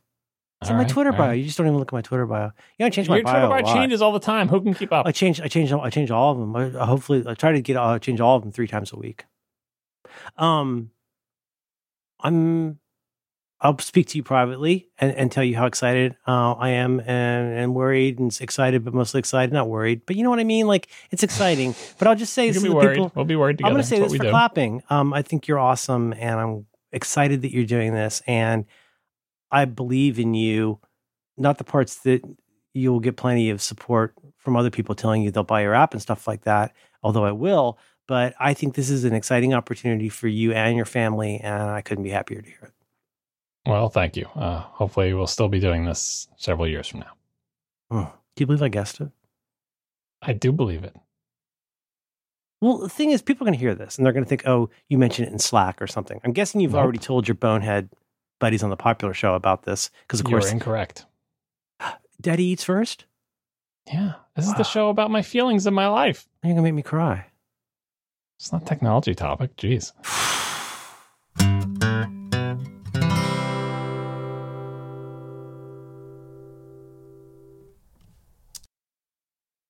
It's 0.61 0.69
All 0.69 0.71
in 0.71 0.77
my 0.77 0.83
right, 0.83 0.91
Twitter 0.91 1.11
bio. 1.11 1.27
right. 1.29 1.33
You 1.33 1.45
just 1.45 1.57
don't 1.57 1.67
even 1.67 1.79
look 1.79 1.89
at 1.89 1.93
my 1.93 2.01
Twitter 2.01 2.25
bio. 2.25 2.45
You 2.45 2.51
gotta 2.79 2.91
change 2.91 3.09
my 3.09 3.15
Your 3.17 3.23
bio. 3.23 3.47
Twitter 3.47 3.59
a 3.59 3.63
bio 3.63 3.73
changes 3.73 4.01
all 4.01 4.11
the 4.11 4.19
time. 4.19 4.47
Who 4.49 4.61
can 4.61 4.73
keep 4.73 4.91
up? 4.91 5.05
I 5.05 5.11
change. 5.11 5.39
I 5.41 5.47
change. 5.47 5.71
I 5.71 5.89
change 5.89 6.11
all 6.11 6.31
of 6.33 6.37
them. 6.39 6.55
I, 6.55 6.81
I 6.81 6.85
hopefully, 6.85 7.23
I 7.25 7.33
try 7.33 7.51
to 7.53 7.61
get. 7.61 7.77
I 7.77 7.97
change 7.97 8.19
all 8.21 8.35
of 8.37 8.43
them 8.43 8.51
three 8.51 8.67
times 8.67 8.91
a 8.91 8.97
week. 8.97 9.25
Um, 10.37 10.91
I'm. 12.19 12.79
I'll 13.61 13.77
speak 13.79 14.07
to 14.07 14.17
you 14.17 14.23
privately 14.23 14.87
and, 14.99 15.13
and 15.15 15.29
tell 15.29 15.43
you 15.43 15.57
how 15.57 15.65
excited 15.65 16.15
uh, 16.25 16.53
I 16.53 16.69
am 16.69 17.01
and, 17.01 17.57
and 17.57 17.75
worried 17.75 18.17
and 18.17 18.35
excited, 18.39 18.85
but 18.85 18.93
mostly 18.93 19.19
excited, 19.19 19.51
not 19.51 19.67
worried. 19.67 20.03
But 20.05 20.15
you 20.15 20.23
know 20.23 20.29
what 20.29 20.39
I 20.39 20.45
mean? 20.45 20.65
Like 20.65 20.87
it's 21.11 21.23
exciting. 21.23 21.75
But 21.97 22.07
I'll 22.07 22.15
just 22.15 22.31
say 22.31 22.49
this 22.49 22.61
to 22.61 22.69
the 22.69 22.73
worried. 22.73 22.95
people. 22.95 23.11
we'll 23.15 23.25
be 23.25 23.35
worried 23.35 23.57
together. 23.57 23.67
I'm 23.67 23.73
going 23.73 23.83
to 23.83 23.87
say 23.89 23.99
That's 23.99 24.13
this 24.13 24.17
for 24.17 24.23
do. 24.23 24.29
clapping. 24.29 24.81
Um, 24.89 25.13
I 25.13 25.23
think 25.23 25.49
you're 25.49 25.59
awesome, 25.59 26.13
and 26.13 26.39
I'm 26.39 26.65
excited 26.93 27.41
that 27.41 27.51
you're 27.51 27.65
doing 27.65 27.93
this. 27.93 28.21
And 28.27 28.63
I 29.51 29.65
believe 29.65 30.19
in 30.19 30.33
you. 30.33 30.79
Not 31.37 31.57
the 31.57 31.63
parts 31.65 31.97
that 31.99 32.21
you'll 32.73 32.99
get 32.99 33.17
plenty 33.17 33.49
of 33.49 33.61
support 33.61 34.13
from 34.37 34.55
other 34.55 34.69
people 34.69 34.95
telling 34.95 35.21
you 35.21 35.31
they'll 35.31 35.43
buy 35.43 35.61
your 35.61 35.73
app 35.73 35.93
and 35.93 36.01
stuff 36.01 36.27
like 36.27 36.43
that. 36.43 36.73
Although 37.03 37.25
I 37.25 37.31
will, 37.31 37.77
but 38.09 38.33
I 38.39 38.55
think 38.55 38.73
this 38.73 38.89
is 38.89 39.03
an 39.03 39.13
exciting 39.13 39.53
opportunity 39.53 40.09
for 40.09 40.27
you 40.27 40.51
and 40.51 40.75
your 40.75 40.87
family, 40.87 41.39
and 41.39 41.61
I 41.69 41.81
couldn't 41.81 42.03
be 42.03 42.09
happier 42.09 42.41
to 42.41 42.49
hear 42.49 42.59
it. 42.63 42.73
Well, 43.69 43.87
thank 43.89 44.17
you. 44.17 44.25
Uh, 44.35 44.61
hopefully, 44.61 45.13
we'll 45.13 45.27
still 45.27 45.47
be 45.47 45.59
doing 45.59 45.85
this 45.85 46.27
several 46.35 46.67
years 46.67 46.87
from 46.87 47.01
now. 47.01 47.11
Hmm. 47.91 48.09
Do 48.35 48.41
you 48.41 48.47
believe 48.47 48.63
I 48.63 48.69
guessed 48.69 48.99
it? 48.99 49.09
I 50.23 50.33
do 50.33 50.51
believe 50.51 50.83
it. 50.83 50.95
Well, 52.61 52.79
the 52.79 52.89
thing 52.89 53.11
is, 53.11 53.21
people 53.21 53.45
are 53.45 53.49
going 53.49 53.59
to 53.59 53.63
hear 53.63 53.75
this 53.75 53.95
and 53.97 54.05
they're 54.05 54.11
going 54.11 54.25
to 54.25 54.29
think, 54.29 54.47
"Oh, 54.47 54.71
you 54.87 54.97
mentioned 54.97 55.27
it 55.27 55.31
in 55.31 55.37
Slack 55.39 55.79
or 55.79 55.85
something." 55.87 56.19
I'm 56.23 56.33
guessing 56.33 56.61
you've 56.61 56.71
Nope. 56.71 56.81
already 56.81 56.97
told 56.97 57.27
your 57.27 57.35
bonehead 57.35 57.89
buddies 58.39 58.63
on 58.63 58.71
the 58.71 58.75
popular 58.75 59.13
show 59.13 59.35
about 59.35 59.63
this 59.63 59.91
because, 60.07 60.19
of 60.19 60.27
You're 60.27 60.39
course, 60.39 60.51
incorrect. 60.51 61.05
Daddy 62.19 62.45
eats 62.45 62.63
first. 62.63 63.05
Yeah, 63.85 64.13
this 64.35 64.47
is 64.47 64.55
the 64.55 64.63
show 64.63 64.89
about 64.89 65.11
my 65.11 65.21
feelings 65.21 65.67
in 65.67 65.75
my 65.75 65.87
life. 65.87 66.27
You're 66.43 66.53
gonna 66.53 66.63
make 66.63 66.73
me 66.73 66.81
cry. 66.81 67.27
It's 68.39 68.53
not 68.53 68.61
a 68.61 68.65
technology 68.65 69.13
topic. 69.13 69.55
Jeez. 69.57 69.91